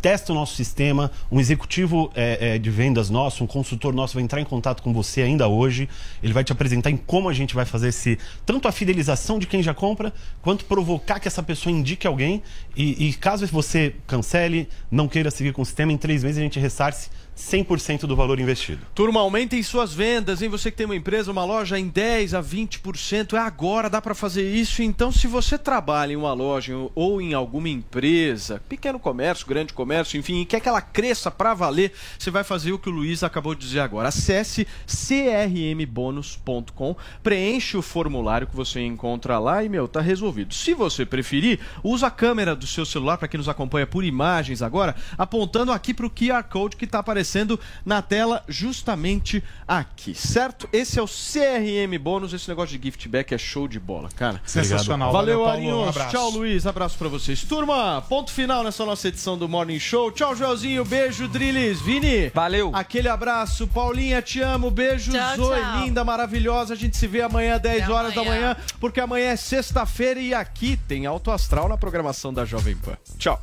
Testa 0.00 0.32
o 0.32 0.34
nosso 0.34 0.54
sistema, 0.54 1.10
um 1.30 1.38
executivo 1.38 2.10
é, 2.14 2.54
é, 2.54 2.58
de 2.58 2.70
vendas 2.70 3.10
nosso, 3.10 3.44
um 3.44 3.46
consultor 3.46 3.92
nosso 3.92 4.14
vai 4.14 4.22
entrar 4.22 4.40
em 4.40 4.44
contato 4.44 4.82
com 4.82 4.94
você 4.94 5.20
ainda 5.20 5.46
hoje. 5.46 5.86
Ele 6.22 6.32
vai 6.32 6.42
te 6.42 6.52
apresentar 6.52 6.90
em 6.90 6.96
como 6.96 7.28
a 7.28 7.34
gente 7.34 7.54
vai 7.54 7.66
fazer 7.66 7.88
esse 7.88 8.18
tanto 8.46 8.66
a 8.66 8.72
fidelização 8.72 9.38
de 9.38 9.46
quem 9.46 9.62
já 9.62 9.74
compra, 9.74 10.14
quanto 10.40 10.64
provocar 10.64 11.20
que 11.20 11.28
essa 11.28 11.42
pessoa 11.42 11.70
indique 11.70 12.06
alguém. 12.06 12.42
E, 12.74 13.08
e 13.08 13.12
caso 13.12 13.46
você 13.48 13.94
cancele, 14.06 14.68
não 14.90 15.08
queira 15.08 15.30
seguir 15.30 15.52
com 15.52 15.60
o 15.62 15.66
sistema, 15.66 15.92
em 15.92 15.98
três 15.98 16.22
meses 16.22 16.38
a 16.38 16.42
gente 16.42 16.58
ressarce 16.58 17.10
100% 17.38 18.00
do 18.00 18.16
valor 18.16 18.40
investido. 18.40 18.84
Turma, 18.94 19.20
aumentem 19.20 19.62
suas 19.62 19.94
vendas, 19.94 20.42
hein? 20.42 20.48
Você 20.48 20.70
que 20.70 20.76
tem 20.76 20.86
uma 20.86 20.96
empresa, 20.96 21.30
uma 21.30 21.44
loja 21.44 21.78
em 21.78 21.86
10 21.86 22.34
a 22.34 22.42
20%, 22.42 23.34
é 23.34 23.38
agora, 23.38 23.88
dá 23.88 24.02
para 24.02 24.14
fazer 24.14 24.52
isso. 24.52 24.82
Então, 24.82 25.12
se 25.12 25.28
você 25.28 25.56
trabalha 25.56 26.12
em 26.12 26.16
uma 26.16 26.32
loja 26.32 26.74
ou 26.94 27.07
em 27.20 27.32
alguma 27.32 27.68
empresa, 27.68 28.60
pequeno 28.68 28.98
comércio, 28.98 29.46
grande 29.46 29.72
comércio, 29.72 30.18
enfim, 30.18 30.42
e 30.42 30.46
quer 30.46 30.60
que 30.60 30.68
ela 30.68 30.82
cresça 30.82 31.30
para 31.30 31.54
valer, 31.54 31.92
você 32.18 32.30
vai 32.30 32.44
fazer 32.44 32.72
o 32.72 32.78
que 32.78 32.88
o 32.88 32.92
Luiz 32.92 33.22
acabou 33.22 33.54
de 33.54 33.62
dizer 33.62 33.80
agora. 33.80 34.08
Acesse 34.08 34.66
crmbonus.com, 34.86 36.96
preenche 37.22 37.76
o 37.76 37.82
formulário 37.82 38.46
que 38.46 38.54
você 38.54 38.80
encontra 38.80 39.38
lá 39.38 39.64
e, 39.64 39.68
meu, 39.68 39.88
tá 39.88 40.00
resolvido. 40.00 40.54
Se 40.54 40.74
você 40.74 41.06
preferir, 41.06 41.60
usa 41.82 42.08
a 42.08 42.10
câmera 42.10 42.54
do 42.54 42.66
seu 42.66 42.84
celular 42.84 43.16
para 43.16 43.28
quem 43.28 43.38
nos 43.38 43.48
acompanha 43.48 43.86
por 43.86 44.04
imagens 44.04 44.62
agora, 44.62 44.94
apontando 45.16 45.72
aqui 45.72 45.94
para 45.94 46.06
o 46.06 46.10
QR 46.10 46.42
Code 46.44 46.76
que 46.76 46.84
está 46.84 46.98
aparecendo 46.98 47.58
na 47.84 48.02
tela 48.02 48.44
justamente 48.48 49.42
aqui, 49.66 50.14
certo? 50.14 50.68
Esse 50.72 50.98
é 50.98 51.02
o 51.02 51.06
CRM 51.06 51.98
Bônus, 51.98 52.32
esse 52.32 52.48
negócio 52.48 52.76
de 52.76 52.84
gift 52.84 53.08
back 53.08 53.34
é 53.34 53.38
show 53.38 53.66
de 53.66 53.80
bola, 53.80 54.08
cara. 54.14 54.40
Sensacional. 54.44 55.12
Valeu, 55.12 55.40
Valeu, 55.40 55.44
Paulo. 55.44 55.48
Um 55.48 55.82
Arinhos. 55.82 55.96
abraço. 55.96 56.10
Tchau, 56.10 56.30
Luiz. 56.30 56.66
Abraço 56.66 56.97
para 56.98 57.08
vocês. 57.08 57.42
Turma, 57.44 58.02
ponto 58.08 58.30
final 58.32 58.62
nessa 58.64 58.84
nossa 58.84 59.08
edição 59.08 59.38
do 59.38 59.48
Morning 59.48 59.78
Show. 59.78 60.10
Tchau, 60.10 60.34
Joelzinho. 60.34 60.84
Beijo, 60.84 61.28
Drilis. 61.28 61.80
Vini. 61.80 62.28
Valeu. 62.34 62.70
Aquele 62.74 63.08
abraço. 63.08 63.66
Paulinha, 63.68 64.20
te 64.20 64.40
amo. 64.40 64.70
Beijo. 64.70 65.12
Tchau, 65.12 65.36
Zoe, 65.36 65.60
tchau. 65.60 65.80
linda, 65.80 66.04
maravilhosa. 66.04 66.74
A 66.74 66.76
gente 66.76 66.96
se 66.96 67.06
vê 67.06 67.22
amanhã, 67.22 67.58
10 67.58 67.84
Até 67.84 67.92
horas 67.92 68.12
amanhã. 68.12 68.24
da 68.24 68.30
manhã, 68.30 68.56
porque 68.80 69.00
amanhã 69.00 69.30
é 69.30 69.36
sexta-feira 69.36 70.20
e 70.20 70.34
aqui 70.34 70.78
tem 70.88 71.06
Alto 71.06 71.30
Astral 71.30 71.68
na 71.68 71.78
programação 71.78 72.34
da 72.34 72.44
Jovem 72.44 72.76
Pan. 72.76 72.96
Tchau. 73.18 73.40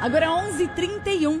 Agora 0.00 0.30
11:31. 0.30 1.40